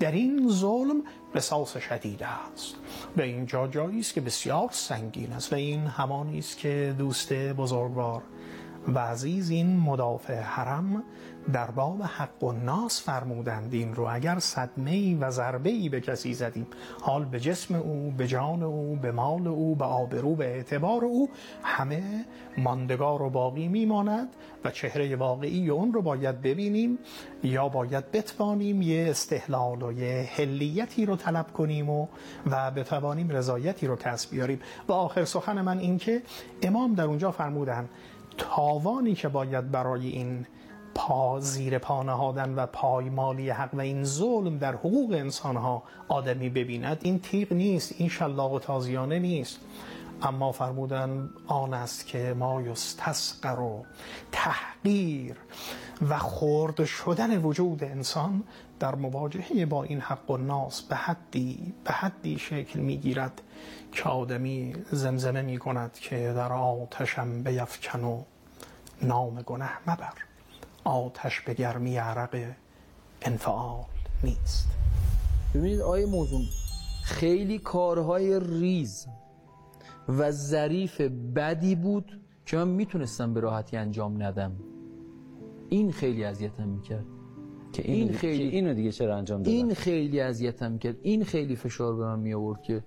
در 0.00 0.12
این 0.12 0.48
ظلم 0.48 1.02
بساس 1.34 1.76
شدید 1.76 2.22
است. 2.22 2.74
و 3.16 3.20
اینجا 3.20 3.66
جایی 3.66 4.00
است 4.00 4.14
که 4.14 4.20
بسیار 4.20 4.68
سنگین 4.72 5.32
است. 5.32 5.52
و 5.52 5.56
این 5.56 5.80
همانی 5.80 6.38
است 6.38 6.58
که 6.58 6.94
دوست 6.98 7.32
بزرگوار 7.32 8.22
و 8.94 8.98
عزیز 8.98 9.50
این 9.50 9.80
مدافع 9.80 10.40
حرم 10.40 11.02
در 11.52 11.70
باب 11.70 12.02
حق 12.02 12.44
و 12.44 12.52
ناس 12.52 13.02
فرمودند 13.02 13.74
این 13.74 13.94
رو 13.94 14.08
اگر 14.10 14.38
صدمه 14.38 15.16
و 15.16 15.30
ضربه 15.30 15.70
ای 15.70 15.88
به 15.88 16.00
کسی 16.00 16.34
زدیم. 16.34 16.66
حال 17.00 17.24
به 17.24 17.40
جسم 17.40 17.74
او 17.74 18.14
به 18.16 18.26
جان 18.26 18.62
او 18.62 18.98
به 19.02 19.12
مال 19.12 19.46
او 19.46 19.74
به 19.74 19.84
آبرو 19.84 20.34
به 20.34 20.44
اعتبار 20.44 21.04
او 21.04 21.30
همه 21.62 22.24
ماندگار 22.58 23.22
و 23.22 23.30
باقی 23.30 23.68
میماند 23.68 24.28
و 24.64 24.70
چهره 24.70 25.16
واقعی 25.16 25.70
اون 25.70 25.92
رو 25.92 26.02
باید 26.02 26.42
ببینیم 26.42 26.98
یا 27.42 27.68
باید 27.68 28.12
بتوانیم 28.12 28.82
یه 28.82 29.06
استحلال 29.10 29.82
و 29.82 29.92
یه 29.92 30.28
حلیتی 30.36 31.06
رو 31.06 31.16
طلب 31.16 31.52
کنیم 31.52 31.90
و 31.90 32.06
و 32.50 32.70
بتوانیم 32.70 33.28
رضایتی 33.28 33.86
رو 33.86 33.96
کسب 33.96 34.30
بیاریم. 34.30 34.60
و 34.88 34.92
آخر 34.92 35.24
سخن 35.24 35.60
من 35.60 35.78
این 35.78 35.98
که 35.98 36.22
امام 36.62 36.94
در 36.94 37.04
اونجا 37.04 37.30
فرمودن 37.30 37.88
تاوانی 38.38 39.14
که 39.14 39.28
باید 39.28 39.70
برای 39.70 40.08
این 40.08 40.46
پا 40.94 41.40
زیر 41.40 41.78
پا 41.78 42.02
نهادن 42.02 42.54
و 42.54 42.66
پایمالی 42.66 43.50
حق 43.50 43.74
و 43.74 43.80
این 43.80 44.04
ظلم 44.04 44.58
در 44.58 44.74
حقوق 44.74 45.12
انسان 45.12 45.56
ها 45.56 45.82
آدمی 46.08 46.48
ببیند 46.48 46.98
این 47.02 47.20
تیغ 47.20 47.52
نیست 47.52 47.94
این 47.98 48.08
شلاق 48.08 48.52
و 48.52 48.58
تازیانه 48.58 49.18
نیست. 49.18 49.60
اما 50.22 50.52
فرمودن 50.52 51.30
آن 51.46 51.74
است 51.74 52.06
که 52.06 52.34
ما 52.38 52.62
یستسقر 52.62 53.60
و 53.60 53.84
تحقیر 54.32 55.36
و 56.08 56.18
خورد 56.18 56.84
شدن 56.84 57.38
وجود 57.38 57.84
انسان 57.84 58.44
در 58.80 58.94
مواجهه 58.94 59.66
با 59.66 59.84
این 59.84 60.00
حق 60.00 60.30
و 60.30 60.36
ناس 60.36 60.82
به 60.82 60.96
حدی 60.96 61.74
به 61.84 61.92
حدی 61.92 62.38
شکل 62.38 62.80
می‌گیرد 62.80 63.42
که 63.92 64.02
آدمی 64.02 64.74
زمزمه 64.90 65.42
می 65.42 65.58
کند 65.58 65.92
که 65.92 66.32
در 66.36 66.52
آتشم 66.52 67.42
بیفکن 67.42 68.04
و 68.04 68.22
نام 69.02 69.42
گنه 69.42 69.70
مبر. 69.86 70.31
آتش 70.84 71.40
به 71.40 71.54
گرمی 71.54 71.96
عرق 71.96 72.54
انفعال 73.22 73.84
نیست. 74.24 74.68
ببینید 75.54 75.80
آیه 75.80 76.06
موضوع 76.06 76.40
خیلی 77.04 77.58
کارهای 77.58 78.40
ریز 78.40 79.06
و 80.08 80.30
ظریف 80.30 81.00
بدی 81.36 81.74
بود 81.74 82.20
که 82.46 82.56
من 82.56 82.68
می‌تونستم 82.68 83.34
به 83.34 83.40
راحتی 83.40 83.76
انجام 83.76 84.22
ندم. 84.22 84.52
این 85.68 85.92
خیلی 85.92 86.24
اذیتم 86.24 86.68
می‌کرد 86.68 87.04
که 87.72 87.82
این 87.92 88.12
خیلی 88.12 88.48
اینو 88.48 88.74
دیگه 88.74 88.92
چرا 88.92 89.16
انجام 89.16 89.42
دادم؟ 89.42 89.56
این 89.56 89.74
خیلی 89.74 90.20
اذیتم 90.20 90.78
کرد 90.78 90.96
این 91.02 91.24
خیلی 91.24 91.56
فشار 91.56 91.96
به 91.96 92.04
من 92.04 92.18
می 92.18 92.34
آورد 92.34 92.62
که 92.62 92.84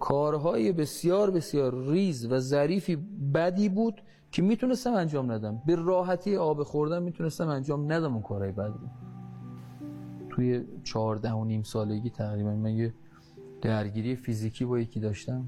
کارهای 0.00 0.72
بسیار 0.72 1.30
بسیار 1.30 1.90
ریز 1.90 2.26
و 2.26 2.38
ظریفی 2.38 2.96
بدی 3.34 3.68
بود 3.68 4.02
که 4.32 4.42
می‌تونستم 4.42 4.92
انجام 4.92 5.32
ندم. 5.32 5.62
به 5.66 5.74
راحتی 5.74 6.36
آب 6.36 6.62
خوردن 6.62 7.02
می‌تونستم 7.02 7.48
انجام 7.48 7.92
ندم 7.92 8.12
اون 8.12 8.22
کارهای 8.22 8.52
بد 8.52 8.66
رو 8.66 8.88
توی 10.30 10.64
چهارده 10.84 11.30
و 11.32 11.44
نیم 11.44 11.62
سالگی 11.62 12.10
تقریبا 12.10 12.54
من 12.54 12.74
یه 12.74 12.94
درگیری 13.62 14.16
فیزیکی 14.16 14.64
با 14.64 14.78
یکی 14.78 15.00
داشتم. 15.00 15.46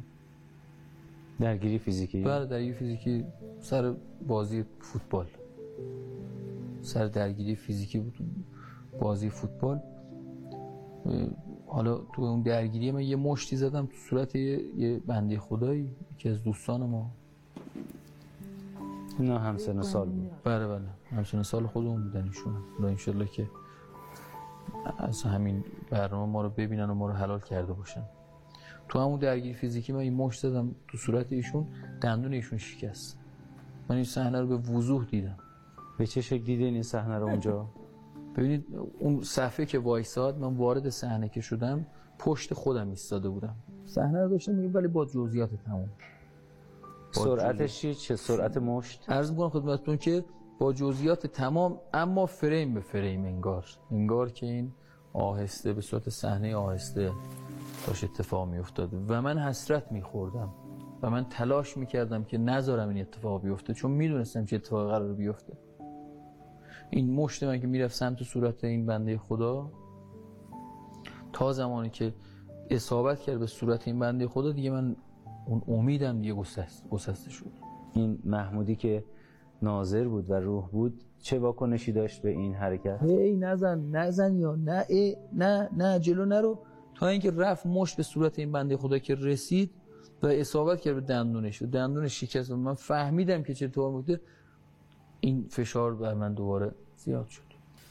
درگیری 1.40 1.78
فیزیکی؟ 1.78 2.22
بله 2.22 2.46
درگیری 2.46 2.72
فیزیکی 2.74 3.24
سر 3.60 3.94
بازی 4.28 4.64
فوتبال. 4.80 5.26
سر 6.80 7.06
درگیری 7.06 7.54
فیزیکی 7.54 7.98
بود 7.98 8.18
بازی 9.00 9.30
فوتبال. 9.30 9.80
حالا 11.66 11.98
تو 11.98 12.22
اون 12.22 12.42
درگیری 12.42 12.92
من 12.92 13.02
یه 13.02 13.16
مشتی 13.16 13.56
زدم 13.56 13.86
تو 13.86 13.92
صورت 14.08 14.34
یه, 14.34 14.60
یه 14.76 14.98
بنده 14.98 15.38
خدایی 15.38 15.90
که 16.18 16.30
از 16.30 16.42
دوستان 16.42 16.82
ما 16.82 17.10
اینا 19.20 19.38
همسن 19.38 19.82
سال 19.82 20.08
بود. 20.08 20.30
بله 20.44 20.66
بله. 20.66 20.88
همسن 21.10 21.42
سال 21.42 21.66
خودمون 21.66 22.02
بودن 22.02 22.24
ایشون. 22.24 22.54
انشالله 22.84 23.26
که 23.26 23.50
از 24.98 25.22
همین 25.22 25.64
برنامه 25.90 26.32
ما 26.32 26.42
رو 26.42 26.50
ببینن 26.50 26.90
و 26.90 26.94
ما 26.94 27.06
رو 27.06 27.12
حلال 27.12 27.40
کرده 27.40 27.72
باشن. 27.72 28.02
تو 28.88 28.98
همون 28.98 29.18
درگیر 29.18 29.56
فیزیکی 29.56 29.92
من 29.92 29.98
این 29.98 30.14
مش 30.14 30.38
زدم 30.38 30.74
تو 30.88 30.98
صورت 30.98 31.32
ایشون 31.32 31.66
دندون 32.00 32.32
ایشون 32.32 32.58
شکست. 32.58 33.18
من 33.88 33.96
این 33.96 34.04
صحنه 34.04 34.40
رو 34.40 34.46
به 34.46 34.56
وضوح 34.56 35.04
دیدم. 35.04 35.36
به 35.98 36.06
چه 36.06 36.20
شکل 36.20 36.44
دیدین 36.44 36.74
این 36.74 36.82
صحنه 36.82 37.18
رو 37.18 37.26
اونجا؟ 37.26 37.66
ببینید 38.36 38.66
اون 38.98 39.22
صفحه 39.22 39.66
که 39.66 39.78
وایساد 39.78 40.38
من 40.38 40.56
وارد 40.56 40.88
صحنه 40.88 41.28
که 41.28 41.40
شدم 41.40 41.86
پشت 42.18 42.54
خودم 42.54 42.88
ایستاده 42.88 43.28
بودم. 43.28 43.54
صحنه 43.86 44.22
رو 44.22 44.28
داشتم 44.28 44.52
میگم 44.52 44.74
ولی 44.74 44.88
با 44.88 45.06
جزئیات 45.06 45.50
تمام 45.54 45.88
سرعتش 47.12 47.86
چه 47.86 48.16
سرعت 48.16 48.56
مشت؟ 48.56 49.10
عرض 49.10 49.30
می‌کنم 49.30 49.48
خدمتتون 49.48 49.96
که 49.96 50.24
با 50.58 50.72
جزئیات 50.72 51.26
تمام 51.26 51.78
اما 51.94 52.26
فریم 52.26 52.74
به 52.74 52.80
فریم 52.80 53.24
انگار. 53.24 53.66
انگار 53.90 54.30
که 54.30 54.46
این 54.46 54.72
آهسته 55.12 55.72
به 55.72 55.80
صورت 55.80 56.08
صحنه 56.08 56.56
آهسته 56.56 57.12
داشت 57.86 58.04
اتفاق 58.04 58.48
میافتاد. 58.48 59.10
و 59.10 59.22
من 59.22 59.38
حسرت 59.38 59.92
میخوردم. 59.92 60.54
و 61.02 61.10
من 61.10 61.24
تلاش 61.24 61.76
می‌کردم 61.76 62.24
که 62.24 62.38
نذارم 62.38 62.88
این 62.88 63.00
اتفاق 63.00 63.42
بیفته 63.42 63.74
چون 63.74 63.90
می‌دونستم 63.90 64.44
چه 64.44 64.56
اتفاق 64.56 64.90
قرار 64.90 65.12
بیفته. 65.14 65.52
این 66.90 67.14
مشت 67.14 67.42
من 67.42 67.60
که 67.60 67.66
می‌رفت 67.66 67.94
سمت 67.94 68.22
صورت 68.22 68.64
این 68.64 68.86
بنده 68.86 69.18
خدا 69.18 69.70
تا 71.32 71.52
زمانی 71.52 71.90
که 71.90 72.14
اصابت 72.70 73.20
کرد 73.20 73.38
به 73.38 73.46
صورت 73.46 73.88
این 73.88 73.98
بنده 73.98 74.28
خدا 74.28 74.52
دیگه 74.52 74.70
من 74.70 74.96
اون 75.46 75.62
امیدم 75.68 76.20
دیگه 76.20 76.34
گسسته 76.90 77.30
شد 77.30 77.52
این 77.94 78.18
محمودی 78.24 78.76
که 78.76 79.04
ناظر 79.62 80.08
بود 80.08 80.30
و 80.30 80.34
روح 80.34 80.68
بود 80.68 81.04
چه 81.18 81.38
واکنشی 81.38 81.92
داشت 81.92 82.22
به 82.22 82.30
این 82.30 82.54
حرکت؟ 82.54 83.02
هی 83.02 83.36
نزن 83.36 83.90
نزن 83.90 84.36
یا 84.36 84.54
نه 84.54 84.84
ای 84.88 85.16
نه 85.32 85.70
نه 85.76 85.98
جلو 85.98 86.24
نرو. 86.24 86.58
تا 86.94 87.06
اینکه 87.08 87.30
رفت 87.30 87.66
مشت 87.66 87.96
به 87.96 88.02
صورت 88.02 88.38
این 88.38 88.52
بنده 88.52 88.76
خدا 88.76 88.98
که 88.98 89.14
رسید 89.14 89.70
و 90.22 90.26
اصابت 90.26 90.80
کرد 90.80 90.94
به 90.94 91.00
دندونش. 91.00 91.62
و 91.62 91.66
دندونش 91.66 92.20
شکست. 92.20 92.50
و 92.50 92.56
من 92.56 92.74
فهمیدم 92.74 93.42
که 93.42 93.54
چطور 93.54 93.90
بوده 93.90 94.20
این 95.20 95.46
فشار 95.48 95.94
بر 95.94 96.14
من 96.14 96.34
دوباره 96.34 96.74
زیاد 96.96 97.28
شد. 97.28 97.42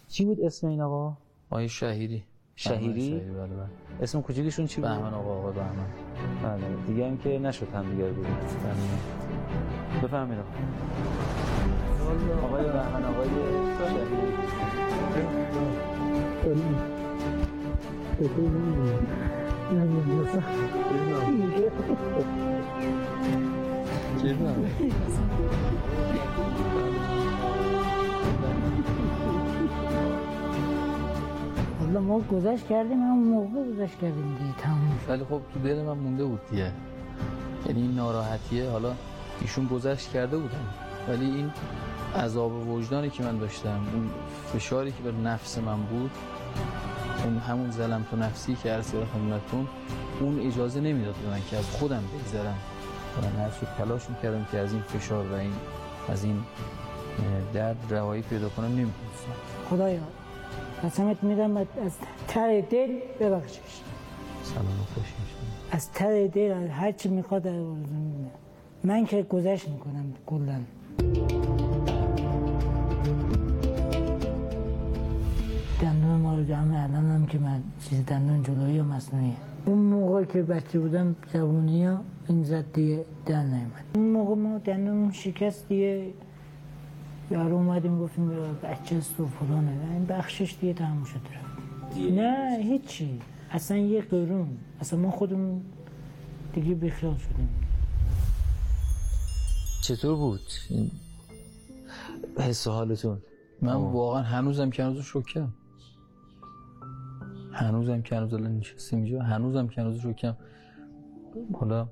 چی 0.07 0.25
بود 0.25 0.41
اسم 0.41 0.67
این 0.67 0.81
آقا؟ 0.81 1.17
آقای 1.49 1.69
شهیری 1.69 2.23
شهیری؟ 2.59 3.11
بله 3.11 3.47
بله. 3.47 3.67
اسم 4.01 4.21
کوچیکشون 4.21 4.65
چی 4.67 4.81
بود؟ 4.81 4.89
بهمن 4.89 5.13
آقا 5.13 5.37
آقا 5.37 5.51
بهمن. 5.51 5.85
بله 6.43 6.61
دیگه 6.87 7.07
هم 7.07 7.17
که 7.17 7.39
نشد 7.39 7.67
هم 7.73 7.89
دیگه 7.91 8.03
بود. 8.03 8.27
بفهمید 10.03 10.39
آقا. 10.39 10.49
آقای 12.47 12.63
بهمن 12.63 13.05
آقای 13.05 13.29
شهیری. 13.77 14.19
حالا 31.99 32.07
ما 32.07 32.19
گذشت 32.19 32.67
کردیم 32.67 32.97
همون 32.97 33.27
موقع 33.27 33.71
گذشت 33.71 33.99
کردیم 33.99 34.37
دیگه 34.39 34.57
تمام 34.57 34.99
ولی 35.07 35.23
خب 35.23 35.41
تو 35.53 35.59
دل 35.63 35.81
من 35.81 35.97
مونده 35.97 36.25
بود 36.25 36.39
دیگه. 36.49 36.71
یعنی 37.65 37.81
این 37.81 37.95
ناراحتیه 37.95 38.69
حالا 38.69 38.93
ایشون 39.41 39.65
گذشت 39.65 40.09
کرده 40.09 40.37
بودن. 40.37 40.65
ولی 41.07 41.25
این 41.25 41.51
عذاب 42.15 42.69
وجدانی 42.69 43.09
که 43.09 43.23
من 43.23 43.37
داشتم 43.37 43.79
اون 43.93 44.09
فشاری 44.53 44.91
که 44.91 45.03
بر 45.03 45.29
نفس 45.29 45.57
من 45.57 45.81
بود 45.81 46.11
اون 47.25 47.37
همون 47.37 47.71
ظلم 47.71 48.05
تو 48.11 48.17
نفسی 48.17 48.57
که 48.63 48.69
عرض 48.69 48.91
کردم 48.91 49.05
خدمتتون 49.05 49.67
اون 50.19 50.47
اجازه 50.47 50.81
نمی‌داد 50.81 51.15
به 51.15 51.29
من 51.29 51.41
که 51.49 51.57
از 51.57 51.69
خودم 51.69 52.03
بگذرم. 52.13 52.57
من 53.23 53.43
هر 53.43 53.49
تلاش 53.77 54.09
می‌کردم 54.09 54.45
که 54.51 54.57
از 54.57 54.73
این 54.73 54.81
فشار 54.81 55.25
و 55.31 55.33
این 55.33 55.53
از 56.09 56.23
این 56.23 56.39
درد 57.53 57.77
روایی 57.89 58.21
پیدا 58.21 58.49
کنم 58.49 58.65
نمی‌تونستم. 58.65 59.33
خدایا. 59.69 60.01
قسمت 60.83 61.23
میدم 61.23 61.57
از 61.57 61.67
ته 62.27 62.61
دل 62.61 62.99
ببخشش. 63.19 63.81
سلام 64.43 64.65
خوش 64.93 65.13
از 65.71 65.91
ته 65.91 66.27
دل 66.27 66.67
هر 66.67 66.91
چی 66.91 67.09
می‌خواد 67.09 67.47
من 68.83 69.05
که 69.05 69.23
گذشت 69.23 69.69
می‌کنم 69.69 70.13
کلا. 70.25 70.59
دندون 75.81 76.19
ما 76.21 76.35
رو 76.35 76.43
جمع 76.43 76.83
الان 76.83 77.05
هم 77.05 77.25
که 77.25 77.39
من 77.39 77.63
چیز 77.89 78.05
دندون 78.05 78.43
جلویی 78.43 78.79
و 78.79 78.83
مصنوعیه. 78.83 79.33
اون 79.65 79.77
موقع 79.77 80.23
که 80.23 80.41
بچه 80.41 80.79
بودم 80.79 81.15
جوانی 81.33 81.85
ها 81.85 81.97
این 82.27 82.43
زد 82.43 82.73
دیگه 82.73 83.05
در 83.25 83.43
نیمد 83.43 83.85
اون 83.95 84.09
موقع 84.09 84.35
ما 84.35 84.57
دندون 84.57 85.11
شکست 85.11 85.67
دیگه 85.69 86.05
یارو 87.31 87.55
اومدیم 87.55 87.99
گفتیم 87.99 88.29
بچه 88.63 88.95
است 88.95 89.19
و 89.19 89.27
فلانه 89.27 89.71
این 89.91 90.05
بخشش 90.05 90.57
دیگه 90.61 90.73
تموم 90.73 91.03
شد 91.03 91.19
نه 92.11 92.57
هیچی. 92.61 93.21
اصلا 93.51 93.77
یه 93.77 94.01
قرون. 94.01 94.57
اصلا 94.79 94.99
ما 94.99 95.11
خودمون 95.11 95.61
دیگه 96.53 96.75
بخیال 96.75 97.17
شدیم. 97.17 97.49
چطور 99.81 100.15
بود 100.15 100.41
این 100.69 100.91
حس 102.39 102.67
حالتون؟ 102.67 103.21
من 103.61 103.73
آه. 103.73 103.93
واقعا 103.93 104.21
هنوزم 104.21 104.69
که 104.69 104.83
هنوز 104.83 105.01
شوکم. 105.01 105.47
هنوزم 107.51 108.01
که 108.01 108.15
هنوز 108.15 108.33
الان 108.33 108.57
نشستیم 108.57 108.99
اینجا. 108.99 109.21
هنوزم 109.21 109.67
که 109.67 109.81
هنوز 109.81 109.99
شوکم. 110.01 110.35
حالا 111.53 111.87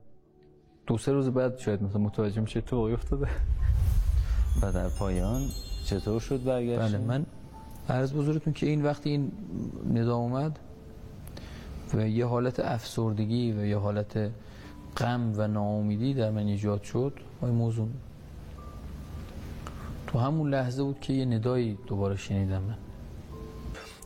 دو 0.88 0.97
سه 0.97 1.11
روز 1.11 1.30
بعد 1.30 1.57
شاید 1.57 1.84
مثلا 1.84 2.01
متوجه 2.01 2.41
میشه 2.41 2.61
تو 2.61 2.76
افتاده. 2.76 3.27
و 4.61 4.71
در 4.71 4.89
پایان 4.89 5.41
چطور 5.85 6.19
شد 6.19 6.43
برگشت؟ 6.43 6.79
بله 6.79 6.97
من 6.97 7.25
عرض 7.89 8.13
بزرگتون 8.13 8.53
که 8.53 8.65
این 8.65 8.84
وقتی 8.84 9.09
این 9.09 9.31
ندا 9.93 10.15
اومد 10.15 10.59
و 11.93 12.07
یه 12.07 12.25
حالت 12.25 12.59
افسردگی 12.59 13.51
و 13.51 13.65
یه 13.65 13.77
حالت 13.77 14.31
غم 14.97 15.34
و 15.38 15.47
ناامیدی 15.47 16.13
در 16.13 16.31
من 16.31 16.47
ایجاد 16.47 16.84
شد 16.84 17.13
آی 17.41 17.51
موضوع 17.51 17.88
تو 20.07 20.19
همون 20.19 20.49
لحظه 20.49 20.84
بود 20.84 20.99
که 20.99 21.13
یه 21.13 21.25
ندایی 21.25 21.77
دوباره 21.88 22.15
شنیدم 22.15 22.61
من. 22.61 22.77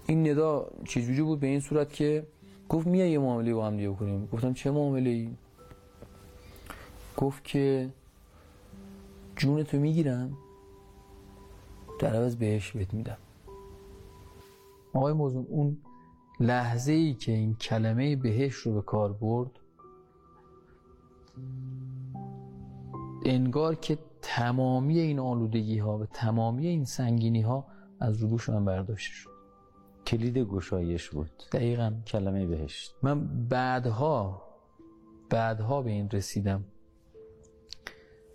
این 0.07 0.29
ندا 0.29 0.67
چجوری 0.85 1.21
بود 1.21 1.39
به 1.39 1.47
این 1.47 1.59
صورت 1.59 1.93
که 1.93 2.23
گفت 2.69 2.87
میای 2.87 3.11
یه 3.11 3.19
معامله 3.19 3.53
با 3.53 3.67
هم 3.67 3.77
دیگه 3.77 3.93
کنیم 3.93 4.25
گفتم 4.25 4.53
چه 4.53 4.71
معامله 4.71 5.09
ای 5.09 5.29
گفت 7.17 7.43
که 7.43 7.89
جون 9.41 9.63
تو 9.63 9.79
می‌گیرم. 9.79 10.37
در 11.99 12.15
عوض 12.15 12.35
بهش 12.35 12.71
بهت 12.71 12.93
میدم. 12.93 13.17
آقای 14.93 15.13
موضوع 15.13 15.45
اون 15.49 15.77
لحظه 16.39 16.91
ای 16.91 17.13
که 17.13 17.31
این 17.31 17.55
کلمه 17.55 18.15
بهش 18.15 18.53
رو 18.53 18.73
به 18.73 18.81
کار 18.81 19.13
برد 19.13 19.51
انگار 23.25 23.75
که 23.75 23.97
تمامی 24.21 24.99
این 24.99 25.19
آلودگی 25.19 25.77
ها 25.77 25.97
و 25.97 26.05
تمامی 26.05 26.67
این 26.67 26.85
سنگینی 26.85 27.41
ها 27.41 27.65
از 27.99 28.17
رو 28.17 28.29
دوش 28.29 28.49
من 28.49 28.65
برداشته 28.65 29.13
شد. 29.13 29.29
کلید 30.07 30.37
گشایش 30.37 31.09
بود. 31.09 31.31
دقیقا. 31.51 31.93
کلمه 32.07 32.45
بهشت 32.45 32.95
من 33.03 33.47
بعدها 33.49 34.43
بعدها 35.29 35.81
به 35.81 35.91
این 35.91 36.09
رسیدم. 36.09 36.63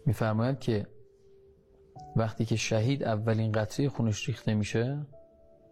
میفرماید 0.07 0.59
که 0.59 0.87
وقتی 2.17 2.45
که 2.45 2.57
شهید 2.57 3.05
اولین 3.05 3.53
قطره 3.53 3.89
خونش 3.89 4.29
ریخته 4.29 4.55
میشه 4.55 5.07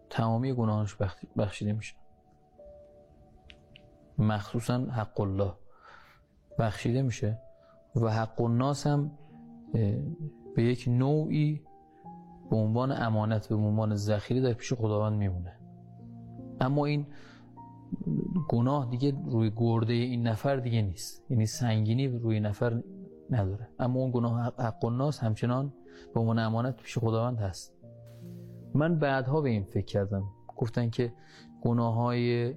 تمامی 0.09 0.53
گناهانش 0.53 0.95
بخشیده 1.37 1.73
میشه. 1.73 1.95
مخصوصا 4.17 4.77
حق 4.77 5.19
الله 5.19 5.53
بخشیده 6.59 7.01
میشه 7.01 7.39
و 7.95 8.11
حق 8.11 8.41
الناس 8.41 8.87
هم 8.87 9.11
به 10.55 10.63
یک 10.63 10.85
نوعی 10.87 11.61
به 12.49 12.55
عنوان 12.55 12.91
امانت 12.91 13.47
به 13.47 13.55
عنوان 13.55 13.95
ذخیره 13.95 14.41
در 14.41 14.53
پیش 14.53 14.73
خداوند 14.73 15.17
میمونه. 15.17 15.59
اما 16.61 16.85
این 16.85 17.07
گناه 18.49 18.89
دیگه 18.89 19.13
روی 19.25 19.51
گرده 19.55 19.93
این 19.93 20.27
نفر 20.27 20.55
دیگه 20.55 20.81
نیست. 20.81 21.31
یعنی 21.31 21.45
سنگینی 21.45 22.07
روی 22.07 22.39
نفر 22.39 22.83
نداره. 23.29 23.69
اما 23.79 23.99
اون 23.99 24.11
گناه 24.11 24.41
حق 24.41 24.85
الناس 24.85 25.19
همچنان 25.19 25.73
به 26.13 26.19
عنوان 26.19 26.39
امانت 26.39 26.75
پیش 26.75 26.97
خداوند 26.97 27.39
هست. 27.39 27.73
من 28.73 28.99
بعدها 28.99 29.41
به 29.41 29.49
این 29.49 29.63
فکر 29.63 29.85
کردم. 29.85 30.23
گفتن 30.57 30.89
که 30.89 31.13
گناه 31.61 31.93
های 31.93 32.55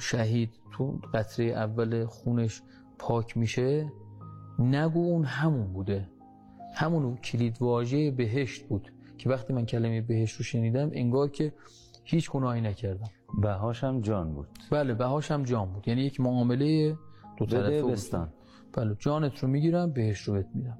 شهید 0.00 0.50
تو 0.72 1.00
قطره 1.14 1.44
اول 1.44 2.04
خونش 2.04 2.62
پاک 2.98 3.36
میشه. 3.36 3.92
نگو 4.58 5.00
اون 5.00 5.24
همون 5.24 5.72
بوده. 5.72 6.08
همون 6.74 7.16
کلید 7.16 7.56
واژه 7.60 8.10
بهشت 8.10 8.66
بود 8.66 8.92
که 9.18 9.30
وقتی 9.30 9.52
من 9.52 9.66
کلمه 9.66 10.00
بهشت 10.00 10.36
رو 10.36 10.44
شنیدم 10.44 10.90
انگار 10.92 11.28
که 11.28 11.52
هیچ 12.04 12.30
گناهی 12.30 12.60
نکردم. 12.60 13.10
بهاش 13.42 13.84
هم 13.84 14.00
جان 14.00 14.34
بود. 14.34 14.48
بله 14.70 14.94
بهاش 14.94 15.30
هم 15.30 15.42
جان 15.42 15.72
بود. 15.72 15.88
یعنی 15.88 16.00
یک 16.02 16.20
معامله 16.20 16.96
دو 17.36 17.46
طرفه 17.46 17.82
بود. 17.82 17.92
بستان 17.92 18.32
بله 18.72 18.96
جانت 18.98 19.38
رو 19.38 19.48
می‌گیرم 19.48 19.92
بهشت 19.92 20.28
رو 20.28 20.34
بهت 20.34 20.48
میدم. 20.54 20.78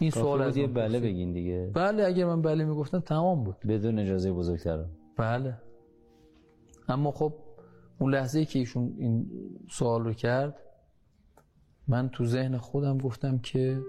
این 0.00 0.10
سوال 0.10 0.42
از 0.42 0.56
یه 0.56 0.66
بله. 0.66 1.00
بگین 1.00 1.32
دیگه. 1.32 1.70
بله 1.74 2.04
اگر 2.04 2.26
من 2.26 2.42
بله 2.42 2.64
می‌گفتم 2.64 3.00
تمام 3.00 3.44
بود. 3.44 3.56
بدون 3.68 3.98
اجازه 3.98 4.32
بزرگترم 4.32 4.90
بله. 5.16 5.54
اما 6.88 7.10
خب 7.10 7.32
اون 7.98 8.14
لحظه 8.14 8.44
که 8.44 8.58
ایشون 8.58 8.94
این 8.98 9.30
سوال 9.70 10.04
رو 10.04 10.12
کرد 10.12 10.60
من 11.88 12.08
تو 12.08 12.24
ذهن 12.24 12.56
خودم 12.56 12.98
گفتم 12.98 13.38
که 13.38 13.80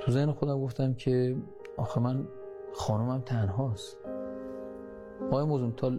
تو 0.00 0.12
ذهن 0.12 0.32
خودم 0.32 0.60
گفتم 0.60 0.94
که 0.94 1.36
آخه 1.76 2.00
من 2.00 2.28
خانومم 2.72 3.20
تنهاست. 3.20 3.98
آقای 5.26 5.44
موزون 5.44 5.72
تا 5.72 5.92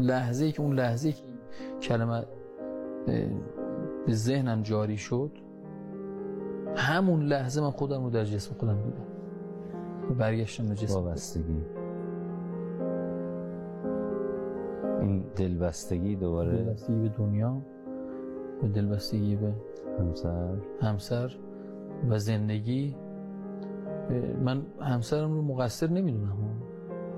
لحظه 0.00 0.44
ای 0.44 0.52
که 0.52 0.62
اون 0.62 0.74
لحظه 0.74 1.08
ای 1.08 1.14
که 1.14 1.22
کلمه 1.82 2.24
به 4.06 4.12
ذهنم 4.12 4.62
جاری 4.62 4.96
شد 4.96 5.30
همون 6.76 7.22
لحظه 7.22 7.60
من 7.60 7.70
خودم 7.70 8.04
رو 8.04 8.10
در 8.10 8.24
جسم 8.24 8.54
خودم 8.54 8.76
دیدم. 8.76 9.04
و 10.10 10.14
برگشتم 10.14 10.68
به 10.68 10.74
جسم. 10.74 10.94
وابستگی. 10.94 11.62
این 15.00 15.24
دلبستگی 15.36 16.16
دوباره 16.16 16.56
دلبستگی 16.56 16.96
به 16.96 17.08
دنیا 17.08 17.62
و 18.62 18.66
دلبستگی 18.66 19.36
به 19.36 19.52
همسر. 19.98 20.54
همسر 20.80 21.36
و 22.08 22.18
زندگی. 22.18 22.96
من 24.42 24.62
همسرم 24.80 25.32
رو 25.34 25.42
مقصر 25.42 25.90
نمی‌دونم. 25.90 26.36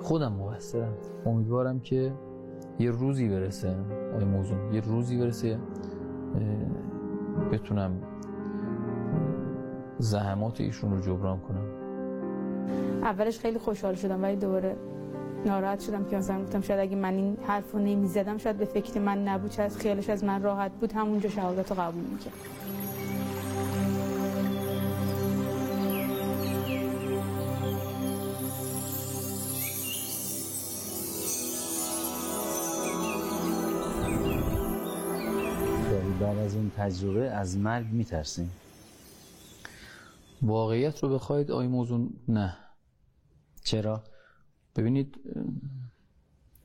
خودم 0.00 0.32
مقصرم. 0.32 0.92
امیدوارم 1.26 1.80
که 1.80 2.12
یه 2.78 2.90
روزی 2.90 3.28
برسه. 3.28 3.76
آقای 4.14 4.24
موضوع 4.24 4.74
یه 4.74 4.80
روزی 4.80 5.18
برسه. 5.18 5.58
بتونم 7.52 7.92
زحمات 9.98 10.60
ایشون 10.60 10.90
رو 10.90 11.00
جبران 11.00 11.40
کنم. 11.40 11.64
اولش 13.02 13.38
خیلی 13.38 13.58
خوشحال 13.58 13.94
شدم 13.94 14.22
ولی 14.22 14.36
دوباره 14.36 14.76
ناراحت 15.46 15.80
شدم 15.80 16.04
که 16.04 16.16
مثلا 16.16 16.42
گفتم 16.42 16.60
شاید 16.60 16.80
اگه 16.80 16.96
من 16.96 17.14
این 17.14 17.36
حرف 17.46 17.72
رو 17.72 17.78
نمی‌زدم 17.78 18.38
شاید 18.38 18.56
به 18.56 18.64
فکر 18.64 19.00
من 19.00 19.28
نبود 19.28 19.50
شاید 19.50 19.72
خیالش 19.72 20.10
از 20.10 20.24
من 20.24 20.42
راحت 20.42 20.72
بود 20.72 20.92
همونجا 20.92 21.28
شهادت 21.28 21.70
رو 21.70 21.76
قبول 21.80 22.04
می‌کرد. 22.04 22.34
تجربه 36.78 37.30
از 37.30 37.58
مرگ 37.58 37.86
میترسیم؟ 37.86 38.50
واقعیت 40.42 41.02
رو 41.02 41.14
بخواید 41.14 41.50
آقای 41.50 41.66
موضوع 41.66 42.10
نه. 42.28 42.56
چرا؟ 43.64 44.04
ببینید 44.76 45.18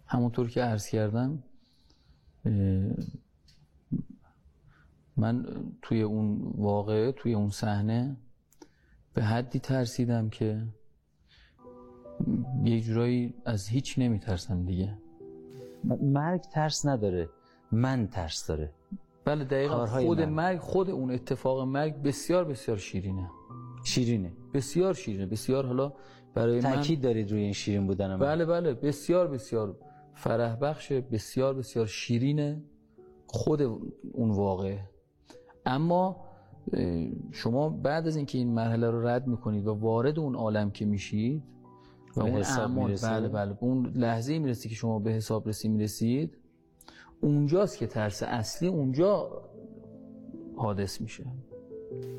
همونطور 0.05 0.49
که 0.49 0.61
عرض 0.61 0.87
کردم 0.87 1.43
من 5.17 5.45
توی 5.81 6.01
اون 6.01 6.53
واقعه 6.55 7.11
توی 7.11 7.33
اون 7.33 7.49
صحنه 7.49 8.17
به 9.13 9.23
حدی 9.23 9.59
ترسیدم 9.59 10.29
که 10.29 10.67
یه 12.63 12.81
جورایی 12.81 13.33
از 13.45 13.67
هیچ 13.67 13.99
نمیترسم 13.99 14.65
دیگه. 14.65 14.97
مرگ 16.01 16.41
ترس 16.41 16.85
نداره 16.85 17.29
من 17.71 18.07
ترس 18.07 18.47
داره. 18.47 18.71
بله 19.25 19.43
دقیقا. 19.43 19.85
خود 19.85 20.21
من. 20.21 20.29
مرگ 20.29 20.59
خود 20.59 20.89
اون 20.89 21.11
اتفاق 21.11 21.67
مرگ 21.67 22.01
بسیار 22.01 22.45
بسیار 22.45 22.77
شیرینه. 22.77 23.29
شیرینه. 23.83 24.33
بسیار 24.53 24.93
شیرینه. 24.93 25.25
بسیار 25.25 25.65
حالا 25.65 25.93
برای 26.33 26.55
من 26.55 26.61
تاکید 26.61 27.01
دارید 27.01 27.31
روی 27.31 27.41
این 27.41 27.53
شیرین 27.53 27.87
بودن 27.87 28.07
من. 28.07 28.19
بله 28.19 28.45
بله. 28.45 28.73
بسیار 28.73 29.27
بسیار 29.27 29.75
فرح 30.13 30.55
بخش 30.55 30.91
بسیار 30.91 31.53
بسیار 31.53 31.85
شیرینه. 31.85 32.63
خود 33.27 33.61
اون 33.61 34.31
واقعه. 34.31 34.79
اما 35.65 36.25
شما 37.31 37.69
بعد 37.69 38.07
از 38.07 38.15
اینکه 38.15 38.37
این 38.37 38.53
مرحله 38.53 38.89
رو 38.89 39.07
رد 39.07 39.27
می‌کنید 39.27 39.67
و 39.67 39.73
وارد 39.73 40.19
اون 40.19 40.35
عالم 40.35 40.71
که 40.71 40.85
میشید 40.85 41.43
و 42.15 42.21
اون 42.21 42.31
حساب. 42.31 42.95
بله 43.03 43.27
بله. 43.27 43.57
اون 43.59 43.85
لحظه 43.95 44.39
می‌رسید 44.39 44.71
که 44.71 44.77
شما 44.77 44.99
به 44.99 45.11
حساب 45.11 45.47
رسی 45.47 45.67
می‌رسید 45.67 46.37
اونجاست 47.23 47.77
که 47.77 47.87
ترس 47.87 48.23
اصلی 48.23 48.67
اونجا 48.67 49.41
حادث 50.55 51.01
میشه. 51.01 51.25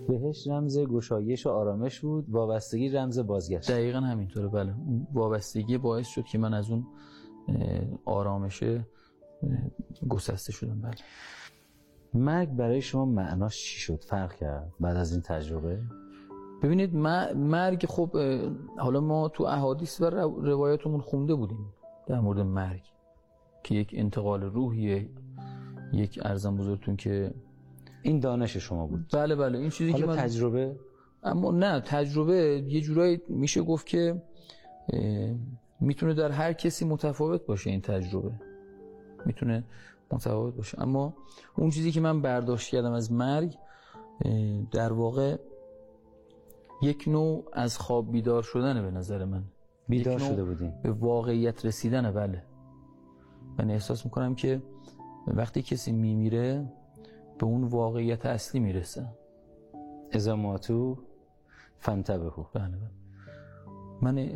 بهش 0.08 0.46
رمز 0.48 0.78
گشایش 0.78 1.46
و 1.46 1.50
آرامش 1.50 2.00
بود 2.00 2.30
وابستگی 2.30 2.88
رمز 2.88 3.18
بازگشت. 3.18 3.70
دقیقا 3.70 4.00
همینطوره 4.00 4.48
بله. 4.48 4.74
اون 4.86 5.06
وابستگی 5.12 5.78
باعث 5.78 6.06
شد 6.06 6.24
که 6.24 6.38
من 6.38 6.54
از 6.54 6.70
اون 6.70 6.86
اه، 7.48 7.80
گسسته 10.08 10.52
شدم 10.52 10.80
بله. 10.80 10.94
مرگ 12.14 12.48
برای 12.50 12.80
شما 12.80 13.04
معناش 13.04 13.56
چی 13.56 13.78
شد؟ 13.80 14.04
فرق 14.04 14.34
کرد 14.34 14.72
بعد 14.80 14.96
از 14.96 15.12
این 15.12 15.22
تجربه؟ 15.22 15.82
ببینید 16.62 16.94
مرگ 17.36 17.86
خب 17.86 18.16
حالا 18.78 19.00
ما 19.00 19.28
تو 19.28 19.44
احادیث 19.44 20.00
و 20.00 20.04
رو- 20.10 20.40
روایاتمون 20.40 21.00
خونده 21.00 21.34
بودیم 21.34 21.72
در 22.06 22.20
مورد 22.20 22.40
مرگ. 22.40 22.82
که 23.64 23.74
یک 23.74 23.90
انتقال 23.92 24.42
روحیه 24.42 25.08
یک 25.92 26.20
ارزم 26.22 26.56
بزرگتون 26.56 26.96
که 26.96 27.34
این 28.02 28.20
دانش 28.20 28.56
شما 28.56 28.86
بود. 28.86 29.06
بله 29.12 29.36
بله. 29.36 29.58
این 29.58 29.70
چیزی 29.70 29.92
که 29.92 30.06
من 30.06 30.16
تجربه؟ 30.16 30.76
اما 31.22 31.50
نه 31.50 31.80
تجربه 31.80 32.64
یه 32.68 32.80
جورایی 32.80 33.20
میشه 33.28 33.62
گفت 33.62 33.86
که 33.86 34.22
می‌تونه 35.80 36.14
در 36.14 36.30
هر 36.30 36.52
کسی 36.52 36.84
متفاوت 36.84 37.46
باشه 37.46 37.70
این 37.70 37.80
تجربه. 37.80 38.32
می‌تونه 39.26 39.64
متفاوت 40.12 40.54
باشه. 40.54 40.82
اما 40.82 41.14
اون 41.56 41.70
چیزی 41.70 41.92
که 41.92 42.00
من 42.00 42.22
برداشت 42.22 42.70
کردم 42.70 42.92
از 42.92 43.12
مرگ 43.12 43.54
در 44.72 44.92
واقع 44.92 45.36
یک 46.82 47.04
نوع 47.06 47.44
از 47.52 47.78
خواب 47.78 48.12
بیدار 48.12 48.42
شدنه 48.42 48.82
به 48.82 48.90
نظر 48.90 49.24
من. 49.24 49.44
بیدار 49.88 50.18
شده 50.18 50.44
بودیم 50.44 50.72
به 50.82 50.90
واقعیت 50.90 51.66
رسیدنه 51.66 52.12
بله. 52.12 52.42
من 53.58 53.70
احساس 53.70 54.04
می‌کنم 54.04 54.34
که 54.34 54.62
وقتی 55.26 55.62
کسی 55.62 55.92
میمیره 55.92 56.72
به 57.38 57.46
اون 57.46 57.64
واقعیت 57.64 58.26
اصلی 58.26 58.60
می‌رسه. 58.60 59.08
ازا 60.12 60.36
ماتو 60.36 60.98
فنتبهو 61.78 62.44
بله 62.54 62.68
بله. 62.68 62.90
من 64.02 64.28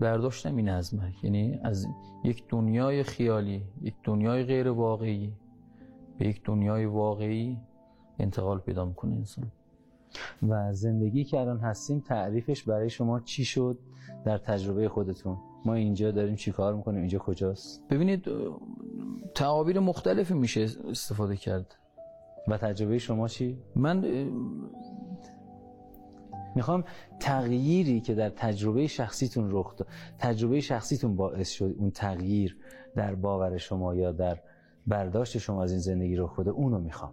برداشتم 0.00 0.56
این 0.56 0.68
از 0.68 0.94
مرگ. 0.94 1.24
یعنی 1.24 1.60
از 1.62 1.86
یک 2.24 2.44
دنیای 2.48 3.02
خیالی 3.02 3.62
یک 3.82 3.94
دنیای 4.04 4.44
غیر 4.44 4.68
واقعی 4.68 5.32
به 6.18 6.28
یک 6.28 6.44
دنیای 6.44 6.86
واقعی 6.86 7.58
انتقال 8.18 8.58
پیدا 8.58 8.84
می‌کنه 8.84 9.14
انسان. 9.14 9.52
و 10.48 10.72
زندگی 10.74 11.24
که 11.24 11.40
الان 11.40 11.58
هستیم 11.58 12.00
تعریفش 12.00 12.62
برای 12.62 12.90
شما 12.90 13.20
چی 13.20 13.44
شد 13.44 13.78
در 14.24 14.38
تجربه 14.38 14.88
خودتون؟ 14.88 15.36
ما 15.64 15.74
اینجا 15.74 16.10
داریم 16.10 16.34
چی 16.34 16.52
کار 16.52 16.74
می‌کنیم؟ 16.74 17.00
اینجا 17.00 17.18
کجاست؟ 17.18 17.82
ببینید 17.90 18.24
تعابیر 19.34 19.80
مختلفی 19.80 20.34
میشه 20.34 20.66
استفاده 20.88 21.36
کرد. 21.36 21.76
و 22.48 22.58
تجربه 22.58 22.98
شما 22.98 23.28
چی؟ 23.28 23.58
من 23.76 24.04
می‌خوام 26.56 26.84
تغییری 27.20 28.00
که 28.00 28.14
در 28.14 28.28
تجربه 28.28 28.86
شخصیتون 28.86 29.48
رخ 29.50 29.76
داد 29.76 29.88
تجربه 30.18 30.60
شخصیتون 30.60 31.16
باعث 31.16 31.50
شد 31.50 31.74
اون 31.78 31.90
تغییر 31.90 32.56
در 32.94 33.14
باور 33.14 33.56
شما 33.56 33.94
یا 33.94 34.12
در 34.12 34.38
برداشت 34.86 35.38
شما 35.38 35.62
از 35.62 35.70
این 35.70 35.80
زندگی 35.80 36.16
رخ 36.16 36.40
بده 36.40 36.50
اونو 36.50 36.78
می‌خوام. 36.78 37.12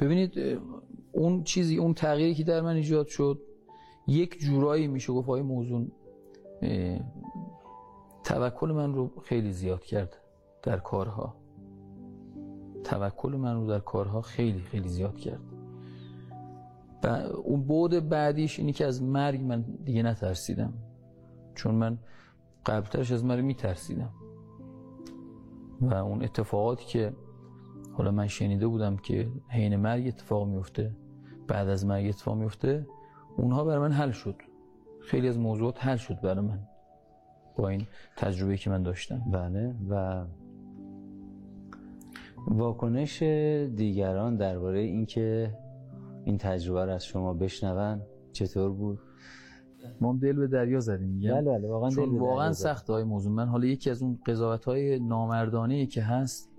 ببینید 0.00 0.32
اون 1.12 1.42
چیزی 1.42 1.76
اون 1.76 1.94
تغییری 1.94 2.34
که 2.34 2.44
در 2.44 2.60
من 2.60 2.76
ایجاد 2.76 3.06
شد 3.06 3.40
یک 4.06 4.38
جورایی 4.40 4.86
میشه 4.86 5.12
گفت 5.12 5.28
آقای 5.28 5.42
موضوع 5.42 5.86
توکل 8.32 8.70
من 8.70 8.94
رو 8.94 9.10
خیلی 9.22 9.52
زیاد 9.52 9.84
کرد 9.84 10.16
در 10.62 10.78
کارها. 10.78 11.34
توکل 12.84 13.32
من 13.32 13.54
رو 13.54 13.66
در 13.66 13.78
کارها 13.78 14.22
خیلی 14.22 14.60
خیلی 14.60 14.88
زیاد 14.88 15.16
کرد. 15.16 15.40
و 17.04 17.06
اون 17.44 17.66
بعد 17.66 18.08
بعدیش 18.08 18.58
اینی 18.58 18.72
که 18.72 18.86
از 18.86 19.02
مرگ 19.02 19.40
من 19.40 19.60
دیگه 19.84 20.02
نترسیدم. 20.02 20.72
چون 21.54 21.74
من 21.74 21.98
قبلترش 22.66 23.12
از 23.12 23.24
مرگ 23.24 23.44
میترسیدم. 23.44 24.10
و 25.80 25.94
اون 25.94 26.22
اتفاقاتی 26.22 26.86
که 26.86 27.12
حالا 27.92 28.10
من 28.10 28.26
شنیده 28.26 28.66
بودم 28.66 28.96
که 28.96 29.28
حین 29.48 29.76
مرگ 29.76 30.06
اتفاق 30.06 30.48
میفته 30.48 30.96
بعد 31.48 31.68
از 31.68 31.86
مرگ 31.86 32.06
اتفاق 32.08 32.36
میفته 32.36 32.86
اونها 33.36 33.64
برای 33.64 33.80
من 33.80 33.92
حل 33.92 34.10
شد. 34.10 34.36
خیلی 35.00 35.28
از 35.28 35.38
موضوعات 35.38 35.86
حل 35.86 35.96
شد 35.96 36.20
برای 36.20 36.44
من. 36.44 36.71
با 37.56 37.68
این 37.68 37.86
تجربه 38.16 38.56
که 38.56 38.70
من 38.70 38.82
داشتم. 38.82 39.22
بله 39.32 39.74
و 39.90 40.24
واکنش 42.48 43.22
دیگران 43.76 44.36
درباره 44.36 44.80
اینکه 44.80 45.54
این 46.24 46.38
تجربه 46.38 46.84
رو 46.84 46.92
از 46.92 47.04
شما 47.04 47.34
بشنون 47.34 48.02
چطور 48.32 48.70
بود؟ 48.70 48.98
ما 50.00 50.18
دل 50.22 50.32
به 50.32 50.46
دریا 50.46 50.80
زدیم. 50.80 51.08
میگم 51.08 51.34
بله 51.34 51.58
بله 51.58 51.68
واقعا 51.68 51.90
دل 51.90 52.18
واقعا. 52.18 52.52
سخت 52.52 52.90
های 52.90 53.04
موضوع. 53.04 53.32
من 53.32 53.46
حالا 53.46 53.66
یکی 53.66 53.90
از 53.90 54.02
اون 54.02 54.18
قضاوت 54.26 54.64
های 54.64 54.98
نامردانه 55.00 55.86
که 55.86 56.02
هست 56.02 56.50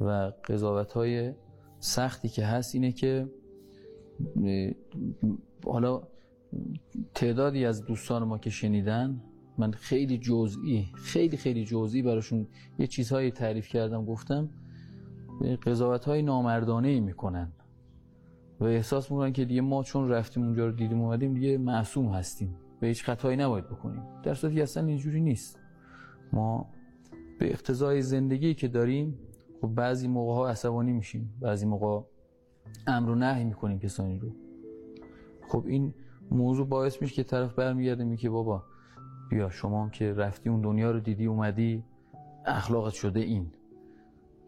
و 0.00 0.32
قضاوت 0.44 0.92
های 0.92 1.32
سختی 1.78 2.28
که 2.28 2.44
هست 2.44 2.74
اینه 2.74 2.92
که 2.92 3.28
حالا 5.66 6.02
تعدادی 7.14 7.64
از 7.64 7.84
دوستان 7.84 8.24
ما 8.24 8.38
که 8.38 8.50
شنیدن 8.50 9.20
من 9.58 9.70
خیلی 9.70 10.18
جزئی 10.18 10.88
خیلی 10.94 11.36
خیلی 11.36 11.64
جزئی 11.64 12.02
براشون 12.02 12.46
یه 12.78 12.86
چیزهایی 12.86 13.30
تعریف 13.30 13.68
کردم 13.68 14.04
گفتم 14.04 14.48
قضاوت 15.66 16.04
های 16.04 16.22
نامردانه 16.22 16.88
ای 16.88 17.00
می‌کنن 17.00 17.52
و 18.60 18.64
احساس 18.64 19.10
می‌کنن 19.10 19.32
که 19.32 19.44
دیگه 19.44 19.60
ما 19.60 19.82
چون 19.82 20.08
رفتیم 20.08 20.42
اونجا 20.42 20.66
رو 20.66 20.72
دیدیم 20.72 21.00
اومدیم 21.00 21.34
دیگه 21.34 21.58
معصوم 21.58 22.08
هستیم 22.08 22.56
و 22.82 22.86
هیچ 22.86 23.04
خطایی 23.04 23.36
نباید 23.36 23.68
بکنیم. 23.68 24.02
در 24.22 24.34
صورتی 24.34 24.62
اصلا 24.62 24.86
اینجوری 24.86 25.20
نیست. 25.20 25.58
ما 26.32 26.66
به 27.38 27.50
اقتضای 27.50 28.02
زندگی 28.02 28.54
که 28.54 28.68
داریم 28.68 29.18
خب 29.60 29.68
بعضی 29.68 30.08
موقع 30.08 30.34
ها 30.34 30.48
عصبانی 30.48 30.92
میشیم 30.92 31.34
بعضی 31.40 31.66
موقع 31.66 32.00
امر 32.86 33.10
و 33.10 33.14
نهی 33.14 33.44
می‌کنیم 33.44 33.78
کسانی 33.78 34.18
رو. 34.18 34.28
خب 35.48 35.64
این 35.66 35.94
موضوع 36.30 36.66
باعث 36.66 37.02
میشه 37.02 37.14
که 37.14 37.22
طرف 37.22 37.54
برمیگرده 37.54 38.04
میگه 38.04 38.30
بابا 38.30 38.64
بیا 39.34 39.50
شما 39.50 39.88
که 39.88 40.12
رفتی 40.12 40.48
اون 40.48 40.60
دنیا 40.60 40.90
رو 40.90 41.00
دیدی 41.00 41.26
اومدی 41.26 41.82
اخلاقت 42.46 42.92
شده 42.92 43.20
این. 43.20 43.46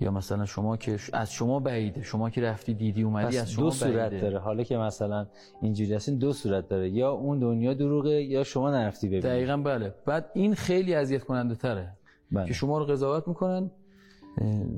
یا 0.01 0.11
مثلا 0.11 0.45
شما 0.45 0.77
که 0.77 0.99
از 1.13 1.33
شما 1.33 1.61
بعیده 1.61 2.03
شما 2.03 2.31
که 2.31 2.43
رفتی 2.43 2.75
دیدی 2.75 3.03
اومدی 3.03 3.39
از 3.39 3.51
شما 3.51 3.65
دو 3.65 3.71
صورت 3.71 3.93
بعیده. 4.11 4.21
داره. 4.21 4.39
حالا 4.39 4.63
که 4.63 4.77
مثلا 4.77 5.27
اینجوری 5.63 5.95
هستین 5.95 6.19
دو 6.19 6.33
صورت 6.33 6.69
داره. 6.69 6.89
یا 6.91 7.11
اون 7.11 7.39
دنیا 7.39 7.75
دروغه 7.75 8.23
یا 8.23 8.45
شما 8.45 8.71
نرفتی 8.71 9.07
ببینی. 9.07 9.23
دقیقا 9.23 9.57
بله. 9.57 9.95
بعد 10.07 10.31
این 10.35 10.55
خیلی 10.55 10.95
اذیت 10.95 11.25
کننده 11.25 11.55
تره 11.55 11.93
بله. 12.33 12.47
که 12.47 12.53
شما 12.55 12.79
رو 12.79 12.85
قضاوت 12.85 13.29
می‌کنن 13.29 13.71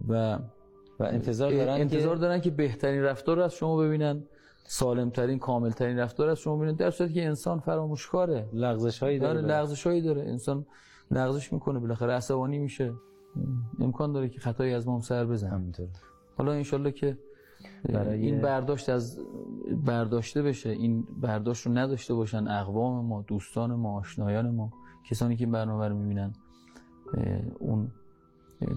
و 0.09 0.39
و 1.01 1.05
انتظار 1.05 1.53
دارن 1.53 1.81
انتظار 1.81 2.15
که- 2.17 2.21
دارن 2.21 2.41
که 2.41 2.51
بهترین 2.51 3.03
رفتار 3.03 3.37
رو 3.37 3.43
از 3.43 3.55
شما 3.55 3.77
ببینن. 3.77 4.23
سالمترین 4.71 5.39
کاملترین 5.39 5.99
رفتار 5.99 6.29
از 6.29 6.39
شما 6.39 6.57
ببینن 6.57 6.75
در 6.75 6.91
صورتی 6.91 7.15
که 7.15 7.27
انسان 7.27 7.59
فراموشکاره. 7.61 8.49
لغزش 8.53 9.03
هایی 9.03 9.19
داره 9.19 9.43
داره 9.43 9.55
لغزش 9.55 9.87
هایی 9.87 10.03
داره. 10.03 10.23
انسان 10.23 10.67
لغزش 11.11 11.53
می‌کنه. 11.53 11.79
بالاخره 11.79 12.13
عصبانی 12.13 12.59
میشه. 12.59 12.93
امکان 13.81 14.13
داره 14.13 14.29
که 14.29 14.41
خطایی 14.41 14.75
از 14.75 14.87
ما 14.87 14.95
هم 14.95 15.01
سر 15.01 15.25
بزنه. 15.25 15.51
همینطور. 15.51 15.89
حالا 16.39 16.53
انشالله 16.53 16.93
که 16.93 17.19
برای- 17.93 18.21
این 18.21 18.41
برداشت 18.41 18.89
از 18.89 19.21
برداشته 19.85 20.43
بشه. 20.43 20.71
این 20.71 21.07
برداشت 21.21 21.67
رو 21.67 21.73
نداشته 21.73 22.15
باشن 22.15 22.49
اقوام 22.49 23.05
ما 23.05 23.23
دوستان 23.23 23.75
ما 23.75 23.99
آشنایان 23.99 24.51
ما. 24.51 24.73
کسانی 25.11 25.37
که 25.37 25.45
این 25.45 25.53
برنامه 25.53 25.89
رو 25.89 25.99
می‌بینن 25.99 26.33
اون 27.59 27.91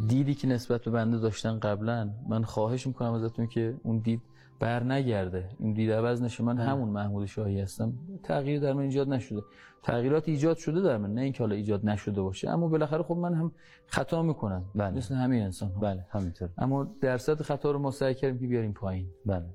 دیدی 0.08 0.36
که 0.36 0.48
نسبت 0.48 0.82
به 0.82 0.92
بنده 0.92 1.18
داشتن 1.18 1.60
قبلا 1.60 2.10
من 2.30 2.44
خواهش 2.44 2.88
می‌کنم 2.88 3.14
ازتون 3.14 3.48
که 3.48 3.76
اون 3.84 3.98
دید 3.98 4.22
بر 4.62 4.84
نگرده. 4.84 5.50
این 5.60 5.74
دید 5.74 5.92
عوض 5.92 6.22
نشه 6.22 6.44
من 6.44 6.58
همون 6.58 6.90
محمود 6.90 7.26
شاهی 7.26 7.62
هستم. 7.62 7.94
تغییر 8.24 8.60
در 8.60 8.74
من 8.74 8.82
ایجاد 8.82 9.10
نشده. 9.10 9.42
تغییرات 9.84 10.30
ایجاد 10.30 10.58
شده 10.58 10.82
در 10.82 10.98
من 10.98 11.14
نه 11.14 11.22
اینکه 11.22 11.44
حالا 11.44 11.56
ایجاد 11.56 11.86
نشده 11.86 12.22
باشه. 12.22 12.50
اما 12.50 12.68
بالاخره 12.68 13.04
خب 13.04 13.16
من 13.16 13.34
هم 13.34 13.52
خطا 13.88 14.24
می‌کنم. 14.24 14.66
بله. 14.76 14.98
مثل 14.98 15.16
همه 15.16 15.36
انسان 15.36 15.72
ها. 15.72 15.80
بله 15.80 16.06
همینطور. 16.10 16.50
اما 16.58 16.96
درصد 17.02 17.42
خطا 17.42 17.72
رو 17.72 17.80
ما 17.80 17.92
سعی 17.92 18.14
کردیم 18.14 18.40
که 18.40 18.48
بیاریم 18.48 18.74
پایین. 18.74 19.08
بله. 19.26 19.46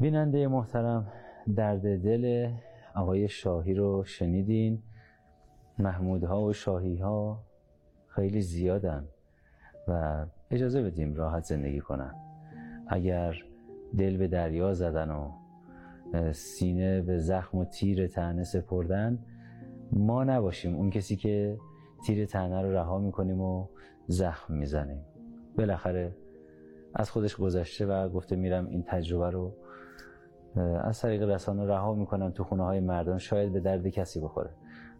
بیننده 0.00 0.48
محترم 0.48 1.12
درد 1.56 2.02
دل 2.02 2.52
آقای 2.94 3.28
شاهی 3.28 3.74
رو 3.74 4.04
شنیدین. 4.04 4.82
محمودها 5.78 6.42
و 6.42 6.52
شاهی 6.52 6.96
ها 6.96 7.44
خیلی 8.08 8.40
زیادن 8.40 9.04
و 9.88 10.26
اجازه 10.50 10.82
بدیم 10.82 11.14
راحت 11.14 11.42
زندگی 11.42 11.80
کنن. 11.80 12.14
اگر 12.86 13.36
دل 13.98 14.16
به 14.16 14.28
دریا 14.28 14.74
زدن 14.74 15.10
و 15.10 15.30
سینه 16.32 17.00
به 17.00 17.18
زخم 17.18 17.58
و 17.58 17.64
تیر 17.64 18.06
تنه 18.06 18.44
سپردن. 18.44 19.18
ما 19.92 20.24
نباشیم 20.24 20.76
اون 20.76 20.90
کسی 20.90 21.16
که 21.16 21.58
تیر 22.04 22.26
تنه 22.26 22.62
رو 22.62 22.72
رها 22.72 22.98
می‌کنیم 22.98 23.40
و 23.40 23.66
زخم 24.06 24.54
می‌زنیم. 24.54 25.00
بالاخره 25.58 26.16
از 26.94 27.10
خودش 27.10 27.36
گذشته 27.36 27.86
و 27.86 28.08
گفته 28.08 28.36
میرم 28.36 28.66
این 28.66 28.82
تجربه 28.82 29.30
رو 29.30 29.52
از 30.82 31.00
طریق 31.00 31.22
رسانه 31.22 31.66
رها 31.66 31.94
می‌کنم 31.94 32.30
تو 32.30 32.44
خونه 32.44 32.64
های 32.64 32.80
مردم. 32.80 33.18
شاید 33.18 33.52
به 33.52 33.60
درد 33.60 33.88
کسی 33.88 34.20
بخوره. 34.20 34.50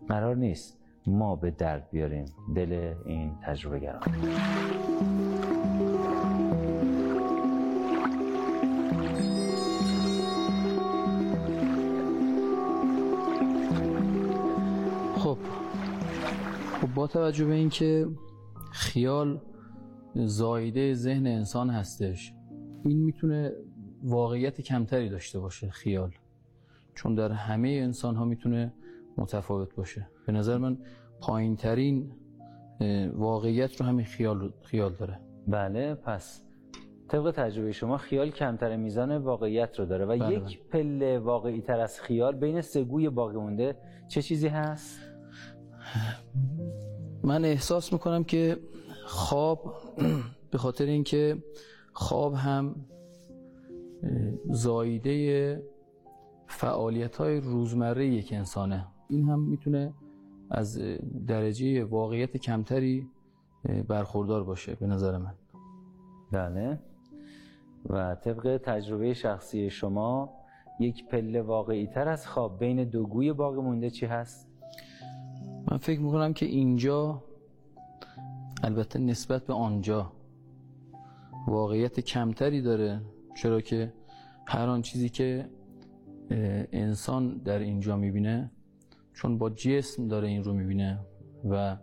قرار 0.08 0.36
نیست 0.36 0.78
ما 1.06 1.36
به 1.36 1.50
درد 1.50 1.88
بیاریم. 1.90 2.24
دل 2.56 2.94
این 3.04 3.32
تجربه 3.42 3.78
گران 3.78 4.02
با 16.98 17.06
توجه 17.06 17.44
به 17.44 17.54
اینکه 17.54 18.08
خیال 18.72 19.40
زایده 20.14 20.94
ذهن 20.94 21.26
انسان 21.26 21.70
هستش 21.70 22.34
این 22.84 22.98
می‌تونه 22.98 23.52
واقعیت 24.02 24.60
کمتری 24.60 25.08
داشته 25.08 25.38
باشه 25.38 25.70
خیال. 25.70 26.10
چون 26.94 27.14
در 27.14 27.32
همه 27.32 27.68
انسان 27.68 28.16
ها 28.16 28.24
می‌تونه 28.24 28.72
متفاوت 29.16 29.74
باشه. 29.74 30.08
به 30.26 30.32
نظر 30.32 30.58
من 30.58 30.78
پایین 31.20 31.56
ترین 31.56 32.10
واقعیت 33.12 33.80
رو 33.80 33.86
همین 33.86 34.04
خیال, 34.04 34.52
خیال 34.62 34.92
داره. 34.92 35.20
بله 35.46 35.94
پس 35.94 36.42
طبق 37.08 37.30
تجربه 37.30 37.72
شما 37.72 37.96
خیال 37.96 38.30
کمتر 38.30 38.76
میزان 38.76 39.16
واقعیت 39.16 39.78
رو 39.78 39.86
داره 39.86 40.04
و 40.04 40.18
بله، 40.18 40.34
یک 40.34 40.60
پله 40.68 41.18
واقعی 41.18 41.60
تر 41.60 41.80
از 41.80 42.00
خیال 42.00 42.36
بین 42.36 42.60
سگوی 42.60 43.08
باقی 43.08 43.36
مونده 43.36 43.76
چه 44.08 44.22
چیزی 44.22 44.48
هست؟ 44.48 45.00
من 47.28 47.44
احساس 47.44 47.92
می‌کنم 47.92 48.24
که 48.24 48.58
خواب 49.06 49.74
به 50.50 50.58
خاطر 50.58 50.84
اینکه 50.84 51.42
خواب 51.92 52.34
هم 52.34 52.74
زایده 54.50 55.62
فعالیت 56.46 57.16
های 57.16 57.40
روزمره 57.40 58.06
یک 58.06 58.32
انسانه. 58.32 58.86
این 59.08 59.28
هم 59.28 59.40
می‌تونه 59.40 59.92
از 60.50 60.80
درجه 61.26 61.84
واقعیت 61.84 62.36
کمتری 62.36 63.06
برخوردار 63.88 64.44
باشه 64.44 64.74
به 64.74 64.86
نظر 64.86 65.18
من. 65.18 65.34
بله. 66.32 66.78
و 67.90 68.14
طبق 68.14 68.60
تجربه 68.64 69.14
شخصی 69.14 69.70
شما 69.70 70.34
یک 70.80 71.08
پله 71.08 71.42
واقعی 71.42 71.86
تر 71.86 72.08
از 72.08 72.26
خواب 72.26 72.58
بین 72.58 72.84
دو 72.84 73.06
گوی 73.06 73.32
باقی 73.32 73.60
مونده 73.60 73.90
چی 73.90 74.06
هست؟ 74.06 74.47
من 75.70 75.76
فکر 75.76 76.00
می‌کنم 76.00 76.32
که 76.32 76.46
اینجا 76.46 77.24
البته 78.62 78.98
نسبت 78.98 79.46
به 79.46 79.54
آنجا 79.54 80.12
واقعیت 81.46 82.00
کمتری 82.00 82.62
داره 82.62 83.00
چرا 83.36 83.60
که 83.60 83.92
هر 84.46 84.68
آن 84.68 84.82
چیزی 84.82 85.08
که 85.08 85.48
انسان 86.72 87.38
در 87.38 87.58
اینجا 87.58 87.96
می‌بینه 87.96 88.50
چون 89.14 89.38
با 89.38 89.50
جسم 89.50 90.08
داره 90.08 90.28
این 90.28 90.44
رو 90.44 90.52
می‌بینه 90.54 90.98
و 91.50 91.76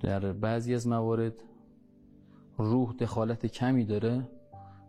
در 0.00 0.32
بعضی 0.32 0.74
از 0.74 0.88
موارد 0.88 1.34
روح 2.58 2.92
دخالت 2.92 3.46
کمی 3.46 3.84
داره 3.84 4.28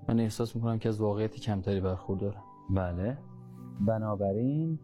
من 0.07 0.19
احساس 0.19 0.55
می‌کنم 0.55 0.79
که 0.79 0.89
از 0.89 1.01
واقعیت 1.01 1.35
کمتری 1.35 1.79
برخورداره. 1.79 2.37
بله. 2.69 3.17
بنابراین 3.79 4.79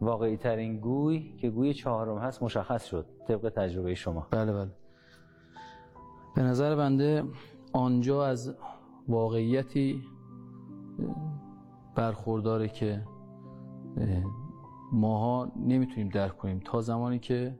واقعی 0.00 0.36
ترین 0.36 0.80
گوی 0.80 1.36
که 1.36 1.50
گوی 1.50 1.74
چهارم 1.74 2.18
هست 2.18 2.42
مشخص 2.42 2.84
شد 2.84 3.06
طبق 3.28 3.52
تجربه 3.56 3.94
شما. 3.94 4.26
بله 4.30 4.52
بله. 4.52 4.70
به 6.36 6.42
نظر 6.42 6.76
بنده 6.76 7.24
آنجا 7.72 8.26
از 8.26 8.54
واقعیتی 9.08 10.02
برخورداره 11.94 12.68
که 12.68 13.02
اه، 13.96 14.06
ماها 14.92 15.52
نمی‌تونیم 15.56 16.08
درک 16.08 16.38
کنیم 16.38 16.60
تا 16.64 16.80
زمانی 16.80 17.18
که 17.18 17.58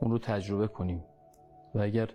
اون 0.00 0.10
رو 0.10 0.18
تجربه 0.18 0.68
کنیم. 0.68 1.04
و 1.74 1.78
اگر 1.78 2.08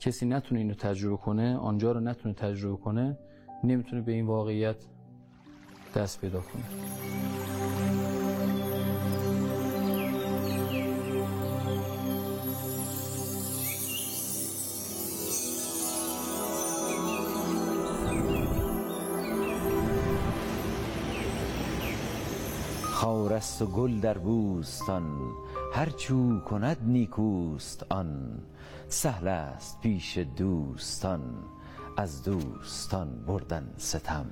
کسی 0.00 0.26
نتونه 0.26 0.60
این 0.60 0.74
تجربه 0.74 1.16
کنه 1.16 1.56
آنجا 1.56 1.92
رو 1.92 2.00
نتونه 2.00 2.34
تجربه 2.34 2.76
کنه 2.82 3.18
نمی‌تونه 3.64 4.02
به 4.02 4.12
این 4.12 4.26
واقعیت 4.26 4.76
دست 5.94 6.20
پیدا 6.20 6.40
کنه. 6.40 6.64
خارست 23.36 23.62
و 23.62 23.66
گل 23.66 24.00
در 24.00 24.18
بوستان 24.18 25.32
هر 25.74 25.90
چو 25.90 26.40
کند 26.40 26.76
نیکوست 26.82 27.86
آن. 27.90 28.40
سهل 28.88 29.28
است 29.28 29.80
پیش 29.80 30.18
دوستان 30.18 31.22
از 31.96 32.22
دوستان 32.22 33.08
بردن 33.26 33.68
ستم. 33.76 34.26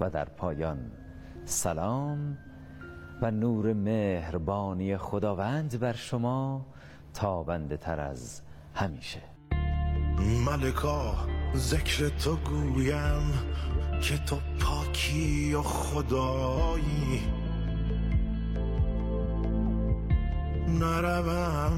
و 0.00 0.10
در 0.10 0.24
پایان 0.24 0.90
سلام 1.44 2.38
و 3.22 3.30
نور 3.30 3.72
مهربانی 3.72 4.96
خداوند 4.96 5.80
بر 5.80 5.92
شما 5.92 6.66
تابنده 7.14 7.76
تر 7.76 8.00
از 8.00 8.40
همیشه. 8.74 9.22
ملکا 10.46 11.14
ذکر 11.54 12.08
تو 12.08 12.36
گویم 12.36 13.32
که 14.02 14.18
تو 14.18 14.36
پاکی 14.60 15.54
و 15.54 15.62
خدایی. 15.62 17.45
نروم 20.68 21.72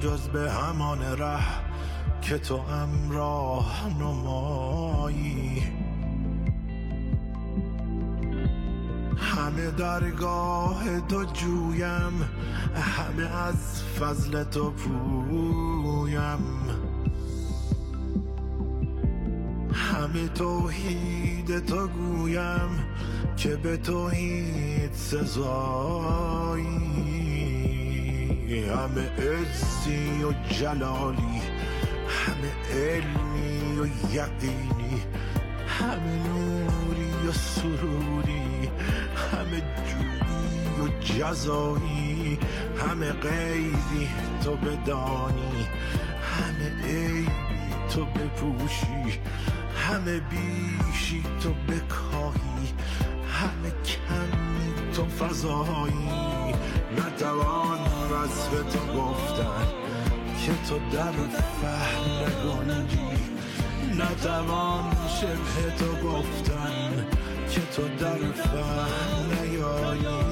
جز 0.00 0.28
به 0.28 0.50
همان 0.50 1.02
ره 1.02 1.44
که 2.22 2.38
تو 2.38 2.54
امراه 2.54 3.88
نمایی. 4.00 5.62
همه 9.16 9.70
درگاه 9.70 11.00
تو 11.00 11.24
جویم 11.24 12.28
همه 12.74 13.36
از 13.36 13.82
فضل 13.82 14.44
تو 14.44 14.70
پویم. 14.70 16.38
همه 19.72 20.28
توحید 20.28 21.66
تو 21.66 21.88
گویم 21.88 22.84
که 23.36 23.56
به 23.56 23.76
توحید 23.76 24.92
سزایی. 24.92 26.02
همه 28.50 29.10
عزی 29.10 30.24
و 30.24 30.32
جلالی 30.54 31.42
همه 32.08 32.80
علمی 32.80 33.78
و 33.80 33.86
یقینی 34.14 35.02
همه 35.68 36.28
نوری 36.28 37.28
و 37.28 37.32
سروری 37.32 38.70
همه 39.32 39.62
جودی 39.86 40.82
و 40.82 41.00
جزایی 41.00 42.38
همه 42.78 43.12
غیبی 43.12 44.08
تو 44.44 44.56
بدانی 44.56 45.66
همه 46.22 46.86
عیبی 46.86 47.28
تو 47.94 48.04
بپوشی 48.04 49.20
همه 49.76 50.20
بیشی 50.20 51.22
تو 51.42 51.50
بکاهی 51.50 52.72
همه 53.32 53.70
کمی 53.84 54.92
تو 54.92 55.06
فضایی. 55.06 56.31
نتوان 57.22 57.78
وصف 58.12 58.50
تو 58.50 58.98
گفتن 58.98 59.66
که 60.46 60.52
تو 60.68 60.78
در 60.92 61.12
فهم 61.62 62.10
نگنجی 62.20 62.98
نتوان 63.98 64.96
شبه 65.20 65.76
تو 65.78 66.08
گفتن 66.08 67.06
که 67.50 67.60
تو 67.60 67.82
در 67.88 68.32
فهم 68.32 69.42
نیایی 69.42 70.31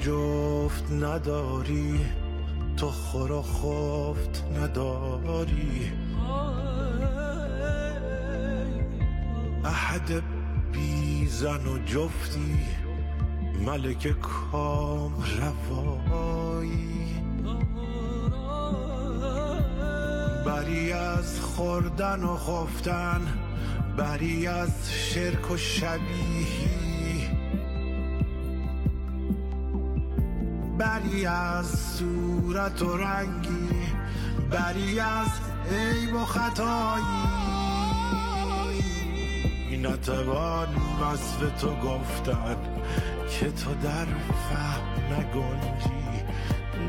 جفت 0.00 0.92
نداری 0.92 2.00
تو 2.76 2.90
خور 2.90 3.32
و 3.32 3.42
خفت 3.42 4.44
نداری. 4.58 5.92
احد 9.64 10.22
بی 10.72 11.26
زن 11.26 11.66
و 11.66 11.78
جفتی 11.86 12.58
ملک 13.66 14.20
کام 14.20 15.12
روایی. 15.40 16.94
بری 20.46 20.92
از 20.92 21.40
خوردن 21.40 22.22
و 22.22 22.36
خفتن 22.36 23.20
بری 23.96 24.46
از 24.46 24.92
شرک 24.92 25.50
و 25.50 25.56
شبیهی. 25.56 26.83
بری 30.78 31.26
از 31.26 31.66
صورت 31.66 32.82
و 32.82 32.96
رنگی 32.96 33.68
بری 34.50 35.00
از 35.00 35.28
عیب 35.72 36.14
و 36.14 36.24
خطایی. 36.24 37.04
نتوان 39.82 40.68
وصف 41.00 41.60
تو 41.60 41.74
گفتن 41.74 42.56
که 43.30 43.50
تو 43.50 43.74
در 43.74 44.06
فهم 44.50 44.82
نگنجی. 45.12 46.24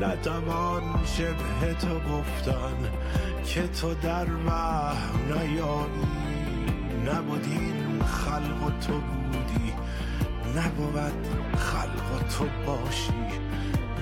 نتوان 0.00 0.82
شبه 1.04 1.74
تو 1.74 1.98
گفتن 1.98 2.76
که 3.44 3.66
تو 3.66 3.94
در 3.94 4.26
وهم 4.46 5.32
نیایی. 5.32 6.26
نبودین 7.06 8.02
خلق 8.02 8.78
تو 8.86 8.92
بودی 8.92 9.72
نبود 10.56 11.26
خلق 11.56 12.28
تو 12.38 12.44
باشی. 12.66 13.45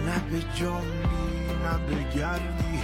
نه 0.06 0.18
به 0.30 0.40
جنبی 0.54 1.54
نه 1.64 1.78
به 1.86 2.18
گردی 2.18 2.80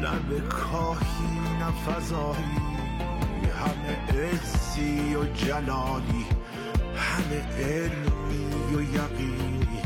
نه 0.00 0.18
به 0.28 0.40
کاهی 0.40 1.38
نه 1.60 1.70
فضایی. 1.86 2.68
همه 3.58 4.22
عزی 4.26 5.14
و 5.14 5.24
جلالی 5.24 6.26
همه 6.96 7.64
علمی 7.64 8.74
و 8.74 8.80
یقینی 8.82 9.82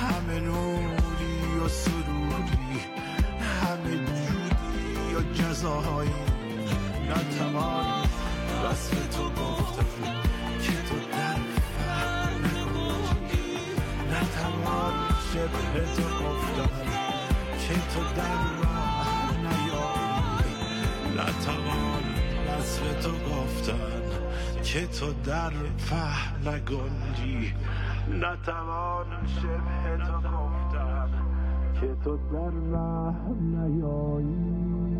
همه 0.00 0.40
نوری 0.40 1.60
و 1.64 1.68
سروری 1.68 2.80
همه 3.62 3.96
جودی 3.96 5.14
و 5.16 5.32
جزایی. 5.32 6.10
نتوان 7.10 7.86
وصف 8.64 9.16
تو 9.16 9.42
گفتن 9.42 10.25
شبه 15.36 15.84
تو 15.96 16.02
گفتن 16.02 16.86
که 17.58 17.74
تو 17.74 18.00
در 18.16 18.38
راه 18.62 19.36
نیایی. 19.38 20.82
نتوان 21.16 22.04
وصف 22.48 23.02
تو 23.02 23.10
گفتن 23.10 24.02
که 24.62 24.86
تو 24.86 25.12
در 25.12 25.52
فهم 25.78 26.48
نگنجی 26.48 27.54
نتوان 28.10 29.06
شبه 29.26 30.04
تو 30.06 30.28
گفتن 30.28 31.10
که 31.80 31.96
تو 32.04 32.16
در 32.32 32.50
راه 32.70 33.28
نیایی. 33.40 34.95